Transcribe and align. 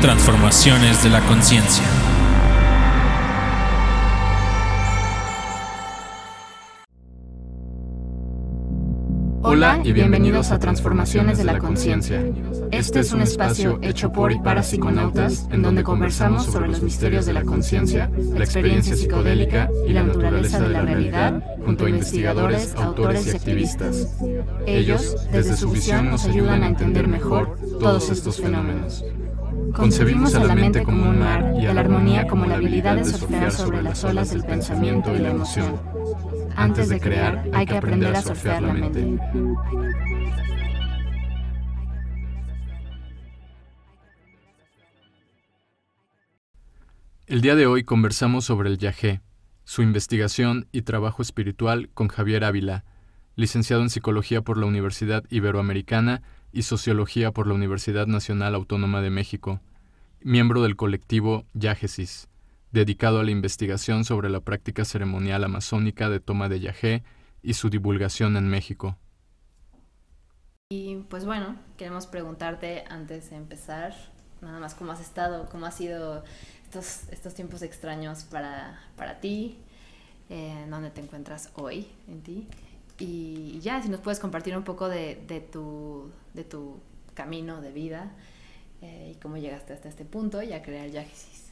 Transformaciones 0.00 1.04
de 1.04 1.08
la 1.08 1.20
conciencia. 1.20 1.84
Hola 9.42 9.80
y 9.84 9.92
bienvenidos 9.92 10.50
a 10.50 10.58
Transformaciones 10.58 11.38
de 11.38 11.44
la 11.44 11.58
Conciencia. 11.58 12.20
Este 12.72 12.98
es 12.98 13.12
un 13.12 13.20
espacio 13.20 13.78
hecho 13.82 14.10
por 14.10 14.32
y 14.32 14.40
para 14.40 14.64
psiconautas 14.64 15.46
en 15.52 15.62
donde 15.62 15.84
conversamos 15.84 16.46
sobre 16.46 16.66
los 16.66 16.82
misterios 16.82 17.24
de 17.24 17.34
la 17.34 17.44
conciencia, 17.44 18.10
la 18.34 18.44
experiencia 18.44 18.96
psicodélica 18.96 19.70
y 19.86 19.92
la 19.92 20.02
naturaleza 20.02 20.58
de 20.58 20.70
la 20.70 20.82
realidad 20.82 21.40
junto 21.66 21.86
a 21.86 21.90
investigadores, 21.90 22.74
autores 22.76 23.26
y 23.26 23.30
activistas. 23.30 24.16
Ellos, 24.66 25.16
desde 25.32 25.56
su 25.56 25.68
visión, 25.70 26.08
nos 26.10 26.24
ayudan 26.24 26.62
a 26.62 26.68
entender 26.68 27.08
mejor 27.08 27.58
todos 27.80 28.08
estos 28.08 28.40
fenómenos. 28.40 29.04
Concebimos 29.74 30.36
a 30.36 30.44
la 30.44 30.54
mente 30.54 30.84
como 30.84 31.10
un 31.10 31.18
mar 31.18 31.54
y 31.60 31.66
a 31.66 31.74
la 31.74 31.80
armonía 31.80 32.28
como 32.28 32.46
la 32.46 32.54
habilidad 32.54 32.94
de 32.96 33.04
surfear 33.04 33.50
sobre 33.50 33.82
las 33.82 34.04
olas 34.04 34.30
del 34.30 34.44
pensamiento 34.44 35.14
y 35.14 35.18
la 35.18 35.30
emoción. 35.30 35.78
Antes 36.54 36.88
de 36.88 37.00
crear, 37.00 37.44
hay 37.52 37.66
que 37.66 37.76
aprender 37.76 38.14
a 38.14 38.22
surfear 38.22 38.62
la 38.62 38.72
mente. 38.72 39.18
El 47.26 47.40
día 47.40 47.56
de 47.56 47.66
hoy 47.66 47.82
conversamos 47.82 48.44
sobre 48.44 48.68
el 48.68 48.78
yagé, 48.78 49.20
su 49.66 49.82
investigación 49.82 50.68
y 50.70 50.82
trabajo 50.82 51.22
espiritual 51.22 51.90
con 51.92 52.06
Javier 52.06 52.44
Ávila, 52.44 52.84
licenciado 53.34 53.82
en 53.82 53.90
Psicología 53.90 54.40
por 54.40 54.58
la 54.58 54.66
Universidad 54.66 55.24
Iberoamericana 55.28 56.22
y 56.52 56.62
Sociología 56.62 57.32
por 57.32 57.48
la 57.48 57.54
Universidad 57.54 58.06
Nacional 58.06 58.54
Autónoma 58.54 59.02
de 59.02 59.10
México, 59.10 59.60
miembro 60.20 60.62
del 60.62 60.76
colectivo 60.76 61.44
Yagesis, 61.52 62.28
dedicado 62.70 63.18
a 63.18 63.24
la 63.24 63.32
investigación 63.32 64.04
sobre 64.04 64.30
la 64.30 64.40
práctica 64.40 64.84
ceremonial 64.84 65.42
amazónica 65.42 66.08
de 66.10 66.20
toma 66.20 66.48
de 66.48 66.60
yagé 66.60 67.02
y 67.42 67.54
su 67.54 67.68
divulgación 67.68 68.36
en 68.36 68.48
México. 68.48 68.96
Y 70.70 70.98
pues 71.10 71.24
bueno, 71.24 71.56
queremos 71.76 72.06
preguntarte 72.06 72.84
antes 72.88 73.30
de 73.30 73.36
empezar, 73.36 73.94
nada 74.40 74.60
más 74.60 74.76
cómo 74.76 74.92
has 74.92 75.00
estado, 75.00 75.48
cómo 75.50 75.66
ha 75.66 75.72
sido 75.72 76.22
estos, 76.66 77.08
estos 77.12 77.34
tiempos 77.34 77.62
extraños 77.62 78.24
para, 78.24 78.80
para 78.96 79.20
ti, 79.20 79.58
eh, 80.30 80.66
dónde 80.68 80.90
te 80.90 81.00
encuentras 81.00 81.50
hoy 81.54 81.88
en 82.08 82.22
ti. 82.22 82.46
Y 82.98 83.60
ya, 83.60 83.82
si 83.82 83.88
nos 83.88 84.00
puedes 84.00 84.18
compartir 84.18 84.56
un 84.56 84.64
poco 84.64 84.88
de, 84.88 85.16
tu, 85.52 86.10
de 86.34 86.44
tu 86.44 86.80
camino 87.14 87.60
de 87.60 87.72
vida 87.72 88.12
eh, 88.80 89.12
y 89.14 89.20
cómo 89.20 89.36
llegaste 89.36 89.72
hasta 89.72 89.88
este 89.88 90.04
punto 90.04 90.42
y 90.42 90.52
a 90.52 90.62
crear 90.62 90.88
Yagesis. 90.88 91.46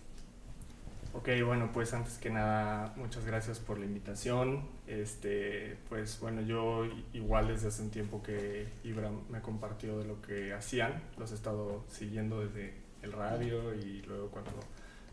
Ok, 1.13 1.29
bueno, 1.47 1.71
pues 1.73 1.95
antes 1.95 2.19
que 2.19 2.29
nada, 2.29 2.93
muchas 2.97 3.25
gracias 3.25 3.61
por 3.61 3.79
la 3.79 3.85
invitación. 3.85 4.65
Este, 4.89 5.77
pues 5.89 6.19
bueno, 6.19 6.43
yo 6.43 6.87
igual 7.13 7.47
desde 7.49 7.69
hace 7.69 7.83
un 7.83 7.91
tiempo 7.91 8.21
que 8.21 8.67
Ibra 8.83 9.11
me 9.31 9.41
compartió 9.41 9.99
de 9.99 10.07
lo 10.07 10.21
que 10.23 10.53
hacían, 10.53 11.03
los 11.17 11.31
he 11.31 11.35
estado 11.35 11.85
siguiendo 11.89 12.41
desde 12.41 12.75
el 13.03 13.13
radio 13.13 13.75
y 13.75 14.03
luego 14.03 14.29
cuando 14.31 14.51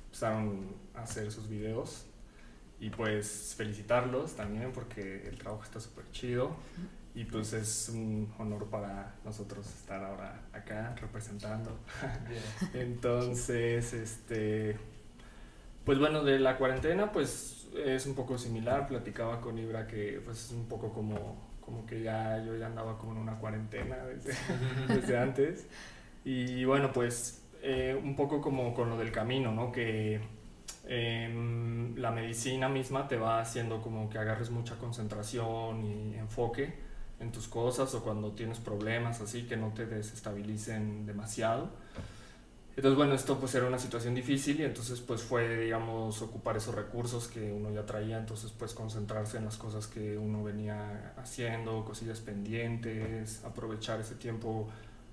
empezaron 0.06 0.76
a 0.96 1.04
hacer 1.04 1.32
sus 1.32 1.48
videos. 1.48 2.08
Y 2.82 2.90
pues 2.90 3.54
felicitarlos 3.56 4.36
también 4.36 4.72
porque 4.74 5.28
el 5.30 5.38
trabajo 5.38 5.64
está 5.64 5.80
súper 5.80 6.04
chido 6.12 6.58
y 7.14 7.26
pues 7.26 7.54
es 7.54 7.90
un 7.94 8.34
honor 8.40 8.66
para 8.72 9.14
nosotros 9.24 9.68
estar 9.68 10.04
ahora 10.04 10.42
acá 10.52 10.96
representando. 11.00 11.78
Entonces, 12.74 13.94
este, 13.94 14.78
pues 15.86 16.00
bueno, 16.00 16.24
de 16.24 16.40
la 16.40 16.58
cuarentena 16.58 17.12
pues 17.12 17.68
es 17.86 18.08
un 18.08 18.16
poco 18.16 18.40
similar, 18.40 18.88
platicaba 18.88 19.42
con 19.42 19.60
Ibra 19.60 19.86
que 19.86 20.20
pues 20.26 20.46
es 20.46 20.52
un 20.52 20.68
poco 20.68 20.92
como, 20.92 21.52
como 21.62 21.86
que 21.86 22.02
ya 22.02 22.44
yo 22.44 22.58
ya 22.58 22.66
andaba 22.66 22.98
como 22.98 23.12
en 23.12 23.20
una 23.20 23.38
cuarentena 23.38 23.98
desde, 23.98 24.34
desde 24.88 25.18
antes. 25.20 25.68
Y 26.26 26.64
bueno, 26.66 26.92
pues 26.92 27.44
eh, 27.62 28.00
un 28.02 28.16
poco 28.16 28.42
como 28.42 28.74
con 28.74 28.90
lo 28.90 28.98
del 28.98 29.12
camino, 29.12 29.52
¿no? 29.52 29.72
Que 29.72 30.20
eh, 30.86 31.94
la 31.96 32.12
medicina 32.12 32.68
misma 32.68 33.08
te 33.08 33.18
va 33.18 33.40
haciendo 33.40 33.82
como 33.82 34.10
que 34.10 34.18
agarres 34.18 34.50
mucha 34.50 34.78
concentración 34.78 35.86
y 35.86 36.16
enfoque 36.16 36.74
en 37.20 37.32
tus 37.32 37.48
cosas 37.48 37.94
o 37.94 38.04
cuando 38.04 38.32
tienes 38.32 38.60
problemas 38.60 39.22
así 39.22 39.44
que 39.44 39.56
no 39.56 39.70
te 39.70 39.86
desestabilicen 39.86 41.06
demasiado. 41.06 41.70
Entonces, 42.76 42.98
bueno, 42.98 43.14
esto 43.14 43.38
pues 43.38 43.54
era 43.54 43.68
una 43.68 43.78
situación 43.78 44.16
difícil 44.16 44.62
y 44.62 44.64
entonces 44.64 45.02
pues 45.02 45.22
fue, 45.22 45.58
digamos, 45.58 46.22
ocupar 46.22 46.56
esos 46.56 46.74
recursos 46.74 47.28
que 47.28 47.52
uno 47.52 47.70
ya 47.72 47.86
traía, 47.86 48.18
entonces 48.18 48.52
pues 48.58 48.74
concentrarse 48.74 49.38
en 49.38 49.46
las 49.46 49.58
cosas 49.58 49.88
que 49.88 50.18
uno 50.18 50.42
venía 50.44 51.14
haciendo, 51.18 51.84
cosillas 51.84 52.22
pendientes, 52.22 53.44
aprovechar 53.44 54.00
ese 54.00 54.16
tiempo 54.16 54.70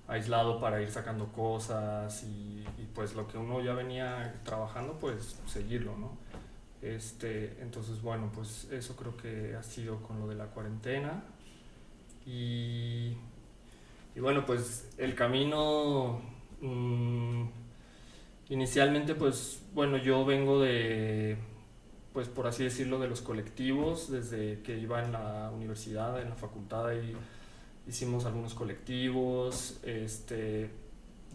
aislado 0.09 0.59
para 0.59 0.81
ir 0.81 0.89
sacando 0.89 1.31
cosas 1.31 2.23
y, 2.23 2.65
pues 2.93 3.15
lo 3.15 3.27
que 3.27 3.37
uno 3.37 3.61
ya 3.61 3.73
venía 3.73 4.41
trabajando, 4.43 4.97
pues 4.99 5.39
seguirlo, 5.45 5.95
¿no? 5.97 6.17
Este, 6.81 7.61
entonces, 7.61 8.01
bueno, 8.01 8.31
pues 8.33 8.67
eso 8.71 8.95
creo 8.95 9.15
que 9.15 9.55
ha 9.55 9.63
sido 9.63 10.01
con 10.01 10.19
lo 10.19 10.27
de 10.27 10.35
la 10.35 10.47
cuarentena. 10.47 11.23
Y, 12.25 13.15
y 14.15 14.19
bueno, 14.19 14.45
pues 14.45 14.89
el 14.97 15.15
camino, 15.15 16.19
mmm, 16.61 17.45
inicialmente, 18.49 19.15
pues 19.15 19.61
bueno, 19.73 19.97
yo 19.97 20.25
vengo 20.25 20.59
de, 20.59 21.37
pues 22.13 22.27
por 22.27 22.47
así 22.47 22.63
decirlo, 22.63 22.99
de 22.99 23.07
los 23.07 23.21
colectivos, 23.21 24.11
desde 24.11 24.61
que 24.61 24.77
iba 24.77 25.03
en 25.03 25.11
la 25.11 25.51
universidad, 25.53 26.21
en 26.21 26.29
la 26.29 26.35
facultad 26.35 26.91
y 26.93 27.15
hicimos 27.89 28.25
algunos 28.25 28.53
colectivos, 28.53 29.79
este, 29.83 30.69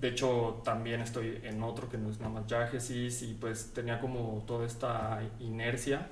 de 0.00 0.08
hecho 0.08 0.62
también 0.64 1.00
estoy 1.00 1.40
en 1.42 1.62
otro 1.62 1.88
que 1.88 1.98
no 1.98 2.10
es 2.10 2.20
nada 2.20 2.32
más 2.32 2.46
Yagesis 2.46 3.22
y 3.22 3.34
pues 3.34 3.72
tenía 3.74 4.00
como 4.00 4.42
toda 4.46 4.66
esta 4.66 5.20
inercia. 5.40 6.08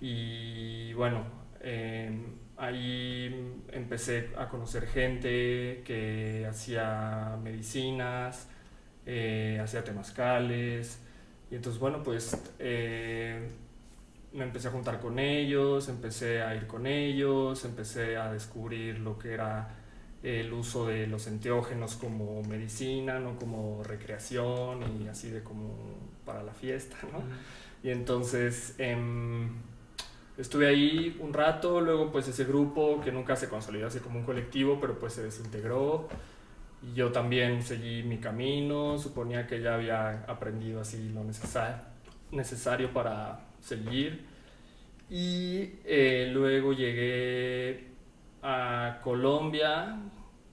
Y 0.00 0.94
bueno, 0.94 1.24
eh, 1.60 2.10
ahí 2.56 3.54
empecé 3.70 4.30
a 4.36 4.48
conocer 4.48 4.86
gente 4.86 5.82
que 5.84 6.46
hacía 6.48 7.38
medicinas, 7.42 8.48
eh, 9.04 9.60
hacía 9.62 9.84
temazcales. 9.84 11.00
Y 11.50 11.56
entonces 11.56 11.78
bueno 11.78 12.02
pues 12.02 12.34
eh, 12.58 13.46
me 14.32 14.44
empecé 14.44 14.68
a 14.68 14.70
juntar 14.70 15.00
con 15.00 15.18
ellos, 15.18 15.88
empecé 15.88 16.42
a 16.42 16.54
ir 16.54 16.66
con 16.66 16.86
ellos, 16.86 17.64
empecé 17.64 18.16
a 18.16 18.32
descubrir 18.32 19.00
lo 19.00 19.18
que 19.18 19.32
era 19.32 19.76
el 20.22 20.52
uso 20.52 20.86
de 20.86 21.06
los 21.06 21.26
enteógenos 21.26 21.96
como 21.96 22.42
medicina, 22.42 23.18
no 23.18 23.36
como 23.36 23.82
recreación 23.82 25.00
y 25.00 25.08
así 25.08 25.30
de 25.30 25.42
como 25.42 25.74
para 26.24 26.42
la 26.42 26.52
fiesta, 26.52 26.96
¿no? 27.10 27.22
Y 27.82 27.90
entonces 27.90 28.74
eh, 28.78 28.96
estuve 30.36 30.68
ahí 30.68 31.16
un 31.20 31.32
rato, 31.32 31.80
luego 31.80 32.12
pues 32.12 32.28
ese 32.28 32.44
grupo 32.44 33.00
que 33.00 33.10
nunca 33.10 33.34
se 33.34 33.48
consolidó 33.48 33.86
así 33.86 34.00
como 34.00 34.18
un 34.18 34.24
colectivo, 34.24 34.78
pero 34.80 34.98
pues 34.98 35.14
se 35.14 35.22
desintegró. 35.22 36.08
Y 36.82 36.94
yo 36.94 37.12
también 37.12 37.62
seguí 37.62 38.02
mi 38.02 38.18
camino, 38.18 38.98
suponía 38.98 39.46
que 39.46 39.60
ya 39.60 39.74
había 39.74 40.24
aprendido 40.26 40.80
así 40.80 41.10
lo 41.10 41.24
necesario, 41.24 41.82
necesario 42.30 42.92
para 42.92 43.49
seguir. 43.60 44.24
Y 45.08 45.80
eh, 45.84 46.30
luego 46.32 46.72
llegué 46.72 47.88
a 48.42 49.00
Colombia. 49.02 50.00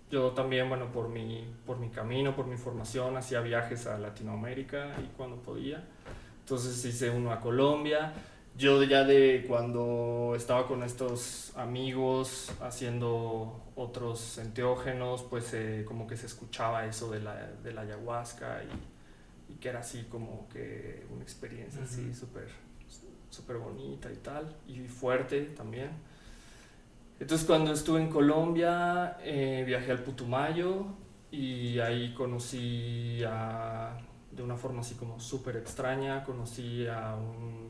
Yo 0.10 0.32
también, 0.32 0.70
bueno, 0.70 0.92
por 0.92 1.10
mi, 1.10 1.46
por 1.66 1.78
mi 1.80 1.90
camino, 1.90 2.36
por 2.36 2.48
mi 2.48 2.58
formación, 2.58 3.18
hacía 3.18 3.42
viajes 3.42 3.86
a 3.88 3.98
Latinoamérica 3.98 4.96
y 5.04 5.08
cuando 5.16 5.38
podía. 5.38 5.84
Entonces 6.40 6.84
hice 6.86 7.10
uno 7.10 7.32
a 7.32 7.40
Colombia. 7.40 8.14
Yo 8.58 8.82
ya 8.82 9.04
de 9.04 9.46
cuando 9.48 10.34
estaba 10.36 10.66
con 10.68 10.82
estos 10.82 11.56
amigos 11.56 12.52
haciendo 12.62 13.62
otros 13.76 14.40
enteógenos, 14.40 15.22
pues 15.22 15.54
eh, 15.54 15.84
como 15.86 16.08
que 16.08 16.18
se 16.18 16.26
escuchaba 16.26 16.88
eso 16.88 17.12
de 17.12 17.20
la, 17.20 17.36
de 17.36 17.74
la 17.74 17.82
ayahuasca 17.82 18.64
y, 18.64 19.54
y, 19.54 19.56
que 19.58 19.70
era 19.70 19.82
así 19.82 20.08
como 20.10 20.50
que 20.50 21.06
una 21.12 21.22
experiencia 21.22 21.82
uh 21.82 21.84
-huh. 21.84 21.88
así 21.88 22.14
súper 22.16 22.48
súper 23.38 23.58
bonita 23.58 24.12
y 24.12 24.18
tal, 24.18 24.56
y 24.68 24.88
fuerte 24.88 25.42
también. 25.56 25.92
Entonces 27.20 27.46
cuando 27.48 27.72
estuve 27.72 28.02
en 28.02 28.10
Colombia 28.10 29.18
eh, 29.22 29.64
viajé 29.66 29.92
al 29.92 30.04
Putumayo 30.04 30.86
y 31.32 31.80
ahí 31.80 32.14
conocí 32.14 33.22
a, 33.26 33.98
de 34.32 34.44
una 34.44 34.56
forma 34.56 34.82
así 34.82 34.96
como 34.96 35.20
súper 35.20 35.58
extraña, 35.58 36.24
conocí 36.24 36.88
a 36.88 37.16
un, 37.16 37.70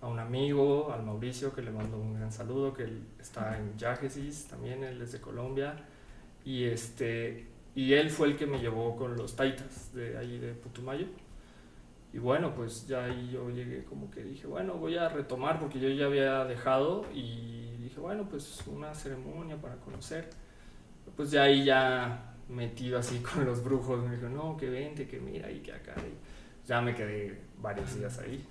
a 0.00 0.08
un, 0.08 0.18
amigo, 0.18 0.92
al 0.92 1.02
Mauricio, 1.02 1.54
que 1.54 1.62
le 1.62 1.70
mando 1.70 1.96
un 1.98 2.14
gran 2.14 2.32
saludo, 2.32 2.72
que 2.72 2.84
él 2.84 3.06
está 3.18 3.58
en 3.58 3.76
Yagesis, 3.78 4.46
también 4.46 4.84
él 4.84 5.00
es 5.00 5.12
de 5.12 5.20
Colombia, 5.20 5.74
y 6.44 6.64
este 6.64 7.46
y 7.74 7.94
él 7.94 8.10
fue 8.10 8.28
el 8.28 8.36
que 8.36 8.46
me 8.46 8.58
llevó 8.58 8.96
con 8.96 9.16
los 9.16 9.34
taitas 9.34 9.94
de 9.94 10.18
ahí 10.18 10.38
de 10.38 10.52
Putumayo. 10.52 11.06
Y 12.12 12.18
bueno, 12.18 12.54
pues 12.54 12.86
ya 12.86 13.04
ahí 13.04 13.30
yo 13.32 13.48
llegué 13.50 13.84
como 13.84 14.10
que 14.10 14.22
dije, 14.22 14.46
bueno, 14.46 14.74
voy 14.74 14.96
a 14.96 15.08
retomar 15.08 15.58
porque 15.58 15.80
yo 15.80 15.88
ya 15.88 16.06
había 16.06 16.44
dejado 16.44 17.06
y 17.14 17.76
dije, 17.78 18.00
bueno, 18.00 18.28
pues 18.28 18.62
una 18.66 18.94
ceremonia 18.94 19.56
para 19.56 19.76
conocer. 19.76 20.28
Pues 21.16 21.30
ya 21.30 21.44
ahí 21.44 21.64
ya 21.64 22.34
metido 22.48 22.98
así 22.98 23.18
con 23.34 23.46
los 23.46 23.64
brujos, 23.64 24.04
me 24.04 24.16
dijo, 24.16 24.28
no, 24.28 24.56
que 24.56 24.68
vente, 24.68 25.08
que 25.08 25.20
mira 25.20 25.50
y 25.50 25.60
que 25.60 25.72
acá. 25.72 25.94
Y 25.98 26.68
ya 26.68 26.80
me 26.82 26.94
quedé 26.94 27.40
varios 27.60 27.96
días 27.96 28.18
ahí. 28.18 28.44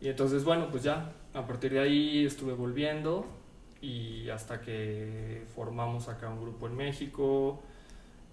Y 0.00 0.08
entonces, 0.08 0.44
bueno, 0.44 0.68
pues 0.70 0.82
ya, 0.82 1.12
a 1.32 1.46
partir 1.46 1.72
de 1.72 1.80
ahí 1.80 2.26
estuve 2.26 2.52
volviendo 2.52 3.26
y 3.80 4.28
hasta 4.28 4.60
que 4.60 5.44
formamos 5.54 6.08
acá 6.08 6.28
un 6.28 6.42
grupo 6.42 6.66
en 6.66 6.76
México. 6.76 7.62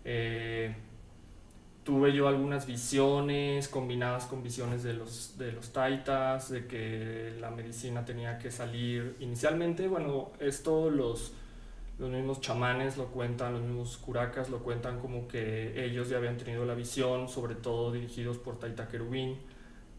Eh, 0.04 0.76
tuve 1.84 2.14
yo 2.14 2.28
algunas 2.28 2.66
visiones 2.66 3.68
combinadas 3.68 4.26
con 4.26 4.42
visiones 4.42 4.84
de 4.84 4.94
los, 4.94 5.38
de 5.38 5.52
los 5.52 5.74
taitas, 5.74 6.50
de 6.50 6.66
que 6.66 7.36
la 7.40 7.52
medicina 7.52 8.06
tenía 8.06 8.38
que 8.38 8.52
salir. 8.52 9.18
Inicialmente, 9.20 9.88
bueno, 9.88 10.32
esto 10.40 10.90
los, 10.90 11.34
los 12.00 12.10
mismos 12.10 12.40
chamanes 12.40 12.98
lo 12.98 13.08
cuentan, 13.08 13.54
los 13.54 13.62
mismos 13.64 13.98
curacas 13.98 14.50
lo 14.50 14.60
cuentan 14.60 15.00
como 15.00 15.28
que 15.28 15.84
ellos 15.86 16.10
ya 16.10 16.18
habían 16.18 16.38
tenido 16.38 16.66
la 16.66 16.74
visión, 16.74 17.28
sobre 17.28 17.56
todo 17.56 17.92
dirigidos 17.92 18.38
por 18.38 18.60
Taita 18.60 18.88
Querubín, 18.88 19.38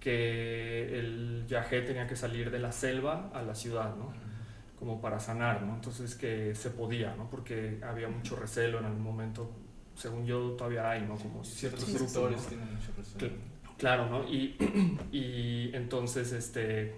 que 0.01 0.99
el 0.99 1.45
yajé 1.47 1.83
tenía 1.83 2.07
que 2.07 2.17
salir 2.17 2.51
de 2.51 2.61
la 2.61 2.73
selva 2.73 3.31
a 3.35 3.43
la 3.43 3.55
ciudad, 3.55 3.95
¿no? 3.97 4.13
Como 4.79 5.01
para 5.01 5.21
sanar, 5.21 5.63
¿no? 5.63 5.75
Entonces 5.75 6.15
que 6.15 6.55
se 6.55 6.71
podía, 6.71 7.15
¿no? 7.15 7.29
Porque 7.31 7.79
había 7.83 8.09
mucho 8.09 8.37
recelo 8.37 8.79
en 8.79 8.87
algún 8.87 9.03
momento 9.03 9.51
según 9.94 10.26
yo 10.26 10.50
todavía 10.52 10.91
hay, 10.91 11.02
¿no? 11.02 11.17
Como 11.17 11.44
ciertos 11.44 11.85
sectores 11.85 12.46
tienen 12.46 12.75
mucho 12.75 12.93
recelo. 12.96 13.55
Claro, 13.79 14.08
¿no? 14.08 14.25
Y, 14.29 14.56
y 15.12 15.70
entonces, 15.75 16.32
este, 16.32 16.94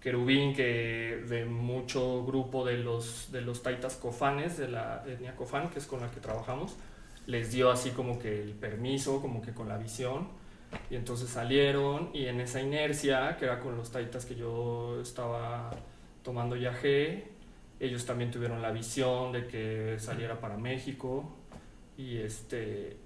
Querubín, 0.00 0.54
que 0.54 1.24
de 1.28 1.46
mucho 1.46 2.24
grupo 2.24 2.64
de 2.64 2.78
los, 2.78 3.32
de 3.32 3.40
los 3.40 3.62
taitas 3.62 3.96
cofanes, 3.96 4.58
de 4.58 4.68
la 4.68 5.02
etnia 5.06 5.34
cofán, 5.34 5.70
que 5.70 5.78
es 5.78 5.86
con 5.86 6.00
la 6.00 6.10
que 6.10 6.20
trabajamos, 6.20 6.76
les 7.26 7.52
dio 7.52 7.70
así 7.70 7.90
como 7.90 8.18
que 8.18 8.42
el 8.42 8.52
permiso, 8.52 9.22
como 9.22 9.40
que 9.40 9.52
con 9.54 9.68
la 9.68 9.78
visión, 9.78 10.28
y 10.90 10.96
entonces 10.96 11.30
salieron, 11.30 12.10
y 12.12 12.26
en 12.26 12.40
esa 12.40 12.60
inercia, 12.60 13.36
que 13.38 13.46
era 13.46 13.60
con 13.60 13.76
los 13.76 13.90
taitas 13.92 14.26
que 14.26 14.34
yo 14.34 15.00
estaba 15.00 15.70
tomando 16.22 16.56
yagé, 16.56 17.28
ellos 17.80 18.04
también 18.06 18.30
tuvieron 18.30 18.62
la 18.62 18.70
visión 18.70 19.32
de 19.32 19.46
que 19.46 19.96
saliera 19.98 20.40
para 20.40 20.56
México, 20.56 21.34
y 21.96 22.18
este 22.18 22.96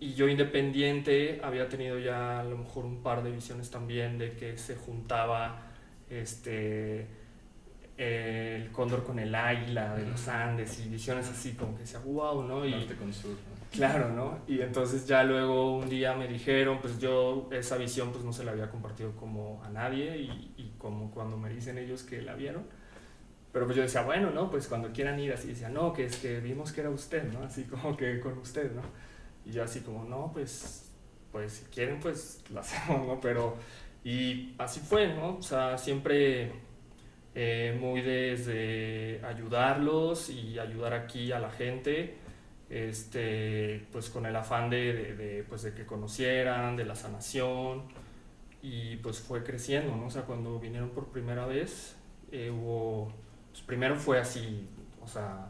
y 0.00 0.14
yo 0.14 0.28
independiente 0.28 1.40
había 1.42 1.68
tenido 1.68 1.98
ya 1.98 2.40
a 2.40 2.44
lo 2.44 2.58
mejor 2.58 2.84
un 2.84 3.02
par 3.02 3.22
de 3.22 3.30
visiones 3.30 3.70
también 3.70 4.18
de 4.18 4.32
que 4.32 4.56
se 4.58 4.76
juntaba 4.76 5.62
este 6.10 7.06
el 7.96 8.72
cóndor 8.72 9.04
con 9.04 9.18
el 9.20 9.34
águila 9.34 9.94
de 9.94 10.04
los 10.06 10.26
Andes 10.26 10.84
y 10.84 10.88
visiones 10.88 11.28
así 11.28 11.52
como 11.52 11.74
que 11.74 11.82
decía 11.82 12.00
wow 12.00 12.42
no 12.42 12.66
y 12.66 12.86
claro 13.70 14.10
no 14.10 14.40
y 14.48 14.60
entonces 14.60 15.06
ya 15.06 15.22
luego 15.22 15.76
un 15.76 15.88
día 15.88 16.14
me 16.14 16.26
dijeron 16.26 16.78
pues 16.80 16.98
yo 16.98 17.48
esa 17.52 17.76
visión 17.76 18.10
pues 18.10 18.24
no 18.24 18.32
se 18.32 18.44
la 18.44 18.50
había 18.52 18.68
compartido 18.68 19.12
como 19.12 19.62
a 19.64 19.70
nadie 19.70 20.16
y, 20.18 20.54
y 20.56 20.74
como 20.76 21.10
cuando 21.12 21.36
me 21.36 21.48
dicen 21.48 21.78
ellos 21.78 22.02
que 22.02 22.20
la 22.20 22.34
vieron 22.34 22.64
pero 23.54 23.66
pues 23.66 23.76
yo 23.76 23.84
decía, 23.84 24.02
bueno, 24.02 24.32
¿no? 24.32 24.50
Pues 24.50 24.66
cuando 24.66 24.92
quieran 24.92 25.16
ir 25.20 25.32
así, 25.32 25.46
decía, 25.46 25.68
no, 25.68 25.92
que 25.92 26.06
es 26.06 26.16
que 26.16 26.40
vimos 26.40 26.72
que 26.72 26.80
era 26.80 26.90
usted, 26.90 27.22
¿no? 27.32 27.44
Así 27.44 27.62
como 27.62 27.96
que 27.96 28.18
con 28.18 28.36
usted, 28.38 28.72
¿no? 28.72 28.82
Y 29.46 29.52
yo 29.52 29.62
así 29.62 29.78
como, 29.78 30.04
no, 30.04 30.32
pues, 30.34 30.90
pues 31.30 31.52
si 31.52 31.64
quieren, 31.66 32.00
pues 32.00 32.42
lo 32.50 32.58
hacemos, 32.62 33.06
¿no? 33.06 33.20
Pero, 33.20 33.56
y 34.02 34.56
así 34.58 34.80
fue, 34.80 35.14
¿no? 35.14 35.36
O 35.36 35.42
sea, 35.42 35.78
siempre 35.78 36.50
eh, 37.36 37.78
muy 37.80 38.00
desde 38.00 39.24
ayudarlos 39.24 40.30
y 40.30 40.58
ayudar 40.58 40.92
aquí 40.92 41.30
a 41.30 41.38
la 41.38 41.50
gente, 41.50 42.16
este, 42.68 43.86
pues 43.92 44.10
con 44.10 44.26
el 44.26 44.34
afán 44.34 44.68
de, 44.68 45.46
pues 45.48 45.62
de 45.62 45.74
que 45.74 45.86
conocieran, 45.86 46.74
de 46.74 46.86
la 46.86 46.96
sanación, 46.96 47.84
y 48.62 48.96
pues 48.96 49.20
fue 49.20 49.44
creciendo, 49.44 49.94
¿no? 49.94 50.06
O 50.06 50.10
sea, 50.10 50.22
cuando 50.22 50.58
vinieron 50.58 50.90
por 50.90 51.06
primera 51.12 51.46
vez, 51.46 51.94
eh, 52.32 52.50
hubo 52.50 53.12
pues 53.54 53.62
primero 53.62 53.94
fue 53.94 54.18
así, 54.18 54.68
o 55.00 55.06
sea, 55.06 55.46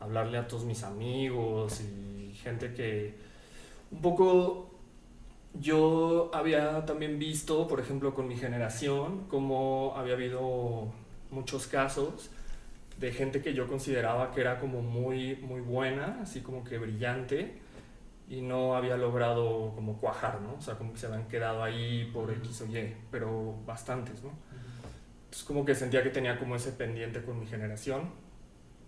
hablarle 0.00 0.36
a 0.36 0.48
todos 0.48 0.64
mis 0.64 0.82
amigos 0.82 1.80
y 1.80 2.34
gente 2.34 2.74
que 2.74 3.14
un 3.92 4.02
poco 4.02 4.74
yo 5.54 6.28
había 6.34 6.84
también 6.86 7.20
visto, 7.20 7.68
por 7.68 7.78
ejemplo, 7.78 8.14
con 8.14 8.26
mi 8.26 8.36
generación, 8.36 9.28
cómo 9.28 9.94
había 9.96 10.14
habido 10.14 10.88
muchos 11.30 11.68
casos 11.68 12.30
de 12.98 13.12
gente 13.12 13.40
que 13.42 13.54
yo 13.54 13.68
consideraba 13.68 14.32
que 14.32 14.40
era 14.40 14.58
como 14.58 14.82
muy, 14.82 15.36
muy 15.36 15.60
buena, 15.60 16.18
así 16.22 16.40
como 16.40 16.64
que 16.64 16.78
brillante, 16.78 17.60
y 18.28 18.40
no 18.40 18.74
había 18.74 18.96
logrado 18.96 19.70
como 19.76 19.98
cuajar, 19.98 20.40
¿no? 20.40 20.54
O 20.54 20.60
sea, 20.60 20.74
como 20.74 20.94
que 20.94 20.98
se 20.98 21.06
habían 21.06 21.28
quedado 21.28 21.62
ahí 21.62 22.10
por 22.12 22.28
X 22.32 22.62
o 22.62 22.66
Y, 22.66 22.92
pero 23.12 23.54
bastantes, 23.64 24.24
¿no? 24.24 24.30
Entonces 25.36 25.48
como 25.48 25.66
que 25.66 25.74
sentía 25.74 26.02
que 26.02 26.08
tenía 26.08 26.38
como 26.38 26.56
ese 26.56 26.72
pendiente 26.72 27.22
con 27.22 27.38
mi 27.38 27.46
generación. 27.46 28.08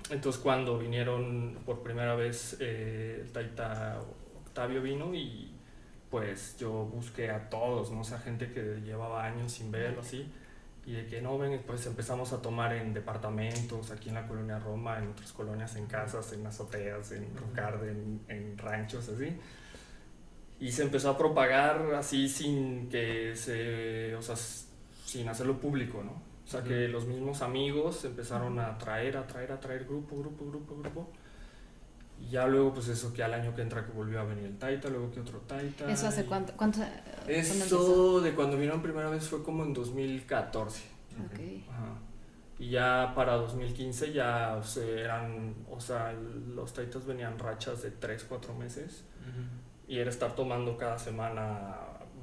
Entonces 0.09 0.41
cuando 0.41 0.79
vinieron 0.79 1.59
por 1.67 1.83
primera 1.83 2.15
vez 2.15 2.57
eh, 2.59 3.21
el 3.23 3.31
Taita 3.33 4.01
Octavio 4.47 4.81
vino 4.81 5.15
y 5.15 5.53
pues 6.09 6.57
yo 6.59 6.87
busqué 6.87 7.31
a 7.31 7.51
todos, 7.51 7.91
¿no? 7.91 8.01
O 8.01 8.05
sea, 8.05 8.19
gente 8.19 8.51
que 8.51 8.81
llevaba 8.81 9.27
años 9.27 9.53
sin 9.53 9.71
verlo 9.71 10.01
así. 10.01 10.27
Y 10.87 10.93
de 10.93 11.07
que 11.07 11.21
no 11.21 11.37
ven, 11.37 11.63
pues 11.67 11.85
empezamos 11.85 12.33
a 12.33 12.41
tomar 12.41 12.73
en 12.73 12.95
departamentos, 12.95 13.91
aquí 13.91 14.09
en 14.09 14.15
la 14.15 14.27
colonia 14.27 14.59
Roma, 14.59 14.97
en 14.97 15.09
otras 15.09 15.33
colonias, 15.33 15.77
en 15.77 15.85
casas, 15.85 16.33
en 16.33 16.47
azoteas, 16.47 17.13
en 17.13 17.37
Rocarde, 17.37 17.91
en, 17.91 18.23
en 18.29 18.57
ranchos, 18.57 19.07
así 19.11 19.39
y 20.61 20.73
se 20.73 20.83
empezó 20.83 21.11
a 21.11 21.19
propagar 21.19 21.95
así 21.95 22.29
sin 22.29 22.89
que 22.89 23.37
se, 23.37 24.17
o 24.17 24.23
sea, 24.23 24.35
sin 24.35 25.29
hacerlo 25.29 25.61
público, 25.61 26.03
¿no? 26.03 26.28
O 26.49 26.51
sea, 26.51 26.63
que 26.63 26.89
los 26.89 27.05
mismos 27.05 27.43
amigos 27.43 28.07
empezaron 28.07 28.59
a 28.59 28.79
traer, 28.79 29.19
a 29.19 29.27
traer, 29.27 29.53
a 29.53 29.61
traer 29.61 29.85
grupo, 29.85 30.19
grupo, 30.19 30.47
grupo, 30.47 30.77
grupo. 30.79 31.11
Y 32.19 32.31
ya 32.31 32.47
luego, 32.47 32.73
pues 32.73 32.89
eso 32.89 33.13
que 33.13 33.23
al 33.23 33.35
año 33.35 33.55
que 33.55 33.61
entra 33.61 33.85
que 33.85 33.93
volvió 33.93 34.19
a 34.19 34.25
venir 34.25 34.47
el 34.47 34.57
Taita, 34.57 34.89
luego 34.89 35.11
que 35.11 35.21
otro 35.21 35.41
Taita. 35.41 35.93
¿Eso 35.93 36.09
hace 36.09 36.25
cuánto? 36.25 36.55
cuánto 36.57 36.81
eso 37.27 38.23
de 38.23 38.35
cuando 38.35 38.57
vinieron 38.57 38.81
primera 38.81 39.11
vez 39.11 39.29
fue 39.29 39.43
como 39.43 39.63
en 39.63 39.75
2014. 39.75 40.85
Okay. 41.27 41.67
Ajá. 41.71 41.99
Y 42.59 42.71
ya 42.71 43.13
para 43.15 43.35
2015 43.35 44.15
ya 44.15 44.57
o 44.59 44.65
sea, 44.65 44.87
eran, 44.87 45.55
o 45.71 45.79
sea, 45.79 46.15
los 46.55 46.73
Taitas 46.73 47.05
venían 47.05 47.39
rachas 47.39 47.83
de 47.83 47.91
3, 47.91 48.25
4 48.27 48.55
meses. 48.55 49.05
Y 49.87 49.99
era 49.99 50.09
estar 50.09 50.35
tomando 50.35 50.79
cada 50.79 50.99
semana 50.99 51.77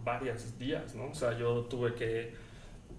varios 0.03 0.57
días, 0.57 0.95
¿no? 0.95 1.09
O 1.11 1.13
sea, 1.13 1.37
yo 1.37 1.65
tuve 1.65 1.93
que 1.93 2.44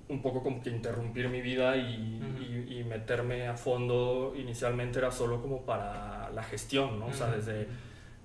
un 0.09 0.23
poco 0.23 0.43
como 0.43 0.63
que 0.63 0.71
interrumpir 0.71 1.29
mi 1.29 1.41
vida 1.41 1.77
y, 1.77 2.21
y, 2.69 2.85
meterme 2.85 3.49
a 3.49 3.57
fondo. 3.57 4.35
Inicialmente 4.37 4.99
era 4.99 5.11
solo 5.11 5.43
como 5.43 5.63
para 5.63 6.31
la 6.31 6.43
gestión, 6.43 7.01
¿no? 7.01 7.07
O 7.07 7.13
sea, 7.13 7.29
desde 7.29 7.67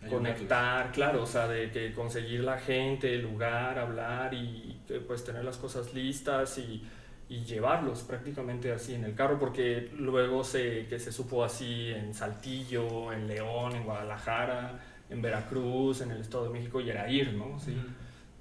conectar, 0.10 0.92
claro, 0.92 1.24
o 1.24 1.26
sea, 1.26 1.48
de 1.48 1.72
que 1.72 1.94
conseguir 1.94 2.42
la 2.42 2.58
gente, 2.58 3.14
el 3.14 3.22
lugar, 3.22 3.78
hablar 3.80 4.34
y 4.34 4.80
pues 5.08 5.24
tener 5.24 5.44
las 5.44 5.58
cosas 5.58 5.94
listas 5.94 6.58
y, 6.58 6.84
y, 7.30 7.44
llevarlos 7.46 8.02
prácticamente 8.02 8.72
así 8.72 8.94
en 8.94 9.06
el 9.06 9.16
carro, 9.16 9.40
porque 9.40 9.90
luego 9.98 10.44
se, 10.44 10.88
que 10.88 11.00
se 11.00 11.12
supo 11.12 11.44
así 11.44 11.92
en 11.92 12.14
Saltillo, 12.14 13.14
en 13.14 13.28
León, 13.28 13.76
en 13.76 13.84
Guadalajara, 13.84 14.80
en 15.10 15.22
Veracruz, 15.22 16.02
en 16.02 16.12
el 16.12 16.22
Estado 16.22 16.46
de 16.46 16.50
México, 16.50 16.82
y 16.82 16.90
era 16.90 17.10
ir, 17.10 17.34
¿no? 17.34 17.58
Sí. 17.60 17.78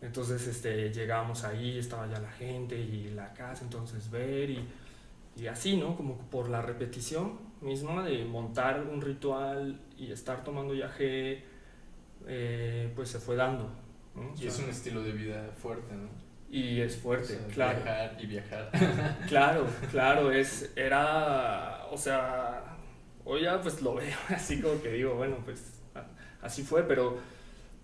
Entonces 0.02 0.47
este, 0.47 0.92
llegamos 0.92 1.45
ahí, 1.45 1.78
estaba 1.78 2.07
ya 2.07 2.19
la 2.19 2.30
gente 2.30 2.78
y 2.78 3.11
la 3.11 3.33
casa, 3.35 3.64
entonces 3.64 4.11
ver 4.11 4.50
y, 4.50 4.66
y 5.37 5.47
así, 5.47 5.76
¿no? 5.76 5.97
Como 5.97 6.16
por 6.30 6.49
la 6.49 6.62
repetición 6.62 7.50
misma 7.61 8.02
de 8.02 8.25
montar 8.25 8.83
un 8.83 9.00
ritual 9.00 9.78
y 9.99 10.11
estar 10.11 10.42
tomando 10.42 10.73
viaje, 10.73 11.45
eh, 12.26 12.92
pues 12.95 13.11
se 13.11 13.21
fue 13.21 13.37
dando. 13.37 13.71
Y 14.38 14.47
es 14.47 14.59
un 14.59 14.71
estilo 14.71 15.02
de 15.02 15.12
vida 15.12 15.50
fuerte, 15.57 15.95
¿no? 15.95 16.09
Y 16.50 16.80
es 16.80 16.97
fuerte, 16.97 17.38
claro. 17.52 17.80
Viajar 17.83 18.16
y 18.19 18.26
viajar. 18.26 18.71
claro, 19.28 19.66
claro, 19.90 20.33
es, 20.33 20.73
era, 20.75 21.87
o 21.90 21.97
sea, 21.97 22.76
hoy 23.25 23.42
ya 23.42 23.61
pues 23.61 23.80
lo 23.83 23.95
veo 23.95 24.16
así 24.30 24.61
como 24.61 24.83
que 24.83 24.92
digo, 24.92 25.14
bueno, 25.14 25.37
pues 25.45 25.80
así 26.42 26.62
fue, 26.62 26.83
pero 26.83 27.19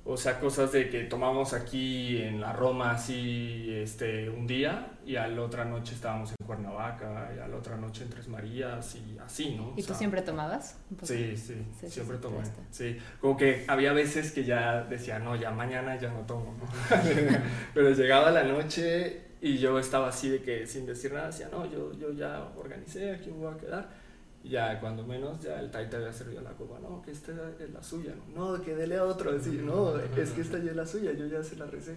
O 0.08 0.16
sea, 0.16 0.38
cosas 0.38 0.70
de 0.70 0.88
que 0.88 1.02
tomamos 1.04 1.52
aquí 1.52 2.22
en 2.22 2.40
la 2.40 2.52
Roma 2.52 2.92
así 2.92 3.66
este, 3.74 4.30
un 4.30 4.46
día 4.46 4.92
y 5.04 5.16
a 5.16 5.26
la 5.26 5.42
otra 5.42 5.64
noche 5.64 5.94
estábamos 5.94 6.30
en 6.30 6.46
Cuernavaca 6.46 7.32
y 7.36 7.40
a 7.40 7.48
la 7.48 7.56
otra 7.56 7.76
noche 7.76 8.04
en 8.04 8.10
Tres 8.10 8.28
Marías 8.28 8.94
y 8.94 9.18
así, 9.18 9.56
¿no? 9.56 9.74
¿Y 9.76 9.82
tú 9.82 9.94
siempre 9.94 10.22
tomabas? 10.22 10.78
Sí, 11.02 11.36
sí, 11.36 11.56
siempre 11.88 12.18
tomé. 12.18 12.38
Sí, 12.70 12.96
como 13.20 13.36
que 13.36 13.64
había 13.66 13.92
veces 13.92 14.30
que 14.30 14.44
ya 14.44 14.84
decía, 14.84 15.18
no, 15.18 15.34
ya 15.34 15.50
mañana 15.50 15.98
ya 15.98 16.10
no 16.10 16.20
tomo, 16.20 16.54
¿no? 16.56 16.68
Pero 17.74 17.90
llegaba 17.90 18.30
la 18.30 18.44
noche 18.44 19.22
y 19.40 19.58
yo 19.58 19.76
estaba 19.76 20.10
así 20.10 20.28
de 20.28 20.40
que 20.40 20.68
sin 20.68 20.86
decir 20.86 21.12
nada 21.12 21.26
decía, 21.26 21.48
no, 21.50 21.68
yo, 21.68 21.92
yo 21.98 22.12
ya 22.12 22.52
organicé, 22.56 23.10
aquí 23.10 23.30
me 23.32 23.38
voy 23.38 23.54
a 23.54 23.56
quedar 23.56 24.05
ya 24.48 24.78
cuando 24.80 25.04
menos 25.04 25.40
ya 25.40 25.60
el 25.60 25.70
taita 25.70 25.96
había 25.96 26.12
servido 26.12 26.42
la 26.42 26.52
copa, 26.52 26.78
no, 26.80 27.02
que 27.02 27.10
esta 27.10 27.32
es 27.58 27.70
la 27.70 27.82
suya, 27.82 28.14
no, 28.34 28.56
no 28.56 28.62
que 28.62 28.74
dele 28.74 28.96
a 28.96 29.04
otro, 29.04 29.32
decir, 29.32 29.62
no, 29.62 29.98
es 29.98 30.30
que 30.30 30.40
esta 30.40 30.58
ya 30.58 30.70
es 30.70 30.76
la 30.76 30.86
suya, 30.86 31.12
yo 31.12 31.26
ya 31.26 31.42
se 31.42 31.56
la 31.56 31.66
recé. 31.66 31.96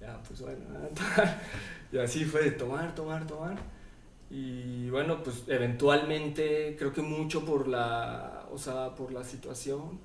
Ya, 0.00 0.20
pues 0.26 0.42
bueno, 0.42 0.58
y 1.92 1.98
así 1.98 2.24
fue 2.24 2.44
de 2.44 2.50
tomar, 2.52 2.94
tomar, 2.94 3.26
tomar. 3.26 3.56
Y 4.30 4.90
bueno, 4.90 5.22
pues 5.22 5.44
eventualmente, 5.46 6.76
creo 6.78 6.92
que 6.92 7.02
mucho 7.02 7.44
por 7.44 7.68
la, 7.68 8.46
o 8.50 8.58
sea, 8.58 8.94
por 8.94 9.12
la 9.12 9.24
situación, 9.24 9.98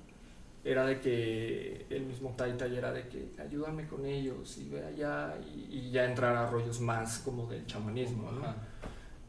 era 0.62 0.86
de 0.86 1.00
que 1.00 1.86
el 1.90 2.04
mismo 2.04 2.34
Taita 2.36 2.66
era 2.66 2.92
de 2.92 3.08
que 3.08 3.32
ayúdame 3.40 3.86
con 3.86 4.04
ellos 4.04 4.58
y 4.58 4.68
ve 4.68 4.84
allá 4.84 5.34
y 5.50 5.90
ya 5.90 6.04
entrar 6.04 6.36
a 6.36 6.50
rollos 6.50 6.80
más 6.80 7.20
como 7.20 7.46
del 7.46 7.66
chamanismo, 7.66 8.30
¿no? 8.30 8.69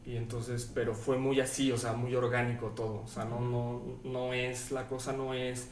Y 0.04 0.16
entonces, 0.16 0.70
pero 0.74 0.94
fue 0.94 1.16
muy 1.16 1.40
así, 1.40 1.70
o 1.70 1.78
sea, 1.78 1.92
muy 1.92 2.14
orgánico 2.14 2.68
todo. 2.68 3.02
O 3.02 3.08
sea, 3.08 3.24
no, 3.24 3.40
no, 3.40 3.82
no 4.04 4.34
es, 4.34 4.72
la 4.72 4.88
cosa 4.88 5.12
no 5.12 5.32
es 5.32 5.68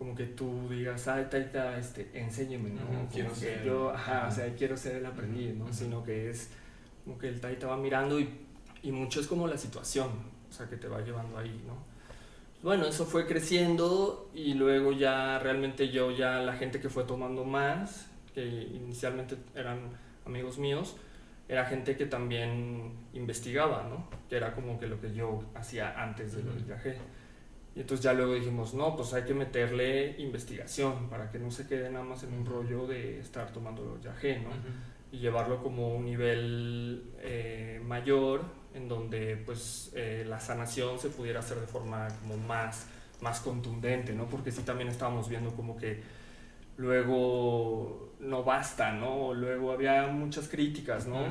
como 0.00 0.14
que 0.14 0.24
tú 0.24 0.66
digas, 0.70 1.08
ay, 1.08 1.26
taita, 1.30 1.78
este, 1.78 2.10
enséñeme, 2.14 2.70
¿no? 2.70 2.80
quiero 3.12 3.34
ser. 3.34 3.64
Yo, 3.64 3.90
ajá, 3.90 4.28
o 4.28 4.30
sea, 4.30 4.54
quiero 4.54 4.74
ser 4.76 4.96
el 4.96 5.04
aprendiz, 5.04 5.54
¿no? 5.54 5.70
Sino 5.72 6.02
que 6.02 6.30
es 6.30 6.48
como 7.04 7.18
que 7.18 7.28
el 7.28 7.38
taita 7.38 7.66
va 7.66 7.76
mirando 7.76 8.18
y, 8.18 8.30
y 8.82 8.92
mucho 8.92 9.20
es 9.20 9.26
como 9.26 9.46
la 9.46 9.58
situación, 9.58 10.08
o 10.48 10.52
sea, 10.52 10.68
que 10.70 10.76
te 10.76 10.88
va 10.88 11.02
llevando 11.02 11.36
ahí, 11.36 11.62
¿no? 11.66 11.74
Bueno, 12.62 12.86
eso 12.86 13.04
fue 13.04 13.26
creciendo 13.26 14.30
y 14.34 14.54
luego 14.54 14.92
ya 14.92 15.38
realmente 15.38 15.90
yo 15.90 16.10
ya 16.10 16.40
la 16.40 16.54
gente 16.54 16.80
que 16.80 16.88
fue 16.88 17.04
tomando 17.04 17.44
más, 17.44 18.06
que 18.34 18.46
inicialmente 18.46 19.36
eran 19.54 19.80
amigos 20.24 20.56
míos, 20.56 20.96
era 21.50 21.64
gente 21.64 21.96
que 21.96 22.06
también 22.06 22.92
investigaba, 23.12 23.82
¿no? 23.90 24.06
Que 24.28 24.36
era 24.36 24.54
como 24.54 24.78
que 24.78 24.86
lo 24.86 25.00
que 25.00 25.12
yo 25.12 25.42
hacía 25.56 26.00
antes 26.00 26.36
de 26.36 26.44
lo 26.44 26.52
del 26.54 26.62
viaje. 26.62 26.96
Y 27.74 27.80
entonces 27.80 28.04
ya 28.04 28.12
luego 28.12 28.34
dijimos, 28.34 28.72
no, 28.72 28.94
pues 28.94 29.12
hay 29.14 29.24
que 29.24 29.34
meterle 29.34 30.14
investigación 30.18 31.08
para 31.08 31.28
que 31.32 31.40
no 31.40 31.50
se 31.50 31.66
quede 31.66 31.90
nada 31.90 32.04
más 32.04 32.22
en 32.22 32.34
un 32.34 32.46
rollo 32.46 32.86
de 32.86 33.18
estar 33.18 33.52
tomando 33.52 33.84
los 33.84 34.00
viaje, 34.00 34.38
¿no? 34.38 34.50
Y 35.10 35.18
llevarlo 35.18 35.60
como 35.60 35.96
un 35.96 36.04
nivel 36.04 37.10
eh, 37.18 37.82
mayor 37.84 38.44
en 38.72 38.86
donde 38.88 39.36
pues 39.36 39.90
eh, 39.96 40.24
la 40.28 40.38
sanación 40.38 41.00
se 41.00 41.08
pudiera 41.08 41.40
hacer 41.40 41.58
de 41.58 41.66
forma 41.66 42.06
como 42.20 42.36
más, 42.36 42.86
más 43.22 43.40
contundente, 43.40 44.12
¿no? 44.12 44.28
Porque 44.28 44.52
sí 44.52 44.62
también 44.62 44.88
estábamos 44.88 45.28
viendo 45.28 45.50
como 45.56 45.76
que 45.76 46.00
luego 46.80 48.14
no 48.20 48.42
basta, 48.42 48.92
¿no? 48.92 49.34
Luego 49.34 49.72
había 49.72 50.06
muchas 50.08 50.48
críticas, 50.48 51.06
¿no? 51.06 51.26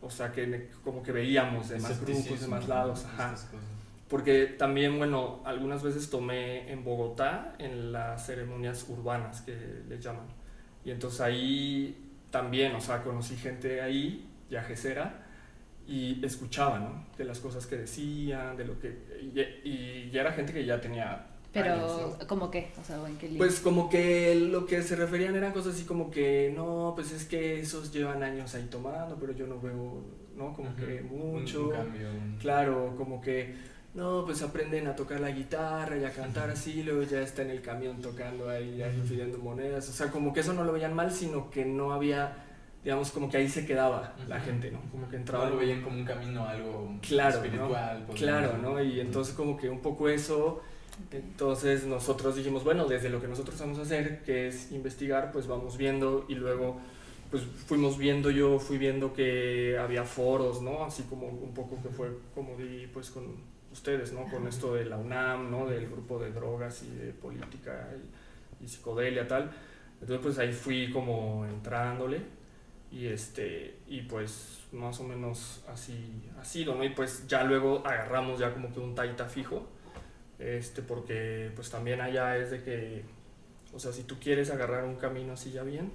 o, 0.00 0.10
sea, 0.10 0.32
que 0.32 0.70
como 0.84 1.02
que 1.02 1.12
veíamos 1.12 1.68
de 1.68 1.80
más 1.80 2.00
grupos, 2.00 2.40
de 2.40 2.46
más 2.46 2.68
lados, 2.68 3.04
ajá. 3.04 3.34
Porque 4.08 4.44
también, 4.46 4.98
bueno, 4.98 5.40
algunas 5.44 5.82
veces 5.82 6.10
tomé 6.10 6.70
en 6.70 6.84
Bogotá 6.84 7.54
en 7.58 7.92
las 7.92 8.26
ceremonias 8.26 8.86
urbanas 8.88 9.40
que 9.40 9.56
le 9.88 9.98
llaman. 9.98 10.26
Y 10.84 10.90
entonces 10.90 11.20
ahí 11.22 12.10
también, 12.30 12.74
o 12.74 12.80
sea, 12.80 13.02
conocí 13.02 13.36
gente 13.36 13.80
ahí, 13.80 14.28
viajecera, 14.50 15.26
y 15.86 16.24
escuchaba, 16.24 16.78
¿no? 16.78 17.06
De 17.16 17.24
las 17.24 17.40
cosas 17.40 17.66
que 17.66 17.76
decían, 17.76 18.56
de 18.56 18.66
lo 18.66 18.78
que... 18.78 19.18
Y, 19.34 19.68
y 19.68 20.10
ya 20.12 20.20
era 20.20 20.32
gente 20.32 20.52
que 20.52 20.64
ya 20.64 20.80
tenía 20.80 21.31
pero, 21.52 22.16
¿cómo 22.26 22.50
qué? 22.50 22.72
O 22.80 22.84
sea, 22.84 22.96
¿en 23.06 23.16
qué 23.18 23.28
Pues 23.36 23.60
como 23.60 23.90
que 23.90 24.34
lo 24.34 24.64
que 24.64 24.82
se 24.82 24.96
referían 24.96 25.36
eran 25.36 25.52
cosas 25.52 25.74
así 25.74 25.84
como 25.84 26.10
que, 26.10 26.52
no, 26.56 26.92
pues 26.94 27.12
es 27.12 27.24
que 27.24 27.60
esos 27.60 27.92
llevan 27.92 28.22
años 28.22 28.54
ahí 28.54 28.66
tomando, 28.70 29.16
pero 29.20 29.32
yo 29.32 29.46
no 29.46 29.60
veo, 29.60 30.02
¿no? 30.34 30.54
Como 30.54 30.74
que 30.76 31.02
mucho. 31.02 31.68
cambio. 31.70 32.08
Claro, 32.40 32.94
como 32.96 33.20
que, 33.20 33.54
no, 33.94 34.24
pues 34.24 34.40
aprenden 34.42 34.86
a 34.86 34.96
tocar 34.96 35.20
la 35.20 35.30
guitarra 35.30 35.98
y 35.98 36.04
a 36.04 36.10
cantar 36.10 36.48
así, 36.48 36.82
luego 36.82 37.02
ya 37.02 37.20
está 37.20 37.42
en 37.42 37.50
el 37.50 37.60
camión 37.60 38.00
tocando 38.00 38.48
ahí, 38.48 38.80
ahí 38.82 39.02
pidiendo 39.06 39.36
monedas. 39.36 39.88
O 39.90 39.92
sea, 39.92 40.10
como 40.10 40.32
que 40.32 40.40
eso 40.40 40.54
no 40.54 40.64
lo 40.64 40.72
veían 40.72 40.94
mal, 40.94 41.12
sino 41.12 41.50
que 41.50 41.66
no 41.66 41.92
había 41.92 42.46
digamos, 42.82 43.12
como 43.12 43.30
que 43.30 43.36
ahí 43.36 43.48
se 43.48 43.64
quedaba 43.64 44.14
la 44.26 44.40
gente, 44.40 44.70
¿no? 44.70 44.80
Como 44.90 45.08
que 45.08 45.16
entraba. 45.16 45.44
No 45.44 45.50
lo 45.50 45.58
veían 45.58 45.82
como 45.82 45.98
un 45.98 46.04
camino, 46.04 46.44
algo 46.44 46.98
claro, 47.00 47.36
espiritual. 47.36 48.06
Claro, 48.16 48.58
¿no? 48.58 48.82
Y 48.82 48.98
entonces, 48.98 49.34
como 49.34 49.56
que 49.56 49.70
un 49.70 49.80
poco 49.80 50.08
eso 50.08 50.62
entonces 51.10 51.84
nosotros 51.84 52.36
dijimos, 52.36 52.64
bueno, 52.64 52.86
desde 52.86 53.08
lo 53.08 53.20
que 53.20 53.28
nosotros 53.28 53.58
vamos 53.58 53.78
a 53.78 53.82
hacer, 53.82 54.22
que 54.22 54.48
es 54.48 54.72
investigar, 54.72 55.32
pues 55.32 55.46
vamos 55.46 55.76
viendo 55.76 56.24
y 56.28 56.34
luego 56.34 56.80
pues 57.30 57.44
fuimos 57.44 57.96
viendo, 57.96 58.30
yo 58.30 58.58
fui 58.58 58.76
viendo 58.76 59.14
que 59.14 59.78
había 59.78 60.04
foros, 60.04 60.60
¿no? 60.60 60.84
Así 60.84 61.04
como 61.04 61.28
un 61.28 61.54
poco 61.54 61.80
que 61.82 61.88
fue 61.88 62.10
como 62.34 62.56
di 62.56 62.86
pues 62.92 63.10
con 63.10 63.24
ustedes, 63.72 64.12
¿no? 64.12 64.26
Con 64.26 64.46
esto 64.46 64.74
de 64.74 64.84
la 64.84 64.98
UNAM, 64.98 65.50
¿no? 65.50 65.66
Del 65.66 65.88
grupo 65.88 66.18
de 66.18 66.30
drogas 66.30 66.82
y 66.82 66.94
de 66.94 67.12
política 67.12 67.88
y, 68.60 68.68
psicodelia, 68.68 69.26
tal. 69.26 69.50
Entonces 69.94 70.18
pues 70.22 70.38
ahí 70.38 70.52
fui 70.52 70.92
como 70.92 71.46
entrándole 71.46 72.20
y 72.90 73.06
este 73.06 73.78
y 73.88 74.02
pues 74.02 74.60
más 74.72 75.00
o 75.00 75.04
menos 75.04 75.64
así 75.68 76.30
ha 76.38 76.44
sido, 76.44 76.74
¿no? 76.74 76.84
Y 76.84 76.90
pues 76.90 77.26
ya 77.26 77.44
luego 77.44 77.82
agarramos 77.86 78.40
ya 78.40 78.52
como 78.52 78.70
que 78.72 78.80
un 78.80 78.94
taita 78.94 79.24
fijo 79.24 79.66
este, 80.42 80.82
porque 80.82 81.50
pues 81.54 81.70
también 81.70 82.00
allá 82.00 82.36
es 82.36 82.50
de 82.50 82.62
que, 82.62 83.04
o 83.72 83.78
sea, 83.78 83.92
si 83.92 84.04
tú 84.04 84.18
quieres 84.18 84.50
agarrar 84.50 84.84
un 84.84 84.96
camino 84.96 85.34
así 85.34 85.52
ya 85.52 85.62
bien, 85.62 85.92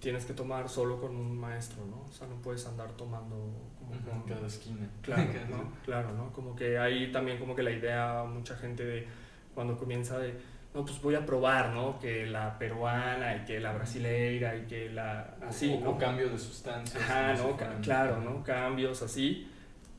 tienes 0.00 0.24
que 0.24 0.32
tomar 0.32 0.68
solo 0.68 1.00
con 1.00 1.14
un 1.14 1.38
maestro, 1.38 1.84
¿no? 1.86 2.04
O 2.08 2.12
sea, 2.12 2.26
no 2.26 2.36
puedes 2.36 2.66
andar 2.66 2.92
tomando 2.92 3.36
como 3.78 4.00
con 4.00 4.22
cada 4.22 4.46
esquina. 4.46 4.88
Claro, 5.02 5.24
¿no? 5.50 5.72
Claro, 5.84 6.12
¿no? 6.12 6.32
Como 6.32 6.54
que 6.54 6.78
hay 6.78 7.10
también 7.12 7.38
como 7.38 7.54
que 7.54 7.62
la 7.62 7.70
idea, 7.70 8.24
mucha 8.24 8.56
gente 8.56 8.84
de 8.84 9.06
cuando 9.54 9.76
comienza 9.76 10.18
de, 10.18 10.34
no, 10.74 10.84
pues 10.84 11.00
voy 11.00 11.14
a 11.14 11.24
probar, 11.24 11.70
¿no? 11.70 11.98
Que 11.98 12.26
la 12.26 12.58
peruana 12.58 13.36
y 13.36 13.44
que 13.44 13.58
la 13.58 13.72
brasileira 13.72 14.56
y 14.56 14.66
que 14.66 14.90
la... 14.90 15.36
Así, 15.46 15.72
o, 15.72 15.84
¿no? 15.84 15.98
cambio 15.98 16.28
de 16.28 16.38
sustancias. 16.38 17.02
Ajá, 17.02 17.34
¿no? 17.34 17.56
Claro, 17.82 18.20
¿no? 18.20 18.42
Cambios 18.42 19.02
así. 19.02 19.48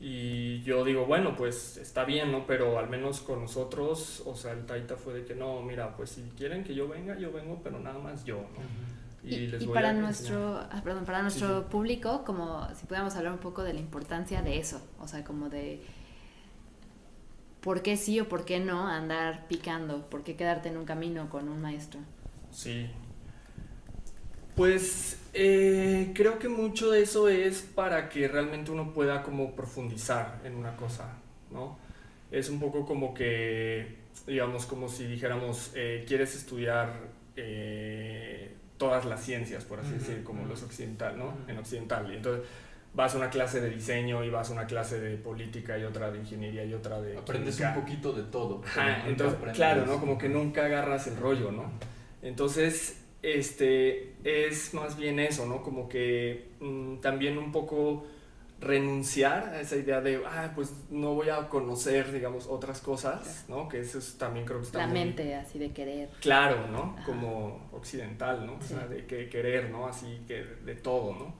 Y 0.02 0.62
yo 0.62 0.82
digo, 0.82 1.04
bueno, 1.04 1.36
pues 1.36 1.76
está 1.76 2.04
bien, 2.04 2.32
¿no? 2.32 2.46
Pero 2.46 2.78
al 2.78 2.88
menos 2.88 3.20
con 3.20 3.42
nosotros, 3.42 4.22
o 4.24 4.34
sea, 4.34 4.52
el 4.52 4.64
Taita 4.64 4.96
fue 4.96 5.12
de 5.12 5.24
que 5.26 5.34
no, 5.34 5.60
mira, 5.60 5.94
pues 5.94 6.10
si 6.10 6.22
quieren 6.38 6.64
que 6.64 6.74
yo 6.74 6.88
venga, 6.88 7.18
yo 7.18 7.30
vengo, 7.30 7.60
pero 7.62 7.78
nada 7.78 7.98
más 7.98 8.24
yo, 8.24 8.36
¿no? 8.36 9.28
Y, 9.28 9.48
les 9.48 9.66
voy 9.66 9.74
para, 9.74 9.92
nuestro, 9.92 10.56
ah, 10.56 10.80
perdón, 10.82 11.04
para 11.04 11.20
nuestro 11.20 11.68
público, 11.68 12.24
como 12.24 12.66
si 12.74 12.86
pudiéramos 12.86 13.14
hablar 13.16 13.34
un 13.34 13.40
poco 13.40 13.62
de 13.62 13.74
la 13.74 13.80
importancia 13.80 14.40
de 14.40 14.58
eso, 14.58 14.80
o 14.98 15.06
sea, 15.06 15.22
como 15.22 15.50
de 15.50 15.82
por 17.60 17.82
qué 17.82 17.98
sí 17.98 18.18
o 18.20 18.28
por 18.30 18.46
qué 18.46 18.58
no 18.58 18.88
andar 18.88 19.46
picando, 19.48 20.08
por 20.08 20.24
qué 20.24 20.34
quedarte 20.34 20.70
en 20.70 20.78
un 20.78 20.86
camino 20.86 21.28
con 21.28 21.50
un 21.50 21.60
maestro. 21.60 22.00
Sí. 22.50 22.88
Pues 24.56 25.19
eh, 25.32 26.12
creo 26.14 26.38
que 26.38 26.48
mucho 26.48 26.90
de 26.90 27.02
eso 27.02 27.28
es 27.28 27.60
para 27.60 28.08
que 28.08 28.26
realmente 28.26 28.70
uno 28.70 28.92
pueda 28.92 29.22
como 29.22 29.54
profundizar 29.54 30.40
en 30.44 30.54
una 30.54 30.76
cosa, 30.76 31.18
¿no? 31.50 31.78
Es 32.30 32.48
un 32.48 32.58
poco 32.58 32.84
como 32.86 33.14
que, 33.14 33.96
digamos, 34.26 34.66
como 34.66 34.88
si 34.88 35.06
dijéramos, 35.06 35.72
eh, 35.74 36.04
quieres 36.06 36.34
estudiar 36.34 36.92
eh, 37.36 38.54
todas 38.76 39.04
las 39.04 39.22
ciencias, 39.22 39.64
por 39.64 39.80
así 39.80 39.92
decir, 39.92 40.24
como 40.24 40.46
los 40.46 40.62
occidental, 40.62 41.18
¿no? 41.18 41.34
En 41.48 41.58
occidental. 41.58 42.10
Y 42.12 42.16
entonces 42.16 42.46
vas 42.92 43.14
a 43.14 43.18
una 43.18 43.30
clase 43.30 43.60
de 43.60 43.70
diseño 43.70 44.24
y 44.24 44.30
vas 44.30 44.50
a 44.50 44.52
una 44.52 44.66
clase 44.66 45.00
de 45.00 45.16
política 45.16 45.78
y 45.78 45.84
otra 45.84 46.10
de 46.10 46.18
ingeniería 46.18 46.64
y 46.64 46.74
otra 46.74 47.00
de... 47.00 47.18
Aprendes 47.18 47.60
un 47.60 47.74
poquito 47.74 48.12
de 48.12 48.24
todo. 48.24 48.62
entonces, 49.06 49.38
claro, 49.54 49.86
¿no? 49.86 50.00
Como 50.00 50.18
que 50.18 50.28
nunca 50.28 50.64
agarras 50.64 51.06
el 51.06 51.16
rollo, 51.16 51.52
¿no? 51.52 51.70
Entonces, 52.22 52.99
este, 53.22 54.14
es 54.24 54.74
más 54.74 54.96
bien 54.96 55.18
eso, 55.18 55.46
¿no? 55.46 55.62
Como 55.62 55.88
que 55.88 56.48
mm, 56.60 56.96
también 56.96 57.38
un 57.38 57.52
poco 57.52 58.04
renunciar 58.60 59.48
a 59.48 59.60
esa 59.60 59.76
idea 59.76 60.00
de, 60.00 60.22
ah, 60.26 60.52
pues 60.54 60.72
no 60.90 61.14
voy 61.14 61.30
a 61.30 61.48
conocer, 61.48 62.12
digamos, 62.12 62.46
otras 62.46 62.80
cosas, 62.80 63.46
¿no? 63.48 63.68
Que 63.68 63.80
eso 63.80 63.98
es, 63.98 64.18
también 64.18 64.44
creo 64.44 64.58
que 64.60 64.66
está 64.66 64.78
La 64.78 64.86
mente, 64.86 65.34
así 65.34 65.58
de 65.58 65.70
querer. 65.70 66.10
Claro, 66.20 66.66
¿no? 66.68 66.96
Como 67.06 67.68
occidental, 67.72 68.46
¿no? 68.46 68.56
O 68.56 68.62
sea, 68.62 68.86
de 68.86 69.06
que 69.06 69.28
querer, 69.28 69.70
¿no? 69.70 69.86
Así 69.86 70.20
que 70.28 70.44
de 70.64 70.74
todo, 70.74 71.14
¿no? 71.14 71.34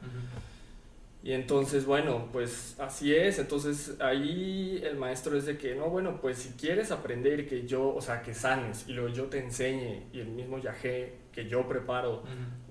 Y 1.22 1.32
entonces, 1.32 1.84
bueno, 1.84 2.28
pues 2.32 2.76
así 2.78 3.14
es. 3.14 3.38
Entonces 3.38 3.96
ahí 4.00 4.80
el 4.82 4.96
maestro 4.96 5.37
es 5.37 5.44
de 5.44 5.58
que, 5.58 5.75
no, 5.75 5.90
bueno, 5.90 6.18
pues 6.20 6.38
si 6.38 6.50
quieres 6.50 6.90
aprender 6.90 7.46
que 7.46 7.66
yo, 7.66 7.94
o 7.94 8.00
sea, 8.00 8.22
que 8.22 8.32
sanes 8.32 8.88
y 8.88 8.92
luego 8.92 9.12
yo 9.12 9.26
te 9.26 9.38
enseñe 9.38 10.04
y 10.14 10.20
el 10.20 10.28
mismo 10.28 10.58
yagé 10.58 11.19
que 11.32 11.49
yo 11.49 11.66
preparo, 11.68 12.22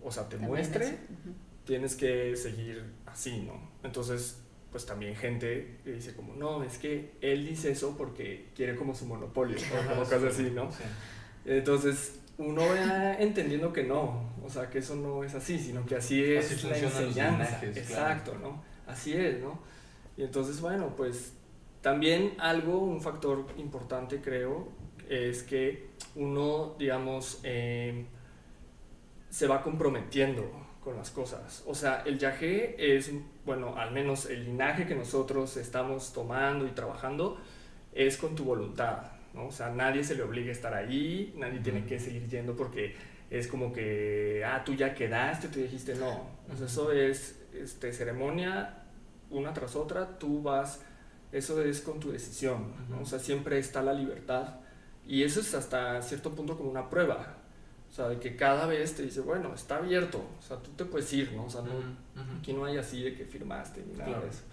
o 0.04 0.12
sea, 0.12 0.28
te 0.28 0.38
muestre, 0.38 0.98
tienes 1.66 1.96
que 1.96 2.36
seguir 2.36 2.84
así, 3.06 3.42
¿no? 3.42 3.70
Entonces, 3.84 4.42
pues 4.72 4.86
también 4.86 5.16
gente 5.16 5.80
que 5.84 5.94
dice 5.94 6.16
como, 6.16 6.36
no, 6.36 6.64
es 6.64 6.78
que 6.78 7.14
él 7.22 7.46
dice 7.48 7.72
eso 7.72 7.96
porque 7.98 8.50
quiere 8.56 8.76
como 8.76 8.94
su 8.94 9.06
monopolio, 9.06 9.58
o 9.58 9.88
como 9.88 10.02
cosas 10.02 10.24
así, 10.24 10.52
¿no? 10.52 10.70
Entonces, 11.46 12.20
uno 12.38 12.62
va 12.62 13.16
entendiendo 13.16 13.74
que 13.74 13.84
no, 13.84 14.32
o 14.44 14.50
sea, 14.50 14.70
que 14.70 14.80
eso 14.80 14.96
no 14.96 15.24
es 15.24 15.36
así, 15.36 15.60
sino 15.60 15.86
que 15.86 15.96
así 15.96 16.24
es 16.24 16.64
la 16.64 16.78
enseñanza. 16.78 17.62
Exacto, 17.64 18.38
¿no? 18.40 18.64
Así 18.88 19.14
es, 19.14 19.40
¿no? 19.42 19.60
Y 20.18 20.24
entonces, 20.24 20.60
bueno, 20.62 20.96
pues 20.96 21.34
también 21.82 22.34
algo, 22.40 22.80
un 22.80 23.02
factor 23.02 23.46
importante 23.58 24.22
creo, 24.22 24.70
es 25.10 25.44
que 25.44 25.90
uno, 26.16 26.76
digamos, 26.78 27.40
eh, 27.44 28.06
se 29.30 29.48
va 29.48 29.62
comprometiendo 29.62 30.52
con 30.84 30.96
las 30.96 31.12
cosas. 31.12 31.64
O 31.68 31.76
sea, 31.76 32.04
el 32.06 32.18
yagé 32.18 32.76
es, 32.96 33.12
bueno, 33.46 33.76
al 33.78 33.92
menos 33.92 34.26
el 34.26 34.46
linaje 34.46 34.88
que 34.88 34.96
nosotros 34.96 35.58
estamos 35.58 36.14
tomando 36.14 36.66
y 36.66 36.72
trabajando 36.72 37.40
es 37.94 38.18
con 38.18 38.36
tu 38.36 38.44
voluntad, 38.44 39.04
¿no? 39.34 39.48
O 39.48 39.52
sea, 39.52 39.70
nadie 39.70 40.04
se 40.04 40.16
le 40.16 40.24
obliga 40.24 40.50
a 40.50 40.54
estar 40.54 40.74
ahí, 40.74 41.34
nadie 41.38 41.60
tiene 41.60 41.86
que 41.86 42.00
seguir 42.00 42.28
yendo 42.28 42.56
porque 42.56 42.96
es 43.30 43.48
como 43.48 43.72
que, 43.72 44.44
ah, 44.46 44.64
tú 44.64 44.74
ya 44.74 44.94
quedaste, 44.94 45.50
tú 45.50 45.60
dijiste 45.60 45.96
no. 45.96 46.28
O 46.52 46.56
sea, 46.56 46.66
eso 46.66 46.92
es 46.92 47.40
este, 47.54 47.94
ceremonia 47.94 48.76
una 49.30 49.54
tras 49.54 49.76
otra, 49.76 50.18
tú 50.18 50.42
vas, 50.42 50.82
eso 51.32 51.62
es 51.62 51.82
con 51.82 52.00
tu 52.00 52.12
decisión, 52.12 52.74
¿no? 52.90 53.02
O 53.02 53.06
sea, 53.06 53.20
siempre 53.20 53.60
está 53.60 53.82
la 53.82 53.94
libertad. 53.94 54.56
Y 55.06 55.24
eso 55.24 55.40
es 55.40 55.54
hasta 55.54 56.02
cierto 56.02 56.36
punto 56.36 56.58
como 56.58 56.70
una 56.70 56.90
prueba, 56.90 57.38
o 57.90 57.94
sea, 57.94 58.10
de 58.10 58.20
que 58.20 58.36
cada 58.36 58.66
vez 58.68 58.96
te 58.96 59.04
dice, 59.04 59.22
bueno, 59.22 59.54
está 59.54 59.78
abierto, 59.78 60.20
o 60.40 60.42
sea, 60.42 60.58
tú 60.58 60.70
te 60.72 60.86
puedes 60.86 61.12
ir, 61.14 61.34
¿no? 61.34 61.46
O 61.46 61.50
sea, 61.50 61.62
no, 61.62 61.72
aquí 62.40 62.54
no 62.54 62.66
hay 62.66 62.78
así 62.78 63.02
de 63.02 63.16
que 63.16 63.26
firmaste 63.26 63.84
ni 63.86 63.98
nada 63.98 64.20
de 64.20 64.30
eso. 64.30 64.44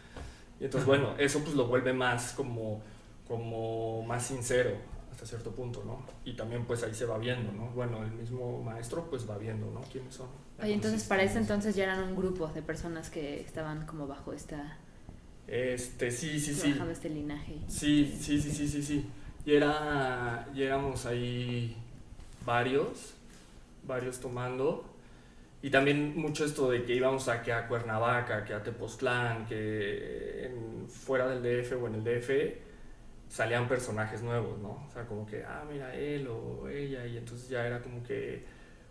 Y 0.59 0.65
entonces, 0.65 0.87
bueno, 0.87 1.15
eso 1.19 1.41
pues 1.41 1.55
lo 1.55 1.67
vuelve 1.67 1.93
más 1.93 2.33
como, 2.33 2.81
como 3.29 4.03
más 4.05 4.27
sincero 4.27 4.71
hasta 5.17 5.27
cierto 5.27 5.51
punto, 5.51 5.83
¿no? 5.85 6.05
Y 6.25 6.35
también 6.35 6.65
pues 6.65 6.83
ahí 6.83 6.95
se 6.95 7.07
va 7.07 7.19
viendo, 7.19 7.51
¿no? 7.53 7.71
Bueno, 7.71 8.03
el 8.03 8.13
mismo 8.13 8.63
maestro 8.63 9.09
pues 9.09 9.29
va 9.29 9.39
viendo, 9.39 9.71
¿no? 9.71 9.81
¿Quiénes 9.83 10.15
son? 10.15 10.29
Oye, 10.63 10.75
entonces 10.75 11.05
para 11.05 11.23
ese 11.23 11.39
entonces 11.39 11.75
ya 11.75 11.85
eran 11.85 12.03
un 12.03 12.17
grupo 12.17 12.47
de 12.49 12.63
personas 12.63 13.11
que 13.11 13.41
estaban 13.41 13.87
como 13.87 14.07
bajo 14.07 14.33
esta... 14.33 14.79
Este, 15.47 16.11
sí, 16.11 16.41
sí, 16.41 16.55
sí. 16.55 16.73
Bajo 16.73 16.91
este 16.91 17.09
linaje. 17.09 17.59
Sí, 17.69 18.15
sí, 18.21 18.41
sí, 18.41 18.51
sí, 18.51 18.69
sí, 18.69 18.83
sí. 18.83 19.07
Y, 19.45 19.55
era, 19.55 20.49
y 20.55 20.63
éramos 20.63 21.07
ahí 21.07 21.77
varios 22.45 23.16
varios 23.87 24.21
tomando. 24.21 24.85
Y 25.63 25.71
también 25.71 26.17
mucho 26.17 26.45
esto 26.45 26.71
de 26.71 26.85
que 26.85 26.95
íbamos 26.95 27.29
a, 27.29 27.43
que 27.43 27.53
a 27.53 27.67
Cuernavaca, 27.67 28.45
que 28.45 28.55
a 28.55 28.63
Tepoztlán, 28.63 29.47
que 29.47 30.51
fuera 30.89 31.27
del 31.29 31.43
DF 31.43 31.73
o 31.83 31.87
en 31.89 31.95
el 31.97 32.05
DF 32.05 32.31
salían 33.29 33.67
personajes 33.67 34.23
nuevos, 34.23 34.59
¿no? 34.59 34.87
O 34.87 34.91
sea, 34.93 35.05
como 35.07 35.27
que, 35.27 35.43
ah, 35.43 35.65
mira, 35.71 35.95
él 35.95 36.29
o 36.29 36.69
ella, 36.69 37.07
y 37.07 37.17
entonces 37.17 37.49
ya 37.49 37.67
era 37.67 37.81
como 37.81 38.03
que 38.03 38.45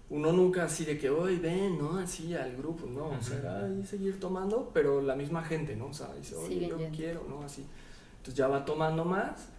uno 0.10 0.32
nunca 0.34 0.66
así 0.66 0.86
de 0.86 0.98
que, 0.98 1.10
hoy 1.10 1.38
ven, 1.38 1.78
¿no? 1.78 1.98
Así 1.98 2.36
al 2.36 2.56
grupo, 2.58 2.86
¿no? 2.88 3.08
O 3.08 3.22
sea, 3.22 3.66
ahí 3.66 3.84
seguir 3.86 4.20
tomando, 4.20 4.70
pero 4.74 5.02
la 5.02 5.16
misma 5.16 5.44
gente, 5.44 5.75
¿no? 5.75 5.88
O 5.88 5.94
sea, 5.94 6.14
dice, 6.14 6.36
oye, 6.36 6.68
yo 6.68 6.78
quiero, 6.94 7.25
¿no? 7.30 7.44
Así. 7.44 7.66
Entonces 8.18 8.36
ya 8.36 8.48
va 8.48 8.66
tomando 8.66 9.06
más 9.06 9.50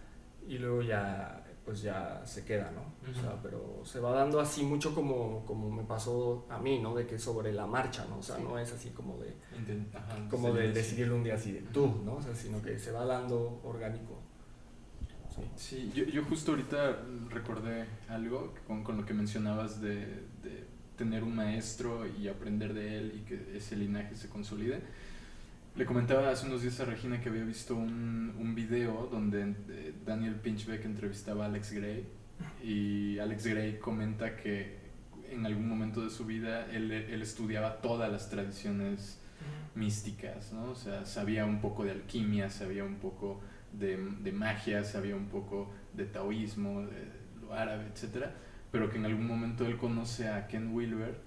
y 0.47 0.57
luego 0.57 0.81
ya 0.81 1.43
pues 1.67 1.81
ya 1.81 2.21
se 2.25 2.45
queda, 2.45 2.71
¿no? 2.71 3.11
O 3.11 3.13
sea, 3.13 3.37
pero 3.43 3.81
se 3.83 3.99
va 3.99 4.13
dando 4.13 4.39
así 4.39 4.63
mucho 4.63 4.95
como, 4.95 5.43
como 5.45 5.69
me 5.69 5.83
pasó 5.83 6.45
a 6.49 6.57
mí, 6.59 6.79
¿no? 6.79 6.95
De 6.95 7.05
que 7.05 7.19
sobre 7.19 7.51
la 7.51 7.67
marcha, 7.67 8.05
¿no? 8.09 8.19
O 8.19 8.23
sea, 8.23 8.37
no 8.37 8.57
es 8.57 8.71
así 8.71 8.91
como 8.91 9.17
de, 9.17 9.35
como 10.29 10.53
de 10.53 10.71
decidirlo 10.71 11.17
un 11.17 11.25
día 11.25 11.35
así 11.35 11.51
de 11.51 11.63
tú, 11.63 11.93
¿no? 12.05 12.15
O 12.15 12.21
sea, 12.21 12.33
sino 12.33 12.61
que 12.61 12.79
se 12.79 12.93
va 12.93 13.03
dando 13.03 13.59
orgánico. 13.65 14.17
Sí, 15.57 15.91
yo, 15.93 16.05
yo, 16.05 16.23
justo 16.23 16.51
ahorita 16.51 16.99
recordé 17.31 17.85
algo 18.07 18.53
con, 18.65 18.81
con 18.85 18.95
lo 18.95 19.05
que 19.05 19.13
mencionabas 19.13 19.81
de, 19.81 20.05
de, 20.41 20.67
tener 20.95 21.21
un 21.21 21.35
maestro 21.35 22.07
y 22.07 22.29
aprender 22.29 22.73
de 22.73 22.97
él 22.97 23.13
y 23.13 23.25
que 23.25 23.57
ese 23.57 23.75
linaje 23.75 24.15
se 24.15 24.29
consolide. 24.29 24.81
Le 25.77 25.85
comentaba 25.85 26.31
hace 26.31 26.47
unos 26.47 26.63
días 26.63 26.79
a 26.79 26.85
Regina 26.85 27.21
que 27.21 27.29
había 27.29 27.43
visto 27.43 27.75
un, 27.75 28.33
un 28.39 28.55
video 28.55 29.07
donde 29.11 29.53
eh, 29.69 29.93
Daniel 30.03 30.33
Pinchbeck 30.33 30.83
entrevistaba 30.85 31.43
a 31.43 31.47
Alex 31.49 31.71
Gray 31.71 32.03
y 32.63 33.19
Alex 33.19 33.45
Gray 33.45 33.77
comenta 33.77 34.35
que 34.35 34.79
en 35.29 35.45
algún 35.45 35.69
momento 35.69 36.01
de 36.01 36.09
su 36.09 36.25
vida 36.25 36.65
él, 36.71 36.91
él 36.91 37.21
estudiaba 37.21 37.79
todas 37.79 38.11
las 38.11 38.27
tradiciones 38.27 39.21
místicas, 39.75 40.51
¿no? 40.51 40.71
O 40.71 40.75
sea, 40.75 41.05
sabía 41.05 41.45
un 41.45 41.61
poco 41.61 41.83
de 41.83 41.91
alquimia, 41.91 42.49
sabía 42.49 42.83
un 42.83 42.95
poco 42.95 43.39
de, 43.71 43.97
de 43.97 44.31
magia, 44.31 44.83
sabía 44.83 45.15
un 45.15 45.27
poco 45.27 45.71
de 45.93 46.05
taoísmo, 46.05 46.87
de 46.87 47.07
lo 47.39 47.53
árabe, 47.53 47.85
etc. 47.85 48.29
Pero 48.71 48.89
que 48.89 48.97
en 48.97 49.05
algún 49.05 49.27
momento 49.27 49.63
él 49.67 49.77
conoce 49.77 50.27
a 50.27 50.47
Ken 50.47 50.73
Wilber 50.73 51.26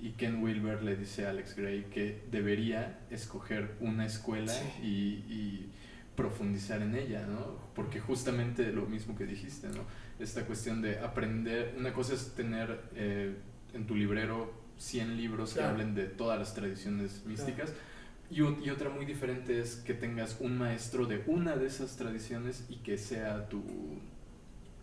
y 0.00 0.12
Ken 0.12 0.42
Wilber 0.42 0.82
le 0.82 0.96
dice 0.96 1.26
a 1.26 1.30
Alex 1.30 1.56
Gray 1.56 1.84
que 1.84 2.22
debería 2.30 3.00
escoger 3.10 3.76
una 3.80 4.06
escuela 4.06 4.54
y, 4.82 5.66
profundizar 6.16 6.82
en 6.82 6.96
ella, 6.96 7.26
¿no? 7.26 7.56
Porque 7.74 7.98
justamente 7.98 8.72
lo 8.72 8.84
mismo 8.84 9.16
que 9.16 9.24
dijiste, 9.24 9.68
¿no? 9.68 9.84
Esta 10.18 10.44
cuestión 10.44 10.82
de 10.82 10.98
aprender, 10.98 11.74
una 11.78 11.94
cosa 11.94 12.12
es 12.12 12.34
tener 12.34 12.78
eh, 12.94 13.36
en 13.72 13.86
tu 13.86 13.94
librero 13.94 14.52
100 14.76 15.16
libros 15.16 15.54
que 15.54 15.62
hablen 15.62 15.94
de 15.94 16.04
todas 16.04 16.38
las 16.38 16.52
tradiciones 16.52 17.24
místicas. 17.24 17.72
Y, 18.30 18.42
y, 18.42 18.70
otra 18.70 18.90
muy 18.90 19.06
diferente 19.06 19.60
es 19.60 19.76
que 19.76 19.94
tengas 19.94 20.36
un 20.40 20.58
maestro 20.58 21.06
de 21.06 21.22
una 21.26 21.56
de 21.56 21.66
esas 21.66 21.96
tradiciones 21.96 22.66
y 22.68 22.76
que 22.76 22.98
sea 22.98 23.48
tu, 23.48 23.62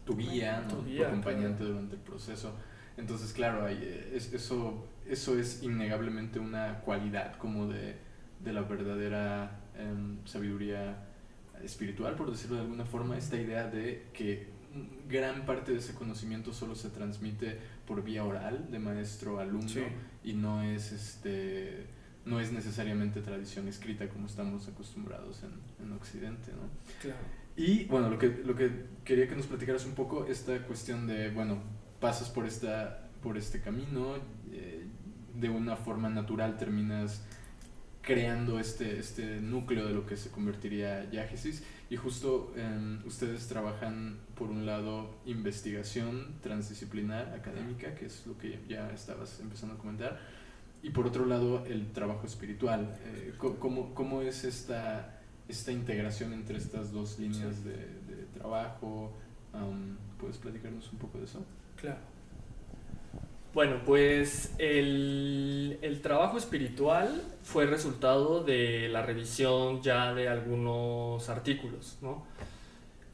tu 0.06 0.18
guía, 0.18 0.66
¿no? 0.68 0.78
tu, 0.78 1.04
acompañante 1.04 1.64
durante 1.64 1.96
el 1.96 2.02
proceso. 2.02 2.56
Entonces, 2.98 3.32
claro, 3.32 3.68
eh, 3.68 4.18
eso, 4.34 4.86
eso 5.10 5.38
es 5.38 5.64
innegablemente 5.64 6.40
una 6.40 6.80
cualidad 6.82 7.38
como 7.38 7.68
de, 7.68 7.96
de 8.44 8.54
la 8.54 8.62
verdadera 8.62 9.60
em, 9.78 10.18
sabiduría 10.26 11.04
espiritual, 11.64 12.16
por 12.16 12.32
decirlo 12.32 12.58
de 12.58 12.64
alguna 12.64 12.86
forma, 12.86 13.18
esta 13.18 13.38
idea 13.38 13.68
de 13.68 14.08
que 14.14 14.48
gran 15.10 15.46
parte 15.46 15.72
de 15.72 15.80
ese 15.80 15.96
conocimiento 15.96 16.54
solo 16.54 16.76
se 16.76 16.90
transmite 16.90 17.58
por 17.86 18.04
vía 18.04 18.24
oral, 18.24 18.70
de 18.70 18.80
maestro 18.80 19.40
a 19.40 19.44
alumno, 19.44 19.82
y 20.24 20.34
no 20.34 20.62
es 20.62 20.92
este 20.92 21.88
no 22.26 22.42
es 22.42 22.52
necesariamente 22.52 23.22
tradición 23.22 23.70
escrita 23.70 24.10
como 24.10 24.28
estamos 24.28 24.68
acostumbrados 24.68 25.44
en, 25.44 25.86
en 25.86 25.94
Occidente, 25.94 26.52
¿no? 26.52 26.70
Claro. 27.02 27.20
Y 27.58 27.86
bueno, 27.86 28.10
lo 28.10 28.20
que, 28.20 28.28
lo 28.28 28.56
que 28.56 28.70
quería 29.04 29.28
que 29.28 29.36
nos 29.36 29.48
platicaras 29.48 29.86
un 29.86 29.94
poco, 29.94 30.28
esta 30.28 30.62
cuestión 30.64 31.08
de, 31.08 31.32
bueno, 31.32 31.58
pasas 32.00 32.30
por, 32.30 32.46
esta, 32.46 33.10
por 33.24 33.36
este 33.36 33.62
camino, 33.62 34.16
eh, 34.52 34.86
de 35.40 35.50
una 35.50 35.76
forma 35.76 36.10
natural 36.10 36.58
terminas 36.58 37.24
creando 38.02 38.58
este, 38.58 39.00
este 39.00 39.42
núcleo 39.42 39.86
de 39.86 39.94
lo 39.94 40.06
que 40.06 40.16
se 40.16 40.32
convertiría 40.32 41.10
Yágesis 41.12 41.62
y 41.90 41.98
justo 41.98 42.54
em, 42.56 43.06
ustedes 43.06 43.48
trabajan 43.48 44.18
por 44.34 44.50
un 44.50 44.66
lado 44.66 45.16
investigación 45.26 46.36
transdisciplinar 46.42 47.34
académica, 47.34 47.96
que 47.96 48.06
es 48.06 48.26
lo 48.26 48.38
que 48.38 48.62
ya 48.68 48.90
estabas 48.92 49.40
empezando 49.42 49.76
a 49.76 49.78
comentar, 49.78 50.20
y 50.82 50.92
por 50.92 51.06
otro 51.06 51.26
lado 51.26 51.66
el 51.66 51.92
trabajo 51.92 52.26
espiritual. 52.26 52.98
Eh, 53.04 53.34
¿cómo, 53.38 53.94
¿cómo, 53.94 54.22
es 54.22 54.46
esta, 54.46 55.20
esta 55.50 55.74
integración 55.74 56.32
entre 56.32 56.58
estas 56.58 56.94
dos 56.94 57.20
líneas 57.20 57.64
de, 57.66 57.76
de 57.76 58.26
trabajo? 58.34 59.14
¿Puedes 60.18 60.38
platicarnos 60.38 60.92
un 60.94 61.00
poco 61.00 61.18
de 61.18 61.26
eso? 61.26 61.46
Claro. 61.76 62.17
Bueno, 63.58 63.82
pues 63.84 64.54
el, 64.60 65.80
el, 65.82 66.02
trabajo 66.04 66.38
espiritual 66.38 67.24
fue 67.42 67.66
resultado 67.66 68.44
de 68.44 68.88
la 68.88 69.02
revisión 69.02 69.82
ya 69.82 70.14
de 70.14 70.30
algunos 70.30 71.28
artículos, 71.28 71.98
¿no? 72.04 72.28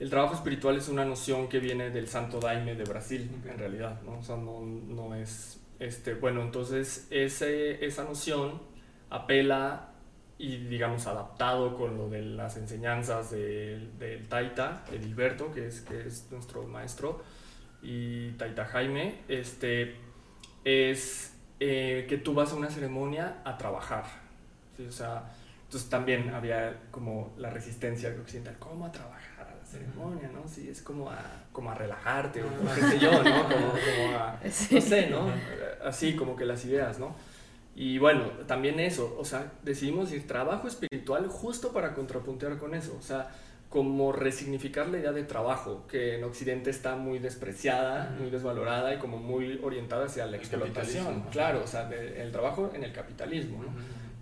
El 0.02 0.10
trabajo 0.10 0.36
espiritual 0.36 0.76
es 0.76 0.90
una 0.90 1.06
noción 1.06 1.48
que 1.48 1.60
viene 1.60 1.92
del 1.92 2.10
Santo 2.10 2.42
Daime 2.42 2.76
de 2.76 2.84
Brasil, 2.84 3.32
en 3.50 3.58
realidad, 3.58 4.02
¿no? 4.02 4.20
O 4.20 4.22
sea, 4.22 4.36
no, 4.36 4.60
no 4.60 5.16
es, 5.16 5.62
este, 5.80 6.14
bueno, 6.16 6.42
entonces 6.42 7.08
ese, 7.10 7.86
esa 7.86 8.04
noción 8.04 8.62
apela 9.12 9.94
y, 10.38 10.58
digamos, 10.58 11.08
adaptado 11.08 11.78
con 11.78 11.98
lo 11.98 12.10
de 12.10 12.22
las 12.22 12.58
enseñanzas 12.58 13.32
del, 13.32 13.98
del 13.98 14.28
Taita, 14.28 14.84
de 14.92 15.00
Gilberto, 15.00 15.54
que 15.54 15.68
es, 15.68 15.80
que 15.80 16.06
es 16.06 16.28
nuestro 16.32 16.64
maestro, 16.64 17.24
y 17.82 18.32
Taita 18.32 18.66
Jaime, 18.66 19.20
este, 19.30 20.03
es 20.64 21.34
eh, 21.60 22.06
que 22.10 22.18
tú 22.18 22.34
vas 22.34 22.52
a 22.52 22.56
una 22.56 22.70
ceremonia 22.70 23.42
a 23.44 23.58
trabajar. 23.58 24.06
O 24.88 24.92
sea, 24.92 25.24
Entonces 25.66 25.90
también 25.90 26.34
había 26.34 26.82
como 26.92 27.34
la 27.38 27.50
resistencia 27.50 28.14
occidental, 28.20 28.56
¿cómo 28.60 28.86
a 28.86 28.92
trabajar 28.92 29.48
a 29.48 29.56
la 29.56 29.66
ceremonia, 29.66 30.30
no? 30.34 30.48
Sí, 30.48 30.70
es 30.70 30.82
como 30.82 31.10
a, 31.10 31.20
como 31.52 31.72
a 31.72 31.76
relajarte, 31.76 32.44
o 32.44 32.48
qué 32.76 32.82
sé 32.82 33.00
yo, 33.00 33.12
¿no? 33.12 33.44
Como, 33.44 33.68
como 33.70 34.18
a, 34.18 34.40
no 34.72 34.82
sé, 34.82 35.10
¿no? 35.10 35.28
Así 35.84 36.16
como 36.16 36.36
que 36.36 36.46
las 36.46 36.66
ideas, 36.66 37.00
¿no? 37.00 37.16
Y 37.76 37.98
bueno, 37.98 38.26
también 38.48 38.80
eso, 38.80 39.16
o 39.18 39.26
sea, 39.26 39.52
decidimos 39.64 40.12
ir 40.12 40.28
trabajo 40.28 40.68
espiritual 40.68 41.28
justo 41.28 41.74
para 41.74 41.94
contrapuntear 41.96 42.58
con 42.60 42.76
eso, 42.76 42.96
o 43.00 43.02
sea, 43.02 43.32
como 43.74 44.12
resignificar 44.12 44.88
la 44.88 45.00
idea 45.00 45.12
de 45.12 45.24
trabajo, 45.24 45.88
que 45.88 46.18
en 46.18 46.24
Occidente 46.24 46.70
está 46.70 46.96
muy 46.96 47.18
despreciada, 47.18 48.16
muy 48.20 48.30
desvalorada 48.30 48.94
y 48.94 49.00
como 49.00 49.18
muy 49.18 49.60
orientada 49.64 50.06
hacia 50.06 50.28
la 50.28 50.38
explotación. 50.38 51.24
Claro, 51.32 51.64
o 51.64 51.66
sea, 51.66 51.90
el 51.90 52.32
trabajo 52.32 52.70
en 52.76 52.84
el 52.84 52.94
capitalismo, 52.94 53.64
¿no? 53.64 53.70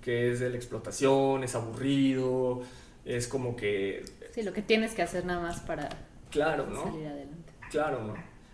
que 0.01 0.31
es 0.31 0.39
de 0.39 0.51
la 0.51 0.55
explotación, 0.55 1.43
es 1.43 1.53
aburrido, 1.53 2.61
es 3.03 3.27
como 3.27 3.57
que... 3.57 4.05
Sí, 4.33 4.41
lo 4.43 4.53
que 4.53 4.61
tienes 4.61 4.93
que 4.93 5.01
hacer 5.01 5.25
nada 5.25 5.41
más 5.41 5.59
para 5.59 5.89
claro, 6.29 6.67
¿no? 6.67 6.85
salir 6.85 7.07
adelante. 7.07 7.51
Claro, 7.69 8.03
¿no? 8.05 8.13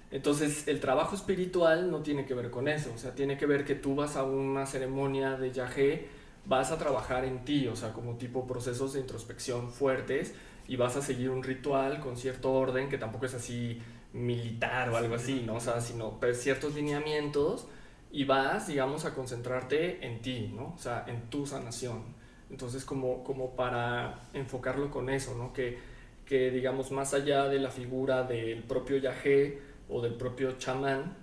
Entonces, 0.09 0.67
el 0.67 0.79
trabajo 0.79 1.15
espiritual 1.15 1.91
no 1.91 2.01
tiene 2.01 2.25
que 2.25 2.33
ver 2.33 2.49
con 2.49 2.67
eso, 2.67 2.91
o 2.95 2.97
sea, 2.97 3.13
tiene 3.13 3.37
que 3.37 3.45
ver 3.45 3.65
que 3.65 3.75
tú 3.75 3.93
vas 3.93 4.15
a 4.15 4.23
una 4.23 4.65
ceremonia 4.65 5.37
de 5.37 5.51
yagé, 5.51 6.07
vas 6.47 6.71
a 6.71 6.79
trabajar 6.79 7.23
en 7.23 7.45
ti, 7.45 7.67
o 7.67 7.75
sea, 7.75 7.93
como 7.93 8.15
tipo 8.15 8.47
procesos 8.47 8.93
de 8.93 9.01
introspección 9.01 9.71
fuertes 9.71 10.33
y 10.67 10.75
vas 10.75 10.95
a 10.97 11.01
seguir 11.01 11.29
un 11.29 11.43
ritual 11.43 11.99
con 11.99 12.17
cierto 12.17 12.51
orden 12.51 12.89
que 12.89 12.97
tampoco 12.97 13.25
es 13.25 13.33
así 13.33 13.81
militar 14.13 14.89
o 14.89 14.97
algo 14.97 15.15
así, 15.15 15.43
¿no? 15.45 15.55
O 15.55 15.59
sea, 15.59 15.79
sino 15.81 16.19
ciertos 16.33 16.75
lineamientos 16.75 17.67
y 18.11 18.25
vas, 18.25 18.67
digamos, 18.67 19.05
a 19.05 19.13
concentrarte 19.13 20.05
en 20.05 20.21
ti, 20.21 20.51
¿no? 20.55 20.73
O 20.75 20.77
sea, 20.77 21.05
en 21.07 21.29
tu 21.29 21.45
sanación. 21.45 22.03
Entonces, 22.49 22.85
como, 22.85 23.23
como 23.23 23.55
para 23.55 24.21
enfocarlo 24.33 24.89
con 24.89 25.09
eso, 25.09 25.35
¿no? 25.35 25.53
Que, 25.53 25.77
que, 26.25 26.51
digamos, 26.51 26.91
más 26.91 27.13
allá 27.13 27.47
de 27.47 27.59
la 27.59 27.69
figura 27.69 28.23
del 28.23 28.63
propio 28.63 28.97
yagé, 28.97 29.61
o 29.89 30.01
del 30.01 30.15
propio 30.15 30.57
chamán, 30.57 31.15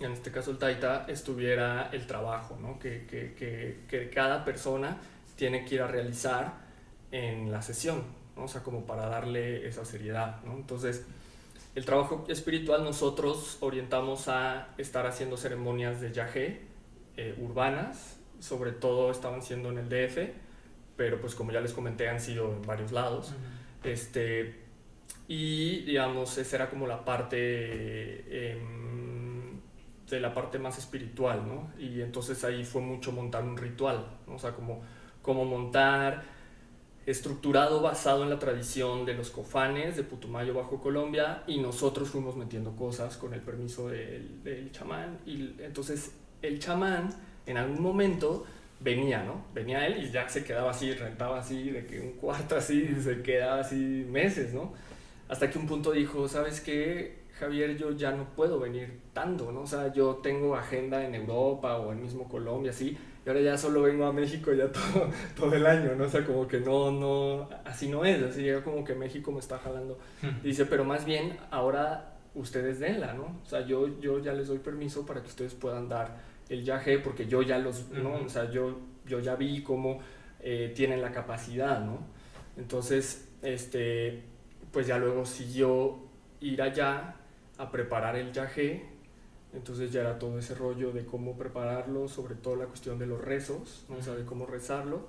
en 0.00 0.12
este 0.12 0.30
caso 0.30 0.50
el 0.50 0.58
taita, 0.58 1.06
estuviera 1.08 1.88
el 1.92 2.06
trabajo 2.06 2.58
¿no? 2.60 2.78
que, 2.78 3.06
que, 3.06 3.34
que, 3.34 3.84
que, 3.88 4.10
cada 4.10 4.44
persona 4.44 4.98
tiene 5.36 5.64
que 5.64 5.76
ir 5.76 5.82
a 5.82 5.86
realizar 5.86 6.54
en 7.10 7.50
la 7.50 7.62
sesión, 7.62 8.02
¿no? 8.36 8.44
o 8.44 8.48
sea, 8.48 8.62
como 8.62 8.86
para 8.86 9.08
darle 9.08 9.66
esa 9.66 9.84
seriedad. 9.84 10.42
¿no? 10.44 10.52
Entonces, 10.52 11.04
el 11.74 11.84
trabajo 11.84 12.24
espiritual 12.28 12.84
nosotros 12.84 13.58
orientamos 13.60 14.28
a 14.28 14.68
estar 14.78 15.06
haciendo 15.06 15.36
ceremonias 15.36 16.00
de 16.00 16.12
yagé 16.12 16.62
eh, 17.16 17.34
urbanas, 17.38 18.18
sobre 18.40 18.72
todo 18.72 19.10
estaban 19.10 19.42
siendo 19.42 19.70
en 19.70 19.78
el 19.78 19.88
DF, 19.88 20.30
pero 20.96 21.20
pues 21.20 21.34
como 21.34 21.52
ya 21.52 21.60
les 21.60 21.72
comenté 21.72 22.08
han 22.08 22.20
sido 22.20 22.52
en 22.52 22.62
varios 22.62 22.92
lados. 22.92 23.34
este, 23.84 24.66
y 25.28 25.80
digamos, 25.82 26.38
esa 26.38 26.56
era 26.56 26.70
como 26.70 26.86
la 26.86 27.04
parte 27.04 28.52
em, 28.52 29.60
de 30.08 30.20
la 30.20 30.32
parte 30.32 30.58
más 30.58 30.78
espiritual, 30.78 31.46
¿no? 31.46 31.72
Y 31.78 32.00
entonces 32.00 32.42
ahí 32.44 32.64
fue 32.64 32.80
mucho 32.80 33.12
montar 33.12 33.42
un 33.42 33.56
ritual, 33.56 34.06
¿no? 34.26 34.34
o 34.36 34.38
sea, 34.38 34.52
como, 34.52 34.82
como 35.22 35.44
montar 35.44 36.22
estructurado 37.06 37.80
basado 37.80 38.24
en 38.24 38.30
la 38.30 38.38
tradición 38.38 39.06
de 39.06 39.14
los 39.14 39.30
cofanes 39.30 39.96
de 39.96 40.02
Putumayo 40.02 40.52
bajo 40.54 40.80
Colombia 40.80 41.44
y 41.46 41.58
nosotros 41.58 42.08
fuimos 42.08 42.36
metiendo 42.36 42.74
cosas 42.74 43.16
con 43.16 43.32
el 43.32 43.40
permiso 43.40 43.88
del, 43.88 44.42
del 44.42 44.72
chamán 44.72 45.20
y 45.24 45.54
entonces 45.60 46.12
el 46.42 46.58
chamán 46.58 47.10
en 47.46 47.56
algún 47.56 47.80
momento 47.80 48.44
venía, 48.80 49.22
¿no? 49.22 49.44
Venía 49.54 49.86
él 49.86 50.04
y 50.04 50.10
ya 50.10 50.28
se 50.28 50.44
quedaba 50.44 50.70
así, 50.70 50.92
rentaba 50.92 51.38
así, 51.38 51.70
de 51.70 51.86
que 51.86 52.00
un 52.00 52.12
cuarto 52.12 52.56
así, 52.56 52.88
se 53.00 53.22
quedaba 53.22 53.60
así 53.60 54.06
meses, 54.10 54.52
¿no? 54.52 54.72
Hasta 55.28 55.50
que 55.50 55.58
un 55.58 55.66
punto 55.66 55.92
dijo, 55.92 56.28
¿sabes 56.28 56.60
qué, 56.60 57.24
Javier? 57.38 57.76
Yo 57.76 57.92
ya 57.92 58.12
no 58.12 58.24
puedo 58.36 58.58
venir 58.58 59.00
tanto, 59.12 59.50
¿no? 59.52 59.62
O 59.62 59.66
sea, 59.66 59.92
yo 59.92 60.16
tengo 60.16 60.56
agenda 60.56 61.04
en 61.04 61.14
Europa 61.14 61.78
o 61.78 61.92
en 61.92 62.02
mismo 62.02 62.28
Colombia, 62.28 62.70
así, 62.70 62.96
y 63.26 63.28
ahora 63.28 63.40
ya 63.40 63.58
solo 63.58 63.82
vengo 63.82 64.06
a 64.06 64.12
México 64.12 64.52
ya 64.52 64.70
todo, 64.72 65.10
todo 65.36 65.52
el 65.52 65.66
año, 65.66 65.96
¿no? 65.96 66.04
O 66.04 66.08
sea, 66.08 66.24
como 66.24 66.46
que 66.46 66.60
no, 66.60 66.92
no, 66.92 67.48
así 67.64 67.88
no 67.88 68.04
es, 68.04 68.22
así 68.22 68.44
ya 68.44 68.62
como 68.62 68.84
que 68.84 68.94
México 68.94 69.32
me 69.32 69.40
está 69.40 69.58
jalando. 69.58 69.98
dice, 70.44 70.64
pero 70.64 70.84
más 70.84 71.04
bien 71.04 71.36
ahora 71.50 72.14
ustedes 72.34 72.78
denla, 72.78 73.14
¿no? 73.14 73.40
O 73.44 73.48
sea, 73.48 73.66
yo, 73.66 73.98
yo 74.00 74.20
ya 74.20 74.32
les 74.32 74.46
doy 74.46 74.58
permiso 74.58 75.04
para 75.04 75.22
que 75.22 75.26
ustedes 75.26 75.54
puedan 75.54 75.88
dar 75.88 76.18
el 76.48 76.62
viaje 76.62 77.00
porque 77.00 77.26
yo 77.26 77.42
ya 77.42 77.58
los, 77.58 77.90
¿no? 77.90 78.14
O 78.14 78.28
sea, 78.28 78.48
yo, 78.48 78.78
yo 79.04 79.18
ya 79.18 79.34
vi 79.34 79.62
cómo 79.62 79.98
eh, 80.40 80.72
tienen 80.76 81.02
la 81.02 81.10
capacidad, 81.10 81.80
¿no? 81.80 81.98
Entonces, 82.56 83.28
este 83.42 84.22
pues 84.76 84.86
ya 84.86 84.98
luego 84.98 85.24
siguió 85.24 85.96
ir 86.40 86.60
allá 86.60 87.14
a 87.56 87.70
preparar 87.70 88.14
el 88.14 88.30
yagé, 88.30 88.84
entonces 89.56 89.90
ya 89.90 90.02
era 90.02 90.18
todo 90.18 90.38
ese 90.38 90.54
rollo 90.54 90.92
de 90.92 91.06
cómo 91.06 91.36
prepararlo, 91.36 92.08
sobre 92.08 92.34
todo 92.34 92.56
la 92.56 92.66
cuestión 92.66 92.98
de 92.98 93.06
los 93.06 93.20
rezos, 93.20 93.84
¿no? 93.88 93.96
o 93.96 94.26
cómo 94.26 94.46
rezarlo, 94.46 95.08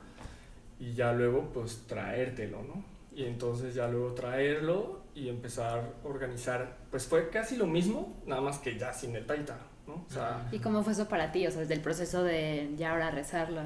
y 0.80 0.94
ya 0.94 1.12
luego 1.12 1.50
pues 1.54 1.84
traértelo, 1.88 2.64
¿no? 2.64 2.84
Y 3.16 3.26
entonces 3.26 3.76
ya 3.76 3.88
luego 3.88 4.14
traerlo 4.14 5.02
y 5.16 5.28
empezar 5.28 5.80
a 6.04 6.08
organizar, 6.08 6.78
pues 6.92 7.08
fue 7.08 7.30
casi 7.30 7.58
lo 7.58 7.68
mismo, 7.68 8.16
nada 8.26 8.42
más 8.42 8.60
que 8.60 8.78
ya 8.78 8.94
sin 8.94 9.16
el 9.16 9.26
taita, 9.26 9.58
¿no? 9.86 10.06
O 10.08 10.10
sea, 10.10 10.48
¿Y 10.52 10.60
cómo 10.60 10.84
fue 10.84 10.94
eso 10.94 11.08
para 11.10 11.32
ti? 11.32 11.46
O 11.46 11.52
sea, 11.52 11.62
desde 11.62 11.74
el 11.74 11.82
proceso 11.82 12.24
de 12.24 12.72
ya 12.78 12.92
ahora 12.92 13.12
rezarlo, 13.12 13.62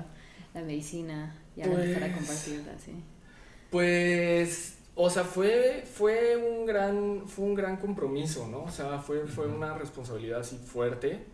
la 0.54 0.62
medicina, 0.62 1.36
y 1.56 1.62
ahora 1.62 1.76
Pues- 1.76 1.88
empezar 1.90 2.10
a 2.10 2.14
compartirla, 2.14 2.80
sí. 2.80 3.04
Pues, 3.70 4.78
o 5.04 5.10
sea, 5.10 5.24
fue, 5.24 5.84
fue, 5.92 6.38
un 6.38 6.66
gran, 6.66 7.28
fue 7.28 7.46
un 7.46 7.56
gran 7.56 7.78
compromiso, 7.78 8.48
¿no? 8.48 8.64
O 8.64 8.70
sea, 8.70 9.00
fue, 9.00 9.26
fue 9.28 9.48
una 9.48 9.74
responsabilidad 9.74 10.42
así 10.42 10.58
fuerte, 10.58 11.26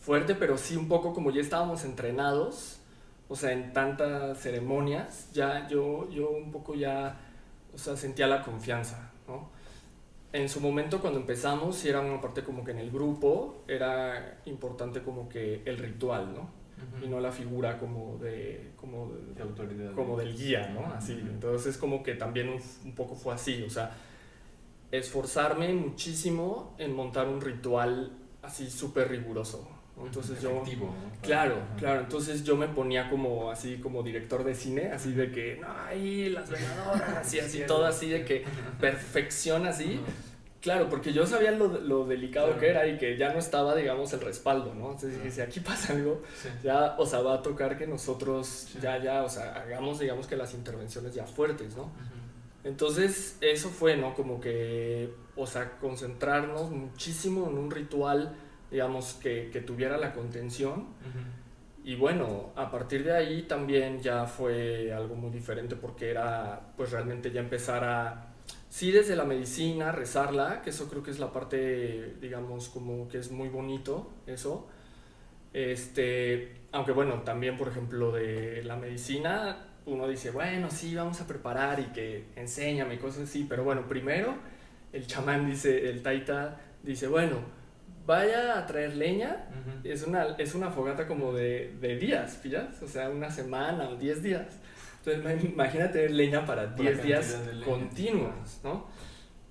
fuerte, 0.00 0.34
pero 0.34 0.56
sí 0.56 0.76
un 0.76 0.88
poco 0.88 1.12
como 1.12 1.30
ya 1.30 1.40
estábamos 1.40 1.84
entrenados, 1.84 2.80
o 3.28 3.36
sea, 3.36 3.52
en 3.52 3.72
tantas 3.72 4.38
ceremonias, 4.38 5.28
ya 5.32 5.68
yo, 5.68 6.08
yo 6.10 6.30
un 6.30 6.50
poco 6.52 6.74
ya, 6.74 7.20
o 7.74 7.78
sea, 7.78 7.96
sentía 7.96 8.26
la 8.26 8.42
confianza, 8.42 9.10
¿no? 9.28 9.50
En 10.32 10.48
su 10.48 10.60
momento 10.60 11.00
cuando 11.00 11.20
empezamos, 11.20 11.76
sí 11.76 11.88
era 11.88 12.00
una 12.00 12.20
parte 12.20 12.42
como 12.42 12.64
que 12.64 12.70
en 12.70 12.78
el 12.78 12.90
grupo 12.90 13.64
era 13.68 14.40
importante 14.46 15.02
como 15.02 15.28
que 15.28 15.62
el 15.66 15.76
ritual, 15.78 16.32
¿no? 16.34 16.61
Y 17.02 17.06
no 17.08 17.20
la 17.20 17.32
figura 17.32 17.78
como 17.78 18.18
de 18.18 18.70
como 18.76 19.12
de, 19.12 19.34
De 19.34 19.42
autoridad. 19.42 19.92
como 19.92 20.16
del 20.16 20.36
guía, 20.36 20.68
¿no? 20.74 20.92
Así, 20.92 21.12
Ujú. 21.14 21.30
entonces 21.30 21.76
como 21.76 22.02
que 22.02 22.14
también 22.14 22.48
un, 22.48 22.60
un 22.84 22.94
poco 22.94 23.14
fue 23.14 23.34
así, 23.34 23.62
o 23.62 23.70
sea, 23.70 23.96
esforzarme 24.90 25.72
muchísimo 25.72 26.74
en 26.78 26.94
montar 26.94 27.28
un 27.28 27.40
ritual 27.40 28.12
así 28.42 28.68
súper 28.70 29.08
riguroso, 29.08 29.68
¿no? 29.96 30.06
entonces 30.06 30.40
yo 30.42 30.50
Efectivo, 30.62 30.86
¿no? 30.86 31.20
Claro, 31.22 31.56
Ajá. 31.56 31.76
claro. 31.76 32.00
Entonces 32.00 32.42
yo 32.44 32.56
me 32.56 32.66
ponía 32.68 33.08
como 33.08 33.50
así 33.50 33.76
como 33.78 34.02
director 34.02 34.42
de 34.44 34.54
cine, 34.54 34.90
así 34.92 35.12
de 35.12 35.30
que, 35.30 35.58
no, 35.60 35.68
ahí 35.86 36.28
las 36.30 36.50
veladoras 36.50 37.32
y 37.34 37.38
así 37.40 37.62
todo 37.66 37.86
así 37.86 38.08
de 38.08 38.24
que 38.24 38.44
perfección 38.80 39.66
así. 39.66 40.00
Claro, 40.62 40.88
porque 40.88 41.12
yo 41.12 41.26
sabía 41.26 41.50
lo, 41.50 41.66
lo 41.80 42.06
delicado 42.06 42.46
Claro. 42.46 42.60
que 42.60 42.68
era 42.70 42.86
y 42.86 42.96
que 42.96 43.16
ya 43.18 43.32
no 43.32 43.40
estaba, 43.40 43.74
digamos, 43.74 44.12
el 44.12 44.20
respaldo, 44.20 44.72
¿no? 44.74 44.92
Entonces 44.92 45.16
dije, 45.16 45.30
si 45.30 45.40
aquí 45.40 45.58
pasa 45.60 45.92
algo, 45.92 46.22
Sí. 46.40 46.48
ya, 46.62 46.94
o 46.98 47.04
sea, 47.04 47.20
va 47.20 47.34
a 47.34 47.42
tocar 47.42 47.76
que 47.76 47.86
nosotros 47.88 48.46
Sí. 48.72 48.78
ya, 48.80 49.02
ya, 49.02 49.24
o 49.24 49.28
sea, 49.28 49.54
hagamos, 49.56 49.98
digamos, 49.98 50.28
que 50.28 50.36
las 50.36 50.54
intervenciones 50.54 51.14
ya 51.14 51.26
fuertes, 51.26 51.76
¿no? 51.76 51.90
Entonces, 52.64 53.38
eso 53.40 53.70
fue, 53.70 53.96
¿no? 53.96 54.14
Como 54.14 54.40
que, 54.40 55.12
o 55.34 55.46
sea, 55.48 55.78
concentrarnos 55.80 56.70
muchísimo 56.70 57.48
en 57.50 57.58
un 57.58 57.70
ritual, 57.70 58.32
digamos, 58.70 59.14
que, 59.14 59.50
que 59.52 59.60
tuviera 59.60 59.98
la 59.98 60.12
contención. 60.12 60.86
Y 61.84 61.96
bueno, 61.96 62.52
a 62.54 62.70
partir 62.70 63.02
de 63.02 63.16
ahí 63.16 63.42
también 63.42 63.98
ya 64.00 64.26
fue 64.26 64.92
algo 64.92 65.16
muy 65.16 65.30
diferente 65.30 65.74
porque 65.74 66.10
era, 66.10 66.60
pues 66.76 66.92
realmente 66.92 67.32
ya 67.32 67.40
empezar 67.40 67.82
a, 67.82 68.31
sí 68.72 68.90
desde 68.90 69.16
la 69.16 69.24
medicina, 69.24 69.92
rezarla, 69.92 70.62
que 70.62 70.70
eso 70.70 70.88
creo 70.88 71.02
que 71.02 71.10
es 71.10 71.18
la 71.18 71.30
parte, 71.30 72.14
digamos, 72.22 72.70
como 72.70 73.06
que 73.06 73.18
es 73.18 73.30
muy 73.30 73.50
bonito, 73.50 74.10
eso. 74.26 74.66
Este, 75.52 76.62
aunque 76.72 76.92
bueno, 76.92 77.20
también 77.20 77.58
por 77.58 77.68
ejemplo 77.68 78.12
de 78.12 78.62
la 78.64 78.76
medicina, 78.76 79.66
uno 79.84 80.08
dice, 80.08 80.30
bueno, 80.30 80.70
sí, 80.70 80.94
vamos 80.94 81.20
a 81.20 81.26
preparar 81.26 81.80
y 81.80 81.92
que 81.92 82.24
enséñame 82.34 82.98
cosas 82.98 83.24
así, 83.24 83.44
pero 83.46 83.62
bueno, 83.62 83.86
primero 83.86 84.36
el 84.94 85.06
chamán 85.06 85.46
dice, 85.50 85.90
el 85.90 86.02
taita 86.02 86.58
dice, 86.82 87.08
bueno, 87.08 87.40
vaya 88.06 88.58
a 88.58 88.66
traer 88.66 88.96
leña, 88.96 89.48
es 89.84 90.02
una, 90.06 90.28
es 90.38 90.54
una 90.54 90.70
fogata 90.70 91.06
como 91.06 91.34
de, 91.34 91.76
de 91.78 91.98
días, 91.98 92.36
¿pillas? 92.42 92.80
O 92.80 92.88
sea, 92.88 93.10
una 93.10 93.30
semana 93.30 93.90
o 93.90 93.96
10 93.96 94.22
días. 94.22 94.46
Entonces, 95.04 95.24
ma- 95.24 95.32
imagínate 95.34 96.08
leña 96.08 96.46
para 96.46 96.74
Por 96.74 96.84
la 96.84 96.90
10 96.92 97.02
días 97.02 97.38
continuos, 97.64 98.60
¿no? 98.62 98.86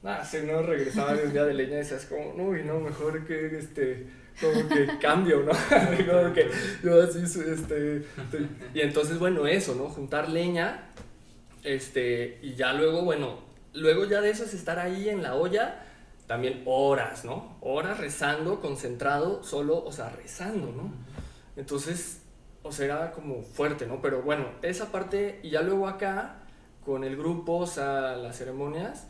nada, 0.04 0.26
si 0.26 0.38
no 0.40 0.64
regresaba 0.64 1.14
de 1.14 1.26
un 1.28 1.34
día 1.34 1.44
de 1.46 1.54
leña 1.54 1.74
y 1.74 1.78
decías 1.78 2.06
como, 2.06 2.32
uy, 2.50 2.64
no, 2.64 2.80
mejor 2.80 3.24
que 3.26 3.56
este, 3.60 4.08
como 4.40 4.68
que 4.68 4.98
cambio, 5.00 5.44
¿no? 5.44 5.52
como 6.12 6.34
que 6.34 6.50
yo 6.84 7.04
así, 7.04 7.20
este, 7.20 8.04
y 8.74 8.80
entonces, 8.82 9.20
bueno, 9.20 9.46
eso, 9.46 9.76
¿no? 9.76 9.90
Juntar 9.90 10.30
leña, 10.30 10.90
este, 11.64 12.40
y 12.42 12.56
ya 12.56 12.74
luego, 12.74 13.04
bueno, 13.04 13.40
luego 13.74 14.06
ya 14.06 14.22
de 14.22 14.32
eso 14.32 14.44
es 14.44 14.54
estar 14.56 14.80
ahí 14.80 15.10
en 15.10 15.22
la 15.22 15.36
olla, 15.36 15.86
también 16.26 16.64
horas, 16.66 17.24
¿no? 17.26 17.58
Horas 17.62 18.00
rezando, 18.00 18.60
concentrado, 18.60 19.44
solo, 19.44 19.84
o 19.84 19.92
sea, 19.92 20.10
rezando, 20.10 20.72
¿no? 20.72 20.92
Entonces, 21.58 22.21
o 22.64 22.72
sea, 22.72 22.86
era 22.86 23.12
como 23.12 23.42
fuerte, 23.42 23.86
¿no? 23.86 24.02
Pero 24.02 24.22
bueno, 24.22 24.48
esa 24.62 24.92
parte, 24.92 25.40
y 25.44 25.50
ya 25.50 25.62
luego 25.62 25.88
acá, 25.88 26.36
con 26.86 27.04
el 27.04 27.18
grupo, 27.18 27.58
o 27.58 27.68
sea, 27.68 28.16
las 28.16 28.38
ceremonias, 28.38 29.08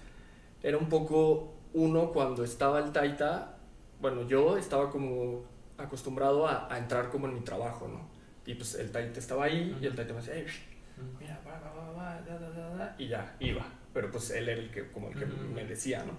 era 0.64 0.78
un 0.78 0.90
poco 0.90 1.54
uno 1.74 2.12
cuando 2.12 2.44
estaba 2.44 2.80
el 2.80 2.92
taita, 2.92 3.58
bueno, 4.00 4.28
yo 4.28 4.58
estaba 4.58 4.90
como 4.90 5.44
acostumbrado 5.78 6.48
a, 6.48 6.74
a 6.74 6.78
entrar 6.78 7.10
como 7.10 7.28
en 7.28 7.34
mi 7.34 7.42
trabajo, 7.42 7.88
¿no? 7.88 8.10
Y 8.46 8.56
pues 8.56 8.76
el 8.76 8.92
taita 8.92 9.20
estaba 9.20 9.46
ahí 9.46 9.78
y 9.82 9.86
el 9.86 9.96
taita 9.96 10.14
me 10.14 10.22
decía, 10.22 10.44
mira, 11.20 11.40
va, 11.46 11.60
va, 11.60 11.72
va, 11.74 11.92
va, 11.92 12.22
da, 12.22 12.38
da, 12.38 12.70
da, 12.76 12.96
y 12.98 13.08
ya, 13.08 13.36
iba. 13.40 13.66
Pero 13.94 14.10
pues 14.12 14.32
él 14.32 14.48
era 14.48 14.62
el 14.62 14.72
que, 14.72 14.88
como 14.92 15.10
el 15.10 15.18
que 15.18 15.26
me 15.26 15.66
decía, 15.66 16.04
¿no? 16.04 16.14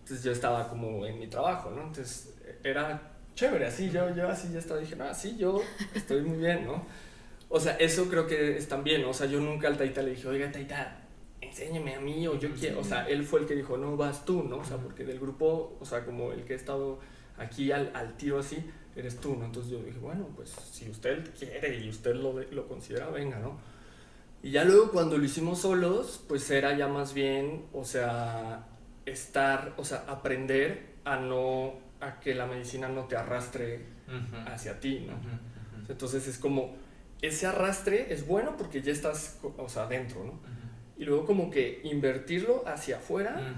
Entonces 0.00 0.24
yo 0.24 0.32
estaba 0.32 0.68
como 0.68 1.06
en 1.06 1.18
mi 1.18 1.28
trabajo, 1.28 1.70
¿no? 1.70 1.82
Entonces 1.82 2.36
era 2.62 3.15
chévere, 3.36 3.66
así 3.66 3.90
yo, 3.90 4.12
yo 4.16 4.28
así 4.28 4.48
ya 4.52 4.58
estaba, 4.58 4.80
dije, 4.80 4.96
ah, 4.98 5.14
sí, 5.14 5.36
yo 5.38 5.60
estoy 5.94 6.22
muy 6.22 6.38
bien, 6.38 6.66
¿no? 6.66 6.84
O 7.48 7.60
sea, 7.60 7.76
eso 7.76 8.08
creo 8.08 8.26
que 8.26 8.56
es 8.56 8.66
también, 8.66 9.02
¿no? 9.02 9.10
O 9.10 9.14
sea, 9.14 9.26
yo 9.26 9.38
nunca 9.40 9.68
al 9.68 9.76
Taita 9.76 10.02
le 10.02 10.12
dije, 10.12 10.26
oiga, 10.26 10.50
Taita, 10.50 11.06
enséñame 11.40 11.94
a 11.94 12.00
mí, 12.00 12.26
o 12.26 12.38
yo 12.40 12.50
quiero, 12.50 12.80
o 12.80 12.84
sea, 12.84 13.06
él 13.06 13.22
fue 13.24 13.40
el 13.40 13.46
que 13.46 13.54
dijo, 13.54 13.76
no, 13.76 13.96
vas 13.96 14.24
tú, 14.24 14.42
¿no? 14.42 14.56
O 14.56 14.64
sea, 14.64 14.78
porque 14.78 15.04
del 15.04 15.20
grupo, 15.20 15.76
o 15.78 15.84
sea, 15.84 16.04
como 16.04 16.32
el 16.32 16.44
que 16.44 16.54
he 16.54 16.56
estado 16.56 16.98
aquí 17.36 17.70
al, 17.70 17.92
al 17.94 18.16
tiro 18.16 18.38
así, 18.40 18.56
eres 18.96 19.20
tú, 19.20 19.36
¿no? 19.36 19.44
Entonces 19.44 19.70
yo 19.70 19.82
dije, 19.82 19.98
bueno, 19.98 20.28
pues 20.34 20.50
si 20.72 20.88
usted 20.88 21.30
quiere 21.38 21.78
y 21.78 21.90
usted 21.90 22.14
lo, 22.14 22.32
lo 22.32 22.66
considera, 22.66 23.10
venga, 23.10 23.38
¿no? 23.38 23.58
Y 24.42 24.50
ya 24.50 24.64
luego 24.64 24.90
cuando 24.90 25.18
lo 25.18 25.24
hicimos 25.24 25.60
solos, 25.60 26.24
pues 26.26 26.50
era 26.50 26.76
ya 26.76 26.88
más 26.88 27.12
bien, 27.12 27.66
o 27.74 27.84
sea, 27.84 28.66
estar, 29.04 29.74
o 29.76 29.84
sea, 29.84 30.04
aprender 30.08 30.96
a 31.04 31.16
no 31.16 31.85
a 32.00 32.20
que 32.20 32.34
la 32.34 32.46
medicina 32.46 32.88
no 32.88 33.04
te 33.04 33.16
arrastre 33.16 33.84
hacia 34.46 34.78
ti, 34.80 35.06
¿no? 35.06 35.14
Entonces 35.88 36.26
es 36.26 36.38
como, 36.38 36.74
ese 37.22 37.46
arrastre 37.46 38.12
es 38.12 38.26
bueno 38.26 38.56
porque 38.56 38.82
ya 38.82 38.92
estás, 38.92 39.38
o 39.42 39.68
sea, 39.68 39.84
adentro, 39.84 40.24
¿no? 40.24 40.40
Y 40.98 41.04
luego 41.04 41.26
como 41.26 41.50
que 41.50 41.80
invertirlo 41.84 42.66
hacia 42.66 42.96
afuera, 42.96 43.54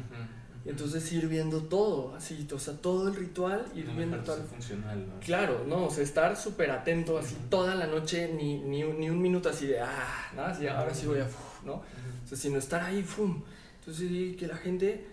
y 0.64 0.70
entonces 0.70 1.10
ir 1.12 1.28
viendo 1.28 1.62
todo, 1.62 2.14
así, 2.16 2.46
o 2.52 2.58
sea, 2.58 2.74
todo 2.74 3.08
el 3.08 3.14
ritual, 3.14 3.64
ir 3.74 3.86
viendo 3.92 4.18
todo. 4.18 4.42
funcional, 4.44 5.06
¿no? 5.06 5.20
Claro, 5.20 5.64
no, 5.66 5.86
o 5.86 5.90
sea, 5.90 6.02
estar 6.02 6.36
súper 6.36 6.70
atento, 6.70 7.16
así, 7.16 7.36
toda 7.48 7.74
la 7.74 7.86
noche, 7.86 8.32
ni, 8.34 8.58
ni, 8.58 8.82
ni, 8.82 9.08
un 9.08 9.22
minuto 9.22 9.48
así 9.48 9.66
de, 9.66 9.80
ah, 9.80 10.30
nada, 10.34 10.50
así, 10.50 10.66
ahora 10.66 10.92
sí 10.92 11.06
voy 11.06 11.20
a, 11.20 11.28
¿no? 11.64 11.74
O 11.74 12.26
sea, 12.26 12.36
sino 12.36 12.58
estar 12.58 12.82
ahí, 12.82 13.02
¡fum! 13.02 13.42
Entonces, 13.78 14.36
que 14.36 14.46
la 14.46 14.56
gente, 14.56 15.06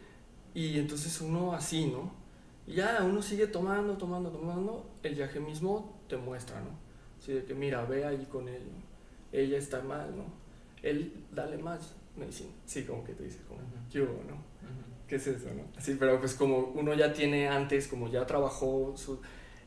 y 0.54 0.80
entonces 0.80 1.22
uno 1.22 1.54
así, 1.54 1.86
¿no? 1.86 2.25
Y 2.68 2.74
ya 2.74 3.00
uno 3.04 3.22
sigue 3.22 3.48
tomando, 3.48 3.98
tomando, 3.98 4.30
tomando, 4.30 4.90
el 5.04 5.16
viaje 5.16 5.40
mismo 5.40 6.00
te 6.08 6.18
muestra, 6.18 6.60
¿no? 6.62 6.72
Así 7.20 7.34
de 7.34 7.44
que 7.44 7.54
mira, 7.54 7.86
ve 7.86 8.06
ahí 8.06 8.28
con 8.32 8.48
él, 8.48 8.64
¿no? 8.64 8.84
Ella 9.32 9.58
está 9.58 9.82
mal, 9.82 10.16
¿no? 10.16 10.24
Él, 10.82 11.14
dale 11.32 11.58
más 11.58 11.96
medicina. 12.16 12.52
Sí, 12.66 12.84
como 12.84 13.04
que 13.04 13.14
te 13.14 13.24
dice, 13.24 13.40
como, 13.48 13.60
¿qué 13.92 14.02
hubo, 14.02 14.24
no? 14.28 14.44
¿Qué 15.08 15.18
es 15.18 15.28
eso, 15.28 15.50
no? 15.54 15.64
Sí, 15.80 15.98
pero 16.00 16.20
pues 16.20 16.34
como 16.34 16.58
uno 16.58 16.94
ya 16.96 17.14
tiene 17.14 17.48
antes, 17.48 17.88
como 17.88 18.10
ya 18.10 18.26
trabajó, 18.26 18.96
su, 18.98 19.20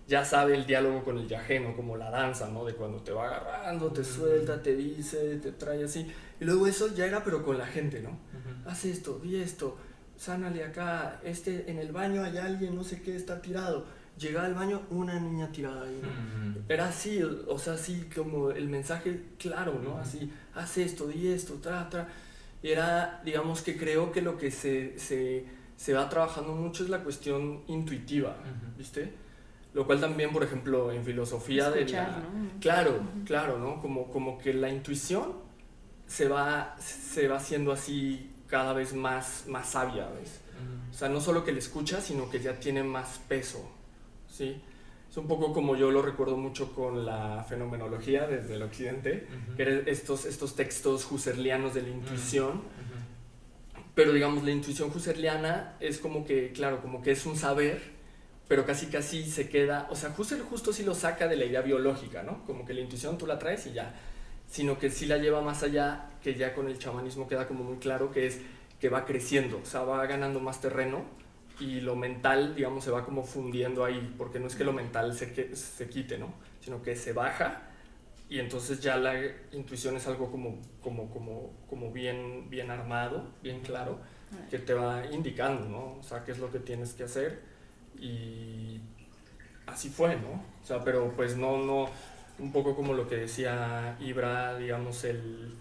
ya 0.08 0.24
sabe 0.24 0.56
el 0.56 0.66
diálogo 0.66 1.04
con 1.04 1.18
el 1.18 1.26
viaje, 1.26 1.60
¿no? 1.60 1.76
Como 1.76 1.96
la 1.96 2.10
danza, 2.10 2.48
¿no? 2.48 2.64
De 2.64 2.74
cuando 2.74 3.00
te 3.02 3.12
va 3.12 3.26
agarrando, 3.26 3.92
te 3.92 4.02
suelta, 4.02 4.60
te 4.60 4.74
dice, 4.74 5.36
te 5.36 5.52
trae 5.52 5.84
así. 5.84 6.10
Y 6.40 6.44
luego 6.44 6.66
eso 6.66 6.92
ya 6.92 7.06
era, 7.06 7.22
pero 7.22 7.44
con 7.44 7.58
la 7.58 7.66
gente, 7.66 8.00
¿no? 8.00 8.18
Haz 8.66 8.86
esto, 8.86 9.20
di 9.20 9.36
esto 9.36 9.76
sánale 10.18 10.64
acá, 10.64 11.20
este, 11.24 11.70
en 11.70 11.78
el 11.78 11.92
baño 11.92 12.22
hay 12.24 12.36
alguien, 12.36 12.74
no 12.74 12.84
sé 12.84 13.00
qué, 13.00 13.16
está 13.16 13.40
tirado. 13.40 13.86
Llega 14.18 14.44
al 14.44 14.52
baño, 14.52 14.82
una 14.90 15.18
niña 15.18 15.50
tirada 15.52 15.84
ahí, 15.84 16.02
Era 16.68 16.88
así, 16.88 17.22
o 17.22 17.56
sea, 17.56 17.74
así 17.74 18.08
como 18.14 18.50
el 18.50 18.68
mensaje 18.68 19.22
claro, 19.38 19.80
¿no? 19.82 19.96
Así, 19.98 20.30
haz 20.54 20.76
esto, 20.76 21.06
di 21.06 21.28
esto, 21.28 21.54
tra, 21.54 21.88
tra. 21.88 22.08
Era, 22.60 23.22
digamos 23.24 23.62
que 23.62 23.78
creo 23.78 24.10
que 24.10 24.20
lo 24.20 24.36
que 24.36 24.50
se, 24.50 24.98
se, 24.98 25.44
se 25.76 25.92
va 25.92 26.08
trabajando 26.08 26.52
mucho 26.52 26.82
es 26.82 26.90
la 26.90 27.04
cuestión 27.04 27.62
intuitiva, 27.68 28.36
¿viste? 28.76 29.12
Lo 29.72 29.86
cual 29.86 30.00
también, 30.00 30.32
por 30.32 30.42
ejemplo, 30.42 30.90
en 30.90 31.04
filosofía 31.04 31.70
de 31.70 31.86
la... 31.88 32.24
Claro, 32.60 33.00
claro, 33.24 33.58
¿no? 33.60 33.80
Como, 33.80 34.10
como 34.10 34.36
que 34.38 34.52
la 34.52 34.68
intuición 34.68 35.34
se 36.08 36.26
va, 36.26 36.74
se 36.80 37.28
va 37.28 37.36
haciendo 37.36 37.70
así 37.70 38.32
cada 38.48 38.72
vez 38.72 38.94
más, 38.94 39.44
más 39.46 39.70
sabia, 39.70 40.08
¿ves? 40.08 40.40
O 40.90 40.94
sea, 40.94 41.08
no 41.08 41.20
solo 41.20 41.44
que 41.44 41.52
le 41.52 41.58
escucha, 41.58 42.00
sino 42.00 42.28
que 42.28 42.40
ya 42.40 42.58
tiene 42.58 42.82
más 42.82 43.20
peso, 43.28 43.70
¿sí? 44.28 44.60
Es 45.10 45.16
un 45.16 45.28
poco 45.28 45.52
como 45.52 45.76
yo 45.76 45.90
lo 45.90 46.02
recuerdo 46.02 46.36
mucho 46.36 46.74
con 46.74 47.06
la 47.06 47.44
fenomenología 47.48 48.26
desde 48.26 48.54
el 48.54 48.62
occidente, 48.62 49.26
que 49.56 49.62
eran 49.62 49.82
estos, 49.86 50.24
estos 50.24 50.54
textos 50.54 51.10
husserlianos 51.10 51.74
de 51.74 51.82
la 51.82 51.88
intuición, 51.88 52.62
pero 53.94 54.12
digamos, 54.12 54.44
la 54.44 54.50
intuición 54.50 54.90
husserliana 54.94 55.76
es 55.80 55.98
como 55.98 56.24
que, 56.24 56.52
claro, 56.52 56.80
como 56.80 57.02
que 57.02 57.12
es 57.12 57.26
un 57.26 57.36
saber, 57.36 57.80
pero 58.48 58.64
casi 58.64 58.86
casi 58.86 59.24
se 59.24 59.48
queda, 59.48 59.86
o 59.90 59.96
sea, 59.96 60.14
Husserl 60.16 60.42
justo 60.42 60.72
sí 60.72 60.82
lo 60.82 60.94
saca 60.94 61.28
de 61.28 61.36
la 61.36 61.44
idea 61.44 61.60
biológica, 61.60 62.22
¿no? 62.22 62.44
Como 62.46 62.64
que 62.64 62.72
la 62.74 62.80
intuición 62.80 63.18
tú 63.18 63.26
la 63.26 63.38
traes 63.38 63.66
y 63.66 63.72
ya, 63.72 63.94
sino 64.48 64.78
que 64.78 64.90
sí 64.90 65.06
la 65.06 65.18
lleva 65.18 65.42
más 65.42 65.62
allá, 65.62 66.07
que 66.22 66.34
ya 66.34 66.54
con 66.54 66.68
el 66.68 66.78
chamanismo 66.78 67.28
queda 67.28 67.46
como 67.46 67.64
muy 67.64 67.78
claro, 67.78 68.10
que 68.10 68.26
es 68.26 68.40
que 68.80 68.88
va 68.88 69.04
creciendo, 69.04 69.60
o 69.62 69.66
sea, 69.66 69.82
va 69.82 70.06
ganando 70.06 70.40
más 70.40 70.60
terreno 70.60 71.04
y 71.60 71.80
lo 71.80 71.96
mental, 71.96 72.54
digamos, 72.54 72.84
se 72.84 72.90
va 72.90 73.04
como 73.04 73.24
fundiendo 73.24 73.84
ahí, 73.84 74.14
porque 74.16 74.38
no 74.38 74.46
es 74.46 74.54
que 74.54 74.64
lo 74.64 74.72
mental 74.72 75.14
se, 75.14 75.56
se 75.56 75.88
quite, 75.88 76.18
¿no? 76.18 76.32
Sino 76.60 76.82
que 76.82 76.94
se 76.94 77.12
baja 77.12 77.68
y 78.30 78.40
entonces 78.40 78.80
ya 78.80 78.96
la 78.96 79.14
intuición 79.52 79.96
es 79.96 80.06
algo 80.06 80.30
como, 80.30 80.58
como, 80.82 81.10
como, 81.10 81.50
como 81.68 81.90
bien, 81.90 82.48
bien 82.50 82.70
armado, 82.70 83.24
bien 83.42 83.60
claro, 83.60 83.98
que 84.50 84.58
te 84.58 84.74
va 84.74 85.06
indicando, 85.06 85.66
¿no? 85.68 85.98
O 85.98 86.02
sea, 86.02 86.24
qué 86.24 86.32
es 86.32 86.38
lo 86.38 86.52
que 86.52 86.58
tienes 86.58 86.92
que 86.92 87.04
hacer 87.04 87.40
y 87.98 88.80
así 89.66 89.88
fue, 89.88 90.16
¿no? 90.16 90.42
O 90.62 90.66
sea, 90.66 90.84
pero 90.84 91.10
pues 91.16 91.36
no, 91.36 91.56
no, 91.56 91.88
un 92.38 92.52
poco 92.52 92.76
como 92.76 92.92
lo 92.92 93.08
que 93.08 93.16
decía 93.16 93.96
Ibra, 93.98 94.58
digamos, 94.58 95.04
el, 95.04 95.54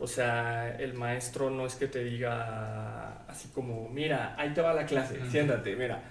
o 0.00 0.06
sea, 0.06 0.76
el 0.78 0.94
maestro 0.94 1.50
no 1.50 1.66
es 1.66 1.74
que 1.74 1.86
te 1.86 2.02
diga 2.02 3.22
así 3.28 3.48
como, 3.48 3.88
mira, 3.90 4.34
ahí 4.38 4.54
te 4.54 4.62
va 4.62 4.72
la 4.72 4.86
clase, 4.86 5.20
siéntate, 5.30 5.76
mira, 5.76 6.02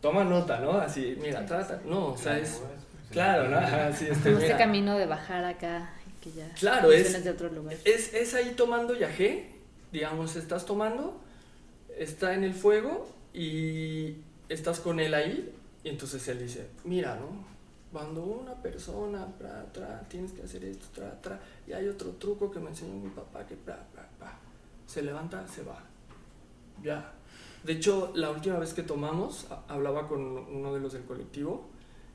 toma 0.00 0.24
nota, 0.24 0.60
¿no? 0.60 0.72
Así, 0.72 1.16
mira, 1.20 1.44
trata, 1.44 1.80
no, 1.84 2.08
o 2.08 2.16
sea, 2.16 2.38
es, 2.38 2.62
claro, 3.10 3.48
¿no? 3.48 3.58
Así, 3.88 4.06
este, 4.06 4.32
este 4.32 4.56
camino 4.56 4.96
de 4.96 5.04
bajar 5.04 5.44
acá, 5.44 5.92
que 6.22 6.32
ya 6.32 6.48
claro, 6.54 6.90
es, 6.90 7.22
de 7.22 7.30
otro 7.30 7.50
lugar. 7.50 7.76
Es, 7.84 8.14
es 8.14 8.32
ahí 8.32 8.54
tomando 8.56 8.96
yagé, 8.96 9.50
digamos, 9.92 10.36
estás 10.36 10.64
tomando, 10.64 11.20
está 11.98 12.32
en 12.32 12.44
el 12.44 12.54
fuego 12.54 13.14
y 13.34 14.16
estás 14.48 14.80
con 14.80 15.00
él 15.00 15.12
ahí, 15.12 15.54
y 15.82 15.90
entonces 15.90 16.26
él 16.28 16.38
dice, 16.38 16.66
mira, 16.84 17.16
¿no? 17.16 17.53
Cuando 17.94 18.24
una 18.24 18.54
persona, 18.54 19.24
tra, 19.38 19.64
tra, 19.72 20.00
tienes 20.08 20.32
que 20.32 20.42
hacer 20.42 20.64
esto, 20.64 20.86
tra, 20.92 21.12
tra, 21.22 21.38
y 21.64 21.72
hay 21.72 21.86
otro 21.86 22.10
truco 22.10 22.50
que 22.50 22.58
me 22.58 22.70
enseñó 22.70 22.92
mi 22.94 23.08
papá 23.08 23.46
que, 23.46 23.54
pra, 23.54 23.86
pra, 23.92 24.04
pra, 24.18 24.36
se 24.84 25.00
levanta, 25.00 25.46
se 25.46 25.62
va. 25.62 25.78
Ya. 26.82 27.12
De 27.62 27.74
hecho, 27.74 28.10
la 28.16 28.32
última 28.32 28.58
vez 28.58 28.74
que 28.74 28.82
tomamos, 28.82 29.46
hablaba 29.68 30.08
con 30.08 30.20
uno 30.20 30.74
de 30.74 30.80
los 30.80 30.92
del 30.92 31.04
colectivo 31.04 31.68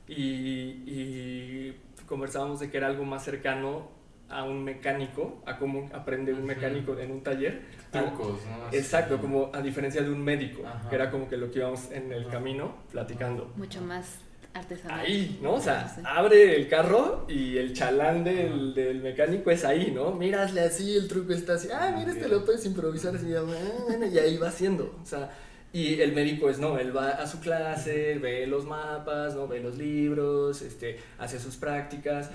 y, 0.06 0.84
y 0.84 1.80
conversábamos 2.06 2.60
de 2.60 2.70
que 2.70 2.76
era 2.76 2.88
algo 2.88 3.06
más 3.06 3.24
cercano 3.24 3.88
a 4.28 4.44
un 4.44 4.62
mecánico, 4.62 5.40
a 5.46 5.56
cómo 5.56 5.88
aprende 5.94 6.34
un 6.34 6.44
mecánico 6.44 6.98
en 6.98 7.10
un 7.10 7.22
taller. 7.22 7.62
Trucos, 7.90 8.38
¿no? 8.44 8.70
Exacto, 8.70 9.18
como 9.18 9.50
a 9.54 9.62
diferencia 9.62 10.02
de 10.02 10.10
un 10.10 10.22
médico, 10.22 10.62
que 10.90 10.94
era 10.94 11.10
como 11.10 11.26
que 11.26 11.38
lo 11.38 11.50
que 11.50 11.60
íbamos 11.60 11.90
en 11.90 12.12
el 12.12 12.28
camino 12.28 12.74
platicando. 12.92 13.50
Mucho 13.56 13.80
más 13.80 14.18
artesanal. 14.54 15.00
Ahí, 15.00 15.38
¿no? 15.42 15.54
O 15.54 15.60
sea, 15.60 15.94
abre 16.04 16.56
el 16.56 16.68
carro 16.68 17.26
y 17.28 17.56
el 17.56 17.72
chalán 17.72 18.24
del, 18.24 18.74
del, 18.74 19.00
mecánico 19.00 19.50
es 19.50 19.64
ahí, 19.64 19.92
¿no? 19.92 20.12
Mírasle 20.12 20.60
así, 20.62 20.96
el 20.96 21.08
truco 21.08 21.32
está 21.32 21.54
así, 21.54 21.68
ah, 21.72 21.94
mira, 21.96 22.12
este 22.12 22.28
lo 22.28 22.44
puedes 22.44 22.64
improvisar 22.66 23.14
así, 23.14 23.28
y 23.28 24.18
ahí 24.18 24.36
va 24.38 24.48
haciendo, 24.48 24.98
o 25.02 25.06
sea, 25.06 25.30
y 25.72 26.00
el 26.00 26.12
médico 26.12 26.50
es, 26.50 26.58
no, 26.58 26.78
él 26.78 26.96
va 26.96 27.10
a 27.10 27.26
su 27.28 27.38
clase, 27.38 28.18
ve 28.18 28.46
los 28.46 28.66
mapas, 28.66 29.36
¿no? 29.36 29.46
Ve 29.46 29.60
los 29.60 29.76
libros, 29.76 30.62
este, 30.62 30.98
hace 31.18 31.38
sus 31.38 31.56
prácticas, 31.56 32.30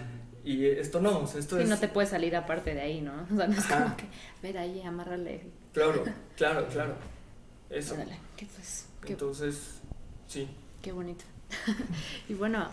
y 0.45 0.65
esto 0.65 1.01
no, 1.01 1.21
o 1.21 1.27
sea, 1.27 1.39
esto 1.39 1.59
es... 1.59 1.67
no 1.67 1.77
te 1.77 1.87
puedes 1.87 2.11
salir 2.11 2.35
aparte 2.35 2.73
de 2.73 2.81
ahí, 2.81 3.01
¿no? 3.01 3.13
O 3.33 3.35
sea, 3.35 3.47
no 3.47 3.57
es 3.57 3.65
como 3.65 3.97
que, 3.97 4.05
ver 4.41 4.57
ahí, 4.57 4.81
amárrale. 4.81 5.41
Claro, 5.73 6.03
claro, 6.37 6.67
claro. 6.67 6.95
eso. 7.69 7.95
Órale, 7.95 8.17
qué 8.37 8.45
pues, 8.45 8.85
qué, 9.01 9.13
Entonces, 9.13 9.81
sí. 10.27 10.47
qué 10.81 10.93
bonito. 10.93 11.25
y 12.29 12.33
bueno, 12.33 12.67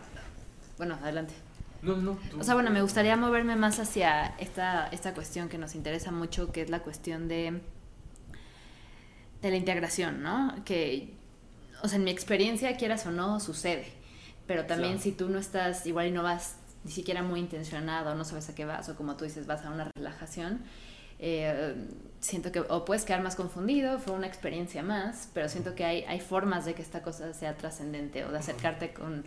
bueno, 0.79 0.99
adelante. 1.03 1.35
No, 1.83 1.97
no. 1.97 2.19
tú- 2.31 2.41
O 2.41 2.45
sea, 2.45 2.55
bueno, 2.55 2.71
me 2.71 2.81
gustaría 2.83 3.17
moverme 3.17 3.57
más 3.57 3.79
hacia 3.81 4.35
esta, 4.39 4.87
esta 4.89 5.15
cuestión 5.15 5.49
que 5.49 5.59
nos 5.59 5.75
interesa 5.75 6.13
mucho, 6.13 6.53
que 6.53 6.63
es 6.63 6.71
la 6.71 6.81
cuestión 6.81 7.27
de, 7.29 7.61
de 9.43 9.51
la 9.51 9.57
integración, 9.57 10.23
¿no? 10.23 10.55
Que, 10.65 11.13
o 11.83 11.89
sea, 11.89 11.99
en 11.99 12.05
mi 12.05 12.11
experiencia, 12.11 12.77
quieras 12.77 13.05
o 13.07 13.11
no, 13.11 13.41
sucede. 13.41 13.93
Pero 14.47 14.67
también 14.67 14.93
Claro. 14.95 15.03
si 15.03 15.13
tú 15.13 15.29
no 15.29 15.39
estás, 15.39 15.87
igual 15.87 16.07
y 16.09 16.11
no 16.13 16.23
vas 16.23 16.57
ni 16.85 16.91
siquiera 16.93 17.23
muy 17.23 17.41
intencionado, 17.41 18.15
no 18.15 18.25
sabes 18.25 18.49
a 18.49 18.55
qué 18.55 18.65
vas, 18.65 18.89
o 18.89 18.97
como 18.97 19.17
tú 19.17 19.25
dices, 19.25 19.47
vas 19.47 19.65
a 19.65 19.71
una 19.71 19.89
relajación, 19.97 20.61
eh, 21.23 21.75
siento 22.21 22.53
que 22.53 22.61
o 22.61 22.85
puedes 22.85 23.05
quedar 23.05 23.23
más 23.23 23.35
confundido, 23.37 23.99
fue 23.99 24.13
una 24.15 24.27
experiencia 24.27 24.83
más, 24.83 25.29
pero 25.33 25.49
siento 25.49 25.75
que 25.75 25.85
hay, 25.85 26.03
hay 26.03 26.21
formas 26.21 26.65
de 26.67 26.75
que 26.75 26.83
esta 26.83 27.01
cosa 27.03 27.33
sea 27.33 27.57
trascendente 27.57 28.25
o 28.25 28.31
de 28.33 28.39
acercarte 28.39 28.93
con, 28.93 29.25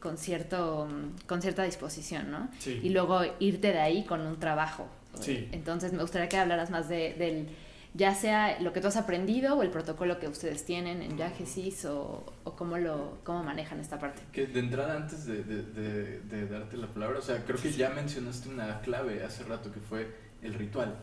con, 0.00 0.18
cierto, 0.18 0.88
con 1.26 1.40
cierta 1.40 1.62
disposición, 1.62 2.30
¿no? 2.30 2.48
Sí. 2.58 2.80
Y 2.82 2.90
luego 2.90 3.20
irte 3.38 3.72
de 3.72 3.80
ahí 3.80 4.04
con 4.04 4.20
un 4.20 4.38
trabajo. 4.38 4.86
Sí. 5.20 5.48
Entonces 5.52 5.92
me 5.92 6.02
gustaría 6.02 6.28
que 6.28 6.36
hablaras 6.36 6.70
más 6.70 6.88
de, 6.90 7.14
del, 7.14 7.48
ya 7.94 8.14
sea 8.14 8.60
lo 8.60 8.72
que 8.74 8.80
tú 8.82 8.88
has 8.88 8.96
aprendido 8.98 9.56
o 9.56 9.62
el 9.62 9.70
protocolo 9.70 10.18
que 10.20 10.28
ustedes 10.28 10.64
tienen 10.66 11.00
en 11.02 11.16
Yagesis 11.16 11.86
o, 11.86 12.24
o 12.44 12.52
cómo, 12.56 12.76
lo, 12.76 13.18
cómo 13.24 13.42
manejan 13.42 13.80
esta 13.80 13.98
parte. 13.98 14.20
Que 14.32 14.46
de 14.46 14.60
entrada, 14.60 14.94
antes 14.96 15.24
de, 15.24 15.42
de- 15.42 15.62
de- 15.62 16.20
de 16.20 16.46
darte 16.48 16.76
la 16.76 16.88
palabra, 16.88 17.18
o 17.18 17.22
sea, 17.22 17.42
creo 17.44 17.56
que 17.58 17.72
ya 17.72 17.88
mencionaste 17.90 18.48
una 18.50 18.80
clave 18.82 19.24
hace 19.24 19.42
rato 19.44 19.72
que 19.72 19.80
fue 19.80 20.14
el 20.42 20.52
ritual. 20.54 20.94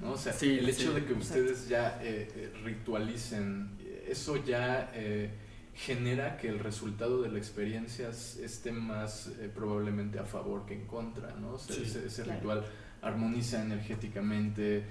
¿No? 0.00 0.12
O 0.12 0.16
sea, 0.16 0.32
Sí, 0.32 0.58
el 0.58 0.68
hecho 0.68 0.92
sí. 0.94 1.00
de 1.00 1.04
que 1.04 1.12
ustedes 1.14 1.68
ya 1.68 1.98
eh, 2.02 2.28
eh, 2.34 2.52
ritualicen, 2.64 3.76
eh, 3.80 4.08
eso 4.10 4.42
ya 4.44 4.90
eh, 4.94 5.30
genera 5.74 6.36
que 6.38 6.48
el 6.48 6.58
resultado 6.58 7.22
de 7.22 7.28
la 7.30 7.38
experiencia 7.38 8.08
esté 8.10 8.72
más 8.72 9.28
eh, 9.40 9.50
probablemente 9.54 10.18
a 10.18 10.24
favor 10.24 10.64
que 10.66 10.74
en 10.74 10.86
contra, 10.86 11.34
¿no? 11.36 11.54
O 11.54 11.58
sea, 11.58 11.76
Sí, 11.76 11.82
ese, 11.84 12.06
ese 12.06 12.22
claro. 12.22 12.38
ritual 12.40 12.64
armoniza 13.02 13.62
energéticamente, 13.62 14.84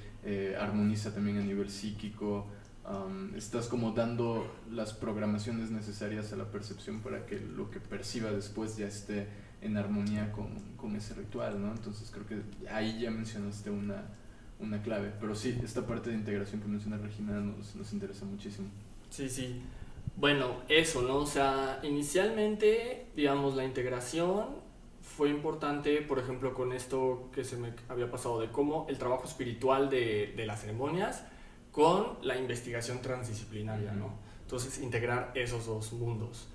armoniza 0.59 1.13
también 1.13 1.37
a 1.39 1.41
nivel 1.41 1.69
psíquico, 1.69 2.47
um, 2.89 3.35
estás 3.35 3.67
como 3.67 3.91
dando 3.91 4.55
las 4.71 4.93
programaciones 4.93 5.69
necesarias 5.71 6.31
a 6.31 6.35
la 6.37 6.45
percepción 6.49 7.01
para 7.01 7.25
que 7.25 7.39
lo 7.39 7.69
que 7.69 7.79
perciba 7.79 8.31
después 8.31 8.77
ya 8.77 8.87
esté 8.87 9.27
en 9.61 9.75
armonía 9.77 10.31
con, 10.31 10.47
con 10.77 10.95
ese 10.95 11.13
ritual, 11.15 11.59
¿no? 11.61 11.71
Entonces 11.71 12.09
creo 12.11 12.25
que 12.25 12.41
ahí 12.69 13.01
ya 13.01 13.11
mencionaste 13.11 13.69
una, 13.69 14.05
una 14.59 14.81
clave, 14.81 15.11
pero 15.19 15.35
sí, 15.35 15.59
esta 15.63 15.85
parte 15.85 16.09
de 16.09 16.15
integración 16.15 16.61
que 16.61 16.67
menciona 16.67 16.97
Regina 16.97 17.33
nos, 17.39 17.75
nos 17.75 17.91
interesa 17.93 18.25
muchísimo. 18.25 18.67
Sí, 19.09 19.29
sí. 19.29 19.61
Bueno, 20.15 20.61
eso, 20.69 21.01
¿no? 21.01 21.17
O 21.17 21.25
sea, 21.25 21.79
inicialmente, 21.83 23.07
digamos, 23.15 23.55
la 23.55 23.65
integración 23.65 24.45
fue 25.01 25.29
importante, 25.29 26.01
por 26.01 26.19
ejemplo, 26.19 26.53
con 26.53 26.71
esto 26.71 27.29
que 27.33 27.43
se 27.43 27.57
me 27.57 27.73
había 27.89 28.09
pasado 28.09 28.39
de 28.39 28.49
cómo 28.49 28.85
el 28.89 28.97
trabajo 28.97 29.25
espiritual 29.25 29.89
de, 29.89 30.33
de 30.35 30.45
las 30.45 30.61
ceremonias 30.61 31.23
con 31.71 32.17
la 32.21 32.37
investigación 32.37 33.01
transdisciplinaria, 33.01 33.91
¿no? 33.91 34.17
Entonces, 34.41 34.81
integrar 34.81 35.31
esos 35.35 35.65
dos 35.65 35.91
mundos. 35.93 36.47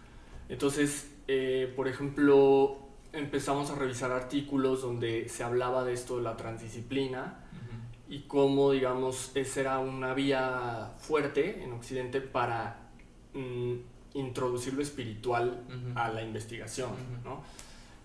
Entonces, 0.49 1.13
eh, 1.29 1.73
por 1.77 1.87
ejemplo, 1.87 2.79
empezamos 3.13 3.71
a 3.71 3.75
revisar 3.75 4.11
artículos 4.11 4.83
donde 4.83 5.29
se 5.29 5.45
hablaba 5.45 5.85
de 5.85 5.93
esto 5.93 6.17
de 6.17 6.23
la 6.23 6.37
transdisciplina 6.37 7.40
y 8.11 8.23
cómo, 8.23 8.73
digamos, 8.73 9.31
esa 9.37 9.61
era 9.61 9.79
una 9.79 10.13
vía 10.15 10.91
fuerte 10.99 11.63
en 11.63 11.73
Occidente 11.73 12.21
para 12.21 12.91
mm, 13.33 13.75
introducir 14.15 14.75
lo 14.75 14.83
espiritual 14.83 15.63
a 15.95 16.09
la 16.09 16.21
investigación. 16.21 16.91
¿no? 17.25 17.41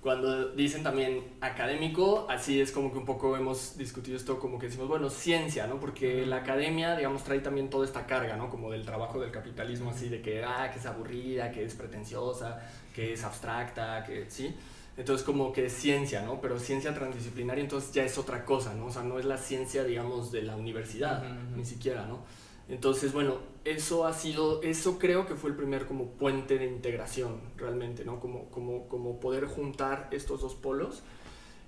Cuando 0.02 0.50
dicen 0.50 0.84
también 0.84 1.24
académico, 1.42 2.28
así 2.30 2.62
es 2.62 2.72
como 2.72 2.92
que 2.92 3.00
un 3.00 3.06
poco 3.06 3.36
hemos 3.36 3.76
discutido 3.80 4.16
esto, 4.16 4.38
como 4.38 4.60
que 4.60 4.68
decimos, 4.68 4.88
bueno, 4.88 5.10
ciencia, 5.10 5.66
¿no? 5.66 5.80
Porque 5.80 6.28
la 6.28 6.36
academia, 6.36 6.96
digamos, 6.96 7.24
trae 7.24 7.40
también 7.40 7.72
toda 7.72 7.84
esta 7.84 8.06
carga, 8.06 8.38
¿no? 8.38 8.52
Como 8.52 8.70
del 8.70 8.86
trabajo 8.86 9.20
del 9.20 9.32
capitalismo, 9.32 9.90
así 9.90 10.08
de 10.10 10.22
que, 10.22 10.44
ah, 10.44 10.70
que 10.72 10.78
es 10.78 10.86
aburrida, 10.86 11.50
que 11.50 11.66
es 11.66 11.74
pretenciosa, 11.74 12.62
que 12.94 13.14
es 13.14 13.24
abstracta, 13.24 14.04
que, 14.04 14.30
¿sí? 14.30 14.54
Entonces 14.98 15.26
como 15.26 15.52
que 15.52 15.66
es 15.66 15.74
ciencia, 15.74 16.22
¿no? 16.22 16.40
Pero 16.40 16.58
ciencia 16.58 16.94
transdisciplinaria 16.94 17.62
entonces 17.62 17.92
ya 17.92 18.04
es 18.06 18.18
otra 18.18 18.46
cosa, 18.46 18.74
¿no? 18.74 18.86
O 18.88 18.92
sea, 18.92 19.04
no 19.04 19.20
es 19.20 19.26
la 19.26 19.38
ciencia, 19.38 19.84
digamos, 19.84 20.32
de 20.32 20.44
la 20.44 20.56
universidad, 20.56 21.24
Ujú, 21.24 21.34
ujú. 21.34 21.58
ni 21.58 21.66
siquiera, 21.66 22.06
¿no? 22.06 22.20
Entonces, 22.68 23.14
bueno, 23.14 23.38
eso 23.64 24.08
ha 24.08 24.14
sido, 24.14 24.62
eso 24.64 24.98
creo 24.98 25.28
que 25.28 25.36
fue 25.36 25.52
el 25.52 25.56
primer 25.56 25.86
como 25.86 26.12
puente 26.12 26.58
de 26.58 26.66
integración, 26.66 27.40
realmente, 27.58 28.06
¿no? 28.06 28.20
Como, 28.20 28.50
como, 28.50 28.88
como 28.88 29.20
poder 29.20 29.46
juntar 29.46 30.08
estos 30.12 30.42
dos 30.42 30.56
polos. 30.56 31.04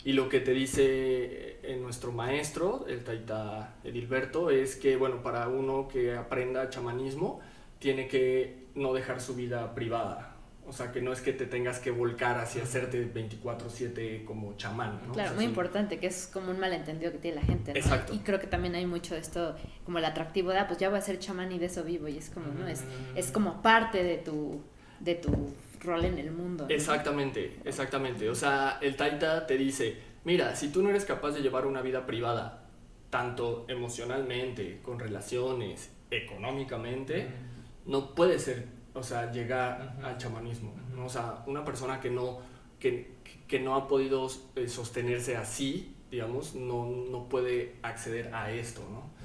Y 0.03 0.13
lo 0.13 0.29
que 0.29 0.39
te 0.39 0.51
dice 0.51 1.59
eh, 1.63 1.77
nuestro 1.81 2.11
maestro, 2.13 2.85
el 2.87 3.03
Taita 3.03 3.75
Edilberto, 3.83 4.49
es 4.49 4.75
que, 4.75 4.95
bueno, 4.95 5.21
para 5.21 5.49
uno 5.49 5.87
que 5.87 6.15
aprenda 6.15 6.69
chamanismo, 6.69 7.41
tiene 7.79 8.07
que 8.07 8.67
no 8.73 8.93
dejar 8.93 9.21
su 9.21 9.35
vida 9.35 9.75
privada. 9.75 10.36
O 10.67 10.73
sea, 10.73 10.91
que 10.91 11.01
no 11.01 11.13
es 11.13 11.21
que 11.21 11.31
te 11.31 11.45
tengas 11.45 11.79
que 11.79 11.91
volcar 11.91 12.37
hacia 12.39 12.63
hacerte 12.63 13.05
24/7 13.13 14.25
como 14.25 14.57
chamán, 14.57 14.99
¿no? 15.07 15.13
Claro, 15.13 15.29
O 15.29 15.31
sea, 15.31 15.31
muy 15.33 15.45
sí. 15.45 15.49
importante, 15.49 15.97
que 15.97 16.07
es 16.07 16.27
como 16.27 16.51
un 16.51 16.59
malentendido 16.59 17.11
que 17.13 17.19
tiene 17.19 17.35
la 17.35 17.43
gente, 17.43 17.71
¿no? 17.71 17.79
Exacto. 17.79 18.13
Y 18.13 18.19
creo 18.19 18.39
que 18.39 18.47
también 18.47 18.75
hay 18.75 18.85
mucho 18.85 19.15
de 19.15 19.21
esto, 19.21 19.55
como 19.85 19.99
el 19.99 20.05
atractivo 20.05 20.51
de, 20.51 20.59
ah, 20.59 20.67
pues 20.67 20.79
ya 20.79 20.89
voy 20.89 20.97
a 20.97 21.01
ser 21.01 21.19
chamán 21.19 21.51
y 21.53 21.57
de 21.59 21.67
eso 21.67 21.83
vivo, 21.85 22.09
y 22.09 22.17
es 22.17 22.29
como, 22.29 22.47
¿no? 22.47 22.67
Es, 22.67 22.83
es 23.15 23.31
como 23.31 23.61
parte 23.61 24.03
de 24.03 24.17
tu, 24.17 24.61
de 24.99 25.15
tu 25.15 25.53
rol 25.79 26.03
en 26.03 26.17
el 26.17 26.31
mundo. 26.31 26.65
¿no? 26.67 26.75
Exactamente, 26.75 27.59
exactamente. 27.63 28.29
O 28.29 28.35
sea, 28.35 28.77
el 28.81 28.95
Taita 28.97 29.47
te 29.47 29.57
dice, 29.57 29.95
mira, 30.25 30.55
si 30.55 30.69
tú 30.69 30.83
no 30.83 30.89
eres 30.89 31.05
capaz 31.05 31.31
de 31.31 31.41
llevar 31.41 31.65
una 31.65 31.81
vida 31.81 32.05
privada, 32.05 32.65
tanto 33.09 33.65
emocionalmente, 33.69 34.79
con 34.83 34.99
relaciones, 34.99 35.91
económicamente, 36.11 37.27
no 37.85 38.13
puedes 38.15 38.43
ser, 38.43 38.65
o 38.97 39.03
sea, 39.03 39.31
llegar 39.31 39.95
Ujú. 39.97 40.07
al 40.07 40.17
chamanismo. 40.17 40.73
¿no? 40.95 41.05
O 41.05 41.09
sea, 41.09 41.43
una 41.45 41.63
persona 41.63 41.99
que 41.99 42.09
no, 42.09 42.39
que, 42.79 43.15
que 43.47 43.59
no 43.59 43.75
ha 43.75 43.87
podido 43.87 44.27
eh, 44.55 44.67
sostenerse 44.67 45.37
así, 45.37 45.95
digamos, 46.11 46.55
no, 46.55 46.85
no 47.11 47.29
puede 47.29 47.75
acceder 47.83 48.33
a 48.33 48.51
esto, 48.51 48.81
¿no? 48.91 49.15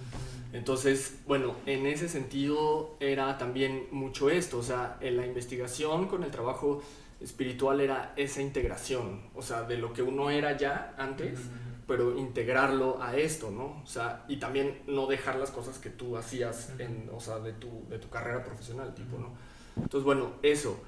Entonces, 0.53 1.21
bueno, 1.27 1.55
en 1.65 1.87
ese 1.87 2.09
sentido 2.09 2.97
era 3.01 3.39
también 3.39 3.87
mucho 3.91 4.29
esto, 4.29 4.59
o 4.59 4.63
sea, 4.63 4.99
en 5.01 5.17
la 5.17 5.25
investigación 5.27 6.09
con 6.09 6.25
el 6.25 6.31
trabajo 6.31 6.83
espiritual 7.21 7.81
era 7.81 8.13
esa 8.17 8.43
integración, 8.43 9.23
o 9.35 9.41
sea, 9.41 9.63
de 9.63 9.79
lo 9.79 9.93
que 9.95 10.03
uno 10.03 10.29
era 10.29 10.57
ya 10.57 10.95
antes, 10.99 11.41
pero 11.87 12.19
integrarlo 12.19 13.03
a 13.03 13.17
esto, 13.17 13.51
¿no? 13.51 13.81
O 13.83 13.87
sea, 13.87 14.25
y 14.29 14.37
también 14.37 14.83
no 14.87 15.07
dejar 15.07 15.37
las 15.37 15.51
cosas 15.51 15.79
que 15.79 15.89
tú 15.89 16.19
hacías, 16.19 16.73
en, 16.79 17.09
o 17.15 17.21
sea, 17.21 17.39
de 17.39 17.53
tu, 17.55 17.87
de 17.89 17.99
tu 17.99 18.11
carrera 18.11 18.45
profesional, 18.45 18.95
tipo, 18.95 19.19
¿no? 19.19 19.31
Entonces, 19.77 20.05
bueno, 20.05 20.33
eso. 20.43 20.79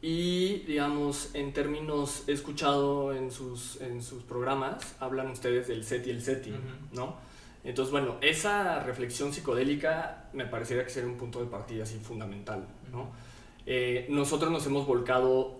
Y, 0.00 0.58
digamos, 0.66 1.30
en 1.34 1.52
términos, 1.52 2.24
he 2.26 2.32
escuchado 2.32 3.14
en 3.14 3.30
sus, 3.30 3.80
en 3.80 4.02
sus 4.02 4.22
programas, 4.24 4.96
hablan 4.98 5.30
ustedes 5.30 5.68
del 5.68 5.84
set 5.84 6.06
y 6.06 6.10
el 6.10 6.22
setting, 6.22 6.54
Ujú. 6.54 6.96
¿no? 6.96 7.16
Entonces, 7.64 7.92
bueno, 7.92 8.16
esa 8.20 8.80
reflexión 8.80 9.32
psicodélica 9.32 10.24
me 10.32 10.44
parecería 10.44 10.82
que 10.84 10.90
sería 10.90 11.08
un 11.08 11.16
punto 11.16 11.40
de 11.40 11.46
partida 11.46 11.84
así 11.84 11.98
fundamental, 11.98 12.66
¿no? 12.90 13.10
Eh, 13.66 14.06
nosotros 14.10 14.50
nos 14.50 14.66
hemos 14.66 14.84
volcado 14.84 15.56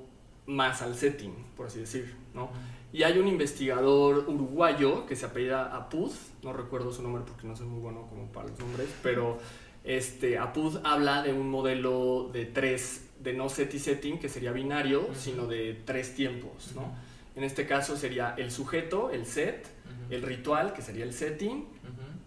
más 0.46 0.82
al 0.82 0.96
setting, 0.96 1.32
por 1.56 1.66
así 1.66 1.78
decir, 1.78 2.16
¿no? 2.34 2.50
Y 2.92 3.04
hay 3.04 3.18
un 3.18 3.28
investigador 3.28 4.24
uruguayo 4.28 5.06
que 5.06 5.14
se 5.14 5.26
apellida 5.26 5.74
Apud, 5.74 6.10
no 6.42 6.52
recuerdo 6.52 6.92
su 6.92 7.02
nombre 7.02 7.22
porque 7.26 7.46
no 7.46 7.56
soy 7.56 7.66
muy 7.66 7.80
bueno 7.80 8.06
como 8.08 8.26
para 8.32 8.48
los 8.48 8.58
nombres, 8.58 8.88
pero 9.02 9.38
este, 9.84 10.38
Apud 10.38 10.80
habla 10.84 11.22
de 11.22 11.32
un 11.32 11.48
modelo 11.48 12.30
de 12.32 12.46
tres, 12.46 13.08
de 13.20 13.32
no 13.32 13.48
set 13.48 13.74
y 13.74 13.78
setting, 13.78 14.18
que 14.18 14.28
sería 14.28 14.52
binario, 14.52 15.08
sino 15.14 15.46
de 15.46 15.80
tres 15.84 16.14
tiempos, 16.14 16.72
¿no? 16.74 16.94
En 17.34 17.44
este 17.44 17.66
caso 17.66 17.96
sería 17.96 18.34
el 18.36 18.50
sujeto, 18.50 19.10
el 19.10 19.26
set, 19.26 19.66
el 20.10 20.22
ritual, 20.22 20.72
que 20.74 20.82
sería 20.82 21.04
el 21.04 21.12
setting, 21.12 21.66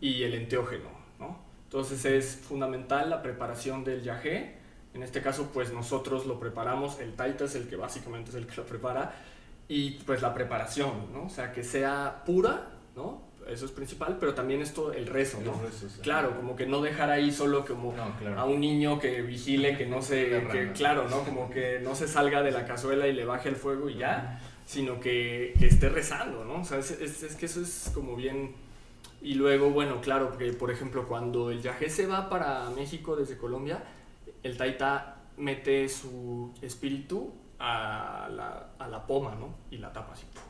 y 0.02 0.24
el 0.24 0.34
enteógeno, 0.34 0.90
¿no? 1.20 1.38
Entonces 1.66 2.06
es 2.06 2.36
fundamental 2.36 3.10
la 3.10 3.22
preparación 3.22 3.84
del 3.84 4.04
yagé. 4.04 4.56
En 4.94 5.04
este 5.04 5.22
caso, 5.22 5.50
pues 5.54 5.74
nosotros 5.74 6.26
lo 6.26 6.40
preparamos, 6.40 7.00
el 7.00 7.16
taita 7.16 7.46
es 7.46 7.56
el 7.56 7.68
que 7.68 7.76
básicamente 7.76 8.30
es 8.30 8.36
el 8.36 8.48
que 8.48 8.56
lo 8.56 8.66
prepara, 8.66 9.14
y 9.68 9.92
pues 10.06 10.22
la 10.22 10.34
preparación, 10.34 11.12
¿no? 11.12 11.26
O 11.26 11.30
sea, 11.30 11.52
que 11.52 11.64
sea 11.64 12.24
pura, 12.26 12.72
¿no? 12.96 13.24
Eso 13.48 13.66
es 13.66 13.72
principal, 13.72 14.18
pero 14.20 14.34
también 14.34 14.62
esto, 14.62 14.92
el 14.92 15.06
rezo, 15.08 15.40
¿no? 15.46 15.52
Claro, 16.02 16.36
como 16.36 16.56
que 16.56 16.66
no 16.66 16.82
dejar 16.82 17.10
ahí 17.12 17.32
solo 17.32 17.64
como 17.66 17.94
No, 17.94 18.18
claro. 18.18 18.40
a 18.40 18.46
un 18.46 18.60
niño 18.60 19.00
que 19.00 19.22
vigile, 19.22 19.78
que 19.78 19.86
no 19.86 20.02
se, 20.02 20.44
que, 20.52 20.72
claro, 20.74 21.08
¿no? 21.10 21.24
Como 21.24 21.50
que 21.50 21.80
no 21.80 21.94
se 21.96 22.08
salga 22.08 22.42
de 22.42 22.52
la 22.52 22.66
cazuela 22.66 23.08
y 23.08 23.14
le 23.14 23.24
baje 23.26 23.50
el 23.50 23.56
fuego 23.56 23.90
y 23.90 23.98
ya, 23.98 24.42
sino 24.66 25.00
que, 25.00 25.54
que 25.60 25.68
esté 25.68 25.90
rezando, 25.90 26.44
¿no? 26.44 26.62
O 26.62 26.66
sea, 26.66 26.80
es, 26.80 26.90
es- 26.92 27.22
es 27.24 27.36
que 27.36 27.46
eso 27.46 27.62
es 27.62 27.92
como 27.94 28.16
bien 28.16 28.56
Y 29.22 29.36
luego, 29.36 29.70
bueno, 29.72 30.02
claro, 30.02 30.30
porque 30.30 30.52
por 30.54 30.72
ejemplo, 30.72 31.08
cuando 31.08 31.50
el 31.52 31.62
yagé 31.62 31.90
se 31.90 32.06
va 32.08 32.30
para 32.30 32.70
México 32.72 33.16
desde 33.16 33.38
Colombia, 33.38 33.84
el 34.44 34.58
taita 34.58 35.18
mete 35.38 35.88
su 35.90 36.52
espíritu 36.62 37.32
a 37.60 38.28
la, 38.32 38.70
a 38.80 38.88
la 38.88 39.06
poma, 39.08 39.36
¿no? 39.36 39.56
Y 39.72 39.78
la 39.78 39.92
tapa 39.94 40.14
así. 40.14 40.26
¿no? 40.34 40.42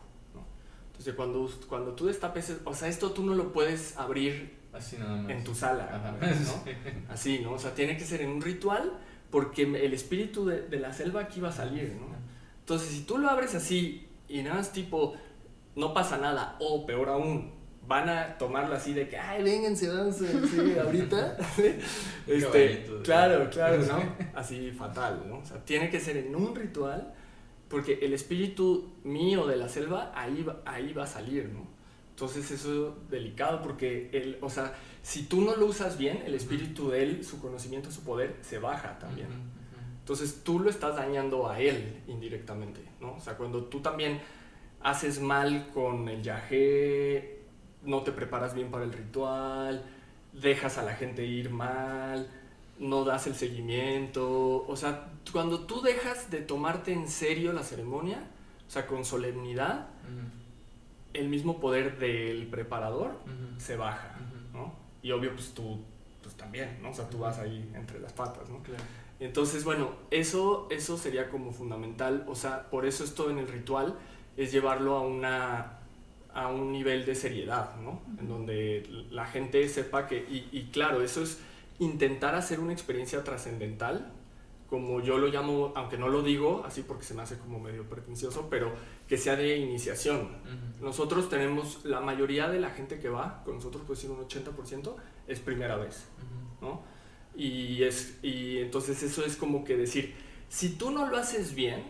Entonces, 1.06 1.16
cuando, 1.16 1.68
cuando 1.70 1.92
tú 1.92 2.08
destapes, 2.08 2.58
o 2.64 2.74
sea, 2.74 2.88
esto 2.88 3.12
tú 3.12 3.24
no 3.24 3.36
lo 3.36 3.54
puedes 3.54 3.96
abrir 3.96 4.56
Así 4.74 4.98
nada 4.98 5.18
más. 5.18 5.32
en 5.32 5.44
tu 5.44 5.54
sala. 5.54 6.18
¿no? 6.22 7.14
Así, 7.14 7.40
¿no? 7.40 7.52
O 7.52 7.60
sea, 7.60 7.76
tiene 7.76 7.96
que 7.96 8.04
ser 8.04 8.22
en 8.22 8.30
un 8.30 8.42
ritual 8.42 8.92
porque 9.30 9.64
el 9.64 9.94
espíritu 9.94 10.48
de, 10.48 10.64
de 10.64 10.80
la 10.80 10.94
selva 10.94 11.22
aquí 11.22 11.42
va 11.42 11.50
a 11.50 11.52
salir, 11.52 11.96
¿no? 12.00 12.08
Entonces, 12.60 12.90
si 12.90 13.02
tú 13.04 13.20
lo 13.20 13.30
abres 13.30 13.54
así 13.54 14.08
y 14.28 14.42
nada 14.42 14.56
más 14.56 14.72
tipo, 14.72 15.14
no 15.76 15.94
pasa 15.94 16.18
nada, 16.18 16.56
o 16.60 16.88
peor 16.88 17.10
aún, 17.10 17.52
van 17.88 18.10
a 18.10 18.40
tomarlo 18.40 18.74
así 18.74 18.94
de 18.94 19.08
que, 19.08 19.16
ay, 19.16 19.44
vénganse, 19.44 19.88
vamos 19.90 20.16
sí, 20.16 20.26
ahorita. 20.84 21.38
este, 22.28 22.84
claro, 23.04 23.48
claro, 23.52 23.78
¿no? 23.78 24.02
Así 24.34 24.72
fatal, 24.72 25.24
¿no? 25.28 25.38
O 25.38 25.46
sea, 25.46 25.64
tiene 25.64 25.92
que 25.92 26.00
ser 26.00 26.18
en 26.18 26.36
un 26.36 26.56
ritual 26.56 27.14
porque 27.76 28.00
el 28.02 28.14
espíritu 28.14 28.94
mío 29.04 29.46
de 29.48 29.58
la 29.58 29.68
selva 29.68 30.14
ahí 30.16 30.44
va, 30.44 30.62
ahí 30.66 30.94
va 30.94 31.04
a 31.04 31.08
salir, 31.08 31.50
¿no? 31.50 31.68
Entonces 32.12 32.50
eso 32.50 32.88
es 32.88 33.12
delicado 33.12 33.62
porque, 33.62 34.10
el, 34.14 34.38
o 34.40 34.50
sea, 34.50 34.74
si 35.04 35.24
tú 35.24 35.42
no 35.42 35.58
lo 35.58 35.66
usas 35.66 35.98
bien, 35.98 36.24
el 36.26 36.36
espíritu 36.36 36.90
de 36.90 37.04
él, 37.04 37.26
su 37.26 37.42
conocimiento, 37.42 37.92
su 37.92 38.06
poder, 38.06 38.38
se 38.40 38.60
baja 38.60 38.98
también. 38.98 39.28
Entonces 40.00 40.42
tú 40.42 40.62
lo 40.62 40.70
estás 40.70 40.96
dañando 40.96 41.50
a 41.50 41.60
él 41.60 42.02
indirectamente, 42.08 42.80
¿no? 43.02 43.16
O 43.16 43.20
sea, 43.20 43.36
cuando 43.36 43.66
tú 43.66 43.82
también 43.82 44.22
haces 44.80 45.20
mal 45.20 45.68
con 45.74 46.08
el 46.08 46.24
yagé, 46.24 47.42
no 47.84 48.04
te 48.04 48.14
preparas 48.14 48.56
bien 48.56 48.72
para 48.72 48.86
el 48.86 48.94
ritual, 48.94 49.84
dejas 50.32 50.78
a 50.78 50.84
la 50.84 50.94
gente 50.94 51.26
ir 51.26 51.50
mal, 51.50 52.30
no 52.80 53.04
das 53.04 53.28
el 53.28 53.36
seguimiento, 53.36 54.66
o 54.66 54.76
sea, 54.78 55.10
cuando 55.32 55.62
tú 55.62 55.82
dejas 55.82 56.30
de 56.30 56.42
tomarte 56.42 56.94
en 56.94 57.08
serio 57.08 57.54
la 57.54 57.64
ceremonia, 57.64 58.30
o 58.68 58.72
sea, 58.72 58.88
con 58.88 59.06
solemnidad, 59.06 59.88
el 61.14 61.30
mismo 61.30 61.60
poder 61.60 61.98
del 61.98 62.48
preparador 62.48 63.20
se 63.58 63.76
baja. 63.76 64.16
¿no? 64.54 64.74
Y 65.02 65.12
obvio, 65.12 65.34
pues 65.34 65.54
tú 65.54 65.80
pues 66.22 66.36
también, 66.36 66.80
¿no? 66.82 66.90
O 66.90 66.94
sea, 66.94 67.08
tú 67.08 67.20
vas 67.20 67.38
ahí 67.38 67.72
entre 67.76 68.00
las 68.00 68.12
patas, 68.12 68.50
¿no? 68.50 68.64
Claro. 68.64 68.84
Entonces, 69.20 69.64
bueno, 69.64 69.92
eso, 70.10 70.68
eso 70.72 70.98
sería 70.98 71.30
como 71.30 71.52
fundamental, 71.52 72.26
o 72.28 72.34
sea, 72.34 72.68
por 72.72 72.88
eso 72.88 73.04
esto 73.04 73.30
en 73.30 73.38
el 73.38 73.48
ritual 73.48 73.96
es 74.36 74.52
llevarlo 74.52 74.96
a 74.98 75.02
una 75.02 75.80
a 76.34 76.48
un 76.50 76.74
nivel 76.74 77.06
de 77.06 77.16
seriedad, 77.16 77.76
¿no? 77.78 78.02
En 78.20 78.28
donde 78.28 79.06
la 79.10 79.26
gente 79.26 79.70
sepa 79.70 80.06
que, 80.06 80.18
y, 80.18 80.50
y 80.52 80.66
claro, 80.66 81.02
eso 81.02 81.22
es 81.24 81.40
intentar 81.80 82.36
hacer 82.36 82.60
una 82.60 82.74
experiencia 82.74 83.24
trascendental, 83.24 84.12
como 84.70 85.00
yo 85.02 85.18
lo 85.18 85.28
llamo, 85.28 85.72
aunque 85.76 85.98
no 85.98 86.08
lo 86.10 86.22
digo 86.24 86.64
así 86.66 86.82
porque 86.82 87.04
se 87.04 87.14
me 87.14 87.22
hace 87.22 87.38
como 87.38 87.60
medio 87.60 87.88
pretencioso, 87.88 88.48
pero 88.50 88.74
que 89.08 89.18
sea 89.18 89.36
de 89.36 89.58
iniciación. 89.58 90.22
Ujú. 90.22 90.86
Nosotros 90.86 91.30
tenemos, 91.30 91.86
la 91.86 92.00
mayoría 92.02 92.50
de 92.50 92.60
la 92.60 92.72
gente 92.72 93.00
que 93.00 93.10
va, 93.10 93.44
con 93.46 93.56
nosotros 93.56 93.84
puede 93.86 94.00
ser 94.00 94.12
un 94.12 94.28
80%, 94.28 94.96
es 95.28 95.40
primera 95.40 95.76
vez. 95.78 96.08
Ujú. 96.62 96.66
¿no? 96.66 96.82
Y, 97.36 97.84
es, 97.84 98.18
y 98.24 98.60
entonces 98.60 99.02
eso 99.04 99.24
es 99.26 99.36
como 99.36 99.64
que 99.64 99.76
decir, 99.78 100.16
si 100.50 100.70
tú 100.70 100.90
no 100.92 101.08
lo 101.08 101.18
haces 101.18 101.54
bien, 101.54 101.84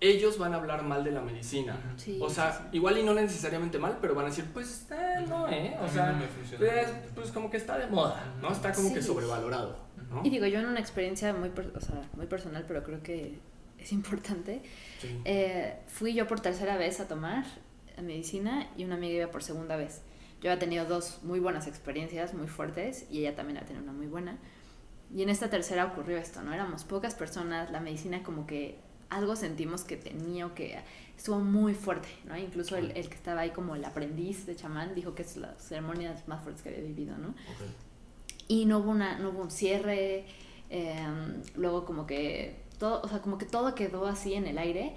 ellos 0.00 0.38
van 0.38 0.54
a 0.54 0.58
hablar 0.58 0.84
mal 0.84 1.02
de 1.04 1.10
la 1.10 1.20
medicina. 1.20 1.76
Sí, 1.96 2.18
O 2.22 2.30
sea, 2.30 2.52
sí, 2.52 2.58
sí. 2.70 2.76
igual 2.76 2.98
y 2.98 3.02
no 3.02 3.14
necesariamente 3.14 3.78
mal, 3.78 3.98
pero 4.00 4.14
van 4.14 4.26
a 4.26 4.28
decir, 4.28 4.46
pues 4.52 4.86
eh, 4.90 5.24
no, 5.28 5.48
¿eh? 5.48 5.76
A 5.78 5.84
O 5.84 5.88
sea, 5.88 6.12
no 6.12 6.24
pues, 6.56 6.88
pues 7.14 7.32
como 7.32 7.50
que 7.50 7.56
está 7.56 7.76
de 7.78 7.86
moda, 7.88 8.34
¿no? 8.40 8.50
Está 8.50 8.72
como 8.72 8.94
que 8.94 9.02
sobrevalorado, 9.02 9.76
¿no? 10.10 10.22
Y 10.24 10.30
digo, 10.30 10.46
yo 10.46 10.58
en 10.60 10.66
una 10.66 10.80
experiencia 10.80 11.32
muy, 11.32 11.50
o 11.74 11.80
sea, 11.80 12.08
muy 12.14 12.26
personal, 12.26 12.64
pero 12.66 12.82
creo 12.84 13.02
que 13.02 13.38
es 13.78 13.92
importante, 13.92 14.62
Sí. 15.00 15.20
eh, 15.24 15.76
fui 15.86 16.14
yo 16.14 16.26
por 16.26 16.40
tercera 16.40 16.76
vez 16.76 17.00
a 17.00 17.08
tomar 17.08 17.44
medicina 18.02 18.68
y 18.76 18.84
una 18.84 18.94
amiga 18.96 19.14
iba 19.22 19.30
por 19.30 19.42
segunda 19.42 19.76
vez. 19.76 20.02
Yo 20.40 20.50
había 20.50 20.58
tenido 20.60 20.84
dos 20.84 21.20
muy 21.24 21.40
buenas 21.40 21.66
experiencias, 21.66 22.32
muy 22.34 22.46
fuertes, 22.46 23.06
y 23.10 23.20
ella 23.20 23.34
también 23.34 23.56
había 23.56 23.66
tenido 23.68 23.84
una 23.84 23.92
muy 23.92 24.06
buena. 24.06 24.38
Y 25.14 25.22
en 25.22 25.30
esta 25.30 25.50
tercera 25.50 25.86
ocurrió 25.86 26.16
esto, 26.18 26.42
¿no? 26.42 26.52
Éramos 26.52 26.84
pocas 26.84 27.14
personas, 27.14 27.70
la 27.72 27.80
medicina 27.80 28.22
como 28.22 28.46
que 28.46 28.78
algo 29.10 29.36
sentimos 29.36 29.82
que 29.84 29.96
tenía 29.96 30.46
o 30.46 30.54
que 30.54 30.78
estuvo 31.16 31.40
muy 31.40 31.74
fuerte, 31.74 32.08
¿no? 32.26 32.36
Incluso 32.36 32.76
el, 32.76 32.90
el 32.92 33.08
que 33.08 33.14
estaba 33.14 33.40
ahí 33.40 33.50
como 33.50 33.74
el 33.74 33.84
aprendiz 33.84 34.44
de 34.46 34.54
chamán 34.54 34.94
dijo 34.94 35.14
que 35.14 35.22
es 35.22 35.36
las 35.36 35.60
ceremonias 35.66 36.28
más 36.28 36.42
fuertes 36.42 36.62
que 36.62 36.68
había 36.68 36.82
vivido, 36.82 37.16
¿no? 37.16 37.28
Ok. 37.30 37.62
Y 38.48 38.64
no 38.64 38.78
hubo 38.78 38.90
una 38.90 39.18
no 39.18 39.28
hubo 39.30 39.42
un 39.42 39.50
cierre 39.50 40.24
eh, 40.70 40.96
luego 41.54 41.84
como 41.84 42.06
que 42.06 42.56
todo 42.78 43.00
o 43.02 43.08
sea 43.08 43.20
como 43.20 43.38
que 43.38 43.46
todo 43.46 43.74
quedó 43.74 44.06
así 44.06 44.34
en 44.34 44.46
el 44.46 44.58
aire. 44.58 44.94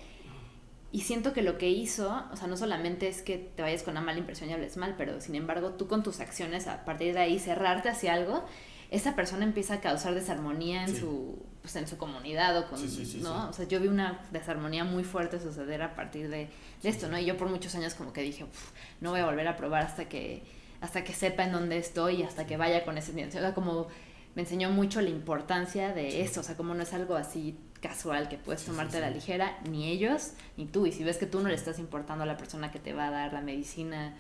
Y 0.93 1.01
siento 1.01 1.31
que 1.31 1.41
lo 1.41 1.57
que 1.57 1.69
hizo 1.69 2.21
o 2.33 2.35
sea 2.35 2.47
no 2.47 2.57
solamente 2.57 3.07
es 3.07 3.21
que 3.21 3.37
te 3.37 3.61
vayas 3.61 3.81
con 3.83 3.93
una 3.93 4.01
mala 4.01 4.19
impresión 4.19 4.49
y 4.49 4.53
hables 4.53 4.75
mal 4.75 4.95
pero 4.97 5.21
sin 5.21 5.35
embargo 5.35 5.69
tú 5.71 5.87
con 5.87 6.03
tus 6.03 6.19
acciones 6.19 6.67
a 6.67 6.83
partir 6.83 7.13
de 7.13 7.21
ahí 7.21 7.39
cerrarte 7.39 7.87
hacia 7.87 8.13
algo 8.13 8.43
esa 8.89 9.15
persona 9.15 9.45
empieza 9.45 9.75
a 9.75 9.79
causar 9.79 10.13
desarmonía 10.15 10.83
en 10.83 10.89
Sí. 10.89 10.97
su 10.99 11.41
pues 11.61 11.77
en 11.77 11.87
su 11.87 11.97
comunidad 11.97 12.57
o 12.57 12.67
con 12.69 12.77
Sí, 12.77 13.19
no 13.23 13.47
o 13.49 13.53
sea 13.53 13.65
yo 13.69 13.79
vi 13.79 13.87
una 13.87 14.19
desarmonía 14.31 14.83
muy 14.83 15.05
fuerte 15.05 15.39
suceder 15.39 15.81
a 15.81 15.95
partir 15.95 16.27
de, 16.29 16.49
de 16.83 16.89
esto 16.89 17.07
no 17.07 17.17
y 17.17 17.23
yo 17.25 17.37
por 17.37 17.47
muchos 17.47 17.73
años 17.75 17.93
como 17.95 18.11
que 18.11 18.21
dije 18.21 18.43
"Uf, 18.43 18.71
no 18.99 19.11
voy 19.11 19.21
a 19.21 19.25
volver 19.25 19.47
a 19.47 19.55
probar 19.55 19.83
hasta 19.83 20.09
que 20.09 20.43
hasta 20.81 21.03
que 21.03 21.13
sepa 21.13 21.43
en 21.43 21.51
dónde 21.51 21.77
estoy 21.77 22.17
y 22.17 22.23
hasta 22.23 22.45
que 22.45 22.57
vaya 22.57 22.83
con 22.83 22.97
ese 22.97 23.11
o 23.25 23.31
sea, 23.31 23.53
como 23.53 23.87
me 24.35 24.41
enseñó 24.43 24.69
mucho 24.69 25.01
la 25.01 25.09
importancia 25.09 25.93
de 25.93 26.21
esto, 26.21 26.39
o 26.39 26.43
sea, 26.43 26.55
como 26.57 26.73
no 26.73 26.83
es 26.83 26.93
algo 26.93 27.15
así 27.15 27.57
casual 27.81 28.29
que 28.29 28.37
puedes 28.37 28.61
Sí, 28.61 28.67
tomarte 28.67 28.93
sí. 28.93 28.97
a 28.97 29.01
la 29.01 29.09
ligera, 29.09 29.59
ni 29.69 29.89
ellos, 29.89 30.31
ni 30.57 30.65
tú, 30.65 30.85
y 30.85 30.91
si 30.91 31.03
ves 31.03 31.17
que 31.17 31.25
tú 31.25 31.41
no 31.41 31.49
le 31.49 31.55
estás 31.55 31.79
importando 31.79 32.23
a 32.23 32.27
la 32.27 32.37
persona 32.37 32.71
que 32.71 32.79
te 32.79 32.93
va 32.93 33.07
a 33.07 33.11
dar 33.11 33.33
la 33.33 33.41
medicina 33.41 34.15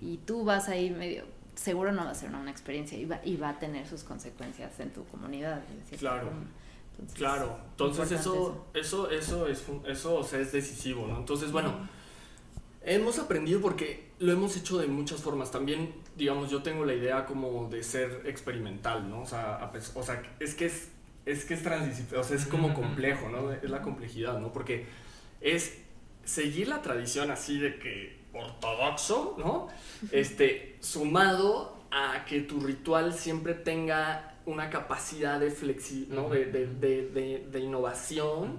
y 0.00 0.18
tú 0.18 0.44
vas 0.44 0.68
ahí 0.68 0.90
medio, 0.90 1.24
seguro 1.54 1.92
no 1.92 2.04
va 2.04 2.10
a 2.10 2.14
ser 2.14 2.28
una 2.28 2.38
buena 2.38 2.50
experiencia 2.50 2.98
y 2.98 3.04
va, 3.04 3.20
y 3.24 3.36
va 3.36 3.50
a 3.50 3.58
tener 3.58 3.86
sus 3.86 4.02
consecuencias 4.04 4.78
en 4.80 4.92
tu 4.92 5.04
comunidad. 5.06 5.62
Claro. 5.98 6.30
Entonces, 6.92 7.16
Claro, 7.16 7.58
entonces 7.70 8.10
eso, 8.12 8.66
eso, 8.74 9.10
eso 9.10 9.46
es, 9.46 9.64
eso, 9.86 10.16
o 10.16 10.24
sea, 10.24 10.40
es 10.40 10.50
decisivo, 10.52 11.06
¿no? 11.06 11.16
Entonces, 11.18 11.52
bueno, 11.52 11.88
hemos 12.94 13.18
aprendido 13.18 13.60
porque 13.60 14.08
lo 14.18 14.32
hemos 14.32 14.56
hecho 14.56 14.78
de 14.78 14.86
muchas 14.86 15.20
formas. 15.20 15.50
También, 15.50 15.92
digamos, 16.16 16.50
yo 16.50 16.62
tengo 16.62 16.84
la 16.84 16.94
idea 16.94 17.26
como 17.26 17.68
de 17.68 17.82
ser 17.82 18.22
experimental, 18.24 19.08
¿no? 19.08 19.22
O 19.22 19.26
sea, 19.26 19.70
o 19.94 20.02
sea 20.02 20.22
es 20.40 20.54
que 20.54 20.66
es, 20.66 20.88
es 21.26 21.44
que 21.44 21.54
es 21.54 21.62
o 22.16 22.24
sea, 22.24 22.36
es 22.36 22.46
como 22.46 22.74
complejo, 22.74 23.28
¿no? 23.28 23.52
Es 23.52 23.68
la 23.70 23.82
complejidad, 23.82 24.38
¿no? 24.40 24.52
Porque 24.52 24.86
es 25.40 25.78
seguir 26.24 26.68
la 26.68 26.82
tradición 26.82 27.30
así 27.30 27.58
de 27.58 27.78
que 27.78 28.18
ortodoxo, 28.32 29.36
¿no? 29.38 29.68
Este, 30.10 30.76
sumado 30.80 31.76
a 31.90 32.24
que 32.24 32.40
tu 32.40 32.60
ritual 32.60 33.14
siempre 33.14 33.54
tenga 33.54 34.34
una 34.46 34.70
capacidad 34.70 35.38
de 35.38 35.50
flexi, 35.50 36.08
¿no? 36.10 36.28
De, 36.30 36.46
de, 36.46 36.66
de, 36.66 37.46
de- 37.50 37.60
innovación 37.60 38.56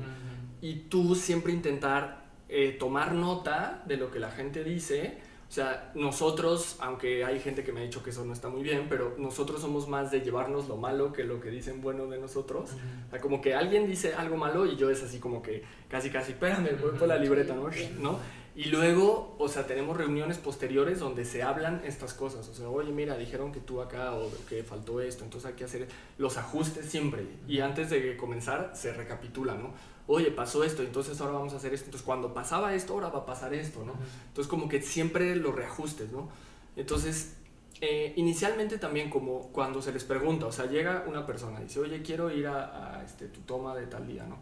y 0.61 0.75
tú 0.89 1.15
siempre 1.15 1.51
intentar 1.53 2.28
eh, 2.49 2.75
tomar 2.79 3.13
nota 3.13 3.83
de 3.85 3.97
lo 3.97 4.11
que 4.11 4.19
la 4.19 4.31
gente 4.31 4.63
dice. 4.63 5.17
O 5.47 5.51
sea, 5.51 5.91
nosotros, 5.95 6.75
aunque 6.79 7.25
hay 7.25 7.39
gente 7.39 7.63
que 7.63 7.71
me 7.71 7.79
ha 7.79 7.83
dicho 7.83 8.03
que 8.03 8.11
eso 8.11 8.23
no 8.23 8.33
está 8.33 8.49
muy 8.49 8.61
bien, 8.61 8.85
pero 8.87 9.15
nosotros 9.17 9.61
somos 9.61 9.87
más 9.87 10.11
de 10.11 10.21
llevarnos 10.21 10.67
lo 10.67 10.77
malo 10.77 11.11
que 11.11 11.23
lo 11.23 11.39
que 11.41 11.49
dicen 11.49 11.81
bueno 11.81 12.05
de 12.05 12.19
nosotros. 12.19 12.69
O 13.07 13.09
sea, 13.09 13.19
como 13.19 13.41
que 13.41 13.55
alguien 13.55 13.87
dice 13.87 14.13
algo 14.13 14.37
malo 14.37 14.67
y 14.67 14.75
yo 14.75 14.91
es 14.91 15.01
así 15.01 15.17
como 15.17 15.41
que 15.41 15.63
casi, 15.87 16.11
casi, 16.11 16.33
espérame, 16.33 16.79
voy 16.79 16.91
por 16.91 17.07
la 17.07 17.17
libreta, 17.17 17.55
¿no? 17.55 17.69
¿no? 17.99 18.19
Y 18.55 18.65
luego, 18.65 19.35
o 19.39 19.47
sea, 19.47 19.65
tenemos 19.65 19.95
reuniones 19.95 20.37
posteriores 20.37 20.99
donde 20.99 21.23
se 21.23 21.41
hablan 21.41 21.81
estas 21.85 22.13
cosas. 22.13 22.47
O 22.49 22.53
sea, 22.53 22.69
oye, 22.69 22.91
mira, 22.91 23.17
dijeron 23.17 23.51
que 23.51 23.59
tú 23.59 23.81
acá 23.81 24.13
o 24.13 24.29
que 24.47 24.63
faltó 24.63 25.01
esto, 25.01 25.23
entonces 25.23 25.49
hay 25.49 25.55
que 25.55 25.63
hacer 25.63 25.87
los 26.17 26.37
ajustes 26.37 26.85
siempre. 26.85 27.25
Y 27.47 27.61
antes 27.61 27.89
de 27.89 28.17
comenzar, 28.17 28.73
se 28.75 28.93
recapitula, 28.93 29.55
¿no? 29.55 29.73
Oye, 30.11 30.31
pasó 30.31 30.63
esto, 30.63 30.81
entonces 30.81 31.21
ahora 31.21 31.33
vamos 31.33 31.53
a 31.53 31.57
hacer 31.57 31.71
esto. 31.71 31.85
Entonces, 31.85 32.03
cuando 32.03 32.33
pasaba 32.33 32.73
esto, 32.73 32.93
ahora 32.93 33.09
va 33.09 33.19
a 33.19 33.25
pasar 33.27 33.53
esto, 33.53 33.85
¿no? 33.85 33.93
Entonces, 34.29 34.49
como 34.49 34.67
que 34.67 34.81
siempre 34.81 35.35
los 35.35 35.53
reajustes, 35.53 36.11
¿no? 36.11 36.29
Entonces, 36.75 37.35
eh, 37.79 38.13
inicialmente 38.15 38.79
también 38.79 39.11
como 39.11 39.49
cuando 39.51 39.83
se 39.83 39.91
les 39.93 40.03
pregunta, 40.03 40.47
o 40.47 40.51
sea, 40.51 40.65
llega 40.65 41.03
una 41.07 41.27
persona 41.27 41.59
y 41.61 41.65
dice, 41.65 41.79
oye, 41.79 42.01
quiero 42.01 42.31
ir 42.31 42.47
a, 42.47 42.97
a, 42.99 43.03
este, 43.05 43.27
tu 43.27 43.41
toma 43.41 43.75
de 43.75 43.85
tal 43.85 44.07
día, 44.07 44.23
¿no? 44.25 44.37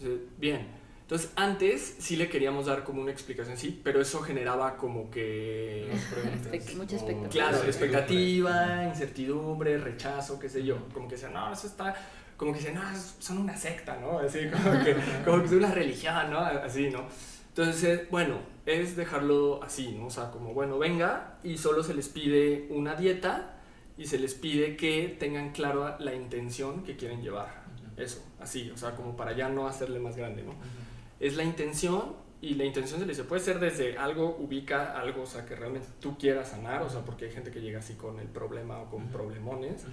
Dice, 0.00 0.18
bien. 0.38 0.66
Entonces, 1.02 1.30
antes 1.36 1.96
sí 2.00 2.16
le 2.16 2.28
queríamos 2.28 2.66
dar 2.66 2.82
como 2.82 3.02
una 3.02 3.12
explicación, 3.12 3.56
sí, 3.56 3.80
pero 3.84 4.00
eso 4.00 4.22
generaba 4.22 4.76
como 4.76 5.08
que... 5.10 5.88
Expect- 6.50 6.74
mucha 6.76 6.96
expectativa. 6.96 7.28
Claro, 7.28 7.62
expectativa, 7.64 8.84
incertidumbre, 8.88 9.78
rechazo, 9.78 10.38
qué 10.40 10.48
sé 10.48 10.64
yo. 10.64 10.78
Como 10.92 11.06
que 11.06 11.14
decían, 11.14 11.34
no, 11.34 11.52
eso 11.52 11.66
está. 11.66 11.94
Como 12.42 12.54
que 12.54 12.58
decían, 12.58 12.74
no, 12.74 12.82
son 13.20 13.38
una 13.38 13.56
secta, 13.56 13.96
¿no? 14.00 14.18
Así, 14.18 14.40
como 14.50 14.82
que, 14.82 14.96
como 15.24 15.38
que 15.38 15.46
es 15.46 15.52
una 15.52 15.70
religión, 15.70 16.28
¿no? 16.28 16.40
Así, 16.40 16.90
¿no? 16.90 17.06
Entonces, 17.50 17.84
eh, 17.84 18.08
bueno, 18.10 18.40
es 18.66 18.96
dejarlo 18.96 19.62
así, 19.62 19.92
¿no? 19.92 20.06
O 20.06 20.10
sea, 20.10 20.32
como, 20.32 20.52
bueno, 20.52 20.76
venga 20.76 21.38
y 21.44 21.56
solo 21.56 21.84
se 21.84 21.94
les 21.94 22.08
pide 22.08 22.66
una 22.70 22.96
dieta 22.96 23.60
y 23.96 24.06
se 24.06 24.18
les 24.18 24.34
pide 24.34 24.76
que 24.76 25.16
tengan 25.20 25.52
claro 25.52 25.96
la 26.00 26.16
intención 26.16 26.82
que 26.82 26.96
quieren 26.96 27.22
llevar. 27.22 27.62
Eso, 27.96 28.24
así, 28.40 28.72
o 28.72 28.76
sea, 28.76 28.96
como 28.96 29.14
para 29.14 29.36
ya 29.36 29.48
no 29.48 29.68
hacerle 29.68 30.00
más 30.00 30.16
grande, 30.16 30.42
¿no? 30.42 30.54
Es 31.20 31.36
la 31.36 31.44
intención 31.44 32.16
y 32.40 32.54
la 32.54 32.64
intención 32.64 32.98
se 32.98 33.06
le 33.06 33.12
dice, 33.12 33.22
puede 33.22 33.40
ser 33.40 33.60
desde 33.60 33.96
algo, 33.98 34.36
ubica 34.40 34.98
algo, 35.00 35.22
o 35.22 35.26
sea, 35.26 35.46
que 35.46 35.54
realmente 35.54 35.86
tú 36.00 36.18
quieras 36.18 36.48
sanar, 36.48 36.82
o 36.82 36.90
sea, 36.90 37.02
porque 37.02 37.26
hay 37.26 37.30
gente 37.30 37.52
que 37.52 37.60
llega 37.60 37.78
así 37.78 37.94
con 37.94 38.18
el 38.18 38.26
problema 38.26 38.80
o 38.80 38.90
con 38.90 39.06
problemones, 39.12 39.84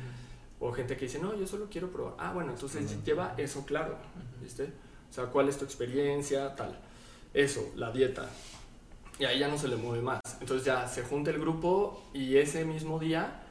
o 0.59 0.71
gente 0.71 0.97
que 0.97 1.05
dice, 1.05 1.19
no, 1.19 1.35
yo 1.37 1.47
solo 1.47 1.67
quiero 1.69 1.89
probar. 1.89 2.15
Ah, 2.17 2.33
bueno, 2.33 2.51
entonces 2.51 3.03
lleva 3.03 3.33
eso 3.37 3.65
claro, 3.65 3.97
¿viste? 4.41 4.71
O 5.09 5.13
sea, 5.13 5.25
cuál 5.25 5.49
es 5.49 5.57
tu 5.57 5.65
experiencia, 5.65 6.55
tal. 6.55 6.77
Eso, 7.33 7.71
la 7.75 7.91
dieta. 7.91 8.29
Y 9.17 9.25
ahí 9.25 9.39
ya 9.39 9.47
no 9.47 9.57
se 9.57 9.67
le 9.67 9.75
mueve 9.75 10.01
más. 10.01 10.21
Entonces 10.39 10.65
ya 10.65 10.87
se 10.87 11.03
junta 11.03 11.31
el 11.31 11.39
grupo 11.39 12.01
y 12.13 12.37
ese 12.37 12.65
mismo 12.65 12.99
día 12.99 13.41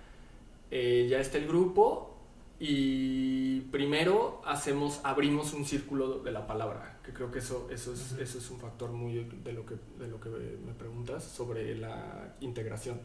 eh, 0.70 1.06
ya 1.10 1.18
está 1.20 1.38
el 1.38 1.46
grupo 1.46 2.14
y 2.60 3.60
primero 3.70 4.42
hacemos, 4.44 5.00
abrimos 5.04 5.52
un 5.52 5.64
círculo 5.64 6.18
de 6.20 6.32
la 6.32 6.46
palabra, 6.46 6.98
que 7.04 7.12
creo 7.12 7.30
que 7.30 7.38
eso, 7.38 7.68
eso, 7.70 7.92
es, 7.92 8.12
eso 8.12 8.38
es 8.38 8.50
un 8.50 8.58
factor 8.58 8.90
muy 8.90 9.24
de 9.44 9.52
lo, 9.52 9.64
que, 9.64 9.76
de 9.98 10.08
lo 10.08 10.18
que 10.18 10.28
me 10.28 10.72
preguntas 10.72 11.22
sobre 11.22 11.76
la 11.76 12.34
integración. 12.40 13.00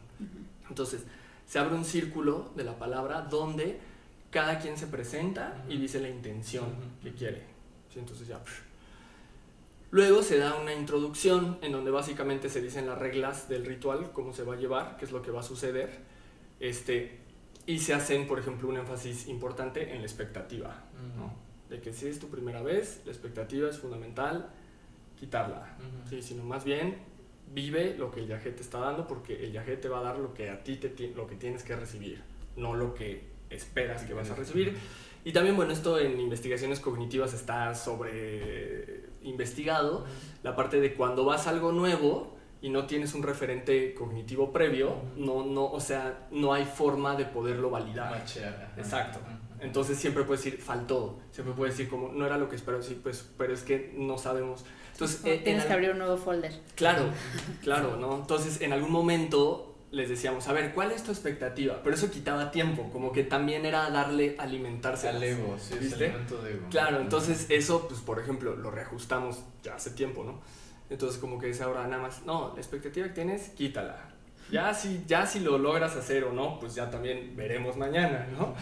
Entonces, 0.70 1.04
se 1.46 1.60
abre 1.60 1.76
un 1.76 1.86
círculo 1.86 2.52
de 2.56 2.64
la 2.64 2.80
palabra 2.80 3.22
donde 3.22 3.80
cada 4.34 4.58
quien 4.58 4.78
se 4.78 4.88
presenta 4.88 5.64
y 5.70 5.78
dice 5.78 6.02
la 6.02 6.10
intención 6.10 6.66
que 7.02 7.14
quiere. 7.14 7.44
Entonces 7.96 8.28
ya... 8.28 8.42
Luego 9.92 10.24
se 10.24 10.40
da 10.40 10.56
una 10.56 10.74
introducción 10.74 11.60
en 11.62 11.72
donde 11.72 11.92
básicamente 11.92 12.50
se 12.50 12.60
dicen 12.60 12.88
las 12.88 12.98
reglas 12.98 13.48
del 13.48 13.64
ritual, 13.64 14.12
cómo 14.12 14.34
se 14.34 14.42
va 14.42 14.56
a 14.56 14.58
llevar, 14.58 14.98
qué 14.98 15.06
es 15.06 15.12
lo 15.12 15.22
que 15.22 15.30
va 15.30 15.42
a 15.42 15.44
suceder. 15.44 16.00
Este, 16.60 17.20
y 17.68 17.78
se 17.78 17.94
hacen, 17.94 18.26
por 18.26 18.40
ejemplo, 18.40 18.68
un 18.68 18.78
énfasis 18.78 19.28
importante 19.28 19.94
en 19.94 20.00
la 20.00 20.08
expectativa, 20.08 20.84
¿no? 21.16 21.32
De 21.70 21.80
que 21.80 21.94
si 21.94 22.08
es 22.08 22.20
tu 22.20 22.28
primera 22.28 22.64
vez, 22.64 23.04
la 23.06 23.12
expectativa 23.12 23.70
es 23.70 23.78
fundamental, 23.78 24.50
quitarla, 25.20 25.78
¿sí? 26.10 26.24
Sino 26.24 26.44
más 26.44 26.64
bien 26.64 26.98
vive 27.54 27.96
lo 27.96 28.10
que 28.10 28.22
el 28.22 28.28
yajé 28.28 28.52
te 28.52 28.64
está 28.64 28.80
dando 28.80 29.08
porque 29.08 29.46
el 29.46 29.52
yajé 29.52 29.78
te 29.78 29.90
va 29.90 30.00
a 30.00 30.02
dar 30.02 30.18
lo 30.18 30.34
que 30.34 30.50
a 30.50 30.64
ti 30.64 30.78
te, 30.78 31.14
lo 31.16 31.28
que 31.28 31.36
tienes 31.36 31.62
que 31.62 31.76
recibir, 31.76 32.24
no 32.58 32.74
lo 32.74 32.96
que 32.96 33.33
esperas 33.56 34.04
que 34.04 34.14
vas 34.14 34.30
a 34.30 34.36
recibir. 34.36 34.78
Y 35.26 35.32
también, 35.32 35.56
bueno, 35.56 35.72
esto 35.72 36.00
en 36.00 36.20
investigaciones 36.20 36.80
cognitivas 36.80 37.34
está 37.34 37.74
sobre 37.76 39.06
investigado, 39.22 40.06
la 40.44 40.56
parte 40.56 40.82
de 40.82 40.94
cuando 40.96 41.24
vas 41.24 41.48
a 41.48 41.52
algo 41.52 41.72
nuevo, 41.72 42.34
y 42.64 42.70
no 42.70 42.86
tienes 42.86 43.14
un 43.14 43.24
referente 43.24 43.94
cognitivo 43.94 44.54
previo, 44.54 44.96
no, 45.18 45.46
no, 45.46 45.66
o 45.66 45.82
sea, 45.82 46.28
no 46.32 46.54
hay 46.54 46.64
forma 46.64 47.18
de 47.18 47.26
poderlo 47.26 47.70
validar. 47.70 48.24
Exacto. 48.78 49.20
Entonces 49.60 49.98
siempre 49.98 50.24
puedes 50.24 50.46
decir, 50.46 50.62
faltó. 50.62 51.20
Siempre 51.32 51.54
puedes 51.54 51.78
decir, 51.78 51.90
como, 51.90 52.14
no 52.14 52.26
era 52.26 52.38
lo 52.38 52.48
que 52.48 52.56
espero, 52.56 52.82
sí, 52.82 52.98
pues, 53.04 53.30
pero 53.38 53.54
es 53.54 53.64
que 53.64 53.94
no 53.98 54.18
sabemos. 54.18 54.64
Entonces, 54.94 55.26
eh, 55.26 55.42
tienes 55.44 55.66
que 55.66 55.74
abrir 55.74 55.92
un 55.92 55.98
nuevo 55.98 56.16
folder. 56.16 56.54
Claro, 56.76 57.10
claro, 57.62 57.98
¿no? 57.98 58.16
Entonces, 58.16 58.62
en 58.62 58.72
algún 58.72 58.92
momento 58.92 59.73
les 59.94 60.10
decíamos, 60.10 60.48
a 60.48 60.54
ver, 60.54 60.74
¿cuál 60.74 60.92
es 60.92 61.04
tu 61.04 61.12
expectativa? 61.12 61.82
Pero 61.84 61.96
eso 61.96 62.10
quitaba 62.10 62.50
tiempo, 62.50 62.90
como 62.92 63.12
que 63.12 63.24
también 63.24 63.64
era 63.64 63.92
darle, 63.92 64.36
alimentarse. 64.40 65.08
Al 65.08 65.22
ego, 65.24 65.56
sí, 65.60 65.76
¿viste? 65.80 66.10
de 66.10 66.54
ego. 66.54 66.68
Claro, 66.72 67.00
entonces 67.00 67.46
eso, 67.50 67.88
pues, 67.88 68.02
por 68.02 68.20
ejemplo, 68.20 68.56
lo 68.56 68.72
reajustamos 68.72 69.44
ya 69.62 69.76
hace 69.76 69.92
tiempo, 69.92 70.24
¿no? 70.24 70.42
Entonces 70.90 71.20
como 71.20 71.38
que 71.38 71.48
dice 71.48 71.64
ahora 71.64 71.88
nada 71.88 72.02
más, 72.02 72.26
no, 72.26 72.54
la 72.56 72.60
expectativa 72.60 73.08
que 73.08 73.14
tienes, 73.14 73.50
quítala. 73.50 74.10
Ya 74.52 74.74
si, 74.74 75.04
ya 75.08 75.28
si 75.28 75.40
lo 75.40 75.60
logras 75.60 75.96
hacer 75.96 76.24
o 76.24 76.34
no, 76.34 76.60
pues 76.60 76.74
ya 76.74 76.90
también 76.90 77.36
veremos 77.36 77.78
mañana, 77.78 78.28
¿no? 78.38 78.56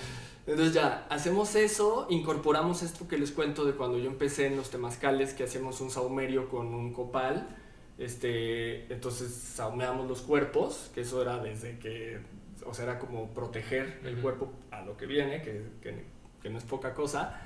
Entonces 0.46 0.74
ya, 0.74 1.06
hacemos 1.10 1.56
eso, 1.56 2.08
incorporamos 2.10 2.84
esto 2.84 3.08
que 3.08 3.18
les 3.18 3.32
cuento 3.32 3.64
de 3.64 3.74
cuando 3.74 3.98
yo 3.98 4.10
empecé 4.10 4.48
en 4.48 4.58
los 4.58 4.70
temazcales, 4.70 5.34
que 5.34 5.44
hacemos 5.44 5.80
un 5.80 5.92
saumerio 5.92 6.50
con 6.50 6.68
un 6.74 6.92
copal, 6.92 7.48
este, 8.02 8.91
entonces 8.91 9.32
saumeamos 9.32 10.08
los 10.08 10.22
cuerpos, 10.22 10.89
que 10.93 11.02
eso 11.02 11.22
era 11.22 11.38
desde 11.38 11.78
que, 11.78 12.20
o 12.66 12.74
sea, 12.74 12.86
era 12.86 12.99
como 12.99 13.30
proteger 13.30 13.99
el 14.04 14.18
cuerpo 14.18 14.52
a 14.72 14.82
lo 14.82 14.97
que 14.97 15.06
viene, 15.06 15.41
que, 15.41 15.62
que, 15.82 16.04
que 16.41 16.49
no 16.49 16.58
es 16.58 16.64
poca 16.64 16.93
cosa. 16.93 17.41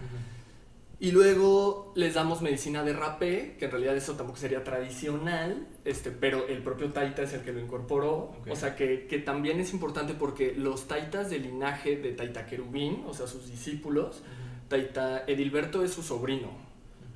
Y 0.97 1.11
luego 1.11 1.91
les 1.95 2.13
damos 2.13 2.41
medicina 2.41 2.83
de 2.83 2.93
rapé, 2.93 3.57
que 3.59 3.65
en 3.65 3.71
realidad 3.71 3.97
eso 3.97 4.13
tampoco 4.13 4.39
sería 4.39 4.63
tradicional, 4.63 5.67
este, 5.83 6.09
pero 6.09 6.47
el 6.47 6.63
propio 6.63 6.93
taita 6.93 7.23
es 7.23 7.33
el 7.33 7.41
que 7.41 7.51
lo 7.51 7.59
incorporó. 7.59 8.33
O 8.49 8.55
sea 8.55 8.77
que, 8.77 9.07
que, 9.07 9.19
también 9.19 9.59
es 9.59 9.73
importante 9.73 10.13
porque 10.13 10.53
los 10.55 10.87
taitas 10.87 11.29
del 11.29 11.43
linaje 11.43 11.97
de 11.97 12.13
Taita 12.13 12.45
Querubín, 12.45 13.03
o 13.07 13.13
sea, 13.13 13.27
sus 13.27 13.51
discípulos, 13.51 14.23
Taita 14.69 15.25
Edilberto 15.27 15.83
es 15.83 15.91
su 15.91 16.01
sobrino, 16.01 16.51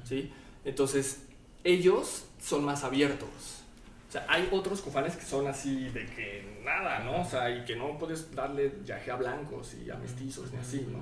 ¿sí? 0.03 0.29
Entonces, 0.65 1.28
ellos 1.63 2.25
son 2.39 2.65
más 2.65 2.83
abiertos. 2.83 3.29
O 4.07 4.11
sea, 4.11 4.25
hay 4.27 4.49
otros 4.51 4.81
cofanes 4.81 5.15
que 5.15 5.23
son 5.23 5.47
así 5.47 5.89
de 5.89 6.05
que 6.07 6.61
nada, 6.63 6.99
¿no? 6.99 7.21
O 7.21 7.25
sea, 7.25 7.49
y 7.49 7.63
que 7.65 7.75
no 7.75 7.97
puedes 7.97 8.33
darle 8.33 8.73
yaje 8.83 9.11
a 9.11 9.15
blancos 9.15 9.75
y 9.75 9.89
a 9.91 9.95
mestizos 9.95 10.51
ni 10.51 10.59
así, 10.59 10.87
¿no? 10.91 10.99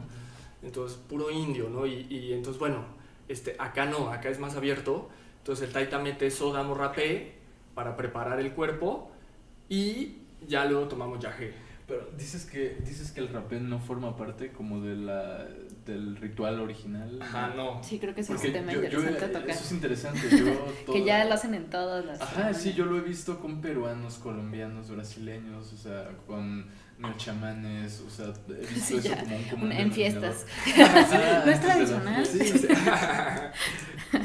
entonces 0.64 0.98
puro 0.98 1.30
indio, 1.30 1.70
¿no? 1.70 1.86
Y, 1.86 2.08
y, 2.10 2.34
entonces, 2.34 2.60
bueno, 2.60 2.86
este, 3.28 3.56
acá 3.60 3.86
no, 3.86 4.10
acá 4.10 4.30
es 4.30 4.40
más 4.40 4.56
abierto, 4.56 5.10
entonces 5.40 5.68
el 5.68 5.74
taita 5.74 6.00
mete 6.00 6.32
soda 6.32 6.64
morrapé 6.64 7.36
para 7.76 7.96
preparar 7.96 8.40
el 8.40 8.52
cuerpo 8.54 9.12
y 9.70 10.18
ya 10.48 10.66
luego 10.66 10.88
tomamos 10.88 11.20
yaje. 11.20 11.54
Pero 11.88 12.10
dices 12.18 12.46
que 12.46 12.78
dices 12.86 13.14
que 13.14 13.22
el 13.22 13.30
rapé 13.30 13.62
no 13.62 13.80
forma 13.80 14.18
parte 14.18 14.52
como 14.52 14.82
de 14.82 14.96
la 14.96 15.48
del 15.86 16.18
ritual 16.18 16.60
original. 16.60 17.18
Ajá, 17.22 17.54
no. 17.56 17.82
Sí, 17.82 17.98
creo 17.98 18.14
que 18.14 18.20
es 18.22 18.30
un 18.30 18.38
tema 18.38 18.74
interesante 18.74 19.28
tocar. 19.28 19.50
Eso 19.50 19.64
es 19.64 19.72
interesante. 19.72 20.20
Yo 20.30 20.94
que 20.94 21.06
ya 21.06 21.24
lo 21.24 21.34
hacen 21.34 21.54
en 21.54 21.70
todas 21.70 22.04
las. 22.04 22.22
Ajá, 22.22 22.54
sí, 22.54 22.74
yo 22.74 22.86
lo 22.86 22.98
he 22.98 23.02
visto 23.02 23.40
con 23.40 23.62
peruanos, 23.62 24.16
colombianos, 24.16 24.92
brasileños, 24.92 25.72
o 25.72 25.78
sea, 25.78 26.10
con 26.28 26.66
chamanes, 27.18 28.04
o 28.06 28.10
sea, 28.10 28.34
he 28.50 28.66
visto 28.74 28.98
eso 28.98 29.16
como 29.16 29.38
un 29.38 29.44
común 29.44 29.72
En 29.72 29.92
fiestas. 29.92 30.46
¿No 31.46 31.52
es 31.52 31.62
tradicional? 31.62 32.26
Sí, 32.26 32.68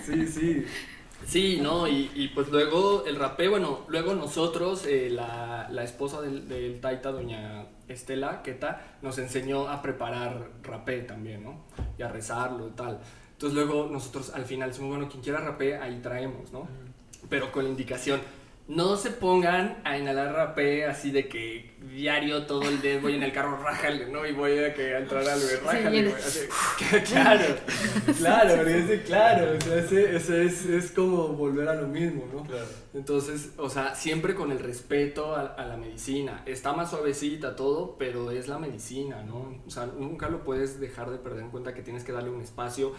sí. 0.04 0.26
sí. 0.26 0.64
¿No? 1.60 1.88
Y, 1.88 2.10
y, 2.14 2.28
pues 2.28 2.48
luego 2.48 3.04
el 3.06 3.16
rapé, 3.16 3.48
bueno, 3.48 3.84
luego 3.88 4.14
nosotros, 4.14 4.86
eh, 4.86 5.08
la, 5.10 5.68
la, 5.70 5.84
esposa 5.84 6.20
del, 6.20 6.48
del, 6.48 6.80
taita, 6.80 7.12
doña 7.12 7.66
Estela 7.88 8.42
Queta, 8.42 8.98
nos 9.02 9.18
enseñó 9.18 9.68
a 9.68 9.82
preparar 9.82 10.50
rapé 10.62 11.00
también, 11.02 11.44
¿no? 11.44 11.64
Y 11.98 12.02
a 12.02 12.08
rezarlo 12.08 12.68
y 12.68 12.72
tal. 12.72 13.00
Entonces 13.32 13.54
luego 13.54 13.88
nosotros 13.90 14.30
al 14.34 14.44
final 14.44 14.70
decimos, 14.70 14.90
bueno, 14.90 15.08
quien 15.08 15.22
quiera 15.22 15.40
rapé, 15.40 15.76
ahí 15.76 16.00
traemos, 16.02 16.52
¿no? 16.52 16.68
Pero 17.28 17.50
con 17.50 17.64
la 17.64 17.70
indicación, 17.70 18.20
no 18.68 18.96
se 18.96 19.10
pongan 19.10 19.78
a 19.84 19.98
inhalar 19.98 20.32
rapé 20.32 20.86
así 20.86 21.10
de 21.10 21.28
que 21.28 21.72
diario 21.94 22.46
todo 22.46 22.62
el 22.62 22.80
día 22.80 22.98
voy 23.00 23.16
en 23.16 23.22
el 23.22 23.32
carro, 23.32 23.56
rájale, 23.56 24.06
¿no? 24.06 24.24
Y 24.24 24.32
voy 24.32 24.58
a, 24.58 24.72
que, 24.72 24.94
a 24.94 24.98
entrar 24.98 25.28
al 25.28 25.40
rájale, 25.64 26.14
claro, 27.04 27.56
claro, 28.16 28.68
es 28.68 29.00
claro, 29.02 29.56
o 29.58 29.60
sea, 29.60 29.76
ese, 29.78 30.16
ese 30.16 30.44
es, 30.44 30.66
es, 30.66 30.90
como 30.92 31.28
volver 31.28 31.68
a 31.68 31.74
lo 31.74 31.88
mismo, 31.88 32.24
¿no? 32.32 32.44
Claro. 32.44 32.66
Entonces, 32.94 33.50
o 33.56 33.68
sea, 33.68 33.94
siempre 33.94 34.34
con 34.34 34.52
el 34.52 34.60
respeto 34.60 35.34
a, 35.34 35.46
a, 35.46 35.66
la 35.66 35.76
medicina. 35.76 36.42
Está 36.46 36.72
más 36.72 36.90
suavecita 36.90 37.56
todo, 37.56 37.96
pero 37.98 38.30
es 38.30 38.48
la 38.48 38.58
medicina, 38.58 39.22
¿no? 39.22 39.60
O 39.66 39.70
sea, 39.70 39.86
nunca 39.86 40.28
lo 40.28 40.44
puedes 40.44 40.78
dejar 40.78 41.10
de 41.10 41.18
perder 41.18 41.44
en 41.44 41.50
cuenta 41.50 41.74
que 41.74 41.82
tienes 41.82 42.04
que 42.04 42.12
darle 42.12 42.30
un 42.30 42.42
espacio 42.42 42.92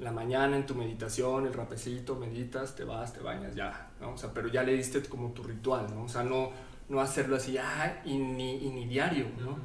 la 0.00 0.12
mañana 0.12 0.56
en 0.56 0.64
tu 0.66 0.74
meditación, 0.74 1.46
el 1.46 1.52
rapecito, 1.52 2.16
meditas, 2.16 2.74
te 2.74 2.84
vas, 2.84 3.12
te 3.12 3.20
bañas, 3.20 3.54
ya, 3.54 3.90
¿no? 4.00 4.14
O 4.14 4.16
sea, 4.16 4.32
pero 4.32 4.48
ya 4.48 4.62
le 4.62 4.72
diste 4.72 5.02
como 5.02 5.32
tu 5.32 5.42
ritual, 5.42 5.86
¿no? 5.94 6.04
O 6.04 6.08
sea, 6.08 6.22
no, 6.22 6.50
no 6.88 7.00
hacerlo 7.00 7.36
así, 7.36 7.58
ah, 7.58 8.00
y 8.04 8.16
ni, 8.16 8.56
y 8.64 8.70
ni 8.70 8.86
diario, 8.86 9.26
¿no? 9.38 9.58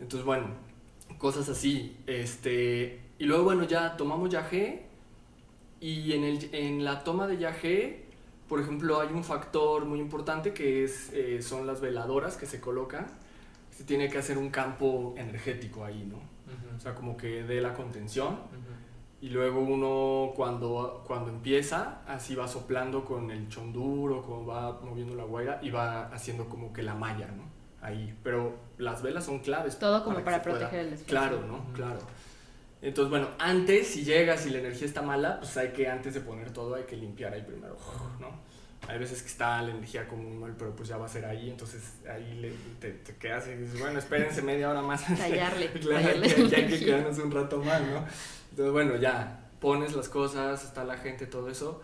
Entonces, 0.00 0.24
bueno, 0.24 0.46
cosas 1.18 1.48
así, 1.50 1.98
este, 2.06 3.02
y 3.18 3.24
luego, 3.26 3.44
bueno, 3.44 3.64
ya 3.64 3.96
tomamos 3.96 4.30
yagé, 4.30 4.86
y 5.80 6.12
en, 6.14 6.24
el, 6.24 6.54
en 6.54 6.82
la 6.82 7.04
toma 7.04 7.26
de 7.26 7.36
yagé, 7.36 8.06
por 8.48 8.60
ejemplo, 8.60 9.00
hay 9.00 9.08
un 9.08 9.22
factor 9.22 9.84
muy 9.84 10.00
importante 10.00 10.54
que 10.54 10.84
es, 10.84 11.10
eh, 11.12 11.42
son 11.42 11.66
las 11.66 11.82
veladoras 11.82 12.36
que 12.38 12.46
se 12.46 12.58
colocan, 12.58 13.06
se 13.70 13.84
tiene 13.84 14.08
que 14.08 14.16
hacer 14.16 14.38
un 14.38 14.48
campo 14.48 15.14
energético 15.18 15.84
ahí, 15.84 16.08
¿no? 16.08 16.34
O 16.76 16.80
sea, 16.80 16.94
como 16.94 17.16
que 17.16 17.42
dé 17.42 17.60
la 17.60 17.74
contención 17.74 18.38
y 19.24 19.30
luego 19.30 19.60
uno 19.60 20.34
cuando, 20.36 21.02
cuando 21.06 21.30
empieza, 21.30 22.02
así 22.06 22.34
va 22.34 22.46
soplando 22.46 23.06
con 23.06 23.30
el 23.30 23.48
chonduro, 23.48 24.20
como 24.20 24.44
va 24.44 24.78
moviendo 24.82 25.14
la 25.14 25.24
guaira 25.24 25.60
y 25.62 25.70
va 25.70 26.08
haciendo 26.08 26.46
como 26.46 26.74
que 26.74 26.82
la 26.82 26.94
malla, 26.94 27.28
¿no? 27.28 27.44
Ahí. 27.80 28.14
Pero 28.22 28.54
las 28.76 29.00
velas 29.00 29.24
son 29.24 29.38
claves. 29.38 29.78
Todo 29.78 30.04
como 30.04 30.22
para, 30.22 30.42
proteger 30.42 30.80
el 30.80 30.92
espacio. 30.92 31.06
Claro, 31.06 31.42
¿no? 31.46 31.64
Claro. 31.72 32.00
Entonces, 32.82 33.08
bueno, 33.08 33.28
antes, 33.38 33.86
si 33.86 34.04
llegas 34.04 34.44
y 34.44 34.50
la 34.50 34.58
energía 34.58 34.86
está 34.86 35.00
mala, 35.00 35.38
pues 35.38 35.56
hay 35.56 35.72
que, 35.72 35.88
antes 35.88 36.12
de 36.12 36.20
poner 36.20 36.50
todo, 36.50 36.74
hay 36.74 36.84
que 36.84 36.96
limpiar 36.96 37.32
ahí 37.32 37.44
primero, 37.44 37.78
¿no? 38.20 38.44
hay 38.88 38.98
veces 38.98 39.22
que 39.22 39.28
está 39.28 39.62
la 39.62 39.70
energía 39.70 40.06
común, 40.06 40.54
pero 40.58 40.74
pues 40.76 40.88
ya 40.88 40.96
va 40.96 41.06
a 41.06 41.08
ser 41.08 41.24
ahí, 41.24 41.48
entonces 41.50 41.94
ahí 42.08 42.34
le, 42.34 42.52
te, 42.80 42.90
te, 42.90 43.16
quedas 43.16 43.46
y 43.48 43.54
dices, 43.54 43.80
bueno, 43.80 43.98
espérense 43.98 44.42
media 44.42 44.70
hora 44.70 44.82
más. 44.82 45.04
Tallarle. 45.06 45.70
claro, 45.72 46.02
tallarle 46.02 46.34
que, 46.34 46.56
hay 46.56 46.68
que 46.68 46.84
quedarnos 46.84 47.18
un 47.18 47.30
rato 47.30 47.62
más, 47.62 47.80
¿no? 47.80 48.04
Entonces, 48.54 48.72
bueno, 48.72 48.94
ya 48.94 49.50
pones 49.58 49.96
las 49.96 50.08
cosas, 50.08 50.62
está 50.62 50.84
la 50.84 50.96
gente, 50.96 51.26
todo 51.26 51.50
eso, 51.50 51.82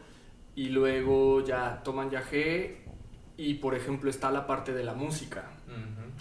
y 0.54 0.68
luego 0.68 1.44
ya 1.44 1.82
toman 1.82 2.10
yagé 2.10 2.84
y, 3.36 3.54
por 3.54 3.74
ejemplo, 3.74 4.08
está 4.08 4.30
la 4.30 4.46
parte 4.46 4.72
de 4.72 4.84
la 4.84 4.94
música. 4.94 5.50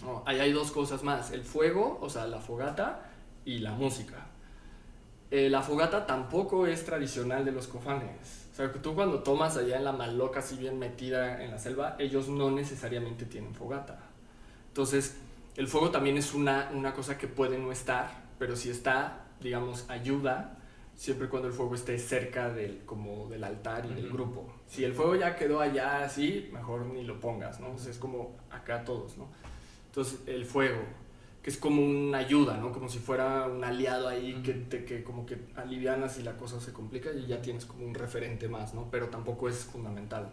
¿no? 0.03 0.23
Ahí 0.25 0.39
hay 0.39 0.51
dos 0.51 0.71
cosas 0.71 1.03
más, 1.03 1.29
el 1.33 1.43
fuego, 1.43 1.99
o 2.01 2.09
sea, 2.09 2.25
la 2.25 2.39
fogata, 2.39 3.11
y 3.45 3.59
la 3.59 3.73
música. 3.73 4.25
Eh, 5.29 5.51
la 5.51 5.61
fogata 5.61 6.07
tampoco 6.07 6.65
es 6.65 6.83
tradicional 6.83 7.45
de 7.45 7.51
los 7.51 7.67
cofanes. 7.67 8.47
O 8.51 8.55
sea, 8.55 8.71
que 8.71 8.79
tú 8.79 8.95
cuando 8.95 9.19
tomas 9.19 9.55
allá 9.55 9.77
en 9.77 9.83
la 9.83 9.91
maloca, 9.91 10.39
así 10.39 10.57
bien 10.57 10.79
metida 10.79 11.43
en 11.43 11.51
la 11.51 11.59
selva, 11.59 11.95
ellos 11.99 12.27
no 12.27 12.49
necesariamente 12.49 13.25
tienen 13.25 13.53
fogata. 13.53 13.99
Entonces, 14.69 15.15
el 15.57 15.67
fuego 15.67 15.91
también 15.91 16.17
es 16.17 16.33
una, 16.33 16.71
una 16.73 16.91
cosa 16.95 17.19
que 17.19 17.27
puede 17.27 17.59
no 17.59 17.71
estar, 17.71 18.09
pero 18.39 18.55
si 18.55 18.71
está, 18.71 19.28
digamos, 19.41 19.89
ayuda 19.89 20.57
siempre 20.99 21.29
cuando 21.29 21.47
el 21.47 21.53
fuego 21.53 21.75
esté 21.75 21.97
cerca 21.97 22.49
del, 22.49 22.79
como 22.85 23.29
del 23.29 23.43
altar 23.45 23.85
y 23.85 23.93
del 23.93 24.09
grupo. 24.09 24.51
Si 24.67 24.83
el 24.83 24.93
fuego 24.93 25.15
ya 25.15 25.35
quedó 25.37 25.61
allá 25.61 26.03
así, 26.03 26.49
mejor 26.51 26.85
ni 26.87 27.05
lo 27.05 27.21
pongas, 27.21 27.61
¿no? 27.61 27.67
Entonces 27.67 27.95
es 27.95 27.97
como 27.97 28.35
acá 28.51 28.83
todos, 28.83 29.17
¿no? 29.17 29.29
Entonces 29.85 30.19
el 30.27 30.45
fuego, 30.45 30.81
que 31.41 31.49
es 31.49 31.57
como 31.57 31.81
una 31.81 32.17
ayuda, 32.17 32.57
¿no? 32.57 32.73
Como 32.73 32.89
si 32.89 32.99
fuera 32.99 33.47
un 33.47 33.63
aliado 33.63 34.09
ahí 34.09 34.41
que, 34.43 34.53
te, 34.53 34.83
que 34.83 35.03
como 35.03 35.25
que 35.25 35.37
alivianas 35.55 36.19
y 36.19 36.23
la 36.23 36.35
cosa 36.35 36.59
se 36.59 36.73
complica 36.73 37.13
y 37.13 37.27
ya 37.27 37.41
tienes 37.41 37.65
como 37.65 37.85
un 37.85 37.93
referente 37.93 38.49
más, 38.49 38.73
¿no? 38.73 38.89
Pero 38.91 39.07
tampoco 39.07 39.47
es 39.47 39.55
fundamental. 39.63 40.29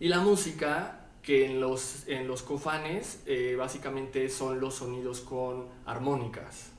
Y 0.00 0.08
la 0.08 0.18
música, 0.18 1.04
que 1.22 1.46
en 1.46 1.60
los, 1.60 2.06
en 2.08 2.28
los 2.28 2.42
cofanes 2.42 3.22
eh, 3.26 3.54
básicamente 3.56 4.28
son 4.28 4.60
los 4.60 4.74
sonidos 4.74 5.20
con 5.20 5.66
armónicas. 5.86 6.73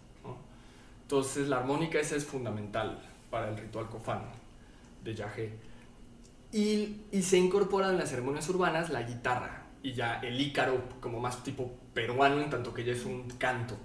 Entonces 1.05 1.47
la 1.47 1.59
armónica 1.59 1.99
esa 1.99 2.15
es 2.15 2.25
fundamental 2.25 2.99
para 3.29 3.49
el 3.49 3.57
ritual 3.57 3.87
cofano 3.89 4.25
de 5.03 5.13
Yahé. 5.13 5.53
Y, 6.51 7.01
y 7.11 7.21
se 7.21 7.37
incorpora 7.37 7.89
en 7.89 7.97
las 7.99 8.09
ceremonias 8.09 8.49
urbanas 8.49 8.89
la 8.89 9.03
guitarra 9.03 9.63
y 9.83 9.93
ya 9.93 10.19
el 10.21 10.41
ícaro 10.41 10.81
como 10.99 11.19
más 11.19 11.43
tipo 11.43 11.71
peruano 11.93 12.41
en 12.41 12.49
tanto 12.49 12.73
que 12.73 12.83
ya 12.83 12.93
es 12.93 13.05
un 13.05 13.29
canto, 13.37 13.75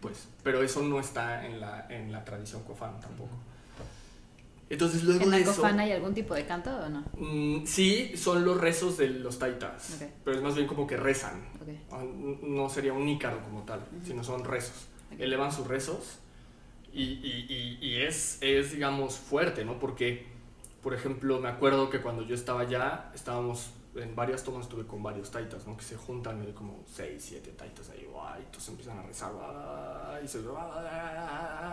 pues, 0.00 0.26
pero 0.42 0.60
eso 0.62 0.82
no 0.82 0.98
está 0.98 1.46
en 1.46 1.60
la, 1.60 1.86
en 1.88 2.10
la 2.10 2.24
tradición 2.24 2.62
cofana 2.64 2.98
tampoco. 2.98 3.30
Entonces 4.68 5.04
luego 5.04 5.22
¿En 5.22 5.30
la 5.30 5.36
de 5.36 5.42
eso, 5.44 5.54
cofana 5.54 5.84
hay 5.84 5.92
algún 5.92 6.12
tipo 6.12 6.34
de 6.34 6.44
canto 6.44 6.70
o 6.76 6.88
no? 6.88 7.04
mm, 7.16 7.64
sí 7.64 8.16
son 8.16 8.44
los 8.44 8.60
rezos 8.60 8.96
de 8.98 9.08
los 9.08 9.38
taitas, 9.38 9.98
pero 10.24 10.36
es 10.38 10.42
más 10.42 10.56
bien 10.56 10.66
como 10.66 10.86
que 10.88 10.96
rezan. 10.96 11.44
Ah, 11.92 12.02
No 12.42 12.68
sería 12.68 12.92
un 12.92 13.08
ícaro 13.08 13.40
como 13.44 13.62
tal, 13.62 13.86
sino 14.04 14.24
son 14.24 14.44
rezos. 14.44 14.88
Elevan 15.18 15.52
sus 15.52 15.68
rezos 15.68 16.18
y, 17.02 17.02
y- 17.22 17.78
y- 17.82 17.86
y 17.86 17.96
es, 18.02 18.38
digamos, 18.72 19.16
fuerte, 19.18 19.64
¿no? 19.64 19.78
Porque, 19.78 20.26
por 20.82 20.94
ejemplo, 20.94 21.40
me 21.40 21.48
acuerdo 21.48 21.90
que 21.90 22.00
cuando 22.00 22.22
yo 22.22 22.34
estaba 22.34 22.62
allá, 22.62 23.10
estábamos 23.14 23.70
en 23.94 24.14
varias 24.14 24.44
tomas, 24.44 24.64
estuve 24.66 24.86
con 24.86 25.02
varios 25.02 25.30
taitas, 25.30 25.66
¿no? 25.66 25.76
Que 25.76 25.84
se 25.84 25.96
juntan 25.96 26.40
hay 26.42 26.52
como 26.52 26.84
6, 26.86 27.22
7 27.24 27.52
taitas 27.52 27.90
ahí, 27.90 28.06
y 28.40 28.52
todos 28.52 28.68
empiezan 28.68 28.98
a 28.98 29.02
rezar, 29.02 29.32
y 30.22 30.28
se 30.28 30.40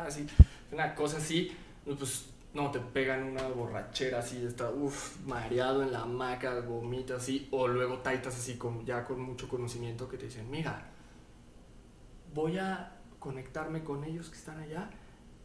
así, 0.07 0.25
una 0.71 0.95
cosa 0.95 1.17
así, 1.17 1.51
y 1.85 1.93
pues 1.93 2.25
no, 2.53 2.71
te 2.71 2.79
pegan 2.79 3.23
una 3.23 3.47
borrachera 3.47 4.19
así, 4.19 4.45
está, 4.45 4.69
uff, 4.69 5.17
mareado 5.25 5.83
en 5.83 5.91
la 5.91 6.01
hamaca, 6.01 6.59
vomita 6.61 7.15
así, 7.15 7.47
o 7.51 7.67
luego 7.67 7.97
taitas 7.99 8.35
así, 8.37 8.57
con, 8.57 8.85
ya 8.85 9.03
con 9.03 9.19
mucho 9.21 9.47
conocimiento 9.49 10.07
que 10.07 10.17
te 10.17 10.25
dicen, 10.25 10.49
mira, 10.49 10.89
voy 12.33 12.57
a 12.57 12.91
conectarme 13.19 13.83
con 13.83 14.03
ellos 14.03 14.29
que 14.29 14.37
están 14.37 14.59
allá 14.59 14.89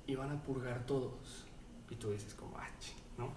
y 0.09 0.17
van 0.17 0.33
a 0.33 0.43
purgar 0.43 0.85
todos. 0.87 1.45
Y 1.89 1.95
tú 1.95 2.11
dices 2.11 2.35
como, 2.35 2.59
ah, 2.59 2.67
ching", 2.81 2.97
¿no? 3.17 3.31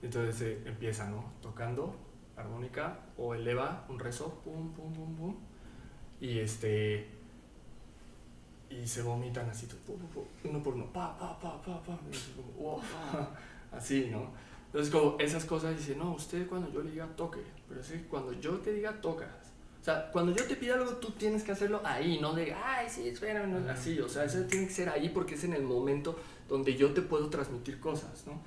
Entonces 0.00 0.40
eh, 0.42 0.62
empieza, 0.64 1.10
¿no? 1.10 1.24
Tocando 1.42 1.94
armónica 2.36 2.98
o 3.18 3.34
eleva 3.34 3.84
un 3.90 3.98
rezo, 3.98 4.40
pum, 4.44 4.72
pum, 4.72 4.92
pum, 4.94 5.14
pum. 5.16 5.36
Y 6.20 6.38
este... 6.38 7.08
Y 8.70 8.86
se 8.86 9.02
vomitan 9.02 9.50
así, 9.50 9.66
pum, 9.66 9.98
pum, 9.98 10.08
pum, 10.08 10.24
uno 10.44 10.62
por 10.62 10.74
uno, 10.74 10.86
pa, 10.86 11.18
pa, 11.18 11.38
pa, 11.38 11.60
pa, 11.60 11.82
pa. 11.82 11.98
Como, 12.36 12.52
"Wow", 12.70 12.80
así, 13.72 14.08
¿no? 14.10 14.30
Entonces 14.66 14.90
como 14.90 15.18
esas 15.18 15.44
cosas 15.44 15.76
dice, 15.76 15.94
no, 15.96 16.12
usted 16.14 16.48
cuando 16.48 16.72
yo 16.72 16.82
le 16.82 16.92
diga 16.92 17.06
toque, 17.16 17.42
pero 17.68 17.82
sí, 17.82 18.06
cuando 18.08 18.32
yo 18.32 18.58
te 18.60 18.72
diga 18.72 18.98
tocas. 19.02 19.28
O 19.82 19.84
sea, 19.84 20.10
cuando 20.12 20.32
yo 20.32 20.44
te 20.44 20.54
pida 20.54 20.74
algo, 20.74 20.92
tú 20.96 21.10
tienes 21.10 21.42
que 21.42 21.50
hacerlo 21.50 21.80
ahí, 21.84 22.20
no 22.20 22.32
de, 22.34 22.54
ay, 22.54 22.88
sí, 22.88 23.08
espérame, 23.08 23.50
no", 23.50 23.68
así. 23.68 23.98
O 23.98 24.08
sea, 24.08 24.24
eso 24.24 24.40
tiene 24.44 24.68
que 24.68 24.72
ser 24.72 24.88
ahí 24.88 25.08
porque 25.08 25.34
es 25.34 25.42
en 25.42 25.54
el 25.54 25.64
momento 25.64 26.16
donde 26.48 26.76
yo 26.76 26.92
te 26.94 27.02
puedo 27.02 27.28
transmitir 27.30 27.80
cosas, 27.80 28.24
¿no? 28.26 28.40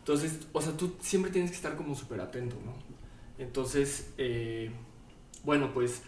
Entonces, 0.00 0.40
o 0.52 0.60
sea, 0.60 0.72
tú 0.76 0.92
siempre 1.00 1.30
tienes 1.30 1.50
que 1.50 1.56
estar 1.56 1.74
como 1.74 1.94
súper 1.94 2.20
atento, 2.20 2.56
¿no? 2.66 2.74
Entonces, 3.42 4.10
eh, 4.18 4.70
bueno, 5.42 5.72
pues 5.72 6.02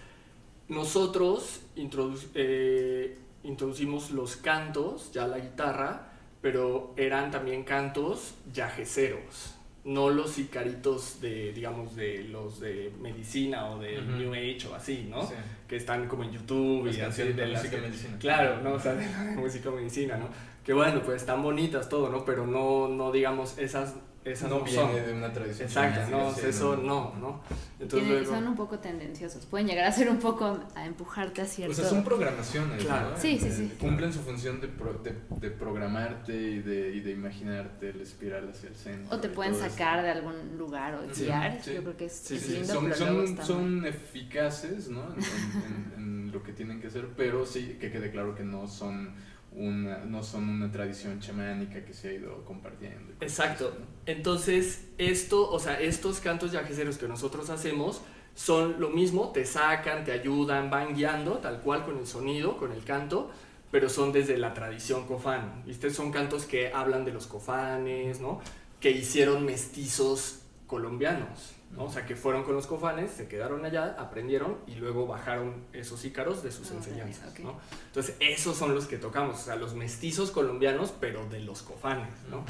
nosotros 0.68 1.60
introdu- 1.76 2.28
eh, 2.34 3.16
introducimos 3.44 4.10
los 4.10 4.36
cantos, 4.36 5.10
ya 5.12 5.26
la 5.26 5.38
guitarra, 5.38 6.12
pero 6.42 6.92
eran 6.96 7.30
también 7.30 7.64
cantos 7.64 8.34
yajeceros, 8.52 9.54
no 9.84 10.08
los 10.08 10.38
icaritos 10.38 11.20
de, 11.20 11.52
digamos, 11.52 11.94
de 11.94 12.24
los 12.24 12.60
de 12.60 12.92
medicina 13.00 13.70
o 13.70 13.78
de. 13.78 14.00
New 14.00 14.32
Age 14.32 14.66
o 14.70 14.74
así, 14.74 15.06
¿no? 15.10 15.26
Sí. 15.26 15.34
Que 15.68 15.76
están 15.76 16.08
como 16.08 16.24
en 16.24 16.32
YouTube 16.32 16.86
y 16.86 16.90
así 16.90 17.00
canciones 17.00 17.36
de 17.36 17.46
las 17.46 17.62
música 17.62 17.82
medicina. 17.82 18.18
Claro, 18.18 18.60
¿no? 18.62 18.72
O 18.72 18.78
sea, 18.78 18.94
de 18.94 19.06
la 19.06 19.40
música 19.40 19.70
medicina, 19.70 20.16
¿no? 20.16 20.28
Que 20.64 20.72
bueno, 20.72 21.02
pues 21.02 21.20
están 21.20 21.42
bonitas 21.42 21.88
todo, 21.88 22.08
¿no? 22.08 22.24
Pero 22.24 22.46
no, 22.46 22.88
no 22.88 23.12
digamos, 23.12 23.58
esas, 23.58 23.96
esas 24.24 24.48
no, 24.50 24.60
no 24.60 24.66
son. 24.66 24.90
viene 24.92 25.06
de 25.06 25.12
una 25.12 25.32
tradición. 25.32 25.68
Exacto, 25.68 26.10
no, 26.16 26.32
sí, 26.34 26.40
eso 26.48 26.76
no, 26.76 27.14
¿no? 27.20 27.42
Entonces 27.78 28.08
luego... 28.08 28.32
son 28.32 28.48
un 28.48 28.56
poco 28.56 28.78
tendenciosos. 28.78 29.44
Pueden 29.46 29.66
llegar 29.66 29.84
a 29.84 29.92
ser 29.92 30.08
un 30.08 30.18
poco 30.18 30.58
a 30.74 30.86
empujarte 30.86 31.42
a 31.42 31.44
O 31.44 31.46
cierto. 31.46 31.74
sea, 31.74 31.84
son 31.90 32.02
programaciones, 32.04 32.82
Claro. 32.84 33.10
¿no? 33.10 33.16
Sí, 33.18 33.38
sí, 33.38 33.50
sí. 33.50 33.72
Cumplen 33.78 34.12
su 34.12 34.20
función 34.20 34.60
de, 34.60 34.68
pro- 34.68 34.94
de, 35.02 35.14
de 35.40 35.50
programarte 35.50 36.32
y 36.34 36.60
de, 36.60 36.94
y 36.94 37.00
de 37.00 37.10
imaginarte 37.10 37.90
el 37.90 38.00
espiral 38.00 38.48
hacia 38.48 38.70
el 38.70 38.74
centro. 38.76 39.14
o 39.14 39.20
te 39.20 39.28
pueden 39.28 39.52
todo 39.52 39.64
eso. 39.66 39.70
sacar 39.76 40.02
de 40.02 40.10
algún 40.10 40.56
lugar 40.56 40.94
o 40.94 41.14
Sí, 41.14 41.24
guiar. 41.24 41.60
sí. 41.62 41.74
Yo 41.74 41.82
creo 41.82 41.96
que 41.96 42.04
es, 42.06 42.12
Sí, 42.12 42.36
es 42.36 42.40
sí, 42.42 42.46
sí. 42.48 42.54
lindo, 42.58 42.72
son, 42.74 42.84
pero 42.84 42.96
son- 42.96 43.08
luego 43.12 43.22
está 43.28 43.44
son 43.44 43.86
eficaces 43.86 44.88
¿no? 44.88 45.02
en- 45.14 45.14
en- 45.18 45.92
en 46.26 46.32
lo 46.32 46.42
que 46.42 46.52
tienen 46.52 46.80
que 46.80 46.86
hacer, 46.86 47.08
pero 47.16 47.44
sí 47.44 47.76
que 47.80 47.90
quede 47.90 48.10
claro 48.10 48.34
que 48.34 48.42
no 48.44 48.66
son 48.68 49.14
una, 49.54 49.98
no 49.98 50.22
son 50.22 50.48
una 50.48 50.70
tradición 50.70 51.20
chamánica 51.20 51.84
que 51.84 51.92
se 51.92 52.08
ha 52.08 52.12
ido 52.12 52.44
compartiendo. 52.44 53.14
Exacto. 53.20 53.68
así, 53.68 53.78
¿no? 53.78 53.86
Entonces, 54.06 54.88
esto, 54.98 55.50
o 55.50 55.58
sea, 55.58 55.80
estos 55.80 56.20
cantos 56.20 56.52
yajeceros 56.52 56.98
que 56.98 57.08
nosotros 57.08 57.50
hacemos 57.50 58.02
son 58.34 58.80
lo 58.80 58.90
mismo, 58.90 59.30
te 59.30 59.46
sacan, 59.46 60.04
te 60.04 60.12
ayudan, 60.12 60.70
van 60.70 60.94
guiando, 60.94 61.38
tal 61.38 61.60
cual 61.60 61.84
con 61.84 61.98
el 61.98 62.06
sonido, 62.06 62.56
con 62.56 62.72
el 62.72 62.82
canto, 62.84 63.30
pero 63.70 63.88
son 63.88 64.12
desde 64.12 64.36
la 64.38 64.54
tradición 64.54 65.06
cofán. 65.06 65.62
¿Viste? 65.64 65.90
Son 65.90 66.10
cantos 66.10 66.44
que 66.44 66.72
hablan 66.72 67.04
de 67.04 67.12
los 67.12 67.26
cofanes, 67.26 68.20
¿no? 68.20 68.40
Que 68.80 68.90
hicieron 68.90 69.44
mestizos 69.44 70.40
colombianos, 70.66 71.53
¿no? 71.76 71.84
O 71.84 71.90
sea, 71.90 72.06
que 72.06 72.16
fueron 72.16 72.44
con 72.44 72.54
los 72.54 72.66
cofanes, 72.66 73.10
se 73.10 73.28
quedaron 73.28 73.64
allá, 73.64 73.96
aprendieron 73.98 74.58
y 74.66 74.74
luego 74.76 75.06
bajaron 75.06 75.64
esos 75.72 76.04
ícaros 76.04 76.42
de 76.42 76.52
sus 76.52 76.70
Ah, 76.70 76.74
enseñanzas, 76.76 77.32
ok. 77.32 77.40
¿no? 77.40 77.58
Entonces, 77.86 78.16
esos 78.20 78.56
son 78.56 78.74
los 78.74 78.86
que 78.86 78.96
tocamos, 78.98 79.40
o 79.40 79.44
sea, 79.44 79.56
los 79.56 79.74
mestizos 79.74 80.30
colombianos, 80.30 80.92
pero 81.00 81.26
de 81.26 81.40
los 81.40 81.62
cofanes, 81.62 82.10
¿no? 82.30 82.44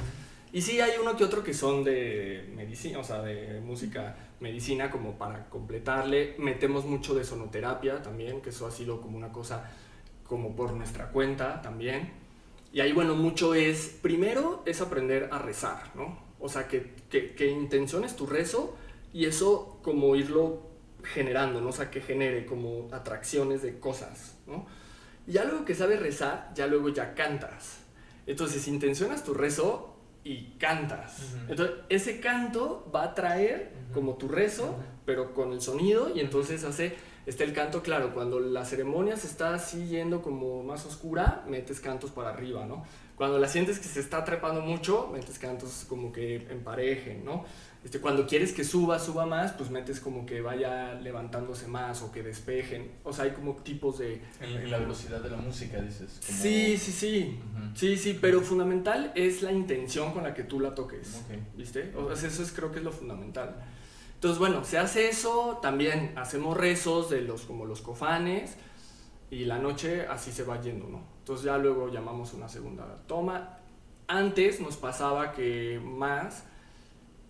Y 0.52 0.62
sí 0.62 0.80
hay 0.80 0.92
uno 1.00 1.16
que 1.16 1.24
otro 1.24 1.42
que 1.42 1.52
son 1.52 1.82
de 1.82 2.48
medicina, 2.54 3.00
o 3.00 3.04
sea, 3.04 3.22
de 3.22 3.60
música 3.60 4.14
medicina 4.38 4.88
como 4.88 5.18
para 5.18 5.46
completarle. 5.50 6.36
Metemos 6.38 6.84
mucho 6.84 7.12
de 7.14 7.24
sonoterapia 7.24 8.02
también, 8.02 8.40
que 8.40 8.50
eso 8.50 8.64
ha 8.66 8.70
sido 8.70 9.00
como 9.00 9.16
una 9.16 9.32
cosa 9.32 9.68
como 10.22 10.54
por 10.54 10.72
nuestra 10.72 11.08
cuenta 11.08 11.60
también. 11.60 12.12
Y 12.72 12.80
ahí, 12.80 12.92
bueno, 12.92 13.16
mucho 13.16 13.54
es, 13.54 13.98
primero 14.00 14.62
es 14.64 14.80
aprender 14.80 15.28
a 15.32 15.38
rezar, 15.38 15.90
¿no? 15.96 16.18
O 16.38 16.48
sea, 16.48 16.68
que, 16.68 16.94
que, 17.10 17.34
que 17.34 17.48
intenciones 17.48 18.14
tu 18.14 18.26
rezo 18.26 18.76
y 19.14 19.24
eso 19.24 19.78
como 19.82 20.14
irlo 20.16 20.68
generando, 21.02 21.60
¿no? 21.62 21.68
O 21.68 21.72
sea, 21.72 21.90
que 21.90 22.02
genere 22.02 22.44
como 22.44 22.88
atracciones 22.92 23.62
de 23.62 23.78
cosas, 23.78 24.36
¿no? 24.46 24.66
Y 25.26 25.32
ya 25.32 25.44
luego 25.44 25.64
que 25.64 25.74
sabes 25.74 26.00
rezar, 26.00 26.50
ya 26.54 26.66
luego 26.66 26.90
ya 26.90 27.14
cantas. 27.14 27.78
Entonces, 28.26 28.68
intencionas 28.68 29.24
tu 29.24 29.32
rezo 29.32 29.96
y 30.24 30.56
cantas. 30.58 31.36
Entonces, 31.48 31.76
ese 31.88 32.20
canto 32.20 32.90
va 32.94 33.04
a 33.04 33.14
traer 33.14 33.72
como 33.94 34.16
tu 34.16 34.28
rezo, 34.28 34.76
pero 35.06 35.32
con 35.32 35.52
el 35.52 35.60
sonido, 35.60 36.10
y 36.14 36.20
entonces 36.20 36.64
hace 36.64 36.96
Está 37.26 37.44
el 37.44 37.54
canto, 37.54 37.82
claro, 37.82 38.12
cuando 38.12 38.38
la 38.38 38.66
ceremonia 38.66 39.16
se 39.16 39.28
está 39.28 39.54
así 39.54 39.86
yendo 39.86 40.20
como 40.20 40.62
más 40.62 40.84
oscura, 40.84 41.42
metes 41.48 41.80
cantos 41.80 42.10
para 42.10 42.28
arriba, 42.28 42.66
¿no? 42.66 42.84
Cuando 43.16 43.38
la 43.38 43.48
sientes 43.48 43.78
que 43.78 43.88
se 43.88 44.00
está 44.00 44.24
trepando 44.24 44.60
mucho, 44.60 45.08
metes 45.10 45.38
cantos 45.38 45.86
como 45.88 46.12
que 46.12 46.36
emparejen, 46.50 47.24
¿no? 47.24 47.44
Este, 47.84 48.00
cuando 48.00 48.26
quieres 48.26 48.54
que 48.54 48.64
suba, 48.64 48.98
suba 48.98 49.26
más, 49.26 49.52
pues 49.52 49.68
metes 49.68 50.00
como 50.00 50.24
que 50.24 50.40
vaya 50.40 50.94
levantándose 50.94 51.68
más 51.68 52.00
o 52.00 52.10
que 52.10 52.22
despejen. 52.22 52.90
O 53.04 53.12
sea, 53.12 53.26
hay 53.26 53.32
como 53.32 53.56
tipos 53.56 53.98
de... 53.98 54.22
En, 54.40 54.70
la 54.70 54.78
velocidad 54.78 55.20
de 55.20 55.28
la 55.28 55.36
música, 55.36 55.82
dices. 55.82 56.18
Sí, 56.20 56.78
sí, 56.78 56.92
sí. 56.92 57.38
Sí, 57.74 57.98
sí, 57.98 58.18
pero 58.18 58.40
fundamental 58.40 59.12
es 59.14 59.42
la 59.42 59.52
intención 59.52 60.12
con 60.12 60.22
la 60.22 60.32
que 60.32 60.44
tú 60.44 60.60
la 60.60 60.74
toques. 60.74 61.24
¿Viste? 61.54 61.92
O 61.94 62.16
sea, 62.16 62.30
eso 62.30 62.42
es, 62.42 62.52
creo 62.52 62.72
que 62.72 62.78
es 62.78 62.84
lo 62.84 62.90
fundamental. 62.90 63.54
Entonces, 64.14 64.38
bueno, 64.38 64.64
se 64.64 64.78
hace 64.78 65.10
eso, 65.10 65.58
también 65.60 66.14
hacemos 66.16 66.56
rezos 66.56 67.10
de 67.10 67.20
los 67.20 67.42
como 67.42 67.66
los 67.66 67.82
cofanes 67.82 68.56
y 69.30 69.44
la 69.44 69.58
noche 69.58 70.06
así 70.06 70.32
se 70.32 70.44
va 70.44 70.58
yendo, 70.58 70.86
¿no? 70.88 71.02
Entonces 71.18 71.44
ya 71.44 71.58
luego 71.58 71.92
llamamos 71.92 72.32
una 72.32 72.48
segunda 72.48 73.02
toma. 73.06 73.58
Antes 74.06 74.60
nos 74.60 74.78
pasaba 74.78 75.32
que 75.32 75.78
más 75.84 76.44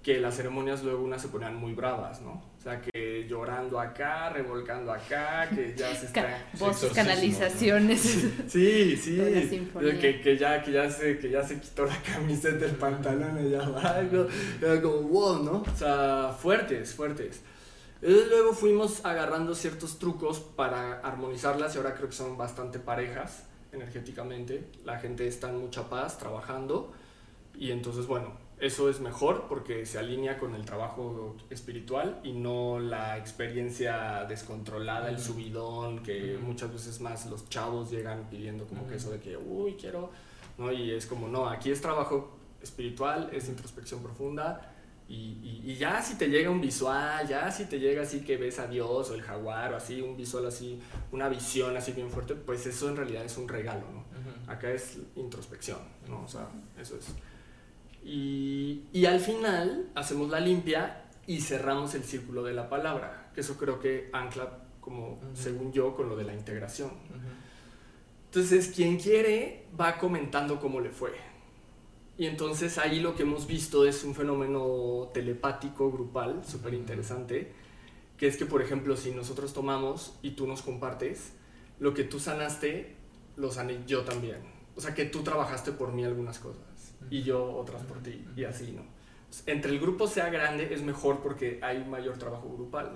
que 0.05 0.21
las 0.21 0.37
ceremonias 0.37 0.85
luego 0.85 1.03
unas 1.03 1.23
se 1.23 1.29
ponían 1.29 1.57
muy 1.57 1.73
bravas, 1.73 2.21
¿no? 2.21 2.33
O 2.33 2.63
sea, 2.63 2.79
que 2.79 3.27
llorando 3.27 3.81
acá, 3.81 4.29
revolcando 4.29 4.93
acá, 4.93 5.49
que 5.49 5.75
ya 5.75 5.95
se 5.95 6.07
está... 6.07 6.47
Voces, 6.59 6.93
canalizaciones. 6.93 8.03
Sí, 8.47 8.97
sí. 8.99 9.17
Que, 10.01 10.21
que, 10.21 10.37
ya, 10.37 10.63
que, 10.63 10.73
ya 10.73 10.91
se, 10.91 11.19
que 11.19 11.31
ya 11.31 11.43
se 11.43 11.59
quitó 11.59 11.87
la 11.87 11.97
camiseta, 12.03 12.67
el 12.67 12.73
pantalón 12.73 13.47
y 13.47 13.51
ya 13.51 13.61
algo. 13.61 14.29
Era 14.61 14.83
como, 14.83 15.09
wow, 15.09 15.43
¿no? 15.43 15.63
O 15.63 15.77
sea, 15.77 16.37
fuertes, 16.39 16.95
fuertes. 16.95 17.41
Entonces 18.03 18.29
luego 18.29 18.53
fuimos 18.53 19.03
agarrando 19.07 19.55
ciertos 19.55 19.99
trucos 19.99 20.39
para 20.39 21.01
armonizarlas 21.01 21.75
y 21.75 21.79
ahora 21.79 21.95
creo 21.95 22.11
que 22.11 22.15
son 22.15 22.37
bastante 22.37 22.79
parejas 22.79 23.45
energéticamente. 23.73 24.67
La 24.85 24.99
gente 24.99 25.27
está 25.27 25.49
en 25.49 25.61
mucha 25.61 25.89
paz 25.89 26.19
trabajando 26.19 26.93
y 27.57 27.71
entonces, 27.71 28.07
bueno, 28.07 28.44
eso 28.61 28.89
es 28.89 29.01
mejor 29.01 29.47
porque 29.49 29.85
se 29.85 29.99
alinea 29.99 30.39
con 30.39 30.55
el 30.55 30.65
trabajo 30.65 31.37
espiritual 31.51 32.21
y 32.23 32.33
no 32.33 32.79
la 32.79 33.19
experiencia 33.19 34.25
descontrolada, 34.29 35.09
el 35.11 35.19
subidón, 35.19 36.03
que 36.03 36.39
muchas 36.41 36.73
veces 36.73 37.01
más 37.01 37.27
los 37.27 37.49
chavos 37.49 37.91
llegan 37.91 38.29
pidiendo 38.31 38.67
como 38.67 38.87
que 38.87 38.97
eso 38.97 39.11
de 39.11 39.21
que, 39.21 39.37
uy, 39.37 39.75
quiero, 39.75 40.11
¿no? 40.57 40.73
Y 40.73 40.93
es 40.93 41.07
como, 41.07 41.29
no, 41.29 41.49
aquí 41.49 41.71
es 41.71 41.81
trabajo 41.81 42.37
espiritual, 42.63 43.31
es 43.33 43.49
introspección 43.49 44.03
profunda. 44.03 44.71
Y, 45.07 45.61
y, 45.65 45.77
ya 45.77 46.01
si 46.01 46.17
te 46.17 46.29
llega 46.29 46.49
un 46.49 46.63
visual, 46.63 47.29
ya 47.29 47.51
si 47.51 47.67
te 47.67 47.79
llega 47.79 48.03
así 48.03 48.21
que 48.21 48.39
ves 48.39 48.59
a 48.59 48.67
Dios 48.67 49.11
o 49.11 49.15
el 49.15 49.21
jaguar 49.21 49.75
o 49.75 49.77
así, 49.77 50.01
un 50.01 50.17
visual 50.17 50.47
así, 50.47 50.81
una 51.13 51.29
visión 51.29 51.77
así 51.77 51.93
bien 51.93 52.09
fuerte, 52.09 52.35
pues 52.35 52.65
eso 52.67 52.89
en 52.89 52.97
realidad 52.97 53.23
es 53.23 53.37
un 53.37 53.47
regalo, 53.47 53.85
¿no? 53.93 54.05
Acá 54.51 54.71
es 54.71 54.99
introspección, 55.17 55.79
¿no? 56.09 56.23
O 56.23 56.29
sea, 56.29 56.49
eso 56.81 56.97
es. 56.97 57.09
Y, 58.05 58.83
y, 58.93 59.07
al 59.07 59.19
final 59.19 59.91
hacemos 59.95 60.29
la 60.29 60.39
limpia 60.39 61.05
y 61.27 61.41
cerramos 61.41 61.95
el 61.95 62.05
círculo 62.05 62.43
de 62.45 62.53
la 62.53 62.69
palabra, 62.69 63.31
que 63.35 63.41
eso 63.41 63.57
creo 63.57 63.81
que 63.81 64.11
ancla 64.13 64.59
como, 64.81 65.19
según 65.33 65.73
yo, 65.73 65.97
con 65.97 66.11
lo 66.11 66.17
de 66.17 66.25
la 66.25 66.35
integración. 66.35 66.91
Entonces, 68.27 68.71
quien 68.75 68.99
quiere 68.99 69.65
va 69.81 69.97
comentando 69.97 70.61
cómo 70.61 70.81
le 70.81 70.91
fue. 70.91 71.13
Y 72.19 72.27
entonces 72.27 72.77
ahí 72.77 73.01
lo 73.01 73.17
que 73.17 73.23
hemos 73.23 73.47
visto 73.47 73.87
es 73.87 74.05
un 74.05 74.15
fenómeno 74.15 75.11
telepático, 75.15 75.91
grupal, 75.91 76.45
súper 76.45 76.75
interesante, 76.75 77.53
que 78.19 78.27
es 78.27 78.37
que, 78.37 78.45
por 78.45 78.61
ejemplo, 78.61 78.97
si 78.97 79.13
nosotros 79.13 79.55
tomamos 79.55 80.19
y 80.21 80.33
tú 80.33 80.47
nos 80.47 80.61
compartes, 80.61 81.33
lo 81.81 81.95
que 81.95 82.05
tú 82.05 82.21
sanaste, 82.21 82.95
lo 83.37 83.51
sané 83.51 83.81
yo 83.87 84.03
también. 84.03 84.43
O 84.77 84.81
sea, 84.83 84.95
que 84.95 85.07
tú 85.07 85.23
trabajaste 85.23 85.73
por 85.73 85.93
mí 85.93 86.05
algunas 86.05 86.39
cosas 86.39 86.74
y 87.11 87.23
yo 87.23 87.53
otras 87.57 87.83
por 87.83 88.03
ti 88.03 88.25
y 88.37 88.45
así, 88.45 88.73
¿no? 88.73 88.83
Entre 89.47 89.73
el 89.73 89.81
grupo 89.81 90.07
sea 90.07 90.31
grande 90.31 90.73
es 90.73 90.83
mejor 90.83 91.21
porque 91.21 91.59
hay 91.63 91.85
mayor 91.85 92.19
trabajo 92.19 92.49
grupal. 92.51 92.93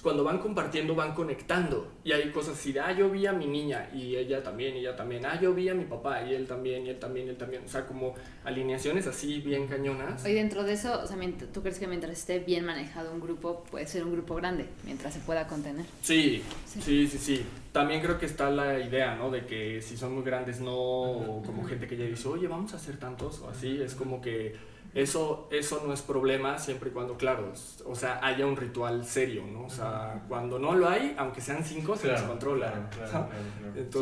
Cuando 0.00 0.24
van 0.24 0.38
compartiendo, 0.38 0.94
van 0.94 1.14
conectando 1.14 1.92
y 2.02 2.12
hay 2.12 2.30
cosas 2.30 2.58
así 2.58 2.72
de, 2.72 2.80
ah, 2.80 2.92
yo 2.92 3.10
vi 3.10 3.26
a 3.26 3.32
mi 3.32 3.46
niña 3.46 3.90
y 3.94 4.16
ella 4.16 4.42
también, 4.42 4.74
y 4.76 4.80
ella 4.80 4.96
también, 4.96 5.24
ah, 5.26 5.38
yo 5.40 5.52
vi 5.54 5.68
a 5.68 5.74
mi 5.74 5.84
papá 5.84 6.22
y 6.24 6.34
él 6.34 6.46
también, 6.46 6.86
y 6.86 6.90
él 6.90 6.98
también, 6.98 7.26
y 7.26 7.30
él 7.30 7.36
también. 7.36 7.62
O 7.64 7.68
sea, 7.68 7.86
como 7.86 8.14
alineaciones 8.44 9.06
así 9.06 9.40
bien 9.40 9.68
cañonas. 9.68 10.26
Y 10.26 10.32
dentro 10.32 10.64
de 10.64 10.72
eso, 10.72 11.00
o 11.02 11.06
sea, 11.06 11.16
¿tú 11.52 11.62
crees 11.62 11.78
que 11.78 11.86
mientras 11.86 12.12
esté 12.12 12.38
bien 12.40 12.64
manejado 12.64 13.12
un 13.12 13.20
grupo, 13.20 13.64
puede 13.70 13.86
ser 13.86 14.04
un 14.04 14.12
grupo 14.12 14.34
grande, 14.34 14.66
mientras 14.84 15.14
se 15.14 15.20
pueda 15.20 15.46
contener? 15.46 15.84
Sí, 16.02 16.42
sí, 16.66 17.06
sí, 17.06 17.18
sí. 17.18 17.46
También 17.72 18.00
creo 18.00 18.18
que 18.18 18.26
está 18.26 18.50
la 18.50 18.80
idea, 18.80 19.14
¿no? 19.14 19.30
De 19.30 19.46
que 19.46 19.80
si 19.82 19.96
son 19.96 20.14
muy 20.14 20.24
grandes, 20.24 20.60
no, 20.60 21.42
como 21.44 21.64
gente 21.64 21.86
que 21.86 21.96
ya 21.96 22.04
dice, 22.04 22.28
oye, 22.28 22.48
vamos 22.48 22.72
a 22.72 22.76
hacer 22.76 22.96
tantos, 22.98 23.40
o 23.40 23.48
así, 23.48 23.80
es 23.80 23.94
como 23.94 24.20
que 24.20 24.71
eso, 24.94 25.48
eso 25.50 25.82
no 25.86 25.94
es 25.94 26.02
problema 26.02 26.58
siempre 26.58 26.90
y 26.90 26.92
cuando, 26.92 27.16
claro, 27.16 27.52
o 27.86 27.94
sea, 27.94 28.20
haya 28.22 28.46
un 28.46 28.56
ritual 28.56 29.04
serio, 29.06 29.42
¿no? 29.50 29.64
O 29.64 29.70
sea, 29.70 30.22
cuando 30.28 30.58
no 30.58 30.74
lo 30.74 30.88
hay, 30.88 31.14
aunque 31.16 31.40
sean 31.40 31.64
cinco, 31.64 31.96
se 31.96 32.08
descontrola. 32.08 32.90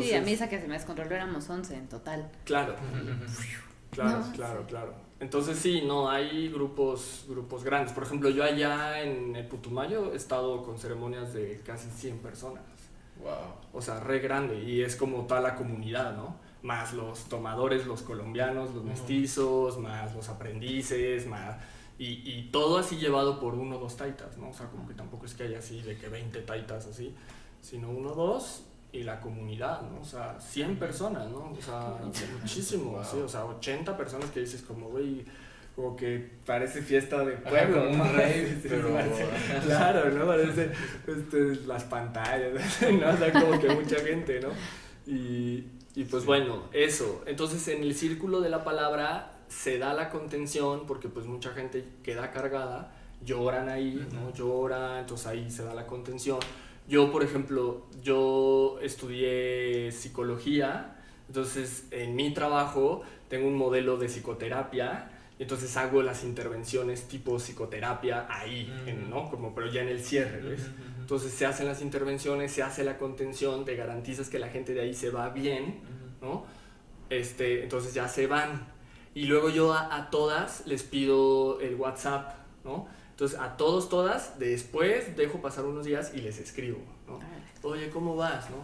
sí, 0.01 0.13
a 0.13 0.21
mí 0.21 0.33
esa 0.33 0.49
que 0.49 0.59
se 0.59 0.67
me 0.67 0.73
descontroló 0.73 1.15
éramos 1.15 1.49
once 1.49 1.75
en 1.75 1.87
total. 1.87 2.29
Claro, 2.43 2.75
claro, 3.91 4.23
claro, 4.35 4.65
claro. 4.67 5.11
Entonces 5.21 5.57
sí, 5.59 5.83
no, 5.85 6.09
hay 6.09 6.49
grupos, 6.49 7.25
grupos 7.29 7.63
grandes. 7.63 7.93
Por 7.93 8.03
ejemplo, 8.03 8.29
yo 8.29 8.43
allá 8.43 9.01
en 9.01 9.35
el 9.35 9.47
Putumayo 9.47 10.11
he 10.11 10.15
estado 10.17 10.63
con 10.63 10.77
ceremonias 10.77 11.33
de 11.33 11.61
casi 11.63 11.89
100 11.89 12.17
personas. 12.17 12.63
Wow. 13.21 13.31
O 13.71 13.81
sea, 13.81 13.99
re 13.99 14.19
grande. 14.19 14.63
Y 14.63 14.81
es 14.81 14.95
como 14.95 15.27
tal 15.27 15.43
la 15.43 15.55
comunidad, 15.55 16.17
¿no? 16.17 16.35
Más 16.63 16.93
los 16.93 17.25
tomadores, 17.25 17.85
los 17.87 18.01
colombianos, 18.01 18.73
los 18.73 18.83
mestizos, 18.83 19.77
más 19.79 20.15
los 20.15 20.29
aprendices, 20.29 21.25
más... 21.27 21.57
Y, 21.97 22.23
y, 22.25 22.49
todo 22.51 22.79
así 22.79 22.97
llevado 22.97 23.39
por 23.39 23.53
uno 23.53 23.75
o 23.75 23.79
dos 23.79 23.95
taitas, 23.95 24.35
¿no? 24.37 24.49
O 24.49 24.53
sea, 24.53 24.67
como 24.67 24.87
que 24.87 24.95
tampoco 24.95 25.27
es 25.27 25.35
que 25.35 25.43
haya 25.43 25.59
así 25.59 25.81
de 25.83 25.97
que 25.97 26.07
20 26.07 26.41
taitas 26.41 26.87
así, 26.87 27.13
sino 27.61 27.91
uno 27.91 28.13
o 28.13 28.15
dos 28.15 28.63
y 28.91 29.03
la 29.03 29.19
comunidad, 29.19 29.81
¿no? 29.81 30.01
O 30.01 30.05
sea, 30.05 30.37
100 30.39 30.77
personas, 30.77 31.29
¿no? 31.29 31.51
O 31.51 31.61
sea, 31.61 31.95
muchísimo, 32.39 32.93
o 32.93 33.27
sea, 33.27 33.45
80 33.45 33.95
personas 33.95 34.29
que 34.31 34.41
dices 34.41 34.61
como, 34.63 34.89
güey, 34.89 35.25
como 35.75 35.95
que 35.95 36.29
parece 36.45 36.81
fiesta 36.81 37.23
de 37.23 37.37
pueblo, 37.37 37.87
como 37.87 38.03
un 38.03 38.13
rey, 38.13 38.61
pero... 38.67 38.97
claro, 39.65 40.11
¿no? 40.11 40.25
Parece 40.27 40.71
este, 41.07 41.65
las 41.65 41.83
pantallas, 41.85 42.81
¿no? 42.81 43.09
O 43.09 43.17
sea, 43.17 43.31
como 43.31 43.59
que 43.59 43.69
mucha 43.69 43.99
gente, 43.99 44.41
¿no? 44.41 44.49
Y, 45.07 45.65
y 45.95 46.05
pues 46.05 46.25
bueno, 46.25 46.63
eso. 46.71 47.23
Entonces 47.25 47.67
en 47.67 47.83
el 47.83 47.95
círculo 47.95 48.41
de 48.41 48.49
la 48.49 48.63
palabra 48.63 49.33
se 49.47 49.77
da 49.77 49.93
la 49.93 50.09
contención 50.09 50.85
porque 50.87 51.09
pues 51.09 51.25
mucha 51.25 51.51
gente 51.51 51.85
queda 52.03 52.31
cargada, 52.31 52.93
lloran 53.25 53.69
ahí, 53.69 54.07
¿no? 54.13 54.33
Llora, 54.33 54.99
entonces 54.99 55.27
ahí 55.27 55.51
se 55.51 55.63
da 55.63 55.73
la 55.73 55.87
contención. 55.87 56.39
Yo, 56.87 57.11
por 57.11 57.23
ejemplo, 57.23 57.85
yo 58.01 58.79
estudié 58.81 59.91
psicología, 59.91 60.97
entonces 61.27 61.85
en 61.91 62.15
mi 62.15 62.33
trabajo 62.33 63.01
tengo 63.29 63.47
un 63.47 63.55
modelo 63.55 63.97
de 63.97 64.07
psicoterapia 64.07 65.09
entonces 65.41 65.75
hago 65.75 66.03
las 66.03 66.23
intervenciones 66.23 67.07
tipo 67.07 67.39
psicoterapia 67.39 68.27
ahí, 68.29 68.71
¿no? 69.09 69.27
Como, 69.27 69.55
pero 69.55 69.71
ya 69.71 69.81
en 69.81 69.87
el 69.87 69.99
cierre, 69.99 70.39
¿ves? 70.39 70.69
Entonces 70.99 71.31
se 71.31 71.47
hacen 71.47 71.65
las 71.65 71.81
intervenciones, 71.81 72.51
se 72.51 72.61
hace 72.61 72.83
la 72.83 72.99
contención, 72.99 73.65
te 73.65 73.75
garantizas 73.75 74.29
que 74.29 74.37
la 74.37 74.49
gente 74.49 74.75
de 74.75 74.81
ahí 74.81 74.93
se 74.93 75.09
va 75.09 75.29
bien, 75.29 75.79
¿no? 76.21 76.45
Este, 77.09 77.63
entonces 77.63 77.95
ya 77.95 78.07
se 78.07 78.27
van. 78.27 78.67
Y 79.15 79.25
luego 79.25 79.49
yo 79.49 79.73
a, 79.73 80.09
todas 80.11 80.67
les 80.67 80.83
pido 80.83 81.59
el 81.59 81.73
WhatsApp, 81.73 82.35
¿no? 82.63 82.87
Entonces 83.09 83.39
a 83.39 83.57
todos, 83.57 83.89
todas, 83.89 84.37
después 84.37 85.17
dejo 85.17 85.41
pasar 85.41 85.65
unos 85.65 85.85
días 85.85 86.11
y 86.13 86.21
les 86.21 86.37
escribo, 86.37 86.83
¿no? 87.07 87.19
Oye, 87.63 87.89
¿cómo 87.89 88.15
vas? 88.15 88.47
¿no? 88.51 88.63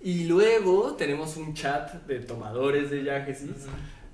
Y 0.00 0.24
luego 0.24 0.94
tenemos 0.94 1.36
un 1.36 1.52
chat 1.52 1.92
de 2.06 2.20
tomadores 2.20 2.90
de 2.90 3.02
yajesis. 3.02 3.66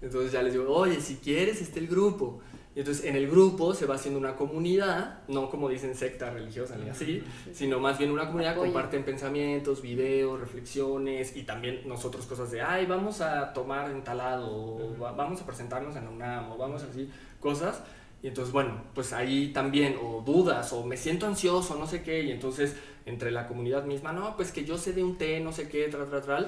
Entonces 0.02 0.32
ya 0.32 0.42
les 0.42 0.52
digo, 0.52 0.68
oye, 0.68 1.00
si 1.00 1.16
quieres, 1.16 1.60
esté 1.60 1.80
el 1.80 1.88
grupo. 1.88 2.40
Y 2.74 2.80
entonces 2.80 3.06
en 3.06 3.16
el 3.16 3.26
grupo 3.30 3.72
se 3.72 3.86
va 3.86 3.94
haciendo 3.94 4.20
una 4.20 4.36
comunidad, 4.36 5.20
no 5.28 5.48
como 5.48 5.70
dicen 5.70 5.94
secta 5.94 6.28
religiosa 6.28 6.76
ni 6.76 6.90
así, 6.90 7.22
sino 7.54 7.80
más 7.80 7.96
bien 7.96 8.10
una 8.10 8.26
comunidad, 8.26 8.54
comparten 8.54 9.02
pensamientos, 9.02 9.80
videos, 9.80 10.38
reflexiones 10.38 11.34
y 11.36 11.44
también 11.44 11.88
nosotros 11.88 12.26
cosas 12.26 12.50
de, 12.50 12.60
ay, 12.60 12.84
vamos 12.84 13.22
a 13.22 13.54
tomar 13.54 13.90
entalado, 13.90 14.94
vamos 14.98 15.40
a 15.40 15.46
presentarnos 15.46 15.96
en 15.96 16.06
UNAM, 16.06 16.52
o 16.52 16.58
vamos 16.58 16.82
así, 16.82 17.10
cosas. 17.40 17.82
Y 18.22 18.28
entonces, 18.28 18.52
bueno, 18.52 18.82
pues 18.94 19.14
ahí 19.14 19.52
también, 19.54 19.96
o 20.02 20.20
dudas, 20.20 20.70
o 20.74 20.84
me 20.84 20.98
siento 20.98 21.26
ansioso, 21.26 21.78
no 21.78 21.86
sé 21.86 22.02
qué, 22.02 22.24
y 22.24 22.30
entonces 22.30 22.76
entre 23.06 23.30
la 23.30 23.46
comunidad 23.46 23.84
misma, 23.84 24.12
no, 24.12 24.36
pues 24.36 24.52
que 24.52 24.64
yo 24.64 24.76
sé 24.76 24.92
de 24.92 25.02
un 25.02 25.16
té, 25.16 25.40
no 25.40 25.52
sé 25.52 25.68
qué, 25.68 25.88
tra, 25.88 26.04
tra, 26.06 26.20
tra, 26.20 26.46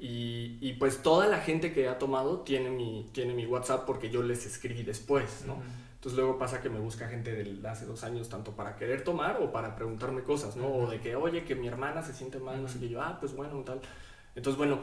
y, 0.00 0.58
y 0.60 0.72
pues 0.72 1.02
toda 1.02 1.26
la 1.28 1.38
gente 1.38 1.72
que 1.72 1.86
ha 1.86 1.98
tomado 1.98 2.40
tiene 2.40 2.70
mi, 2.70 3.06
tiene 3.12 3.34
mi 3.34 3.46
WhatsApp 3.46 3.84
porque 3.86 4.10
yo 4.10 4.22
les 4.22 4.46
escribí 4.46 4.82
después, 4.82 5.44
¿no? 5.46 5.56
Entonces 5.94 6.16
luego 6.16 6.38
pasa 6.38 6.62
que 6.62 6.70
me 6.70 6.78
busca 6.78 7.08
gente 7.08 7.32
de 7.32 7.68
hace 7.68 7.84
dos 7.84 8.04
años 8.04 8.28
tanto 8.28 8.52
para 8.52 8.76
querer 8.76 9.04
tomar 9.04 9.38
o 9.42 9.52
para 9.52 9.76
preguntarme 9.76 10.22
cosas, 10.22 10.56
¿no? 10.56 10.66
O 10.68 10.88
de 10.88 11.00
que, 11.00 11.14
oye, 11.14 11.44
que 11.44 11.54
mi 11.54 11.66
hermana 11.66 12.02
se 12.02 12.14
siente 12.14 12.38
mal, 12.38 12.62
no 12.62 12.68
sé 12.68 12.78
qué, 12.78 12.88
yo, 12.88 13.02
ah, 13.02 13.18
pues 13.20 13.34
bueno, 13.34 13.62
tal. 13.64 13.80
Entonces, 14.34 14.56
bueno, 14.56 14.78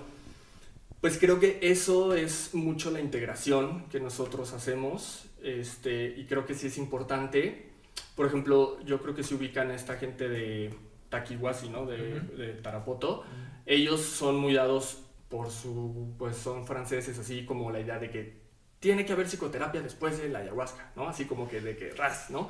pues 1.01 1.17
creo 1.17 1.39
que 1.39 1.59
eso 1.61 2.13
es 2.13 2.53
mucho 2.53 2.91
la 2.91 2.99
integración 2.99 3.85
que 3.89 3.99
nosotros 3.99 4.53
hacemos 4.53 5.25
este, 5.41 6.07
y 6.17 6.25
creo 6.25 6.45
que 6.45 6.53
sí 6.53 6.67
es 6.67 6.77
importante. 6.77 7.69
Por 8.15 8.25
ejemplo, 8.25 8.79
yo 8.83 9.01
creo 9.01 9.15
que 9.15 9.23
se 9.23 9.35
ubican 9.35 9.71
esta 9.71 9.95
gente 9.95 10.27
de 10.27 10.73
Takiwasi, 11.09 11.69
¿no? 11.69 11.85
De, 11.85 12.19
de 12.19 12.53
Tarapoto. 12.53 13.23
Ellos 13.65 14.01
son 14.01 14.37
muy 14.37 14.53
dados 14.53 14.99
por 15.29 15.49
su, 15.49 16.13
pues 16.17 16.37
son 16.37 16.65
franceses, 16.65 17.17
así 17.17 17.45
como 17.45 17.71
la 17.71 17.79
idea 17.79 17.99
de 17.99 18.09
que 18.09 18.45
tiene 18.79 19.05
que 19.05 19.13
haber 19.13 19.27
psicoterapia 19.27 19.81
después 19.81 20.17
de 20.17 20.29
la 20.29 20.39
ayahuasca, 20.39 20.91
¿no? 20.95 21.07
Así 21.07 21.25
como 21.25 21.47
que 21.49 21.59
de 21.61 21.75
que 21.75 21.89
ras, 21.91 22.29
¿no? 22.29 22.49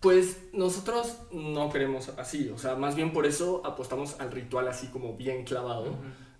Pues 0.00 0.48
nosotros 0.52 1.20
no 1.32 1.70
queremos 1.70 2.08
así, 2.16 2.48
o 2.48 2.58
sea, 2.58 2.76
más 2.76 2.96
bien 2.96 3.12
por 3.12 3.26
eso 3.26 3.62
apostamos 3.64 4.18
al 4.20 4.30
ritual 4.30 4.68
así 4.68 4.86
como 4.88 5.16
bien 5.16 5.44
clavado, 5.44 5.96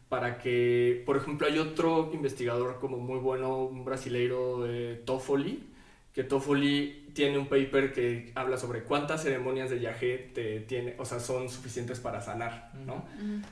para 0.09 0.39
que, 0.39 1.03
por 1.05 1.17
ejemplo, 1.17 1.47
hay 1.47 1.59
otro 1.59 2.11
investigador 2.13 2.79
como 2.81 2.99
muy 2.99 3.19
bueno, 3.19 3.65
un 3.65 3.85
brasileiro, 3.85 4.67
eh, 4.67 5.03
Toffoli, 5.05 5.65
que 6.17 6.25
Toffoli 6.25 7.11
tiene 7.13 7.37
un 7.37 7.47
paper 7.47 7.93
que 7.93 8.33
habla 8.35 8.57
sobre 8.57 8.85
cuántas 8.85 9.23
ceremonias 9.23 9.69
de 9.69 9.81
yagé 9.81 10.31
te 10.35 10.61
tiene, 10.61 10.95
o 10.99 11.05
sea, 11.05 11.21
son 11.21 11.51
suficientes 11.51 12.01
para 12.01 12.23
sanar, 12.23 12.73
¿no? 12.87 13.05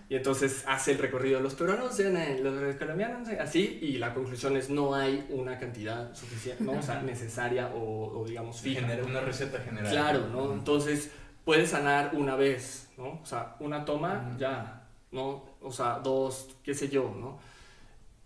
Y 0.09 0.17
entonces 0.17 0.65
hace 0.67 0.93
el 0.93 0.99
recorrido, 0.99 1.41
los 1.41 1.55
peruanos, 1.55 1.99
los 1.99 2.77
colombianos, 2.77 3.29
así, 3.39 3.81
y 3.83 3.99
la 3.99 4.15
conclusión 4.15 4.57
es 4.57 4.71
no 4.71 4.95
hay 4.95 5.27
una 5.29 5.59
cantidad 5.59 6.15
suficiente, 6.15 6.65
¿no? 6.65 6.73
O 6.73 6.83
sea, 6.83 7.03
necesaria 7.03 7.71
o, 7.75 8.25
digamos 8.27 8.62
fija. 8.62 8.81
Genera 8.81 9.05
una 9.05 9.21
receta 9.21 9.59
general. 9.59 9.93
Claro, 9.93 10.29
¿no? 10.33 10.55
Entonces, 10.55 11.11
puedes 11.45 11.69
sanar 11.69 12.12
una 12.15 12.35
vez, 12.35 12.89
¿no? 12.97 13.21
O 13.21 13.27
sea, 13.27 13.57
una 13.61 13.85
toma, 13.85 14.35
ya, 14.39 14.89
¿no? 15.12 15.45
O 15.61 15.71
sea, 15.71 16.01
dos, 16.03 16.57
qué 16.62 16.73
sé 16.73 16.89
yo, 16.89 17.15
¿no? 17.15 17.39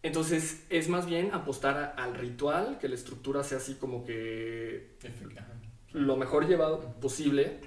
Entonces 0.03 0.65
es 0.71 0.89
más 0.89 1.07
bien 1.07 1.31
apostar 1.33 1.95
al 1.97 2.15
ritual, 2.15 2.79
que 2.79 2.89
la 2.89 2.95
estructura 2.95 3.43
sea 3.43 3.59
así 3.59 3.75
como 3.75 4.05
que 4.05 4.97
lo 5.93 6.17
mejor 6.17 6.47
llevado 6.47 6.81
posible. 7.01 7.59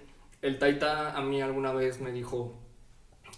El 0.41 0.57
Taita 0.57 1.15
a 1.15 1.21
mí 1.21 1.41
alguna 1.41 1.73
vez 1.73 1.99
me 2.01 2.11
dijo, 2.11 2.57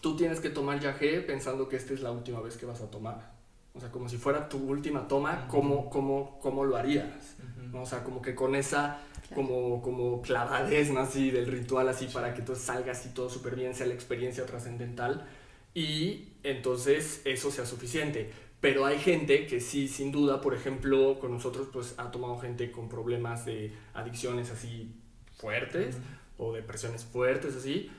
tú 0.01 0.15
tienes 0.15 0.39
que 0.39 0.49
tomar 0.49 0.79
yagé 0.79 1.21
pensando 1.21 1.67
que 1.67 1.75
esta 1.75 1.93
es 1.93 2.01
la 2.01 2.11
última 2.11 2.39
vez 2.41 2.57
que 2.57 2.65
vas 2.65 2.81
a 2.81 2.91
tomar. 2.91 3.33
O 3.73 3.79
sea, 3.79 3.89
como 3.89 4.07
si 4.07 4.17
fuera 4.17 4.47
tu 4.47 4.57
última 4.57 5.07
toma, 5.07 5.47
¿cómo, 5.47 5.89
cómo, 5.89 6.39
cómo 6.39 6.63
lo 6.63 6.77
harías? 6.77 7.37
¿No? 7.71 7.81
O 7.81 7.85
sea, 7.87 8.03
como 8.03 8.21
que 8.21 8.35
con 8.35 8.53
esa 8.53 8.99
como, 9.33 9.81
como 9.81 10.21
clavadez, 10.21 10.91
¿no? 10.91 10.99
Así 10.99 11.31
del 11.31 11.47
ritual, 11.47 11.89
así 11.89 12.05
para 12.05 12.35
que 12.35 12.43
todo 12.43 12.55
salga 12.55 12.91
así 12.91 13.09
todo 13.09 13.31
súper 13.31 13.55
bien, 13.55 13.73
sea 13.73 13.87
la 13.87 13.95
experiencia 13.95 14.45
trascendental. 14.45 15.27
Y 15.73 16.33
entonces 16.43 17.21
eso 17.25 17.49
sea 17.49 17.65
suficiente 17.65 18.31
pero 18.63 18.85
hay 18.85 18.97
gente 18.97 19.45
que 19.45 19.59
sí, 19.59 19.89
sin 19.89 20.13
duda, 20.13 20.39
por 20.39 20.53
ejemplo, 20.53 21.19
con 21.19 21.33
nosotros 21.33 21.67
pues 21.73 21.95
ha 21.97 22.11
tomado 22.11 22.37
gente 22.37 22.71
con 22.71 22.87
problemas 22.87 23.45
de 23.45 23.73
adicciones 23.93 24.51
así 24.51 24.89
fuertes 25.35 25.97
o 26.37 26.53
depresiones 26.53 27.03
fuertes 27.03 27.57
así. 27.57 27.91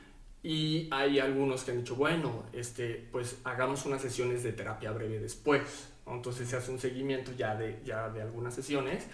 Y 0.42 0.88
hay 0.90 1.18
algunos 1.18 1.64
que 1.64 1.72
han 1.72 1.80
dicho, 1.80 1.96
bueno, 1.96 2.44
este, 2.54 3.06
pues 3.12 3.42
hagamos 3.44 3.84
unas 3.84 4.00
sesiones 4.00 4.42
de 4.42 4.54
terapia 4.54 4.90
breve 4.92 5.18
después. 5.18 5.90
Entonces 6.06 6.48
se 6.48 6.56
hace 6.56 6.70
un 6.70 6.78
seguimiento 6.78 7.32
ya 7.36 7.54
de, 7.56 7.82
ya 7.84 8.08
de 8.08 8.22
algunas 8.22 8.54
sesiones 8.54 9.06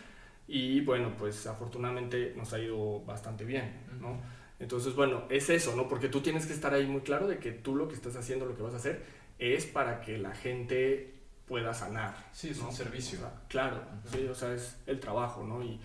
y 0.47 0.83
bueno, 0.83 1.17
pues 1.19 1.49
afortunadamente 1.49 2.33
nos 2.37 2.53
ha 2.53 2.61
ido 2.61 3.01
bastante 3.01 3.45
bien, 3.45 3.73
¿no? 4.01 4.21
Entonces, 4.61 4.95
bueno, 4.95 5.25
es 5.31 5.51
eso, 5.51 5.75
¿no? 5.75 5.89
Porque 5.89 6.09
tú 6.09 6.21
tienes 6.21 6.47
que 6.47 6.53
estar 6.53 6.73
ahí 6.73 6.87
muy 6.87 7.01
claro 7.01 7.27
de 7.27 7.39
que 7.39 7.51
tú 7.51 7.75
lo 7.75 7.89
que 7.89 7.97
estás 7.97 8.15
haciendo, 8.15 8.47
lo 8.47 8.55
que 8.55 8.63
vas 8.63 8.75
a 8.75 8.77
hacer, 8.77 9.03
es 9.41 9.67
para 9.67 10.01
que 10.01 10.17
la 10.17 10.33
gente 10.33 11.19
pueda 11.51 11.75
sanar. 11.75 12.15
Sí, 12.33 12.51
es 12.51 12.61
un 12.61 12.73
servicio. 12.73 13.19
claro, 13.49 13.83
sí, 14.13 14.25
o 14.31 14.35
sea, 14.37 14.55
es 14.55 14.77
el 14.87 15.01
trabajo, 15.01 15.43
¿no? 15.43 15.65
Y, 15.65 15.81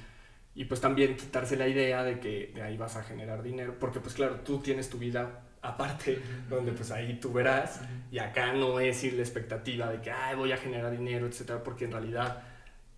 y, 0.54 0.66
pues 0.66 0.80
también 0.80 1.18
quitarse 1.18 1.58
la 1.58 1.68
idea 1.68 2.04
de 2.04 2.20
que 2.20 2.52
de 2.54 2.62
ahí 2.62 2.78
vas 2.78 2.96
a 2.98 3.04
generar 3.04 3.42
dinero, 3.42 3.76
porque 3.80 4.00
pues 4.00 4.14
claro, 4.14 4.36
tú 4.42 4.60
tienes 4.60 4.92
tu 4.92 5.00
vida 5.00 5.42
aparte, 5.64 6.22
donde 6.48 6.72
pues 6.72 6.92
ahí 6.92 7.20
tú 7.20 7.34
verás, 7.34 7.82
y 8.12 8.20
acá 8.20 8.54
no 8.54 8.80
es 8.80 9.04
ir 9.04 9.14
la 9.14 9.24
expectativa 9.24 9.90
de 9.92 10.02
que, 10.02 10.12
ay, 10.12 10.36
voy 10.36 10.52
a 10.52 10.58
generar 10.58 10.92
dinero, 10.92 11.26
etcétera, 11.26 11.64
porque 11.64 11.86
en 11.86 11.94
realidad 11.94 12.44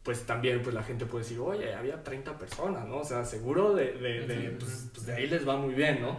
pues 0.04 0.26
también 0.26 0.62
pues 0.62 0.76
la 0.76 0.84
gente 0.84 1.06
puede 1.06 1.24
decir, 1.24 1.40
oye, 1.40 1.74
había 1.74 2.04
30 2.04 2.38
personas, 2.38 2.86
¿no? 2.86 2.98
O 2.98 3.06
sea, 3.06 3.24
seguro 3.24 3.74
de, 3.74 3.94
de, 3.94 4.28
de 4.28 4.50
pues, 4.52 4.90
pues, 4.94 5.06
de 5.06 5.14
ahí 5.14 5.28
les 5.28 5.48
va 5.48 5.56
muy 5.56 5.74
bien, 5.74 6.02
¿no? 6.02 6.18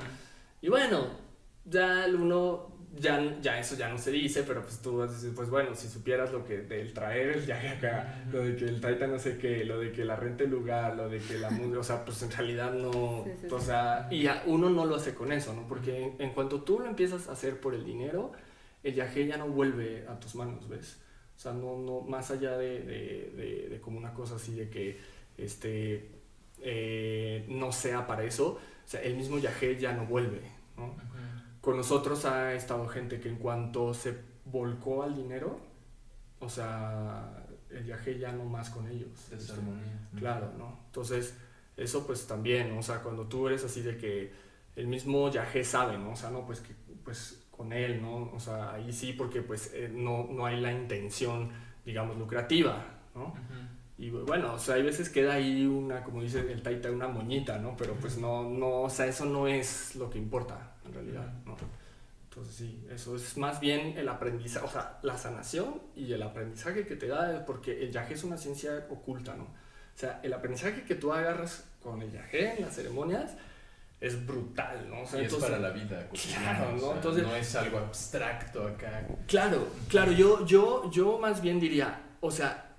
Y 0.63 0.69
bueno, 0.71 1.09
ya 1.67 2.07
el 2.07 2.17
uno 2.17 2.78
ya, 2.97 3.39
ya 3.41 3.59
eso 3.59 3.77
ya 3.77 3.89
no 3.89 3.99
se 3.99 4.11
dice, 4.11 4.43
pero 4.45 4.63
pues 4.63 4.81
tú 4.81 5.03
dices, 5.03 5.33
pues 5.35 5.51
bueno, 5.51 5.75
si 5.75 5.89
supieras 5.89 6.33
lo 6.33 6.45
que 6.45 6.59
del 6.59 6.93
traer 6.93 7.31
el 7.31 7.43
viaje 7.43 7.69
acá, 7.69 8.25
lo 8.33 8.43
de 8.43 8.57
que 8.57 8.65
el 8.65 8.81
taita 8.81 9.07
no 9.07 9.19
sé 9.19 9.39
qué, 9.39 9.65
lo 9.65 9.79
de 9.79 9.93
que 9.93 10.05
la 10.05 10.17
renta 10.17 10.45
el 10.45 10.51
lugar, 10.51 10.97
lo 10.97 11.09
de 11.09 11.19
que 11.19 11.39
la 11.39 11.51
música, 11.51 11.79
o 11.79 11.85
sea, 11.85 12.05
pues 12.05 12.23
en 12.23 12.31
realidad 12.31 12.73
no, 12.73 13.27
o 13.51 13.61
sea, 13.61 14.09
y 14.11 14.27
uno 14.47 14.71
no 14.71 14.87
lo 14.87 14.97
hace 14.97 15.15
con 15.15 15.33
eso, 15.33 15.55
¿no? 15.55 15.67
Porque 15.69 16.15
en, 16.19 16.31
cuanto 16.31 16.63
tú 16.63 16.81
lo 16.81 16.87
empiezas 16.87 17.29
a 17.29 17.33
hacer 17.33 17.61
por 17.61 17.75
el 17.75 17.85
dinero, 17.85 18.33
el 18.83 18.95
viaje 18.95 19.27
ya 19.27 19.37
no 19.37 19.49
vuelve 19.49 20.07
a 20.09 20.19
tus 20.19 20.35
manos, 20.35 20.69
¿ves? 20.69 20.99
O 21.37 21.41
sea, 21.41 21.53
no, 21.53 21.79
no, 21.79 22.01
más 22.01 22.31
allá 22.31 22.57
de, 22.57 22.81
de, 22.81 23.69
de, 23.71 23.81
como 23.81 23.99
una 23.99 24.13
cosa 24.13 24.37
así 24.37 24.55
de 24.55 24.71
que, 24.71 24.99
este, 25.37 26.09
eh, 26.63 27.45
no 27.49 27.71
sea 27.71 28.07
para 28.07 28.25
eso, 28.25 28.55
o 28.55 28.89
sea, 28.91 29.01
el 29.03 29.15
mismo 29.15 29.37
viaje 29.37 29.79
ya 29.79 29.93
no 29.93 30.07
vuelve, 30.07 30.41
¿no? 30.77 30.97
Con 31.61 31.77
nosotros 31.77 32.25
ha 32.25 32.55
estado 32.55 32.87
gente 32.89 33.21
que 33.21 33.29
en 33.29 33.37
cuanto 33.37 33.95
se 33.95 34.17
volcó 34.45 35.03
al 35.03 35.15
dinero, 35.15 35.61
o 36.41 36.49
sea, 36.49 37.45
el 37.71 37.85
viaje 37.85 38.19
ya 38.19 38.33
no 38.33 38.45
más 38.45 38.71
con 38.71 38.89
ellos. 38.89 39.11
Desarmonía. 39.31 40.09
Claro, 40.17 40.53
¿no? 40.57 40.79
Entonces, 40.87 41.37
eso 41.77 42.07
pues 42.07 42.27
también, 42.27 42.77
o 42.77 42.83
sea, 42.83 43.03
cuando 43.03 43.27
tú 43.27 43.49
eres 43.49 43.65
así 43.65 43.83
de 43.83 43.97
que 43.97 44.33
el 44.77 44.87
mismo 44.87 45.31
viaje 45.31 45.65
sabe, 45.65 45.99
¿no? 45.99 46.13
O 46.13 46.17
sea, 46.17 46.31
no, 46.31 46.47
pues 46.47 46.61
que 46.61 46.73
pues 47.05 47.45
con 47.51 47.73
él, 47.73 48.01
¿no? 48.01 48.31
O 48.33 48.39
sea, 48.39 48.75
ahí 48.75 48.93
sí 48.93 49.13
porque 49.13 49.43
pues 49.43 49.73
eh, 49.75 49.91
no, 49.93 50.29
no 50.31 50.47
hay 50.47 50.61
la 50.61 50.73
intención, 50.73 51.51
digamos, 51.85 52.17
lucrativa, 52.17 52.85
¿no? 53.15 53.35
Y 53.97 54.11
bueno, 54.11 54.55
o 54.55 54.59
sea, 54.61 54.77
hay 54.77 54.85
veces 54.85 55.09
queda 55.09 55.35
ahí 55.35 55.67
una, 55.67 56.05
como 56.05 56.23
dice 56.23 56.53
el 56.53 56.63
Taita, 56.63 56.89
una 56.93 57.09
moñita, 57.09 57.59
¿no? 57.59 57.77
Pero 57.77 57.95
pues 57.95 58.17
no, 58.17 58.49
no, 58.49 58.83
o 58.83 58.91
sea, 58.91 59.07
eso 59.07 59.25
no 59.25 59.49
es 59.49 59.97
lo 59.97 60.09
que 60.09 60.19
importa 60.19 60.78
en 60.89 60.95
realidad, 60.95 61.33
¿no? 61.45 61.57
Entonces 62.25 62.55
sí, 62.55 62.87
eso 62.91 63.17
es 63.17 63.37
más 63.37 63.59
bien 63.59 63.97
el 63.97 64.09
aprendizaje, 64.09 64.67
o 64.67 64.71
sea, 64.71 64.99
la 65.03 65.17
sanación 65.17 65.81
y 65.97 66.13
el 66.13 66.23
aprendizaje 66.23 66.87
que 66.87 66.95
te 66.97 67.09
da, 67.09 67.45
porque 67.47 67.83
el 67.83 67.91
yaje 67.91 68.15
es 68.15 68.25
una 68.25 68.37
ciencia 68.37 68.87
oculta, 68.91 69.35
¿no? 69.35 69.45
O 69.45 69.99
sea, 70.01 70.21
el 70.23 70.33
aprendizaje 70.33 70.85
que 70.85 70.95
tú 70.95 71.13
agarras 71.13 71.65
con 71.83 72.01
el 72.03 72.13
yaje 72.13 72.57
en 72.57 72.65
las 72.65 72.75
ceremonias 72.75 73.33
es 74.01 74.25
brutal, 74.25 74.89
¿no? 74.89 75.03
O 75.03 75.07
sea, 75.07 75.21
y 75.21 75.25
es 75.25 75.35
para 75.35 75.59
la 75.59 75.71
vida. 75.71 76.09
Claro, 76.11 76.77
¿no? 76.77 76.95
entonces, 76.95 77.23
no 77.25 77.35
es 77.35 77.57
algo 77.57 77.79
abstracto 77.79 78.69
acá. 78.69 79.07
Claro, 79.27 79.67
claro, 79.89 80.13
yo, 80.13 80.47
yo, 80.47 80.89
yo 80.93 81.19
más 81.19 81.43
bien 81.43 81.59
diría, 81.59 82.03
o 82.21 82.31
sea, 82.31 82.77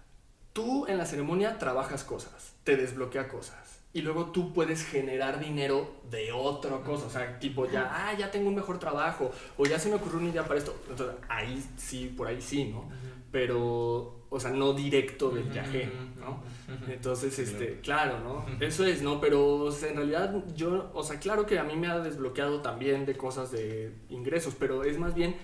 tú 0.53 0.87
en 0.87 0.97
la 0.97 1.05
ceremonia 1.05 1.57
trabajas 1.57 2.03
cosas, 2.05 2.53
te 2.63 2.77
desbloquea 2.77 3.27
cosas 3.27 3.68
y 3.91 4.01
luego 4.01 4.27
tú 4.27 4.53
puedes 4.53 4.85
generar 4.85 5.39
dinero 5.39 5.95
de 6.09 6.31
otra 6.31 6.77
cosa, 6.81 7.07
o 7.07 7.09
sea, 7.09 7.39
tipo 7.39 7.65
ya, 7.69 7.89
ah, 7.91 8.13
ya 8.17 8.29
tengo 8.29 8.49
un 8.49 8.55
mejor 8.55 8.77
trabajo, 8.77 9.31
o 9.57 9.65
ya 9.65 9.79
se 9.79 9.89
me 9.89 9.95
ocurrió 9.95 10.19
una 10.19 10.29
idea 10.29 10.45
para 10.45 10.59
esto, 10.59 10.75
entonces 10.89 11.15
ahí 11.27 11.63
sí, 11.75 12.13
por 12.15 12.27
ahí 12.27 12.39
sí, 12.39 12.65
¿no? 12.65 12.87
Pero, 13.31 14.25
o 14.29 14.39
sea, 14.39 14.51
no 14.51 14.73
directo 14.73 15.29
del 15.31 15.45
viaje, 15.45 15.91
¿no? 16.19 16.41
Entonces, 16.87 17.37
este, 17.39 17.79
claro, 17.81 18.19
¿no? 18.19 18.45
Eso 18.59 18.85
es, 18.85 19.01
¿no? 19.01 19.19
Pero 19.19 19.69
en 19.71 19.95
realidad 19.95 20.43
yo, 20.55 20.91
o 20.93 21.03
sea, 21.03 21.19
claro 21.19 21.45
que 21.45 21.57
a 21.57 21.63
mí 21.63 21.75
me 21.75 21.87
ha 21.87 21.99
desbloqueado 21.99 22.61
también 22.61 23.05
de 23.05 23.17
cosas 23.17 23.51
de 23.51 23.91
ingresos, 24.09 24.55
pero 24.57 24.83
es 24.83 24.99
más 24.99 25.15
bien, 25.15 25.35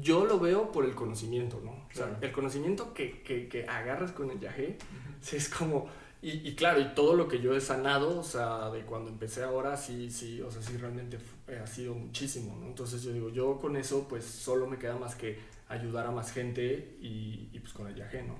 yo 0.00 0.24
lo 0.24 0.38
veo 0.38 0.72
por 0.72 0.84
el 0.84 0.94
conocimiento, 0.94 1.60
¿no? 1.64 1.72
O 1.72 1.94
sea, 1.94 2.16
el 2.20 2.32
conocimiento 2.32 2.94
que, 2.94 3.22
que, 3.22 3.48
que 3.48 3.66
agarras 3.66 4.12
con 4.12 4.30
el 4.30 4.38
viaje, 4.38 4.78
es 5.32 5.48
como 5.48 5.88
y, 6.22 6.54
claro, 6.54 6.80
y 6.80 6.94
todo 6.94 7.14
lo 7.14 7.26
que 7.26 7.40
yo 7.40 7.54
he 7.54 7.60
sanado, 7.60 8.20
o 8.20 8.22
sea, 8.22 8.70
de 8.70 8.82
cuando 8.82 9.10
empecé 9.10 9.42
ahora, 9.42 9.76
sí, 9.76 10.08
sí, 10.08 10.40
o 10.40 10.50
sea, 10.50 10.62
sí 10.62 10.76
realmente 10.76 11.18
ha 11.60 11.66
sido 11.66 11.94
muchísimo, 11.94 12.56
¿no? 12.60 12.66
Entonces 12.66 13.02
yo 13.02 13.12
digo, 13.12 13.28
yo 13.30 13.58
con 13.58 13.76
eso, 13.76 14.06
pues 14.08 14.24
solo 14.24 14.68
me 14.68 14.78
queda 14.78 14.96
más 14.96 15.16
que 15.16 15.40
ayudar 15.68 16.06
a 16.06 16.12
más 16.12 16.30
gente 16.30 16.96
y, 17.00 17.48
y 17.52 17.58
pues 17.58 17.72
con 17.72 17.88
el 17.88 17.94
viaje, 17.94 18.22
¿no? 18.22 18.36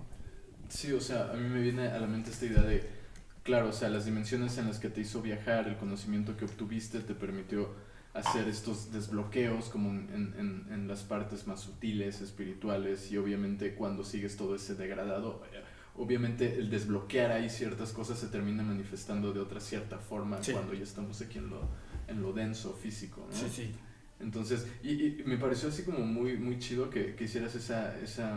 Sí, 0.68 0.93
o 0.93 1.01
sea, 1.01 1.30
a 1.33 1.35
mí 1.35 1.49
me 1.49 1.61
viene 1.61 1.89
a 1.89 1.99
la 1.99 2.07
mente 2.07 2.30
esta 2.30 2.47
idea 2.47 2.62
de 2.62 3.03
claro, 3.43 3.68
o 3.68 3.72
sea, 3.72 3.89
las 3.89 4.05
dimensiones 4.05 4.57
en 4.59 4.68
las 4.68 4.78
que 4.78 4.89
te 4.89 5.01
hizo 5.01 5.20
viajar, 5.20 5.68
el 5.68 5.76
conocimiento 5.76 6.37
que 6.37 6.45
obtuviste 6.45 7.01
te 7.01 7.14
permitió 7.14 7.74
hacer 8.14 8.47
estos 8.47 8.93
desbloqueos 8.93 9.70
como 9.70 9.91
en, 9.91 10.66
en, 10.70 10.87
las 10.87 11.03
partes 11.03 11.47
más 11.47 11.61
sutiles, 11.61 12.20
espirituales 12.20 13.11
y 13.11 13.16
obviamente 13.16 13.74
cuando 13.74 14.05
sigues 14.05 14.37
todo 14.37 14.55
ese 14.55 14.74
degradado, 14.74 15.43
eh, 15.53 15.61
obviamente 15.97 16.55
el 16.59 16.70
desbloquear 16.70 17.32
ahí 17.32 17.51
ciertas 17.51 17.93
cosas 17.93 18.18
se 18.18 18.28
termina 18.28 18.62
manifestando 18.62 19.32
de 19.32 19.40
otra 19.40 19.61
cierta 19.61 19.99
forma 19.99 20.38
cuando 20.53 20.74
ya 20.74 20.84
estamos 20.84 21.20
aquí 21.20 21.38
en 21.38 21.51
lo, 21.51 21.68
en 22.09 22.22
lo 22.22 22.32
denso 22.32 22.72
físico, 22.72 23.26
¿no? 23.30 23.36
Sí, 23.36 23.49
sí. 23.49 23.74
Entonces, 24.20 24.66
y, 24.82 25.22
me 25.26 25.36
pareció 25.36 25.68
así 25.68 25.82
como 25.82 25.99
muy, 25.99 26.36
muy 26.36 26.59
chido 26.59 26.90
que, 26.90 27.14
que 27.14 27.24
hicieras 27.24 27.55
esa, 27.55 27.99
esa, 27.99 28.36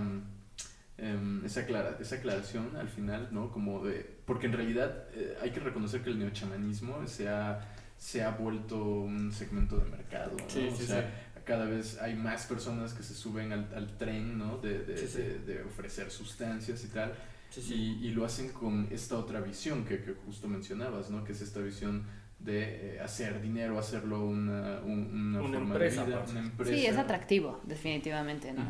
em, 0.98 1.46
esa, 1.46 1.66
clara, 1.66 1.98
esa 2.02 2.16
aclaración 2.16 2.76
al 2.76 2.90
final, 2.90 3.30
¿no? 3.32 3.52
Como 3.52 3.86
de, 3.86 4.18
porque 4.26 4.48
en 4.48 4.54
realidad 4.54 5.06
eh, 5.14 5.38
hay 5.42 5.52
que 5.52 5.60
reconocer 5.60 6.02
que 6.02 6.10
el 6.10 6.18
neochamanismo 6.18 7.08
se 7.08 7.30
ha 7.30 7.72
se 7.98 8.24
ha 8.24 8.32
vuelto 8.32 8.84
un 8.84 9.32
segmento 9.32 9.78
de 9.78 9.90
mercado. 9.90 10.36
¿no? 10.38 10.74
o 10.74 10.76
sea, 10.76 11.32
cada 11.46 11.66
vez 11.66 12.00
hay 12.02 12.16
más 12.16 12.46
personas 12.46 12.94
que 12.94 13.04
se 13.04 13.14
suben 13.14 13.52
al, 13.52 13.70
al 13.76 13.98
tren 13.98 14.38
¿no? 14.38 14.58
de, 14.58 14.80
de, 14.80 15.40
de, 15.40 15.64
ofrecer 15.64 16.12
sustancias 16.12 16.84
y 16.84 16.88
tal. 16.90 17.14
Y, 17.58 18.00
y, 18.02 18.12
lo 18.12 18.26
hacen 18.26 18.50
con 18.50 18.88
esta 18.92 19.18
otra 19.18 19.40
visión 19.40 19.86
que, 19.86 20.02
que, 20.02 20.14
justo 20.26 20.48
mencionabas, 20.48 21.10
¿no? 21.10 21.24
que 21.24 21.32
es 21.32 21.42
esta 21.42 21.62
visión 21.62 22.06
de 22.40 22.96
eh, 22.96 23.00
hacer 23.00 23.42
dinero, 23.42 23.80
hacerlo 23.80 24.24
una, 24.26 24.80
una, 24.84 25.40
forma 25.40 25.58
empresa, 25.60 26.02
de 26.02 26.08
vida, 26.08 26.26
una 26.30 26.40
empresa. 26.42 26.76
Sí, 26.76 26.86
es 26.86 26.98
atractivo, 26.98 27.62
definitivamente, 27.64 28.54
¿no? 28.54 28.64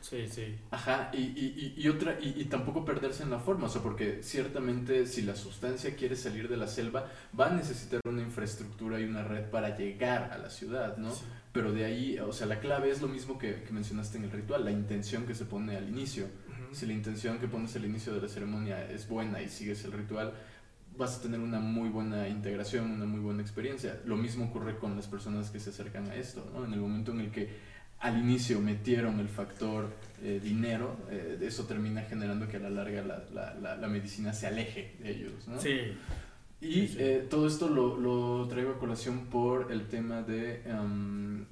Sí, 0.00 0.28
sí. 0.28 0.56
Ajá, 0.70 1.10
y, 1.12 1.18
y, 1.18 1.74
y 1.76 1.88
otra, 1.88 2.18
y, 2.20 2.44
tampoco 2.44 2.84
perderse 2.84 3.22
en 3.22 3.30
la 3.30 3.40
forma, 3.40 3.66
o 3.66 3.68
sea, 3.68 3.82
porque 3.82 4.22
ciertamente 4.22 5.06
si 5.06 5.22
la 5.22 5.34
sustancia 5.34 5.96
quiere 5.96 6.14
salir 6.14 6.48
de 6.48 6.56
la 6.56 6.68
selva, 6.68 7.10
va 7.38 7.48
a 7.48 7.54
necesitar 7.54 8.00
una 8.04 8.22
infraestructura 8.22 9.00
y 9.00 9.04
una 9.04 9.24
red 9.24 9.50
para 9.50 9.76
llegar 9.76 10.30
a 10.32 10.38
la 10.38 10.50
ciudad, 10.50 10.96
¿no? 10.96 11.12
Pero 11.52 11.72
de 11.72 11.84
ahí, 11.84 12.18
o 12.20 12.32
sea, 12.32 12.46
la 12.46 12.60
clave 12.60 12.90
es 12.90 13.02
lo 13.02 13.08
mismo 13.08 13.38
que, 13.38 13.62
que 13.64 13.72
mencionaste 13.72 14.18
en 14.18 14.24
el 14.24 14.30
ritual, 14.30 14.64
la 14.64 14.70
intención 14.70 15.26
que 15.26 15.34
se 15.34 15.46
pone 15.46 15.76
al 15.76 15.88
inicio. 15.88 16.26
Si 16.72 16.86
la 16.86 16.92
intención 16.92 17.38
que 17.38 17.48
pones 17.48 17.74
al 17.76 17.84
inicio 17.84 18.14
de 18.14 18.20
la 18.20 18.28
ceremonia 18.28 18.90
es 18.90 19.08
buena 19.08 19.42
y 19.42 19.48
sigues 19.48 19.84
el 19.84 19.92
ritual, 19.92 20.32
vas 20.96 21.18
a 21.18 21.22
tener 21.22 21.40
una 21.40 21.60
muy 21.60 21.88
buena 21.88 22.28
integración, 22.28 22.90
una 22.90 23.06
muy 23.06 23.20
buena 23.20 23.42
experiencia. 23.42 24.00
Lo 24.04 24.16
mismo 24.16 24.46
ocurre 24.46 24.78
con 24.78 24.96
las 24.96 25.06
personas 25.06 25.50
que 25.50 25.60
se 25.60 25.70
acercan 25.70 26.08
a 26.10 26.14
esto, 26.14 26.48
¿no? 26.54 26.64
En 26.64 26.72
el 26.72 26.80
momento 26.80 27.12
en 27.12 27.20
el 27.20 27.30
que 27.30 27.48
al 28.00 28.18
inicio 28.18 28.60
metieron 28.60 29.20
el 29.20 29.28
factor 29.28 29.90
eh, 30.22 30.40
dinero, 30.42 30.96
eh, 31.10 31.38
eso 31.42 31.64
termina 31.64 32.02
generando 32.02 32.48
que 32.48 32.56
a 32.56 32.60
la 32.60 32.70
larga 32.70 33.02
la, 33.02 33.54
la, 33.60 33.76
la, 33.76 33.88
medicina 33.88 34.32
se 34.32 34.46
aleje 34.46 34.96
de 35.00 35.10
ellos, 35.10 35.48
¿no? 35.48 35.60
Sí. 35.60 35.92
Y 36.62 36.94
Eh, 36.98 37.26
todo 37.28 37.46
esto 37.46 37.68
lo, 37.68 37.96
lo, 37.96 38.46
traigo 38.48 38.72
a 38.72 38.78
colación 38.78 39.26
por 39.26 39.72
el 39.72 39.88
tema 39.88 40.22
de 40.22 40.62
um, 40.66 41.44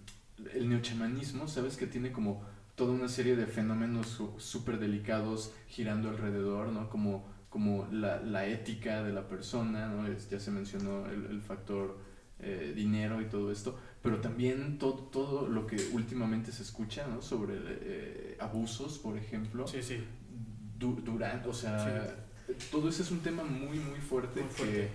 el 0.54 0.68
neochamanismo, 0.68 1.48
¿sabes? 1.48 1.76
Que 1.76 1.86
tiene 1.86 2.12
como 2.12 2.42
toda 2.78 2.92
una 2.92 3.08
serie 3.08 3.36
de 3.36 3.46
fenómenos 3.46 4.22
súper 4.38 4.78
delicados 4.78 5.52
girando 5.66 6.08
alrededor, 6.08 6.68
¿no? 6.68 6.88
Como 6.88 7.36
como 7.50 7.88
la, 7.90 8.20
la 8.20 8.46
ética 8.46 9.02
de 9.02 9.12
la 9.12 9.26
persona, 9.26 9.88
¿no? 9.88 10.06
Es, 10.06 10.28
ya 10.28 10.38
se 10.38 10.50
mencionó 10.50 11.06
el, 11.06 11.26
el 11.26 11.40
factor 11.40 11.98
eh, 12.40 12.72
dinero 12.76 13.20
y 13.20 13.24
todo 13.24 13.50
esto, 13.50 13.76
pero 14.00 14.20
también 14.20 14.78
todo, 14.78 14.94
todo 14.94 15.48
lo 15.48 15.66
que 15.66 15.76
últimamente 15.92 16.52
se 16.52 16.62
escucha 16.62 17.04
¿no? 17.08 17.20
sobre 17.20 17.54
eh, 17.66 18.36
abusos, 18.38 18.98
por 18.98 19.16
ejemplo. 19.18 19.66
Sí, 19.66 19.82
sí. 19.82 20.04
durante, 20.78 21.48
o 21.48 21.52
sea, 21.52 22.16
todo 22.70 22.90
eso 22.90 23.02
es 23.02 23.10
un 23.10 23.20
tema 23.20 23.42
muy, 23.42 23.80
muy 23.80 23.98
fuerte, 23.98 24.44
que 24.56 24.88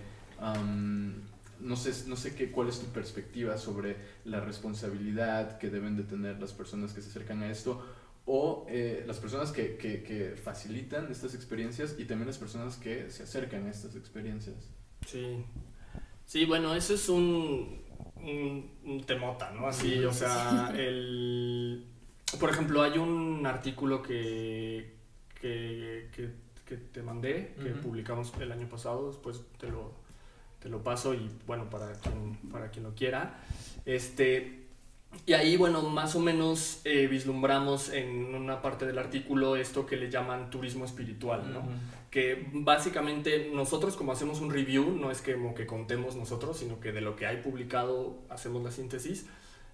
no 1.64 1.76
sé, 1.76 2.07
no 2.07 2.16
sé 2.16 2.36
qué, 2.36 2.51
cuál 2.51 2.68
es 2.70 2.80
tu 2.80 2.88
perspectiva 2.88 3.57
sobre 3.57 3.95
la 4.26 4.39
responsabilidad 4.41 5.57
que 5.57 5.70
deben 5.70 5.95
de 5.95 6.03
tener 6.03 6.39
las 6.39 6.53
personas 6.53 6.93
que 6.93 7.01
se 7.01 7.09
acercan 7.09 7.41
a 7.41 7.49
esto 7.49 7.84
o 8.26 8.66
eh, 8.70 9.03
las 9.07 9.18
personas 9.18 9.51
que, 9.51 9.78
que, 9.78 10.03
que, 10.03 10.36
facilitan 10.36 11.11
estas 11.11 11.36
experiencias 11.36 11.95
y 11.97 12.05
también 12.05 12.28
las 12.28 12.38
personas 12.38 12.78
que 12.78 13.09
se 13.09 13.24
acercan 13.24 13.66
a 13.66 13.72
estas 13.72 13.95
experiencias. 13.95 14.70
Sí, 15.05 15.43
sí 16.26 16.45
bueno, 16.45 16.74
eso 16.74 16.93
es 16.93 17.09
un, 17.09 17.82
un, 18.16 19.03
temota, 19.05 19.51
¿no? 19.51 19.68
Así, 19.68 20.03
o 20.05 20.14
sea, 20.14 20.74
el... 20.76 21.86
Por 22.39 22.49
ejemplo, 22.49 22.82
hay 22.82 22.97
un 22.97 23.45
artículo 23.45 24.01
que, 24.01 24.95
que, 25.39 26.09
que 26.66 26.78
te 26.78 27.03
mandé, 27.03 27.55
que 27.61 27.70
publicamos 27.72 28.34
el 28.39 28.51
año 28.51 28.68
pasado, 28.68 29.07
después 29.07 29.41
te 29.59 29.68
lo, 29.68 30.02
te 30.64 30.70
lo 30.70 30.82
paso 30.82 31.14
y 31.14 31.30
bueno, 31.45 31.70
para 31.70 31.91
quien, 31.91 32.38
para 32.49 32.72
quien 32.72 32.86
lo 32.86 32.95
quiera. 32.95 33.36
Este, 33.86 34.64
y 35.26 35.34
ahí, 35.34 35.57
bueno, 35.57 35.82
más 35.82 36.16
o 36.16 36.20
menos 36.20 36.80
eh, 36.86 37.07
vislumbramos 37.07 37.89
en 37.89 38.34
una 38.34 38.61
parte 38.61 38.86
del 38.86 38.97
artículo 38.97 39.57
esto 39.57 39.86
que 39.86 39.97
le 39.97 40.09
llaman 40.09 40.49
turismo 40.49 40.86
espiritual, 40.86 41.53
¿no? 41.53 41.64
Que 42.09 42.47
básicamente 42.53 43.51
nosotros 43.53 43.97
como 43.97 44.14
hacemos 44.14 44.39
un 44.39 44.51
review, 44.51 44.91
no 44.91 45.11
es 45.11 45.22
que 45.22 45.34
como 45.34 45.53
que 45.53 45.66
contemos 45.68 46.16
nosotros, 46.16 46.57
sino 46.57 46.80
que 46.80 46.93
de 46.93 47.01
lo 47.01 47.18
que 47.18 47.28
hay 47.28 47.38
publicado 47.38 48.18
hacemos 48.30 48.64
la 48.64 48.72
síntesis. 48.72 49.28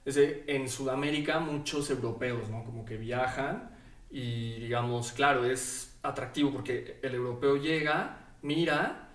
Es 0.06 0.16
de, 0.16 0.44
en 0.48 0.68
Sudamérica 0.70 1.40
muchos 1.40 1.90
europeos, 1.92 2.50
¿no? 2.50 2.64
Como 2.64 2.84
que 2.84 2.98
viajan 2.98 3.70
y 4.10 4.60
digamos, 4.60 5.12
claro, 5.12 5.46
es 5.46 5.98
atractivo 6.02 6.52
porque 6.52 7.00
el 7.04 7.14
europeo 7.14 7.58
llega, 7.58 8.34
mira, 8.42 9.09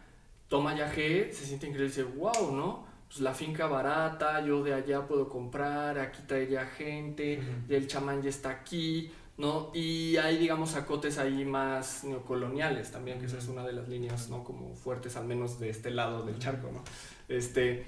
toma 0.55 0.73
yagé, 0.73 1.33
se 1.33 1.47
siente 1.47 1.67
increíble 1.67 1.87
y 1.87 1.89
dice, 1.89 2.05
wow, 2.05 2.55
¿no? 2.55 2.87
Pues, 3.09 3.19
la 3.19 3.35
finca 3.35 3.67
barata, 3.67 4.41
yo 4.47 4.63
de 4.63 4.73
allá 4.73 5.05
puedo 5.05 5.29
comprar, 5.29 5.99
aquí 5.99 6.23
traería 6.29 6.65
gente, 6.65 7.43
y 7.69 7.75
el 7.75 7.89
chamán 7.89 8.23
ya 8.23 8.31
está 8.31 8.51
aquí, 8.51 9.11
¿no? 9.37 9.73
Y 9.75 10.17
hay, 10.17 10.39
digamos, 10.39 10.77
acotes 10.77 11.19
ahí 11.19 11.45
más 11.45 12.05
neocoloniales 12.05 12.93
también, 12.93 13.19
que 13.19 13.27
esa 13.27 13.39
es 13.39 13.49
una 13.49 13.65
de 13.65 13.73
las 13.73 13.89
líneas, 13.89 14.31
¿no? 14.31 14.45
Como 14.45 14.77
fuertes, 14.77 15.17
al 15.17 15.25
menos 15.25 15.59
de 15.59 15.71
este 15.71 15.91
lado 15.91 16.23
del 16.23 16.39
charco, 16.39 16.71
¿no? 16.71 16.85
Este, 17.27 17.85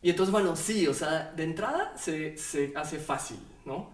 y 0.00 0.10
entonces, 0.10 0.30
bueno, 0.30 0.54
sí, 0.54 0.86
o 0.86 0.94
sea, 0.94 1.32
de 1.34 1.42
entrada 1.42 1.98
se, 1.98 2.38
se 2.38 2.72
hace 2.76 3.00
fácil, 3.00 3.40
¿no? 3.64 3.90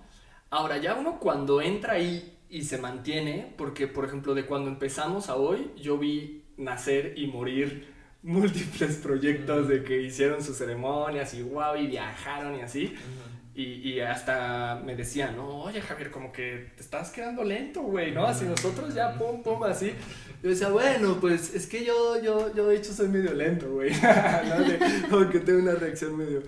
Ahora, 0.50 0.76
ya 0.76 0.94
uno 0.94 1.18
cuando 1.20 1.62
entra 1.62 1.94
ahí 1.94 2.36
y 2.50 2.64
se 2.64 2.76
mantiene, 2.76 3.54
porque, 3.56 3.86
por 3.86 4.04
ejemplo, 4.04 4.34
de 4.34 4.44
cuando 4.44 4.68
empezamos 4.68 5.30
a 5.30 5.36
hoy, 5.36 5.70
yo 5.78 5.96
vi 5.96 6.44
nacer 6.58 7.14
y 7.16 7.26
morir 7.26 7.98
múltiples 8.22 8.96
proyectos 8.96 9.68
de 9.68 9.82
que 9.82 10.00
hicieron 10.02 10.42
sus 10.42 10.56
ceremonias 10.56 11.32
y 11.34 11.42
wow, 11.42 11.76
y 11.76 11.86
viajaron 11.86 12.56
y 12.56 12.62
así. 12.62 12.94
y, 13.54 13.62
y, 13.62 14.00
hasta 14.00 14.80
me 14.84 14.94
decían, 14.94 15.36
no, 15.36 15.62
oye 15.62 15.80
Javier, 15.80 16.10
como 16.10 16.32
que 16.32 16.70
te 16.76 16.82
estás 16.82 17.10
quedando 17.10 17.42
lento, 17.42 17.82
güey, 17.82 18.12
¿no? 18.12 18.26
Así 18.26 18.44
nosotros 18.44 18.94
ya, 18.94 19.18
pum, 19.18 19.42
pum, 19.42 19.62
así. 19.64 19.92
Yo 20.42 20.50
decía, 20.50 20.68
bueno, 20.68 21.18
pues 21.20 21.54
es 21.54 21.66
que 21.66 21.84
yo, 21.84 22.20
yo, 22.22 22.54
yo 22.54 22.68
de 22.68 22.76
hecho 22.76 22.92
soy 22.92 23.08
medio 23.08 23.32
lento, 23.32 23.70
güey. 23.70 23.90
¿no? 23.92 25.10
como 25.10 25.30
que 25.30 25.40
tengo 25.40 25.60
una 25.60 25.74
reacción 25.74 26.16
medio, 26.16 26.42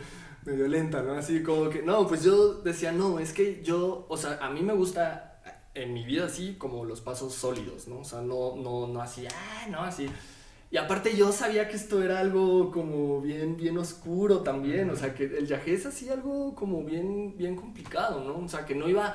medio 0.45 0.69
lenta, 0.69 1.03
¿no? 1.03 1.15
Así 1.15 1.43
como 1.43 1.69
que, 1.69 1.83
no, 1.83 2.07
pues 2.07 2.23
yo 2.23 2.55
decía, 2.55 2.93
no, 2.93 3.19
es 3.19 3.33
que 3.33 3.63
yo, 3.63 4.07
o 4.09 4.17
sea, 4.17 4.39
a 4.41 4.51
mí 4.51 4.63
me 4.63 4.75
gusta 4.75 5.29
en 5.75 5.95
mi 5.95 6.05
vida 6.05 6.27
así 6.27 6.57
como 6.59 6.85
los 6.85 7.01
pasos 7.01 7.35
sólidos, 7.35 7.89
¿no? 7.89 8.01
O 8.01 8.05
sea, 8.05 8.21
no, 8.21 8.57
no, 8.57 8.87
no 8.87 9.01
así, 9.01 9.27
ah, 9.27 9.67
no, 9.71 9.81
así 9.81 10.09
y 10.73 10.79
aparte 10.79 11.15
yo 11.15 11.33
sabía 11.33 11.69
que 11.69 11.77
esto 11.77 12.03
era 12.03 12.19
algo 12.19 12.71
como 12.73 13.21
bien, 13.21 13.59
bien 13.59 13.77
oscuro 13.77 14.41
también, 14.41 14.89
o 14.89 14.97
sea, 14.97 15.15
que 15.15 15.25
el 15.25 15.45
viaje 15.45 15.75
es 15.75 15.85
así 15.85 16.09
algo 16.09 16.55
como 16.55 16.83
bien, 16.83 17.37
bien 17.37 17.57
complicado, 17.57 18.25
¿no? 18.25 18.43
O 18.43 18.49
sea, 18.49 18.65
que 18.65 18.75
no 18.75 18.89
iba, 18.89 19.15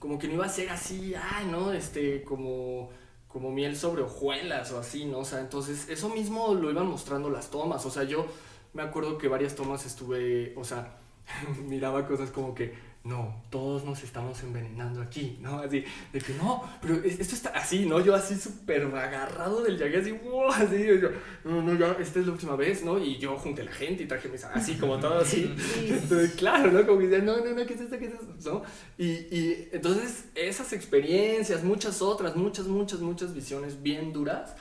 como 0.00 0.18
que 0.18 0.26
no 0.26 0.34
iba 0.34 0.46
a 0.46 0.48
ser 0.48 0.70
así, 0.70 1.14
ay, 1.14 1.46
¿no? 1.46 1.72
Este, 1.72 2.24
como, 2.24 2.90
como 3.28 3.52
miel 3.52 3.76
sobre 3.76 4.02
hojuelas 4.02 4.72
o 4.72 4.80
así, 4.80 5.04
¿no? 5.04 5.20
O 5.20 5.24
sea, 5.24 5.38
entonces 5.38 5.88
eso 5.88 6.08
mismo 6.08 6.52
lo 6.54 6.68
iban 6.68 6.88
mostrando 6.88 7.30
las 7.30 7.48
tomas, 7.48 7.86
o 7.86 7.90
sea, 7.90 8.02
yo 8.02 8.26
me 8.72 8.82
acuerdo 8.82 9.18
que 9.18 9.28
varias 9.28 9.54
tomas 9.54 9.86
estuve, 9.86 10.52
o 10.56 10.64
sea, 10.64 10.98
miraba 11.68 12.08
cosas 12.08 12.32
como 12.32 12.56
que 12.56 12.74
no, 13.04 13.42
todos 13.48 13.84
nos 13.84 14.02
estamos 14.02 14.42
envenenando 14.42 15.00
aquí, 15.00 15.38
¿no? 15.40 15.60
Así, 15.60 15.82
de 16.12 16.20
que 16.20 16.34
no, 16.34 16.62
pero 16.82 16.96
esto 16.96 17.34
está 17.34 17.50
así, 17.50 17.86
¿no? 17.86 18.00
Yo 18.00 18.14
así 18.14 18.36
súper 18.36 18.82
agarrado 18.82 19.62
del 19.62 19.78
yagué, 19.78 19.98
así, 19.98 20.12
wow, 20.12 20.50
así, 20.50 20.84
yo, 20.84 21.08
no, 21.44 21.62
no, 21.62 21.74
ya, 21.78 21.96
esta 22.00 22.20
es 22.20 22.26
la 22.26 22.32
última 22.32 22.56
vez, 22.56 22.84
¿no? 22.84 22.98
Y 22.98 23.16
yo 23.18 23.38
junté 23.38 23.64
la 23.64 23.72
gente 23.72 24.02
y 24.02 24.06
traje 24.06 24.28
mis, 24.28 24.44
así 24.44 24.74
como 24.74 24.98
todo 24.98 25.20
así. 25.20 25.54
Entonces, 25.88 26.32
claro, 26.34 26.70
¿no? 26.70 26.86
Como 26.86 26.98
que 26.98 27.06
decía, 27.06 27.24
no, 27.24 27.38
no, 27.38 27.52
no, 27.52 27.66
¿qué 27.66 27.74
es 27.74 27.80
esto? 27.80 27.98
¿Qué 27.98 28.06
es 28.06 28.12
esto? 28.12 28.52
¿No? 28.52 28.62
Y, 28.98 29.06
y 29.06 29.68
entonces, 29.72 30.26
esas 30.34 30.72
experiencias, 30.72 31.64
muchas 31.64 32.02
otras, 32.02 32.36
muchas, 32.36 32.66
muchas, 32.66 33.00
muchas 33.00 33.32
visiones 33.32 33.82
bien 33.82 34.12
duras, 34.12 34.54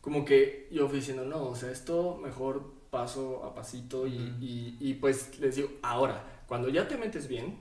como 0.00 0.24
que 0.24 0.68
yo 0.70 0.88
fui 0.88 0.98
diciendo, 0.98 1.24
no, 1.24 1.42
o 1.42 1.56
sea, 1.56 1.70
esto 1.70 2.16
mejor 2.22 2.78
paso 2.90 3.44
a 3.44 3.54
pasito 3.54 4.06
y, 4.06 4.14
y, 4.40 4.76
y 4.78 4.94
pues 4.94 5.38
les 5.40 5.56
digo, 5.56 5.70
ahora, 5.82 6.42
cuando 6.46 6.68
ya 6.68 6.86
te 6.86 6.96
metes 6.96 7.28
bien, 7.28 7.58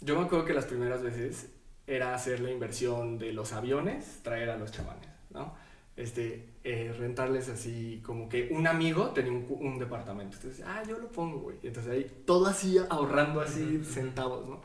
yo 0.00 0.18
me 0.18 0.26
acuerdo 0.26 0.44
que 0.44 0.54
las 0.54 0.66
primeras 0.66 1.02
veces 1.02 1.50
era 1.86 2.14
hacer 2.14 2.40
la 2.40 2.50
inversión 2.50 3.18
de 3.18 3.32
los 3.32 3.52
aviones, 3.52 4.20
traer 4.22 4.50
a 4.50 4.56
los 4.56 4.72
chamanes, 4.72 5.08
¿no? 5.30 5.54
este, 5.96 6.50
eh, 6.62 6.94
rentarles 6.96 7.48
así, 7.48 8.02
como 8.04 8.28
que 8.28 8.48
un 8.50 8.66
amigo 8.66 9.10
tenía 9.10 9.32
un, 9.32 9.46
un, 9.48 9.78
departamento. 9.78 10.36
Entonces, 10.36 10.64
ah, 10.66 10.82
yo 10.86 10.98
lo 10.98 11.08
pongo, 11.10 11.38
güey. 11.38 11.56
Entonces 11.62 11.92
ahí 11.92 12.22
todo 12.26 12.46
así 12.46 12.76
ahorrando 12.90 13.40
así 13.40 13.82
centavos, 13.82 14.46
¿no? 14.46 14.60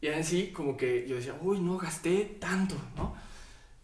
Y 0.00 0.08
así 0.08 0.50
como 0.52 0.76
que 0.76 1.06
yo 1.06 1.16
decía, 1.16 1.36
uy, 1.42 1.60
no 1.60 1.76
gasté 1.76 2.36
tanto, 2.40 2.76
¿no? 2.96 3.14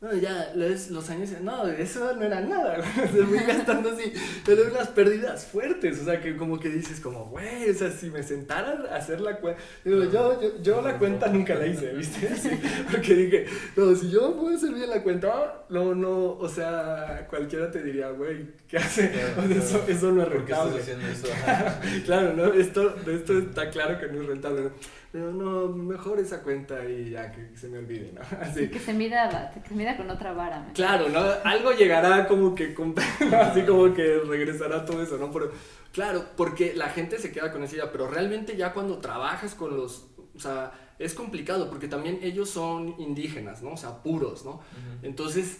No, 0.04 0.12
ya 0.12 0.52
los, 0.54 0.90
los 0.90 1.08
años, 1.08 1.30
no, 1.40 1.66
eso 1.66 2.14
no 2.14 2.24
era 2.24 2.38
nada, 2.42 2.76
se 3.10 3.24
fui 3.24 3.38
gastando 3.38 3.88
así, 3.88 4.12
pero 4.44 4.70
unas 4.70 4.88
pérdidas 4.88 5.46
fuertes, 5.46 5.98
o 5.98 6.04
sea, 6.04 6.20
que 6.20 6.36
como 6.36 6.60
que 6.60 6.68
dices, 6.68 7.00
como, 7.00 7.24
güey, 7.30 7.70
o 7.70 7.72
sea, 7.72 7.90
si 7.90 8.10
me 8.10 8.22
sentara 8.22 8.84
a 8.90 8.96
hacer 8.96 9.22
la 9.22 9.38
cuenta, 9.38 9.62
yo, 9.82 10.04
yo, 10.10 10.60
yo, 10.60 10.82
la 10.82 10.98
cuenta 10.98 11.28
nunca 11.28 11.54
la 11.54 11.66
hice, 11.66 11.94
¿viste? 11.94 12.28
porque 12.90 13.14
dije, 13.14 13.46
no, 13.76 13.94
si 13.94 14.10
yo 14.10 14.36
puedo 14.36 14.54
hacer 14.54 14.74
bien 14.74 14.90
la 14.90 15.02
cuenta, 15.02 15.64
no, 15.70 15.94
no, 15.94 16.32
o 16.32 16.48
sea, 16.50 17.26
cualquiera 17.30 17.70
te 17.70 17.82
diría, 17.82 18.10
güey, 18.10 18.48
¿qué 18.68 18.76
hace? 18.76 19.10
eso, 19.56 19.86
eso 19.88 20.12
no 20.12 20.20
es 20.20 20.28
rentable. 20.28 20.72
¿Por 20.72 20.82
qué 20.82 20.92
estás 20.92 21.06
haciendo 21.06 21.08
eso? 21.08 22.04
claro, 22.04 22.34
¿no? 22.34 22.52
Esto, 22.52 22.94
esto 23.10 23.38
está 23.38 23.70
claro 23.70 23.98
que 23.98 24.08
no 24.08 24.20
es 24.20 24.28
rentable, 24.28 24.64
¿no? 24.64 24.70
Pero 25.14 25.32
no, 25.32 25.68
mejor 25.68 26.18
esa 26.18 26.42
cuenta 26.42 26.84
y 26.88 27.10
ya 27.10 27.30
que 27.30 27.56
se 27.56 27.68
me 27.68 27.78
olvide, 27.78 28.10
¿no? 28.12 28.20
Así. 28.40 28.68
Que 28.68 28.80
se 28.80 28.92
mida, 28.92 29.52
que 29.54 29.68
se 29.68 29.72
mida 29.72 29.96
con 29.96 30.10
otra 30.10 30.32
vara. 30.32 30.66
Claro, 30.74 31.08
¿no? 31.08 31.20
Algo 31.44 31.70
llegará 31.70 32.26
como 32.26 32.52
que, 32.52 32.74
así 33.32 33.62
como 33.62 33.94
que 33.94 34.18
regresará 34.26 34.84
todo 34.84 35.00
eso, 35.00 35.16
¿no? 35.16 35.30
Pero, 35.30 35.52
claro, 35.92 36.24
porque 36.36 36.74
la 36.74 36.88
gente 36.88 37.20
se 37.20 37.30
queda 37.30 37.52
con 37.52 37.62
esa 37.62 37.76
idea, 37.76 37.92
pero 37.92 38.08
realmente 38.08 38.56
ya 38.56 38.72
cuando 38.72 38.98
trabajas 38.98 39.54
con 39.54 39.76
los, 39.76 40.08
o 40.34 40.40
sea, 40.40 40.72
es 40.98 41.14
complicado 41.14 41.70
porque 41.70 41.86
también 41.86 42.18
ellos 42.20 42.50
son 42.50 42.96
indígenas, 42.98 43.62
¿no? 43.62 43.74
O 43.74 43.76
sea, 43.76 44.02
puros, 44.02 44.44
¿no? 44.44 44.62
Entonces, 45.04 45.58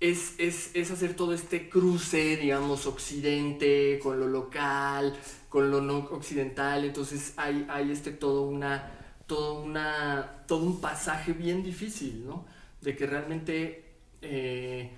es, 0.00 0.34
es, 0.38 0.70
es, 0.74 0.90
hacer 0.90 1.14
todo 1.14 1.32
este 1.32 1.68
cruce, 1.68 2.36
digamos, 2.36 2.86
occidente 2.86 3.98
con 4.02 4.20
lo 4.20 4.28
local, 4.28 5.16
con 5.48 5.70
lo 5.70 5.80
no 5.80 5.98
occidental, 5.98 6.84
entonces 6.84 7.32
hay, 7.36 7.66
hay 7.68 7.90
este 7.90 8.12
todo 8.12 8.42
una 8.42 8.92
todo, 9.26 9.62
una, 9.62 10.44
todo 10.46 10.64
un 10.64 10.80
pasaje 10.80 11.32
bien 11.32 11.62
difícil, 11.62 12.24
¿no? 12.26 12.46
De 12.80 12.96
que 12.96 13.06
realmente 13.06 13.84
eh, 14.22 14.92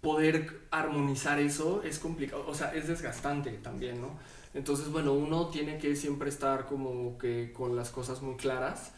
poder 0.00 0.62
armonizar 0.70 1.40
eso 1.40 1.82
es 1.82 1.98
complicado, 1.98 2.44
o 2.46 2.54
sea, 2.54 2.74
es 2.74 2.88
desgastante 2.88 3.50
también, 3.58 4.00
¿no? 4.00 4.18
Entonces, 4.54 4.90
bueno, 4.90 5.12
uno 5.12 5.48
tiene 5.48 5.78
que 5.78 5.94
siempre 5.94 6.28
estar 6.28 6.66
como 6.66 7.18
que 7.18 7.52
con 7.52 7.76
las 7.76 7.90
cosas 7.90 8.22
muy 8.22 8.36
claras 8.36 8.92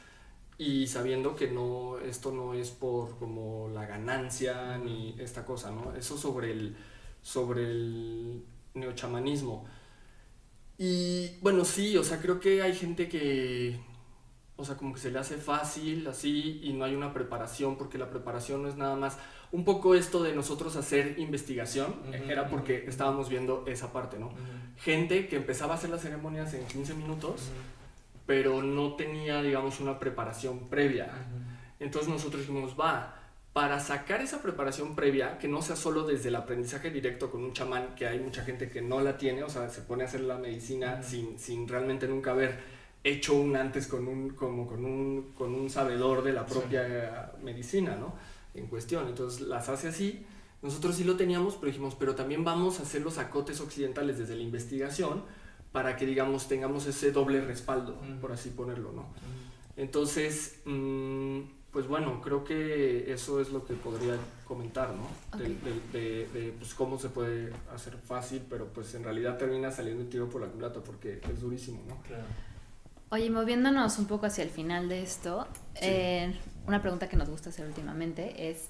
y 0.59 0.87
sabiendo 0.87 1.35
que 1.35 1.51
no, 1.51 1.99
esto 1.99 2.33
no 2.33 2.55
es 2.55 2.71
por 2.71 3.19
como 3.19 3.69
la 3.69 3.87
ganancia 3.87 4.79
ni 4.79 5.15
esta 5.19 5.45
cosa, 5.45 5.71
¿no? 5.71 5.95
Eso 5.95 6.17
sobre 6.17 6.53
el, 6.53 6.77
sobre 7.23 7.63
el 7.63 8.45
neochamanismo. 8.75 9.65
Y 10.79 11.39
bueno, 11.41 11.65
sí, 11.65 11.97
o 11.97 12.05
sea, 12.05 12.21
creo 12.21 12.41
que 12.41 12.63
hay 12.63 12.75
gente 12.75 13.09
que 13.09 13.79
o 14.63 14.65
sea, 14.65 14.77
como 14.77 14.95
que 14.95 15.01
se 15.01 15.11
le 15.11 15.19
hace 15.19 15.37
fácil 15.39 16.07
así 16.07 16.61
y 16.63 16.73
no 16.73 16.85
hay 16.85 16.95
una 16.95 17.13
preparación, 17.13 17.77
porque 17.77 17.99
la 17.99 18.11
preparación 18.11 18.63
no 18.63 18.69
es 18.69 18.77
nada 18.77 18.95
más. 18.95 19.19
Un 19.51 19.65
poco 19.65 19.95
esto 19.95 20.23
de 20.23 20.35
nosotros 20.35 20.77
hacer 20.77 21.19
investigación 21.19 21.95
era 22.29 22.49
porque 22.49 22.85
estábamos 22.87 23.29
viendo 23.29 23.65
esa 23.67 23.93
parte, 23.93 24.19
¿no? 24.19 24.31
Gente 24.77 25.29
que 25.29 25.37
empezaba 25.37 25.75
a 25.75 25.77
hacer 25.77 25.91
las 25.91 26.03
ceremonias 26.03 26.55
en 26.55 26.65
15 26.67 26.95
minutos, 26.95 27.51
pero 28.33 28.63
no 28.63 28.95
tenía, 28.95 29.43
digamos, 29.43 29.79
una 29.81 29.99
preparación 29.99 30.71
previa. 30.71 31.11
Entonces 31.79 32.11
nosotros 32.11 32.47
dijimos, 32.47 32.75
va, 32.81 33.15
para 33.53 33.79
sacar 33.79 34.23
esa 34.23 34.41
preparación 34.41 34.97
previa, 34.97 35.37
que 35.37 35.49
no 35.49 35.61
sea 35.61 35.77
solo 35.77 36.05
desde 36.05 36.31
el 36.31 36.37
aprendizaje 36.37 36.91
directo 36.91 37.31
con 37.31 37.45
un 37.45 37.53
chamán, 37.53 37.95
que 37.95 38.07
hay 38.07 38.21
mucha 38.21 38.43
gente 38.43 38.71
que 38.71 38.81
no 38.81 39.03
la 39.03 39.19
tiene, 39.19 39.43
o 39.43 39.51
sea, 39.51 39.69
se 39.69 39.83
pone 39.83 40.05
a 40.05 40.07
hacer 40.07 40.23
la 40.23 40.39
medicina 40.39 41.03
sin, 41.03 41.39
sin 41.39 41.69
realmente 41.69 42.09
nunca 42.09 42.33
ver 42.33 42.59
hecho 43.05 43.35
un 43.35 43.55
antes 43.55 43.87
con 43.87 44.09
un, 44.09 44.31
como 44.31 44.67
con 44.67 44.87
un, 44.87 45.33
con 45.35 45.55
un 45.55 45.69
sabedor 45.69 46.25
de 46.25 46.33
la 46.33 46.47
propia 46.47 47.33
medicina, 47.43 47.97
¿no? 47.97 48.15
En 48.55 48.67
cuestión. 48.67 49.09
Entonces 49.09 49.43
las 49.43 49.69
hace 49.69 49.89
así. 49.89 50.25
Nosotros 50.63 50.97
sí 50.97 51.05
lo 51.05 51.19
teníamos, 51.19 51.57
pero 51.57 51.67
dijimos, 51.67 51.97
pero 51.97 52.15
también 52.15 52.45
vamos 52.45 52.81
a 52.81 52.85
hacer 52.85 53.03
los 53.03 53.19
acotes 53.19 53.61
occidentales 53.61 54.17
desde 54.17 54.37
la 54.37 54.43
investigación 54.43 55.23
para 55.73 55.97
que, 55.97 56.07
digamos, 56.07 56.49
tengamos 56.49 56.87
ese 56.87 57.13
doble 57.13 57.41
respaldo, 57.41 57.97
por 58.21 58.33
así 58.33 58.51
ponerlo, 58.51 58.93
¿no? 58.93 59.07
Entonces, 59.77 60.61
mm, 60.67 61.41
pues 61.73 61.89
bueno, 61.89 62.21
creo 62.21 62.45
que 62.45 63.11
eso 63.11 63.41
es 63.41 63.51
lo 63.51 63.65
que 63.65 63.73
podría 63.75 64.17
comentar, 64.45 64.91
¿no? 64.95 65.39
De, 65.39 65.57
de, 65.93 66.29
de, 66.29 66.53
pues 66.59 66.75
cómo 66.75 66.99
se 66.99 67.09
puede 67.09 67.51
hacer 67.75 67.97
fácil, 67.97 68.43
pero 68.51 68.67
pues 68.67 68.95
en 68.95 69.05
realidad 69.05 69.39
termina 69.39 69.71
saliendo 69.71 70.03
el 70.03 70.11
tiro 70.11 70.29
por 70.29 70.43
la 70.43 70.49
culata 70.49 70.81
porque 70.81 71.21
es 71.23 71.41
durísimo, 71.41 71.83
¿no? 71.89 71.97
Claro. 72.03 72.25
Oye, 73.09 73.31
moviéndonos 73.31 73.99
un 73.99 74.07
poco 74.07 74.27
hacia 74.27 74.45
el 74.45 74.51
final 74.51 74.89
de 74.89 75.03
esto, 75.03 75.47
eh, 75.81 76.35
una 76.67 76.81
pregunta 76.81 77.09
que 77.09 77.17
nos 77.17 77.29
gusta 77.29 77.51
hacer 77.51 77.67
últimamente 77.67 78.51
es, 78.51 78.69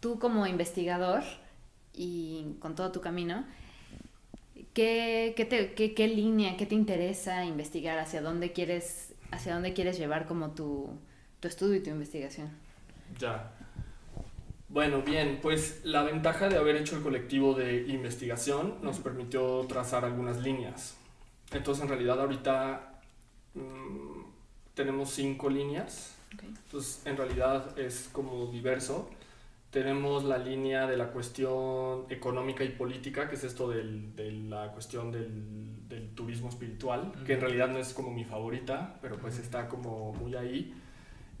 tú 0.00 0.18
como 0.18 0.46
investigador 0.46 1.22
y 1.92 2.56
con 2.60 2.74
todo 2.74 2.90
tu 2.90 3.00
camino, 3.00 3.44
¿qué, 4.74 5.34
qué, 5.36 5.94
qué, 5.94 6.08
línea, 6.08 6.56
qué 6.56 6.66
te 6.66 6.74
interesa 6.74 7.44
investigar? 7.44 7.98
¿Hacia 7.98 8.20
dónde 8.20 8.52
quieres, 8.52 9.14
hacia 9.30 9.54
dónde 9.54 9.72
quieres 9.72 9.98
llevar 9.98 10.26
como 10.26 10.50
tu, 10.50 10.90
tu 11.40 11.48
estudio 11.48 11.76
y 11.76 11.80
tu 11.80 11.90
investigación? 11.90 12.50
Ya. 13.18 13.52
Bueno, 14.68 15.02
bien, 15.02 15.38
pues 15.40 15.80
la 15.84 16.02
ventaja 16.02 16.48
de 16.48 16.56
haber 16.56 16.76
hecho 16.76 16.96
el 16.96 17.02
colectivo 17.02 17.54
de 17.54 17.86
investigación 17.88 18.78
nos 18.82 18.98
permitió 18.98 19.64
trazar 19.68 20.04
algunas 20.04 20.38
líneas. 20.38 20.96
Entonces, 21.52 21.84
en 21.84 21.88
realidad, 21.88 22.20
ahorita 22.20 22.94
Mm, 23.54 24.24
tenemos 24.74 25.10
cinco 25.10 25.48
líneas. 25.48 26.14
Entonces, 26.40 27.00
en 27.06 27.16
realidad 27.16 27.78
es 27.78 28.08
como 28.12 28.46
diverso. 28.46 29.08
Tenemos 29.74 30.22
la 30.22 30.38
línea 30.38 30.86
de 30.86 30.96
la 30.96 31.08
cuestión 31.08 32.06
económica 32.08 32.62
y 32.62 32.68
política, 32.68 33.28
que 33.28 33.34
es 33.34 33.42
esto 33.42 33.68
del, 33.68 34.14
de 34.14 34.30
la 34.30 34.70
cuestión 34.70 35.10
del, 35.10 35.88
del 35.88 36.10
turismo 36.10 36.48
espiritual, 36.48 37.10
que 37.26 37.32
en 37.32 37.40
realidad 37.40 37.66
no 37.66 37.78
es 37.78 37.92
como 37.92 38.12
mi 38.12 38.24
favorita, 38.24 39.00
pero 39.02 39.18
pues 39.18 39.40
está 39.40 39.68
como 39.68 40.12
muy 40.12 40.36
ahí. 40.36 40.72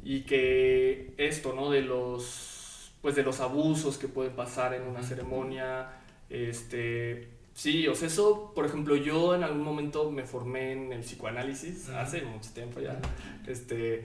Y 0.02 0.22
que 0.22 1.14
esto, 1.16 1.52
¿no? 1.52 1.70
De 1.70 1.82
los, 1.82 2.92
pues 3.02 3.14
de 3.14 3.22
los 3.22 3.38
abusos 3.38 3.98
que 3.98 4.08
pueden 4.08 4.32
pasar 4.32 4.74
en 4.74 4.82
una 4.82 5.04
ceremonia, 5.04 5.92
este, 6.28 7.28
Sí, 7.54 7.86
o 7.86 7.94
sea, 7.94 8.08
eso, 8.08 8.50
por 8.52 8.66
ejemplo, 8.66 8.96
yo 8.96 9.36
en 9.36 9.44
algún 9.44 9.62
momento 9.62 10.10
me 10.10 10.24
formé 10.24 10.72
en 10.72 10.92
el 10.92 11.02
psicoanálisis, 11.02 11.88
hace 11.90 12.22
mucho 12.22 12.50
tiempo 12.50 12.80
ya, 12.80 12.98
este, 13.46 14.02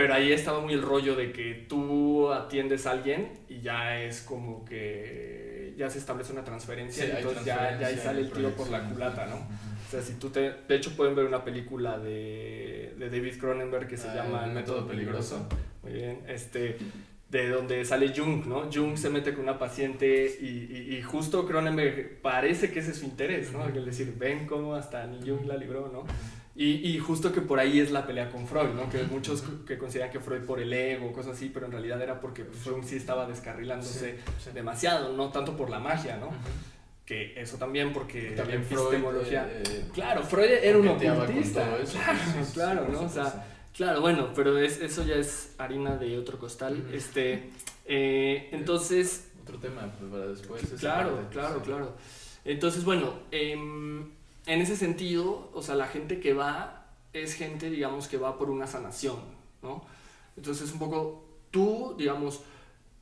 pero 0.00 0.14
ahí 0.14 0.32
estaba 0.32 0.60
muy 0.60 0.72
el 0.72 0.80
rollo 0.80 1.14
de 1.14 1.30
que 1.30 1.66
tú 1.68 2.32
atiendes 2.32 2.86
a 2.86 2.92
alguien 2.92 3.32
y 3.50 3.60
ya 3.60 4.00
es 4.00 4.22
como 4.22 4.64
que 4.64 5.74
ya 5.76 5.90
se 5.90 5.98
establece 5.98 6.32
una 6.32 6.42
transferencia 6.42 7.04
y 7.06 7.10
entonces 7.18 7.44
ya, 7.44 7.78
ya 7.78 7.88
ahí 7.88 7.98
sale 7.98 8.22
el 8.22 8.30
tiro 8.30 8.48
por 8.56 8.70
la 8.70 8.82
culata, 8.88 9.26
¿no? 9.26 9.36
O 9.36 9.90
sea, 9.90 10.00
si 10.00 10.14
tú 10.14 10.30
te... 10.30 10.54
De 10.66 10.76
hecho, 10.76 10.96
pueden 10.96 11.14
ver 11.14 11.26
una 11.26 11.44
película 11.44 11.98
de, 11.98 12.94
de 12.96 13.10
David 13.10 13.34
Cronenberg 13.38 13.88
que 13.88 13.98
se 13.98 14.08
ah, 14.08 14.14
llama 14.14 14.46
El 14.46 14.52
método 14.52 14.86
peligroso. 14.86 15.46
Muy 15.82 15.92
bien, 15.92 16.20
este 16.28 16.78
de 17.28 17.48
donde 17.50 17.84
sale 17.84 18.10
Jung, 18.16 18.46
¿no? 18.46 18.70
Jung 18.72 18.96
se 18.96 19.10
mete 19.10 19.34
con 19.34 19.42
una 19.42 19.58
paciente 19.58 20.34
y, 20.40 20.96
y, 20.96 21.02
justo 21.02 21.46
Cronenberg 21.46 22.22
parece 22.22 22.72
que 22.72 22.80
ese 22.80 22.92
es 22.92 22.96
su 22.96 23.04
interés, 23.04 23.52
¿no? 23.52 23.68
Es 23.68 23.84
decir, 23.84 24.14
ven 24.18 24.46
cómo 24.46 24.74
hasta 24.74 25.06
ni 25.06 25.20
Jung 25.20 25.44
la 25.44 25.58
libró, 25.58 25.88
¿no? 25.92 26.04
Y, 26.62 26.86
y, 26.86 26.98
justo 26.98 27.32
que 27.32 27.40
por 27.40 27.58
ahí 27.58 27.80
es 27.80 27.90
la 27.90 28.06
pelea 28.06 28.28
con 28.28 28.46
Freud, 28.46 28.74
¿no? 28.74 28.90
Que 28.90 29.04
muchos 29.04 29.42
que 29.66 29.78
consideran 29.78 30.10
que 30.10 30.20
Freud 30.20 30.42
por 30.42 30.60
el 30.60 30.70
ego, 30.70 31.10
cosas 31.10 31.36
así, 31.36 31.48
pero 31.48 31.64
en 31.64 31.72
realidad 31.72 32.02
era 32.02 32.20
porque 32.20 32.44
Freud 32.44 32.84
sí 32.84 32.96
estaba 32.96 33.26
descarrilándose 33.26 34.18
demasiado, 34.52 35.16
no 35.16 35.30
tanto 35.30 35.56
por 35.56 35.70
la 35.70 35.78
magia, 35.78 36.18
¿no? 36.18 36.28
Que 37.06 37.32
eso 37.40 37.56
también 37.56 37.94
porque 37.94 38.32
también 38.32 38.62
Freud, 38.62 38.92
eh, 38.92 39.86
claro, 39.94 40.22
Freud 40.22 40.50
era 40.62 40.76
un 40.76 40.88
ocultista. 40.88 41.64
Claro, 41.90 42.46
claro, 42.52 42.88
¿no? 42.92 43.00
O 43.04 43.08
sea, 43.08 43.46
Claro, 43.76 44.00
bueno, 44.02 44.28
pero 44.34 44.58
es, 44.58 44.80
eso 44.80 45.04
ya 45.04 45.14
es 45.14 45.54
harina 45.58 45.96
de 45.96 46.18
otro 46.18 46.38
costal. 46.38 46.86
Este, 46.92 47.50
eh, 47.86 48.48
entonces... 48.52 49.30
Otro 49.42 49.58
tema 49.58 49.90
pues, 49.98 50.10
para 50.10 50.26
después. 50.26 50.62
Claro, 50.78 51.26
claro, 51.30 51.62
claro. 51.62 51.96
Entonces, 52.44 52.84
bueno, 52.84 53.14
em, 53.30 54.10
en 54.50 54.60
ese 54.60 54.74
sentido, 54.74 55.48
o 55.54 55.62
sea, 55.62 55.76
la 55.76 55.86
gente 55.86 56.18
que 56.18 56.34
va 56.34 56.86
es 57.12 57.34
gente, 57.34 57.70
digamos, 57.70 58.08
que 58.08 58.16
va 58.16 58.36
por 58.36 58.50
una 58.50 58.66
sanación, 58.66 59.18
¿no? 59.62 59.84
Entonces, 60.36 60.72
un 60.72 60.80
poco, 60.80 61.24
tú, 61.52 61.94
digamos, 61.96 62.40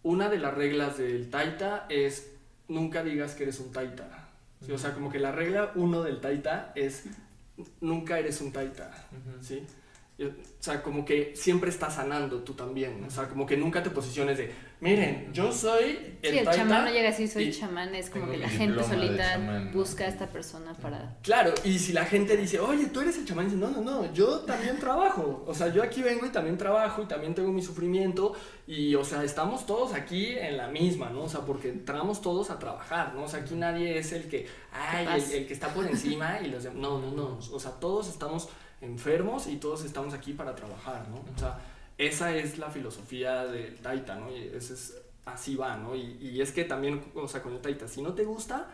una 0.02 0.28
de 0.28 0.38
las 0.38 0.52
reglas 0.52 0.98
del 0.98 1.30
taita 1.30 1.86
es 1.88 2.32
nunca 2.68 3.02
digas 3.02 3.34
que 3.34 3.44
eres 3.44 3.60
un 3.60 3.72
taita. 3.72 4.28
O 4.70 4.76
sea, 4.76 4.92
como 4.92 5.10
que 5.10 5.18
la 5.18 5.32
regla 5.32 5.72
uno 5.74 6.02
del 6.02 6.20
taita 6.20 6.72
es 6.74 7.04
nunca 7.80 8.18
eres 8.18 8.42
un 8.42 8.52
taita, 8.52 9.08
¿sí? 9.40 9.64
O 10.20 10.32
sea, 10.62 10.82
como 10.82 11.06
que 11.06 11.34
siempre 11.34 11.70
estás 11.70 11.94
sanando 11.94 12.42
tú 12.42 12.52
también. 12.52 13.02
O 13.04 13.10
sea, 13.10 13.26
como 13.26 13.46
que 13.46 13.56
nunca 13.56 13.82
te 13.82 13.88
posiciones 13.88 14.36
de, 14.36 14.52
miren, 14.80 15.32
yo 15.32 15.52
soy 15.52 16.16
el 16.22 16.32
Sí, 16.32 16.38
el 16.38 16.46
chamán 16.46 16.84
no 16.84 16.90
llega 16.90 17.08
a 17.08 17.10
decir 17.10 17.28
soy 17.28 17.52
chamán, 17.52 17.94
es 17.94 18.10
como 18.10 18.30
que 18.30 18.36
la 18.36 18.48
gente 18.48 18.82
solita 18.82 19.38
busca 19.72 20.04
a 20.04 20.08
esta 20.08 20.28
persona 20.28 20.74
para... 20.74 21.16
Claro, 21.22 21.54
y 21.64 21.78
si 21.78 21.92
la 21.92 22.04
gente 22.04 22.36
dice, 22.36 22.60
oye, 22.60 22.86
tú 22.86 23.00
eres 23.00 23.16
el 23.18 23.24
chamán, 23.24 23.46
dice, 23.46 23.56
no, 23.56 23.70
no, 23.70 23.80
no, 23.80 24.12
yo 24.12 24.40
también 24.40 24.78
trabajo. 24.78 25.44
O 25.46 25.54
sea, 25.54 25.72
yo 25.72 25.82
aquí 25.82 26.02
vengo 26.02 26.26
y 26.26 26.30
también 26.30 26.56
trabajo 26.56 27.02
y 27.02 27.06
también 27.06 27.34
tengo 27.34 27.50
mi 27.52 27.62
sufrimiento 27.62 28.34
y, 28.66 28.94
o 28.94 29.04
sea, 29.04 29.24
estamos 29.24 29.66
todos 29.66 29.94
aquí 29.94 30.36
en 30.38 30.56
la 30.56 30.68
misma, 30.68 31.10
¿no? 31.10 31.22
O 31.22 31.28
sea, 31.28 31.40
porque 31.40 31.68
entramos 31.70 32.20
todos 32.20 32.50
a 32.50 32.58
trabajar, 32.58 33.14
¿no? 33.14 33.24
O 33.24 33.28
sea, 33.28 33.40
aquí 33.40 33.54
nadie 33.54 33.98
es 33.98 34.12
el 34.12 34.28
que, 34.28 34.46
ay, 34.72 35.06
el, 35.06 35.32
el 35.32 35.46
que 35.46 35.52
está 35.52 35.68
por 35.74 35.86
encima 35.86 36.40
y 36.40 36.48
los 36.48 36.62
demás. 36.64 36.78
No, 36.80 37.00
no, 37.00 37.10
no. 37.10 37.38
O 37.52 37.60
sea, 37.60 37.72
todos 37.72 38.08
estamos 38.08 38.48
enfermos 38.80 39.46
y 39.46 39.56
todos 39.56 39.84
estamos 39.84 40.14
aquí 40.14 40.32
para 40.32 40.54
trabajar, 40.54 41.08
¿no? 41.08 41.16
O 41.16 41.38
sea, 41.38 41.58
esa 41.98 42.34
es 42.34 42.58
la 42.58 42.70
filosofía 42.70 43.44
del 43.44 43.76
Taita, 43.76 44.14
¿no? 44.16 44.34
Y 44.34 44.50
ese 44.54 44.74
es, 44.74 44.96
así 45.26 45.56
va, 45.56 45.76
¿no? 45.76 45.94
Y, 45.94 46.16
y, 46.20 46.40
es 46.40 46.52
que 46.52 46.64
también, 46.64 47.02
o 47.14 47.28
sea, 47.28 47.42
con 47.42 47.52
el 47.52 47.60
Taita, 47.60 47.88
si 47.88 48.00
no 48.00 48.14
te 48.14 48.24
gusta, 48.24 48.68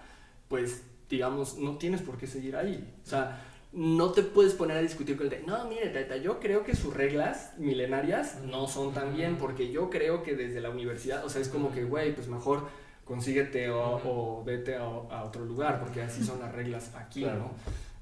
pues, 0.48 0.82
digamos, 1.08 1.58
no 1.58 1.76
tienes 1.78 2.02
por 2.02 2.18
qué 2.18 2.26
seguir 2.26 2.56
ahí. 2.56 2.94
O 3.02 3.08
sea, 3.08 3.42
no 3.72 4.12
te 4.12 4.22
puedes 4.22 4.52
poner 4.52 4.76
a 4.76 4.82
discutir 4.82 5.16
con 5.16 5.26
el 5.26 5.32
Taita. 5.32 5.46
No, 5.46 5.68
mire, 5.68 5.88
Taita, 5.88 6.18
yo 6.18 6.38
creo 6.38 6.64
que 6.64 6.76
sus 6.76 6.94
reglas 6.94 7.54
milenarias 7.58 8.40
no 8.42 8.68
son 8.68 8.92
tan 8.92 9.16
bien, 9.16 9.36
porque 9.36 9.72
yo 9.72 9.90
creo 9.90 10.22
que 10.22 10.36
desde 10.36 10.60
la 10.60 10.70
universidad, 10.70 11.24
o 11.24 11.28
sea, 11.28 11.40
es 11.40 11.48
como 11.48 11.72
que, 11.72 11.84
güey, 11.84 12.14
pues 12.14 12.28
mejor 12.28 12.68
consíguete 13.04 13.70
o, 13.70 14.42
vete 14.44 14.76
a, 14.76 14.82
a, 14.82 15.24
otro 15.24 15.44
lugar, 15.44 15.80
porque 15.80 16.02
así 16.02 16.24
son 16.24 16.40
las 16.40 16.52
reglas 16.52 16.94
aquí, 16.94 17.24
¿no? 17.24 17.50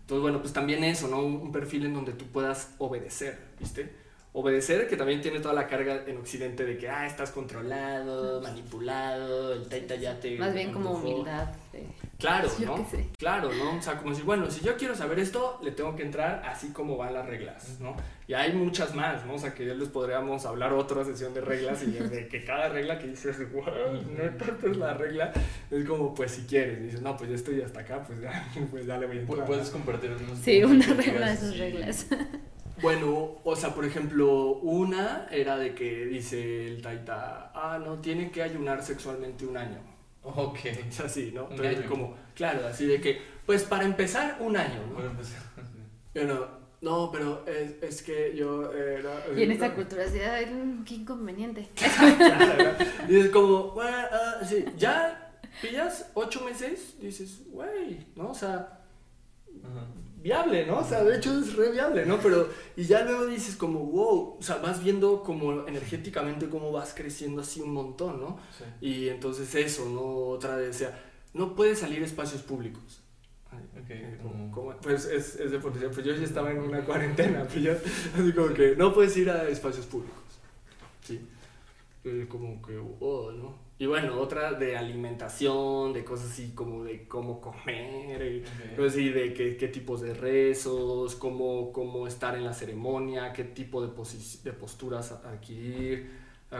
Entonces, 0.02 0.22
bueno, 0.22 0.40
pues 0.40 0.52
también 0.52 0.84
eso, 0.84 1.08
¿no? 1.08 1.22
Un, 1.22 1.52
perfil 1.52 1.86
en 1.86 1.94
donde 1.94 2.12
tú 2.12 2.26
puedas 2.26 2.74
obedecer, 2.78 3.38
¿viste? 3.58 4.01
Obedecer, 4.34 4.88
que 4.88 4.96
también 4.96 5.20
tiene 5.20 5.40
toda 5.40 5.52
la 5.52 5.66
carga 5.66 6.04
en 6.06 6.16
Occidente 6.16 6.64
de 6.64 6.78
que, 6.78 6.88
ah, 6.88 7.06
estás 7.06 7.30
controlado, 7.30 8.40
manipulado, 8.40 9.52
el 9.52 9.68
taita 9.68 9.94
ya 9.96 10.18
te... 10.18 10.38
Más 10.38 10.54
bien 10.54 10.72
como 10.72 10.92
humildad. 10.92 11.48
Claro, 12.18 12.48
¿no? 12.64 12.86
Claro, 13.18 13.52
¿no? 13.52 13.76
O 13.76 13.82
sea, 13.82 13.98
como 13.98 14.10
decir, 14.10 14.24
bueno, 14.24 14.50
si 14.50 14.64
yo 14.64 14.76
quiero 14.78 14.94
saber 14.94 15.18
esto, 15.18 15.60
le 15.62 15.72
tengo 15.72 15.94
que 15.96 16.02
entrar 16.02 16.42
así 16.46 16.68
como 16.68 16.96
van 16.96 17.12
las 17.12 17.26
reglas, 17.26 17.78
¿no? 17.80 17.94
Y 18.26 18.32
hay 18.32 18.54
muchas 18.54 18.94
más, 18.94 19.26
¿no? 19.26 19.34
O 19.34 19.38
sea, 19.38 19.52
que 19.52 19.66
ya 19.66 19.74
les 19.74 19.88
podríamos 19.88 20.46
hablar 20.46 20.72
otra 20.72 21.04
sesión 21.04 21.34
de 21.34 21.42
reglas 21.42 21.82
y 21.82 21.90
de 21.90 22.28
que 22.28 22.42
cada 22.42 22.70
regla 22.70 22.98
que 22.98 23.08
dices, 23.08 23.36
wow, 23.52 23.64
no 23.66 24.70
es 24.70 24.76
la 24.78 24.94
regla, 24.94 25.30
es 25.70 25.84
como, 25.84 26.14
pues 26.14 26.30
si 26.30 26.42
quieres, 26.42 26.82
dices, 26.82 27.02
no, 27.02 27.18
pues 27.18 27.28
ya 27.28 27.36
estoy 27.36 27.60
hasta 27.60 27.80
acá, 27.80 28.02
pues 28.06 28.18
ya, 28.22 28.48
pues 28.70 28.86
dale, 28.86 29.06
voy 29.06 29.18
a 29.18 29.20
entrar. 29.20 29.46
Puedes 29.46 29.68
compartir 29.68 30.12
unos 30.12 30.38
Sí, 30.38 30.64
una 30.64 30.86
regla 30.86 31.26
de 31.26 31.34
esas 31.34 31.58
reglas. 31.58 32.06
Bueno, 32.82 33.38
o 33.44 33.54
sea, 33.54 33.72
por 33.72 33.84
ejemplo, 33.84 34.54
una 34.54 35.28
era 35.30 35.56
de 35.56 35.72
que 35.72 36.04
dice 36.06 36.66
el 36.66 36.82
taita, 36.82 37.52
ah, 37.54 37.78
no, 37.78 38.00
tiene 38.00 38.32
que 38.32 38.42
ayunar 38.42 38.82
sexualmente 38.82 39.46
un 39.46 39.56
año. 39.56 39.78
Ok. 40.22 40.58
Es 40.88 40.98
así, 40.98 41.30
¿no? 41.32 41.46
Entonces, 41.48 41.86
como, 41.86 42.16
claro, 42.34 42.66
así 42.66 42.86
de 42.86 43.00
que, 43.00 43.22
pues 43.46 43.62
para 43.62 43.84
empezar, 43.84 44.36
un 44.40 44.56
año, 44.56 44.84
¿no? 44.88 44.96
Para 44.96 45.10
empezar. 45.10 45.40
Bueno, 46.14 46.46
no, 46.82 47.10
pero 47.10 47.46
es, 47.46 47.82
es 47.82 48.02
que 48.02 48.36
yo 48.36 48.70
era... 48.70 49.24
Y 49.34 49.44
en 49.44 49.52
esta 49.52 49.74
cultura, 49.74 50.06
sí, 50.06 50.18
qué 50.84 50.94
inconveniente. 50.96 51.70
claro, 51.74 52.76
y 53.08 53.16
es 53.16 53.30
como, 53.30 53.70
bueno, 53.70 53.96
uh, 53.96 54.44
sí, 54.44 54.62
ya 54.76 55.32
pillas 55.62 56.10
ocho 56.12 56.44
meses, 56.44 57.00
dices, 57.00 57.44
güey, 57.50 58.04
¿no? 58.14 58.32
O 58.32 58.34
sea, 58.34 58.80
viable, 60.22 60.66
¿no? 60.66 60.78
O 60.78 60.84
sea, 60.84 61.02
de 61.02 61.16
hecho 61.16 61.38
es 61.38 61.54
re 61.54 61.72
viable, 61.72 62.06
¿no? 62.06 62.18
Pero, 62.18 62.48
y 62.76 62.84
ya 62.84 63.04
luego 63.04 63.26
dices 63.26 63.56
como, 63.56 63.80
wow, 63.80 64.36
o 64.38 64.42
sea, 64.42 64.56
vas 64.56 64.82
viendo 64.82 65.22
como 65.22 65.66
energéticamente 65.66 66.48
cómo 66.48 66.72
vas 66.72 66.94
creciendo 66.94 67.42
así 67.42 67.60
un 67.60 67.72
montón, 67.72 68.20
¿no? 68.20 68.38
Sí. 68.56 68.64
Y 68.86 69.08
entonces 69.08 69.54
eso, 69.54 69.88
¿no? 69.88 70.02
Otra 70.28 70.56
vez, 70.56 70.76
o 70.76 70.78
sea, 70.78 71.02
no 71.34 71.54
puedes 71.54 71.80
salir 71.80 72.02
a 72.02 72.06
espacios 72.06 72.42
públicos. 72.42 73.02
Okay, 73.84 74.18
como, 74.50 74.74
pues 74.76 75.04
es, 75.04 75.36
es 75.36 75.50
de 75.50 75.58
policía, 75.58 75.90
pues 75.90 76.06
yo 76.06 76.14
ya 76.14 76.24
estaba 76.24 76.50
en 76.50 76.58
una 76.58 76.82
cuarentena, 76.84 77.44
pues 77.44 77.62
ya, 77.62 77.72
así 78.18 78.32
como 78.32 78.54
que 78.54 78.76
no 78.76 78.94
puedes 78.94 79.14
ir 79.18 79.28
a 79.28 79.46
espacios 79.46 79.84
públicos, 79.84 80.22
¿sí? 81.02 81.20
como 82.28 82.60
que, 82.62 82.80
oh, 83.00 83.30
¿no? 83.32 83.54
Y 83.82 83.86
bueno, 83.86 84.20
otra 84.20 84.52
de 84.52 84.76
alimentación, 84.76 85.92
de 85.92 86.04
cosas 86.04 86.30
así 86.30 86.52
como 86.54 86.84
de 86.84 87.08
cómo 87.08 87.40
comer, 87.40 88.44
y 88.78 88.80
así 88.80 89.08
de 89.08 89.34
qué, 89.34 89.56
qué, 89.56 89.66
tipos 89.66 90.02
de 90.02 90.14
rezos, 90.14 91.16
cómo, 91.16 91.72
cómo 91.72 92.06
estar 92.06 92.36
en 92.36 92.44
la 92.44 92.52
ceremonia, 92.52 93.32
qué 93.32 93.42
tipo 93.42 93.84
de, 93.84 93.88
de 94.44 94.52
posturas 94.52 95.10
adquirir, 95.10 96.10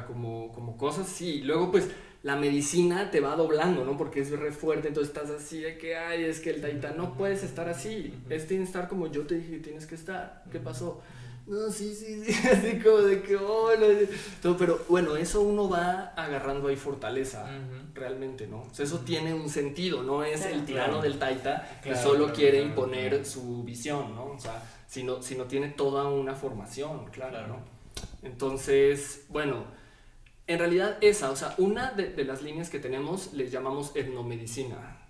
como, 0.09 0.51
como 0.51 0.77
cosas 0.77 1.07
así. 1.07 1.43
Luego 1.43 1.71
pues 1.71 1.93
la 2.25 2.35
medicina 2.35 3.13
te 3.13 3.21
va 3.21 3.37
doblando, 3.37 3.85
¿no? 3.85 3.97
Porque 3.97 4.19
es 4.19 4.37
re 4.37 4.51
fuerte, 4.51 4.89
entonces 4.89 5.15
estás 5.15 5.31
así 5.31 5.61
de 5.61 5.79
que, 5.79 5.95
ay, 5.95 6.25
es 6.25 6.41
que 6.41 6.51
el 6.51 6.61
taita 6.61 6.91
no 6.91 7.15
puedes 7.15 7.45
estar 7.45 7.69
así, 7.69 8.13
es 8.31 8.49
tienes 8.49 8.67
que 8.67 8.79
estar 8.79 8.89
como 8.89 9.07
yo 9.07 9.25
te 9.29 9.37
dije 9.37 9.53
que 9.53 9.59
tienes 9.59 9.87
que 9.87 9.95
estar, 9.95 10.43
¿qué 10.51 10.59
pasó? 10.59 11.01
No, 11.53 11.71
sí, 11.71 11.95
sí, 11.95 12.25
sí, 12.25 12.49
así 12.51 12.79
como 12.79 12.99
de 13.03 13.23
que, 13.23 13.37
oh, 13.37 13.73
no. 14.43 14.57
pero 14.57 14.81
bueno, 14.89 15.17
eso 15.17 15.43
uno 15.43 15.69
va 15.69 16.15
agarrando 16.17 16.69
ahí 16.69 16.77
fortaleza, 16.77 17.47
realmente, 17.93 18.47
¿no? 18.47 18.63
O 18.63 18.71
sea, 18.73 18.87
eso 18.87 19.01
tiene 19.01 19.35
un 19.35 19.51
sentido, 19.51 20.03
no 20.03 20.25
es 20.25 20.47
el 20.47 20.65
tirano 20.65 21.03
del 21.03 21.19
taita 21.19 21.81
que 21.83 21.95
solo 21.95 22.33
quiere 22.33 22.63
imponer 22.63 23.27
su 23.27 23.63
visión, 23.65 24.15
¿no? 24.15 24.29
O 24.29 24.39
sea, 24.41 24.63
sino, 24.87 25.21
sino 25.21 25.45
tiene 25.45 25.69
toda 25.69 26.09
una 26.09 26.35
formación, 26.35 27.11
claro, 27.11 27.47
¿no? 27.47 27.59
Entonces, 28.23 29.27
bueno, 29.29 29.65
en 30.47 30.59
realidad 30.59 30.97
esa, 31.03 31.31
o 31.31 31.37
sea, 31.37 31.55
una 31.59 31.91
de, 31.91 32.25
las 32.25 32.41
líneas 32.41 32.71
que 32.71 32.79
tenemos 32.79 33.35
les 33.35 33.53
llamamos 33.53 33.95
etnomedicina. 33.95 35.01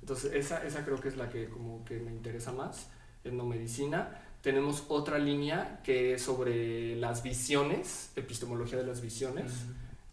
Entonces, 0.00 0.32
esa, 0.32 0.66
esa 0.66 0.82
creo 0.84 0.98
que 0.98 1.08
es 1.08 1.16
la 1.18 1.28
que 1.28 1.50
como 1.50 1.84
que 1.84 1.98
me 1.98 2.10
interesa 2.10 2.52
más, 2.52 2.88
etnomedicina 3.22 4.23
tenemos 4.44 4.84
otra 4.88 5.18
línea 5.18 5.80
que 5.82 6.12
es 6.12 6.22
sobre 6.22 6.96
las 6.96 7.22
visiones, 7.22 8.12
epistemología 8.14 8.76
de 8.76 8.84
las 8.84 9.00
visiones, 9.00 9.50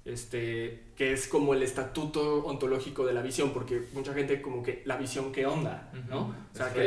este, 0.06 0.86
que 0.96 1.12
es 1.12 1.28
como 1.28 1.54
el 1.54 1.62
estatuto 1.62 2.46
ontológico 2.46 3.06
de 3.06 3.12
la 3.12 3.22
visión, 3.22 3.52
porque 3.52 3.90
mucha 3.92 4.14
gente 4.14 4.42
como 4.42 4.64
que 4.64 4.84
la 4.86 4.96
visión 4.96 5.34
qué 5.34 5.46
onda, 5.46 5.92
¿no? 6.08 6.34
O 6.54 6.58
sea, 6.58 6.72
que 6.72 6.86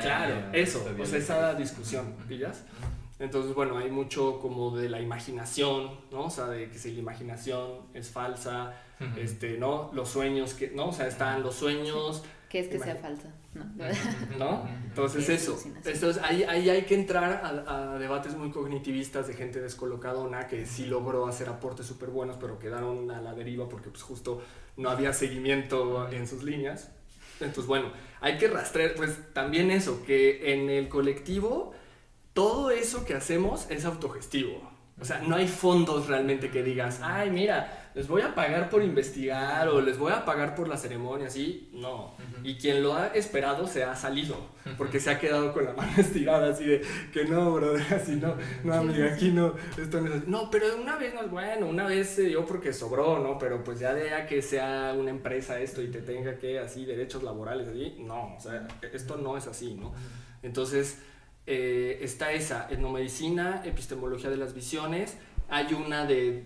claro, 0.00 0.50
eso, 0.54 0.82
o 0.98 1.04
sea, 1.04 1.18
esa 1.18 1.54
discusión, 1.54 2.14
¿pillas? 2.26 2.64
Entonces, 3.18 3.54
bueno, 3.54 3.76
hay 3.76 3.90
mucho 3.90 4.38
como 4.40 4.74
de 4.74 4.88
la 4.88 5.00
imaginación, 5.02 5.90
¿no? 6.10 6.24
O 6.24 6.30
sea, 6.30 6.46
de 6.46 6.70
que 6.70 6.78
si 6.78 6.92
la 6.92 7.00
imaginación 7.00 7.80
es 7.92 8.08
falsa, 8.08 8.72
este, 9.18 9.58
¿no? 9.58 9.90
Los 9.92 10.08
sueños, 10.08 10.54
que, 10.54 10.70
¿no? 10.70 10.88
O 10.88 10.92
sea, 10.92 11.06
están 11.06 11.42
los 11.42 11.54
sueños, 11.54 12.22
que 12.48 12.60
es 12.60 12.68
que 12.68 12.78
sea 12.78 12.96
falsa, 12.96 13.28
¿no? 13.54 13.64
¿No? 14.38 14.68
Entonces 14.88 15.28
eso. 15.28 15.60
Entonces 15.84 16.22
ahí, 16.22 16.44
ahí 16.44 16.70
hay 16.70 16.82
que 16.82 16.94
entrar 16.94 17.42
a, 17.44 17.98
debates 17.98 18.36
muy 18.36 18.50
cognitivistas 18.50 19.26
de 19.26 19.34
gente 19.34 19.60
descolocadona 19.60 20.46
que 20.46 20.64
sí 20.66 20.86
logró 20.86 21.26
hacer 21.26 21.48
aportes 21.48 21.86
súper 21.86 22.10
buenos, 22.10 22.36
pero 22.40 22.58
quedaron 22.58 23.10
a 23.10 23.20
la 23.20 23.34
deriva 23.34 23.68
porque 23.68 23.90
pues 23.90 24.02
justo 24.02 24.42
no 24.76 24.90
había 24.90 25.12
seguimiento 25.12 26.08
en 26.10 26.28
sus 26.28 26.44
líneas. 26.44 26.90
Entonces 27.40 27.66
bueno, 27.66 27.90
hay 28.20 28.38
que 28.38 28.48
rastrear, 28.48 28.94
pues 28.94 29.18
también 29.32 29.70
eso, 29.70 30.04
que 30.04 30.52
en 30.52 30.70
el 30.70 30.88
colectivo 30.88 31.74
todo 32.32 32.70
eso 32.70 33.04
que 33.04 33.14
hacemos 33.14 33.66
es 33.70 33.84
autogestivo. 33.84 34.76
O 35.00 35.04
sea, 35.04 35.20
no 35.20 35.36
hay 35.36 35.48
fondos 35.48 36.06
realmente 36.06 36.50
que 36.50 36.62
digas, 36.62 37.00
ay, 37.02 37.30
mira, 37.30 37.85
les 37.96 38.08
voy 38.08 38.20
a 38.20 38.34
pagar 38.34 38.68
por 38.68 38.82
investigar 38.82 39.66
o 39.68 39.80
les 39.80 39.96
voy 39.96 40.12
a 40.12 40.26
pagar 40.26 40.54
por 40.54 40.68
la 40.68 40.76
ceremonia, 40.76 41.28
así. 41.28 41.70
No. 41.72 42.12
Y 42.44 42.56
quien 42.56 42.82
lo 42.82 42.94
ha 42.94 43.06
esperado 43.06 43.66
se 43.66 43.84
ha 43.84 43.96
salido, 43.96 44.36
porque 44.76 45.00
se 45.00 45.08
ha 45.08 45.18
quedado 45.18 45.50
con 45.54 45.64
la 45.64 45.72
mano 45.72 45.90
estirada, 45.96 46.50
así 46.50 46.66
de 46.66 46.82
que 47.10 47.24
no, 47.24 47.54
brother, 47.54 47.94
así 47.94 48.16
no, 48.16 48.34
no, 48.64 48.74
amiga, 48.74 49.14
aquí 49.14 49.30
no, 49.30 49.54
esto 49.78 50.02
no 50.02 50.08
es 50.08 50.16
así. 50.16 50.24
No, 50.26 50.50
pero 50.50 50.76
una 50.76 50.96
vez 50.96 51.14
no 51.14 51.22
es 51.22 51.30
bueno, 51.30 51.68
una 51.68 51.86
vez 51.86 52.10
se 52.10 52.24
dio 52.24 52.44
porque 52.44 52.74
sobró, 52.74 53.18
¿no? 53.18 53.38
Pero 53.38 53.64
pues 53.64 53.80
ya 53.80 53.94
de 53.94 54.10
ya 54.10 54.26
que 54.26 54.42
sea 54.42 54.94
una 54.94 55.08
empresa 55.08 55.58
esto 55.58 55.80
y 55.80 55.88
te 55.88 56.02
tenga 56.02 56.36
que 56.36 56.58
así 56.58 56.84
derechos 56.84 57.22
laborales, 57.22 57.66
así, 57.66 57.96
no, 58.00 58.36
o 58.36 58.40
sea, 58.40 58.68
esto 58.92 59.16
no 59.16 59.38
es 59.38 59.46
así, 59.46 59.72
¿no? 59.72 59.94
Entonces 60.42 60.98
eh, 61.46 62.00
está 62.02 62.32
esa, 62.32 62.68
etnomedicina, 62.68 63.62
epistemología 63.64 64.28
de 64.28 64.36
las 64.36 64.52
visiones, 64.52 65.16
hay 65.48 65.72
una 65.74 66.04
de, 66.04 66.42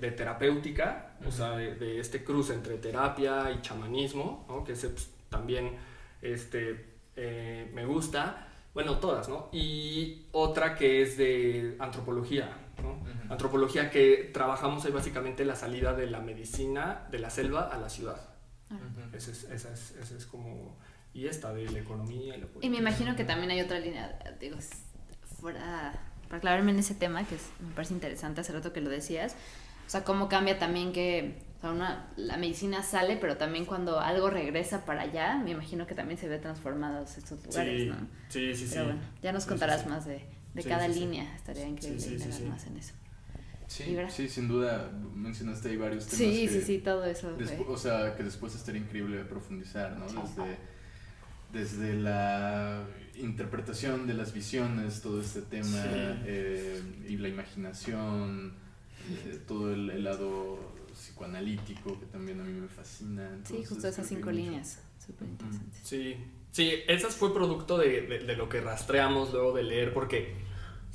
de, 0.00 0.10
terapéutica, 0.12 1.16
o 1.26 1.30
sea, 1.30 1.56
de, 1.56 1.98
este 1.98 2.22
cruce 2.22 2.54
entre 2.54 2.76
terapia 2.78 3.50
y 3.50 3.60
chamanismo, 3.62 4.44
¿no? 4.48 4.64
que 4.64 4.74
pues, 4.74 5.10
también 5.28 5.72
este, 6.22 6.84
eh, 7.16 7.70
me 7.74 7.84
gusta, 7.84 8.48
bueno, 8.72 8.98
todas, 8.98 9.28
¿no? 9.28 9.48
Y 9.52 10.26
otra 10.32 10.74
que 10.74 11.02
es 11.02 11.16
de 11.16 11.76
antropología, 11.78 12.50
¿no? 12.82 13.02
Antropología 13.32 13.90
que 13.90 14.30
trabajamos 14.32 14.84
ahí 14.84 14.92
básicamente 14.92 15.44
la 15.44 15.56
salida 15.56 15.94
de 15.94 16.06
la 16.06 16.20
medicina 16.20 17.06
de 17.10 17.18
la 17.18 17.30
selva 17.30 17.62
a 17.72 17.78
la 17.78 17.88
ciudad. 17.88 18.20
esa, 19.12 19.30
es, 19.30 19.44
esa, 19.44 19.72
es, 19.72 19.92
esa 19.92 20.16
es 20.16 20.26
como 20.26 20.76
y 21.14 21.28
esta 21.28 21.54
de 21.54 21.70
la 21.70 21.78
economía 21.78 22.36
y 22.36 22.40
la 22.40 22.46
política. 22.46 22.66
Y 22.66 22.70
me 22.70 22.78
imagino 22.78 23.14
que 23.14 23.24
también 23.24 23.50
hay 23.52 23.60
otra 23.60 23.78
línea, 23.78 24.18
digo, 24.40 24.56
fuera, 25.40 26.12
para 26.34 26.38
aclararme 26.38 26.72
en 26.72 26.80
ese 26.80 26.94
tema, 26.94 27.24
que 27.24 27.36
me 27.60 27.72
parece 27.74 27.94
interesante 27.94 28.40
hace 28.40 28.52
rato 28.52 28.72
que 28.72 28.80
lo 28.80 28.90
decías, 28.90 29.36
o 29.86 29.90
sea, 29.90 30.02
cómo 30.02 30.28
cambia 30.28 30.58
también 30.58 30.92
que 30.92 31.36
la 32.16 32.36
medicina 32.36 32.82
sale, 32.82 33.16
pero 33.16 33.36
también 33.36 33.64
cuando 33.64 34.00
algo 34.00 34.28
regresa 34.30 34.84
para 34.84 35.02
allá, 35.02 35.38
me 35.38 35.52
imagino 35.52 35.86
que 35.86 35.94
también 35.94 36.18
se 36.18 36.28
ve 36.28 36.38
transformados 36.38 37.16
estos 37.16 37.44
lugares, 37.46 37.86
¿no? 37.86 37.96
Sí, 38.28 38.54
sí, 38.54 38.66
pero 38.70 38.84
bueno, 38.86 39.00
ya 39.22 39.32
nos 39.32 39.46
contarás 39.46 39.86
más 39.86 40.04
de, 40.06 40.24
de 40.54 40.62
cada 40.64 40.88
línea, 40.88 41.34
estaría 41.36 41.68
increíble 41.68 42.04
indagar 42.04 42.42
más 42.42 42.66
en 42.66 42.76
eso. 42.78 42.94
Sí, 43.66 43.96
sí, 44.08 44.28
sin 44.28 44.48
duda, 44.48 44.90
mencionaste 45.14 45.70
ahí 45.70 45.76
varios 45.76 46.06
temas. 46.06 46.18
Sí, 46.18 46.48
sí, 46.48 46.60
sí, 46.60 46.78
todo 46.78 47.04
eso. 47.04 47.36
o 47.68 47.76
sea, 47.76 48.14
que 48.16 48.24
después 48.24 48.54
estaría 48.54 48.80
increíble 48.80 49.24
profundizar, 49.24 49.96
¿no? 49.96 50.06
Desde, 50.06 50.58
desde 51.52 51.94
la 51.94 52.84
interpretación 53.16 54.06
de 54.06 54.14
las 54.14 54.32
visiones, 54.32 55.00
todo 55.00 55.20
este 55.20 55.42
tema, 55.42 55.82
eh, 56.26 56.82
y 57.08 57.16
la 57.16 57.28
imaginación, 57.28 58.54
eh, 59.26 59.40
todo 59.46 59.72
el, 59.72 60.02
lado 60.02 60.58
psicoanalítico 60.92 61.98
que 61.98 62.06
también 62.06 62.40
a 62.40 62.44
mí 62.44 62.52
me 62.52 62.68
fascina. 62.68 63.38
sí, 63.44 63.64
justo 63.64 63.88
esas 63.88 64.06
cinco 64.06 64.30
líneas, 64.30 64.80
súper 65.04 65.28
interesantes. 65.28 65.80
Sí, 65.82 66.16
sí, 66.50 66.72
esas 66.88 67.14
fue 67.14 67.34
producto 67.34 67.78
de, 67.78 68.02
de 68.02 68.36
lo 68.36 68.48
que 68.48 68.60
rastreamos 68.60 69.32
luego 69.32 69.52
de 69.52 69.62
leer, 69.64 69.92
porque 69.92 70.34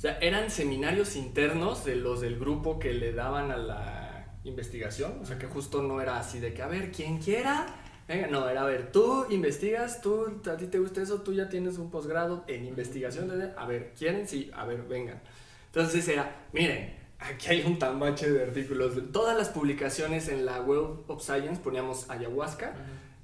sea, 0.00 0.16
eran 0.22 0.50
seminarios 0.50 1.14
internos 1.14 1.84
de 1.84 1.94
los 1.94 2.22
del 2.22 2.38
grupo 2.38 2.78
que 2.78 2.94
le 2.94 3.12
daban 3.12 3.50
a 3.50 3.58
la 3.58 4.34
investigación. 4.44 5.18
O 5.20 5.26
sea, 5.26 5.38
que 5.38 5.46
justo 5.46 5.82
no 5.82 6.00
era 6.00 6.18
así 6.18 6.38
de 6.40 6.54
que, 6.54 6.62
a 6.62 6.68
ver, 6.68 6.90
quien 6.90 7.18
quiera. 7.18 7.79
Venga, 8.10 8.26
no, 8.26 8.48
era 8.48 8.62
a 8.62 8.64
ver, 8.64 8.90
tú 8.90 9.24
investigas, 9.30 10.00
tú, 10.00 10.40
a 10.44 10.56
ti 10.56 10.66
te 10.66 10.80
gusta 10.80 11.00
eso, 11.00 11.22
tú 11.22 11.32
ya 11.32 11.48
tienes 11.48 11.78
un 11.78 11.92
posgrado 11.92 12.42
en 12.48 12.64
investigación. 12.64 13.28
De, 13.28 13.52
a 13.56 13.66
ver, 13.66 13.94
¿quieren? 13.96 14.26
Sí, 14.26 14.50
a 14.52 14.64
ver, 14.66 14.82
vengan. 14.82 15.22
Entonces 15.66 16.08
era, 16.08 16.48
miren, 16.52 16.92
aquí 17.20 17.50
hay 17.50 17.62
un 17.62 17.78
tambache 17.78 18.28
de 18.28 18.42
artículos. 18.42 18.96
De 18.96 19.02
todas 19.02 19.38
las 19.38 19.50
publicaciones 19.50 20.26
en 20.26 20.44
la 20.44 20.60
Web 20.60 21.04
of 21.06 21.22
Science 21.22 21.60
poníamos 21.62 22.10
ayahuasca 22.10 22.74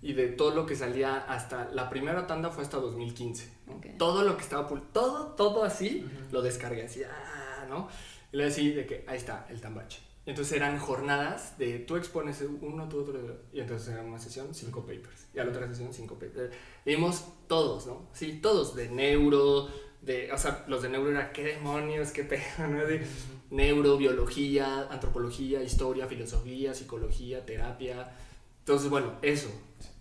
y 0.03 0.13
de 0.13 0.29
todo 0.29 0.55
lo 0.55 0.67
que 0.67 0.77
salía 0.77 1.17
hasta 1.17 1.69
la 1.73 1.91
primera 1.91 2.29
tanda 2.29 2.51
fue 2.51 2.63
hasta 2.63 2.77
2015. 2.77 3.51
Todo 3.99 4.23
lo 4.23 4.37
que 4.37 4.45
estaba 4.45 4.69
todo, 4.93 5.33
todo 5.33 5.65
así 5.65 6.07
lo 6.31 6.43
descargué 6.43 6.85
así, 6.85 7.03
ah, 7.03 7.67
¿no? 7.69 7.89
Y 8.31 8.37
le 8.37 8.45
decía 8.45 8.77
de 8.77 8.87
que 8.87 9.05
ahí 9.09 9.17
está 9.17 9.49
el 9.51 9.61
tambache. 9.61 10.06
Entonces 10.27 10.57
eran 10.57 10.77
jornadas 10.78 11.57
de 11.57 11.78
tú 11.78 11.97
expones 11.97 12.44
uno, 12.61 12.89
tú 12.89 13.01
otro, 13.01 13.20
y 13.53 13.61
entonces 13.61 13.94
era 13.94 14.03
una 14.03 14.19
sesión, 14.19 14.53
cinco 14.53 14.81
papers. 14.81 15.28
Y 15.32 15.39
a 15.39 15.44
la 15.44 15.51
otra 15.51 15.69
sesión, 15.69 15.93
cinco 15.93 16.15
papers. 16.15 16.51
Vimos 16.85 17.24
todos, 17.47 17.86
¿no? 17.86 18.09
Sí, 18.12 18.40
todos, 18.43 18.74
de 18.74 18.89
neuro, 18.89 19.69
de, 20.03 20.32
o 20.32 20.36
sea, 20.36 20.65
los 20.66 20.82
de 20.82 20.89
neuro 20.89 21.12
era 21.12 21.32
qué 21.32 21.44
demonios, 21.44 22.11
qué 22.11 22.24
pedo, 22.24 22.66
¿no? 22.69 22.85
De 22.85 23.07
neuro, 23.51 23.97
biología, 23.97 24.89
antropología, 24.90 25.62
historia, 25.62 26.09
filosofía, 26.09 26.74
psicología, 26.74 27.47
terapia. 27.47 28.11
Entonces, 28.59 28.90
bueno, 28.90 29.19
eso, 29.23 29.48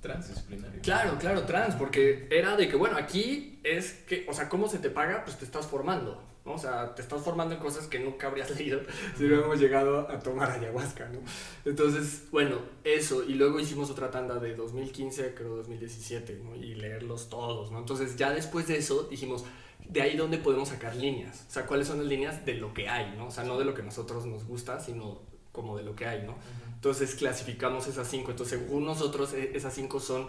transdisciplinario. 0.01 0.81
Claro, 0.81 1.19
claro, 1.19 1.43
trans, 1.43 1.75
porque 1.75 2.27
era 2.31 2.57
de 2.57 2.67
que, 2.67 2.75
bueno, 2.75 2.97
aquí 2.97 3.59
es 3.63 3.93
que, 4.07 4.25
o 4.27 4.33
sea, 4.33 4.49
¿cómo 4.49 4.67
se 4.67 4.79
te 4.79 4.89
paga? 4.89 5.23
Pues 5.23 5.37
te 5.37 5.45
estás 5.45 5.67
formando, 5.67 6.19
¿no? 6.45 6.53
O 6.53 6.57
sea, 6.57 6.93
te 6.95 7.01
estás 7.01 7.21
formando 7.21 7.55
en 7.55 7.59
cosas 7.59 7.87
que 7.87 7.99
nunca 7.99 8.27
habrías 8.27 8.49
leído 8.57 8.81
si 9.15 9.23
no 9.23 9.29
hubiéramos 9.29 9.59
llegado 9.59 10.09
a 10.09 10.19
tomar 10.19 10.51
ayahuasca, 10.51 11.09
¿no? 11.09 11.19
Entonces, 11.65 12.23
bueno, 12.31 12.59
eso, 12.83 13.23
y 13.23 13.33
luego 13.33 13.59
hicimos 13.59 13.89
otra 13.89 14.11
tanda 14.11 14.39
de 14.39 14.55
2015, 14.55 15.33
creo 15.33 15.57
2017, 15.57 16.41
¿no? 16.43 16.55
Y 16.55 16.75
leerlos 16.75 17.29
todos, 17.29 17.71
¿no? 17.71 17.79
Entonces, 17.79 18.15
ya 18.15 18.31
después 18.31 18.67
de 18.67 18.77
eso 18.77 19.07
dijimos, 19.09 19.45
de 19.87 20.01
ahí 20.01 20.17
donde 20.17 20.37
podemos 20.37 20.69
sacar 20.69 20.95
líneas, 20.95 21.45
o 21.47 21.51
sea, 21.51 21.65
cuáles 21.65 21.87
son 21.87 21.99
las 21.99 22.07
líneas 22.07 22.45
de 22.45 22.55
lo 22.55 22.73
que 22.73 22.89
hay, 22.89 23.15
¿no? 23.17 23.27
O 23.27 23.31
sea, 23.31 23.43
no 23.43 23.57
de 23.57 23.65
lo 23.65 23.73
que 23.73 23.81
a 23.81 23.85
nosotros 23.85 24.25
nos 24.25 24.45
gusta, 24.45 24.79
sino 24.79 25.21
como 25.51 25.77
de 25.77 25.83
lo 25.83 25.95
que 25.95 26.05
hay, 26.05 26.23
¿no? 26.23 26.35
Entonces 26.73 27.15
clasificamos 27.15 27.87
esas 27.87 28.07
cinco. 28.07 28.31
Entonces, 28.31 28.59
según 28.59 28.85
nosotros, 28.85 29.33
e, 29.33 29.55
esas 29.55 29.73
cinco 29.73 29.99
son 29.99 30.27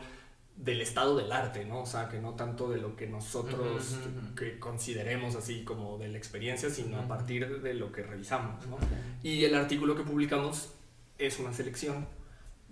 del 0.57 0.81
estado 0.81 1.16
del 1.16 1.31
arte, 1.33 1.65
¿no? 1.65 1.83
O 1.83 1.87
sea, 1.87 2.09
que 2.09 2.19
no 2.19 2.35
tanto 2.35 2.70
de 2.70 2.78
lo 2.78 2.97
que 2.97 3.07
nosotros 3.07 3.99
que 4.35 4.59
consideremos 4.59 5.37
así 5.37 5.65
como 5.65 5.99
de 5.99 6.09
la 6.09 6.19
experiencia, 6.19 6.70
sino 6.70 6.99
a 6.99 7.07
partir 7.07 7.61
de 7.61 7.74
lo 7.74 7.93
que 7.93 8.03
revisamos, 8.03 8.66
¿no? 8.66 8.78
Y 9.23 9.45
el 9.45 9.55
artículo 9.55 9.95
que 9.95 10.03
publicamos 10.03 10.73
es 11.19 11.39
una 11.39 11.53
selección 11.53 12.07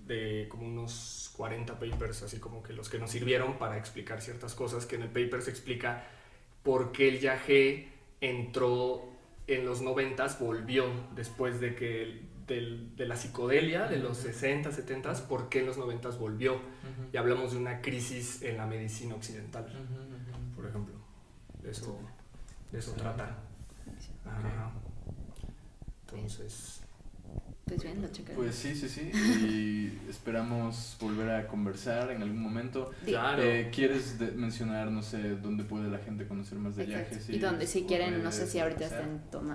de 0.06 0.46
como 0.50 0.66
unos 0.66 1.30
40 1.36 1.78
papers, 1.78 2.22
así 2.22 2.38
como 2.38 2.62
que 2.62 2.72
los 2.72 2.88
que 2.88 2.98
nos 2.98 3.10
sirvieron 3.10 3.58
para 3.58 3.78
explicar 3.78 4.20
ciertas 4.22 4.54
cosas, 4.54 4.86
que 4.86 4.96
en 4.96 5.02
el 5.02 5.08
paper 5.08 5.42
se 5.42 5.50
explica 5.50 6.06
por 6.62 6.92
qué 6.92 7.08
el 7.08 7.20
yagé 7.20 7.88
entró 8.20 9.04
en 9.46 9.66
los 9.66 9.82
90, 9.82 10.26
volvió 10.40 10.86
después 11.14 11.60
de 11.60 11.74
que 11.74 12.22
de 12.46 13.06
la 13.06 13.16
psicodelia 13.16 13.86
de 13.86 13.98
los 13.98 14.18
60, 14.18 14.70
70, 14.70 15.26
por 15.28 15.48
qué 15.48 15.60
en 15.60 15.66
los 15.66 15.78
90 15.78 16.10
volvió. 16.10 16.60
Y 17.12 17.16
hablamos 17.16 17.52
de 17.52 17.58
una 17.58 17.80
crisis 17.80 18.42
en 18.42 18.56
la 18.56 18.66
medicina 18.66 19.14
occidental, 19.14 19.66
por 20.54 20.66
ejemplo. 20.66 20.94
De 21.62 21.70
eso, 21.70 21.98
de 22.70 22.78
eso 22.78 22.92
trata. 22.92 23.38
Entonces... 26.06 26.83
Pues 27.66 27.82
bien, 27.82 28.02
lo 28.02 28.08
checaré. 28.08 28.36
Pues 28.36 28.54
sí, 28.54 28.74
sí, 28.74 28.88
sí. 28.88 29.10
Y 29.12 29.98
esperamos 30.10 30.96
volver 31.00 31.30
a 31.30 31.46
conversar 31.46 32.10
en 32.10 32.22
algún 32.22 32.42
momento. 32.42 32.90
Claro. 33.04 33.42
Eh, 33.42 33.70
¿Quieres 33.72 34.20
mencionar, 34.36 34.90
no 34.90 35.02
sé, 35.02 35.36
dónde 35.36 35.64
puede 35.64 35.90
la 35.90 35.98
gente 35.98 36.26
conocer 36.26 36.58
más 36.58 36.76
de 36.76 36.84
viajes? 36.86 37.28
Y, 37.30 37.38
dónde, 37.38 37.66
si 37.66 37.84
quieren, 37.84 38.22
no 38.22 38.32
sé 38.32 38.46
si 38.46 38.58
ahorita 38.58 38.88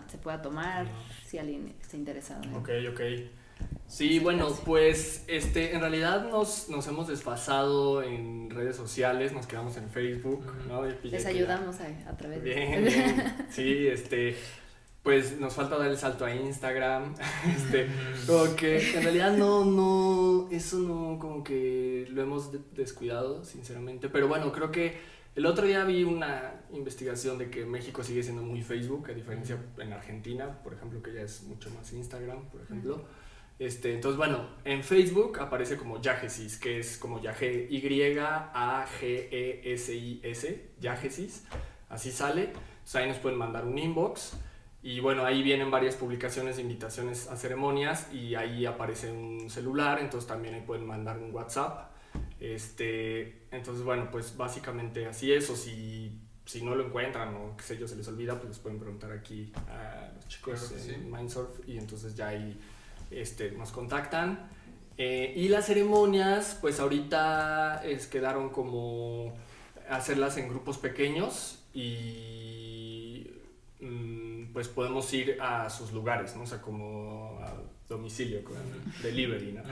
se 0.07 0.18
pueda 0.18 0.41
tomar, 0.41 0.88
si 1.26 1.38
alguien 1.38 1.76
está 1.81 1.98
interesado. 1.98 2.41
Ok, 2.57 2.69
ok. 2.91 3.02
Sí, 3.88 4.19
bueno, 4.19 4.48
pues 4.65 5.23
este, 5.27 5.73
en 5.73 5.81
realidad 5.81 6.30
nos, 6.30 6.69
nos 6.69 6.88
hemos 6.88 7.07
desfasado 7.07 8.03
en 8.03 8.52
redes 8.52 8.76
sociales, 8.76 9.34
nos 9.34 9.48
quedamos 9.48 9.77
en 9.77 9.90
Facebook, 9.90 10.45
¿no? 10.68 10.86
Les 11.03 11.26
ayudamos 11.26 11.80
a, 11.80 11.88
a, 12.07 12.15
través 12.15 12.44
de... 12.44 12.53
Bien, 12.53 13.48
sí, 13.49 13.88
este, 13.88 14.38
pues 15.10 15.40
nos 15.40 15.56
falta 15.56 15.76
dar 15.76 15.90
el 15.90 15.98
salto 15.98 16.23
a 16.23 16.36
Instagram, 16.36 17.15
este, 17.48 17.88
como 18.27 18.56
que 18.56 18.77
en 18.95 19.02
realidad 19.02 19.36
no, 19.36 19.65
no, 19.65 20.48
eso 20.52 20.77
no, 20.77 21.18
como 21.18 21.44
que 21.44 22.06
lo 22.11 22.22
hemos 22.22 22.52
descuidado, 22.76 23.44
sinceramente, 23.44 24.07
pero 24.10 24.27
bueno, 24.27 24.52
creo 24.52 24.69
que 24.72 24.99
el 25.34 25.48
otro 25.48 25.65
día 25.65 25.84
vi 25.84 26.03
una 26.03 26.61
investigación 26.73 27.40
de 27.40 27.49
que 27.49 27.65
México 27.65 28.03
sigue 28.03 28.22
siendo 28.22 28.44
muy 28.44 28.61
Facebook, 28.61 29.10
a 29.10 29.14
diferencia 29.14 29.57
en 29.80 29.94
Argentina, 29.94 30.61
por 30.61 30.76
ejemplo, 30.76 31.02
que 31.02 31.11
ya 31.11 31.22
es 31.22 31.41
mucho 31.41 31.72
más 31.72 31.91
Instagram, 31.91 32.48
por 32.52 32.61
ejemplo. 32.61 33.03
Este, 33.57 33.95
entonces, 33.95 34.15
bueno, 34.15 34.48
en 34.64 34.84
Facebook 34.84 35.40
aparece 35.40 35.76
como 35.76 35.99
Yagesis, 35.99 36.60
que 36.60 36.77
es 36.77 36.99
como 36.99 37.19
Yaje, 37.19 37.68
Y-A-G-E-S-I-S, 37.68 38.30
Yagesis, 40.80 41.45
así 41.90 42.11
sale. 42.11 42.53
ahí 42.94 43.07
nos 43.07 43.18
pueden 43.18 43.40
mandar 43.40 43.65
un 43.65 43.76
inbox. 43.76 44.38
Y 44.82 45.02
bueno, 45.02 45.26
ahí 45.26 45.44
vienen 45.44 45.70
varias 45.70 45.96
publicaciones 45.96 46.56
de 46.56 46.62
invitaciones 46.62 47.28
a 47.28 47.36
ceremonias 47.36 48.08
y 48.14 48.36
ahí 48.36 48.66
aparece 48.66 49.12
un 49.12 49.50
celular, 49.50 50.00
entonces 50.00 50.28
también 50.28 50.54
ahí 50.54 50.62
pueden 50.62 50.86
mandar 50.88 51.18
un 51.18 51.34
WhatsApp. 51.34 51.92
Este, 52.40 53.42
entonces, 53.52 53.84
bueno, 53.84 54.10
pues 54.10 54.38
básicamente 54.38 55.06
así 55.06 55.34
es, 55.34 55.50
o 55.50 55.56
si, 55.58 56.22
si 56.46 56.64
no 56.64 56.76
lo 56.76 56.86
encuentran 56.86 57.36
o 57.36 57.58
qué 57.58 57.64
sé 57.64 57.78
yo, 57.78 57.88
se 57.90 57.98
les 57.98 58.08
olvida, 58.08 58.36
pues 58.36 58.50
les 58.50 58.60
pueden 58.60 58.80
preguntar 58.80 59.12
aquí 59.12 59.52
a 59.68 60.12
los 60.16 60.28
chicos 60.30 60.74
en 60.88 61.12
Mindsurf 61.12 61.68
y 61.68 61.78
entonces 61.78 62.16
ya 62.16 62.30
ahí 62.30 62.58
este, 63.12 63.52
nos 63.52 63.72
contactan. 63.72 64.50
Eh, 64.98 65.34
y 65.36 65.50
las 65.50 65.66
ceremonias, 65.66 66.58
pues 66.62 66.80
ahorita 66.80 67.82
es, 67.84 68.08
quedaron 68.08 68.50
como 68.50 69.34
hacerlas 69.90 70.38
en 70.38 70.48
grupos 70.48 70.78
pequeños 70.78 71.66
y... 71.74 73.28
Mm, 73.82 74.19
pues 74.54 74.68
podemos 74.68 75.12
ir 75.14 75.38
a 75.42 75.70
sus 75.70 75.92
lugares, 75.92 76.36
¿no? 76.36 76.44
O 76.44 76.46
sea, 76.46 76.62
como 76.62 77.40
a 77.42 77.54
domicilio, 77.88 78.44
con 78.44 78.56
delivery, 79.02 79.54
¿no? 79.54 79.64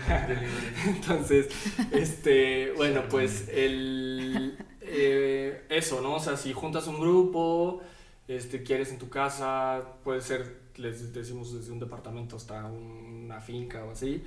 Entonces, 0.88 1.49
este, 1.91 2.72
bueno, 2.76 3.04
pues 3.10 3.48
el, 3.49 4.58
eh, 4.82 5.66
eso, 5.70 6.02
¿no? 6.02 6.16
O 6.16 6.20
sea, 6.20 6.36
si 6.36 6.52
juntas 6.52 6.88
un 6.88 6.99
grupo, 6.99 7.82
este, 8.28 8.64
quieres 8.64 8.91
en 8.91 8.98
tu 8.98 9.10
casa, 9.10 9.84
puede 10.04 10.22
ser, 10.22 10.62
les 10.78 11.14
decimos 11.14 11.54
desde 11.54 11.72
un 11.72 11.80
departamento 11.80 12.36
hasta 12.36 12.66
una 12.66 13.40
finca 13.40 13.86
o 13.86 13.91
así, 13.91 14.24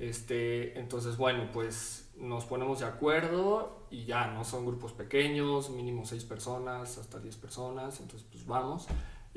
este, 0.00 0.78
entonces, 0.78 1.16
bueno, 1.16 1.50
pues 1.52 2.10
nos 2.16 2.44
ponemos 2.44 2.80
de 2.80 2.86
acuerdo 2.86 3.86
y 3.90 4.04
ya, 4.04 4.28
¿no? 4.28 4.44
Son 4.44 4.66
grupos 4.66 4.92
pequeños, 4.92 5.70
mínimo 5.70 6.04
seis 6.04 6.24
personas, 6.24 6.98
hasta 6.98 7.20
diez 7.20 7.36
personas, 7.36 8.00
entonces 8.00 8.26
pues 8.30 8.44
vamos 8.46 8.88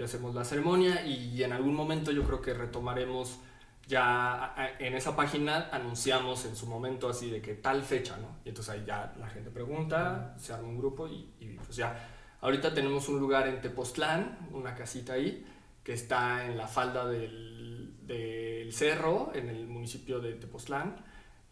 y 0.02 0.03
hacemos 0.03 0.34
la 0.34 0.44
ceremonia 0.44 1.06
y 1.06 1.41
en 1.44 1.53
algún 1.53 1.76
momento 1.76 2.11
yo 2.11 2.23
creo 2.23 2.41
que 2.41 2.53
retomaremos 2.53 3.40
ya 3.88 4.56
en 4.80 4.95
esa 4.95 5.15
página 5.15 5.69
anunciamos 5.72 6.45
en 6.45 6.56
su 6.56 6.65
momento 6.65 7.10
así 7.10 7.30
de 7.30 7.41
que 7.41 7.56
tal 7.56 7.84
fecha, 7.84 8.18
¿no? 8.18 8.40
Y 8.45 8.49
entonces 8.49 8.73
ahí 8.73 8.84
ya 8.86 9.14
la 9.19 9.28
gente 9.28 9.49
pregunta, 9.49 10.34
se 10.38 10.53
arma 10.53 10.68
un 10.68 10.78
grupo 10.78 11.07
y, 11.07 11.57
pues 11.65 11.76
ya 11.76 12.07
Ahorita 12.41 12.73
tenemos 12.73 13.07
un 13.07 13.19
lugar 13.19 13.48
en 13.48 13.61
Tepoztlán, 13.61 14.49
una 14.52 14.73
casita 14.73 15.14
ahí, 15.14 15.45
que 15.84 15.94
está 15.94 16.44
en 16.48 16.57
la 16.57 16.68
falda 16.68 17.07
del, 17.07 17.94
del 18.07 18.73
cerro, 18.73 19.32
en 19.36 19.48
el 19.48 19.68
municipio 19.68 20.19
de 20.19 20.34
Tepoztlán. 20.34 20.95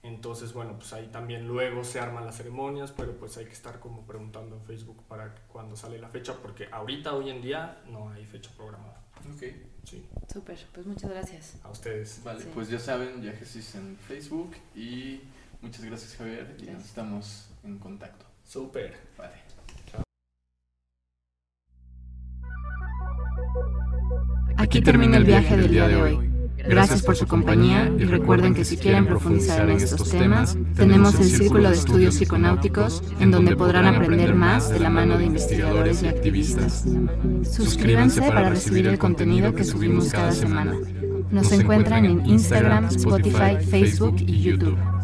Entonces, 0.02 0.54
bueno, 0.54 0.76
pues 0.78 0.94
ahí 0.94 1.08
también 1.08 1.46
luego 1.48 1.84
se 1.84 2.00
arman 2.00 2.26
las 2.26 2.38
ceremonias, 2.38 2.92
pero 2.94 3.18
pues 3.18 3.36
hay 3.38 3.46
que 3.46 3.52
estar 3.52 3.80
como 3.80 4.06
preguntando 4.06 4.56
en 4.56 4.64
Facebook 4.64 5.04
para 5.08 5.36
cuando 5.50 5.76
sale 5.76 6.00
la 6.00 6.08
fecha, 6.08 6.36
porque 6.42 6.68
ahorita, 6.72 7.14
hoy 7.14 7.30
en 7.30 7.42
día, 7.42 7.82
no 7.92 8.10
hay 8.10 8.26
fecha 8.26 8.50
programada. 8.56 9.02
Ok. 9.36 9.44
Sí, 9.84 10.06
Súper, 10.32 10.58
pues 10.74 10.86
muchas 10.86 11.10
gracias. 11.10 11.58
a 11.64 11.70
ustedes. 11.70 12.22
Vale, 12.24 12.42
Sí. 12.42 12.50
pues 12.54 12.70
ya 12.70 12.80
saben, 12.80 13.20
Viajesis 13.22 13.76
en 13.76 13.98
Facebook 13.98 14.56
y 14.76 15.22
muchas 15.62 15.84
gracias 15.84 16.16
Javier 16.16 16.56
y 16.60 16.62
nos 16.64 16.70
Gracias. 16.70 16.86
estamos 16.90 17.50
en 17.64 17.78
contacto. 17.80 18.26
Súper. 18.46 18.96
Vale. 19.18 19.34
Aquí 24.58 24.82
termina 24.82 25.18
el 25.18 25.24
viaje 25.24 25.56
del 25.58 25.70
día 25.72 25.88
de 25.88 25.96
hoy. 25.96 26.39
Gracias 26.68 27.02
por 27.02 27.16
su 27.16 27.28
compañía 27.28 27.92
y 27.98 28.04
recuerden 28.04 28.54
que 28.54 28.66
si 28.66 28.78
quieren 28.78 29.06
profundizar 29.06 29.70
en 29.70 29.78
estos 29.78 30.10
temas, 30.10 30.58
tenemos 30.76 31.16
el 31.20 31.30
Círculo 31.30 31.70
de 31.70 31.76
Estudios 31.76 32.16
Psiconáuticos, 32.16 33.04
en 33.20 33.32
donde 33.32 33.56
podrán 33.56 33.88
aprender 33.88 34.36
más 34.36 34.70
de 34.70 34.80
la 34.80 34.90
mano 34.90 35.18
de 35.18 35.26
investigadores 35.26 36.04
y 36.04 36.08
activistas. 36.08 36.86
Suscríbanse 37.44 38.22
para 38.22 38.50
recibir 38.50 38.88
el 38.88 38.98
contenido 38.98 39.54
que 39.54 39.64
subimos 39.64 40.12
cada 40.12 40.32
semana. 40.32 40.76
Nos 41.32 41.52
encuentran 41.52 42.06
en 42.06 42.26
Instagram, 42.26 42.86
Spotify, 42.86 43.58
Facebook 43.64 44.16
y 44.20 44.42
YouTube. 44.42 44.99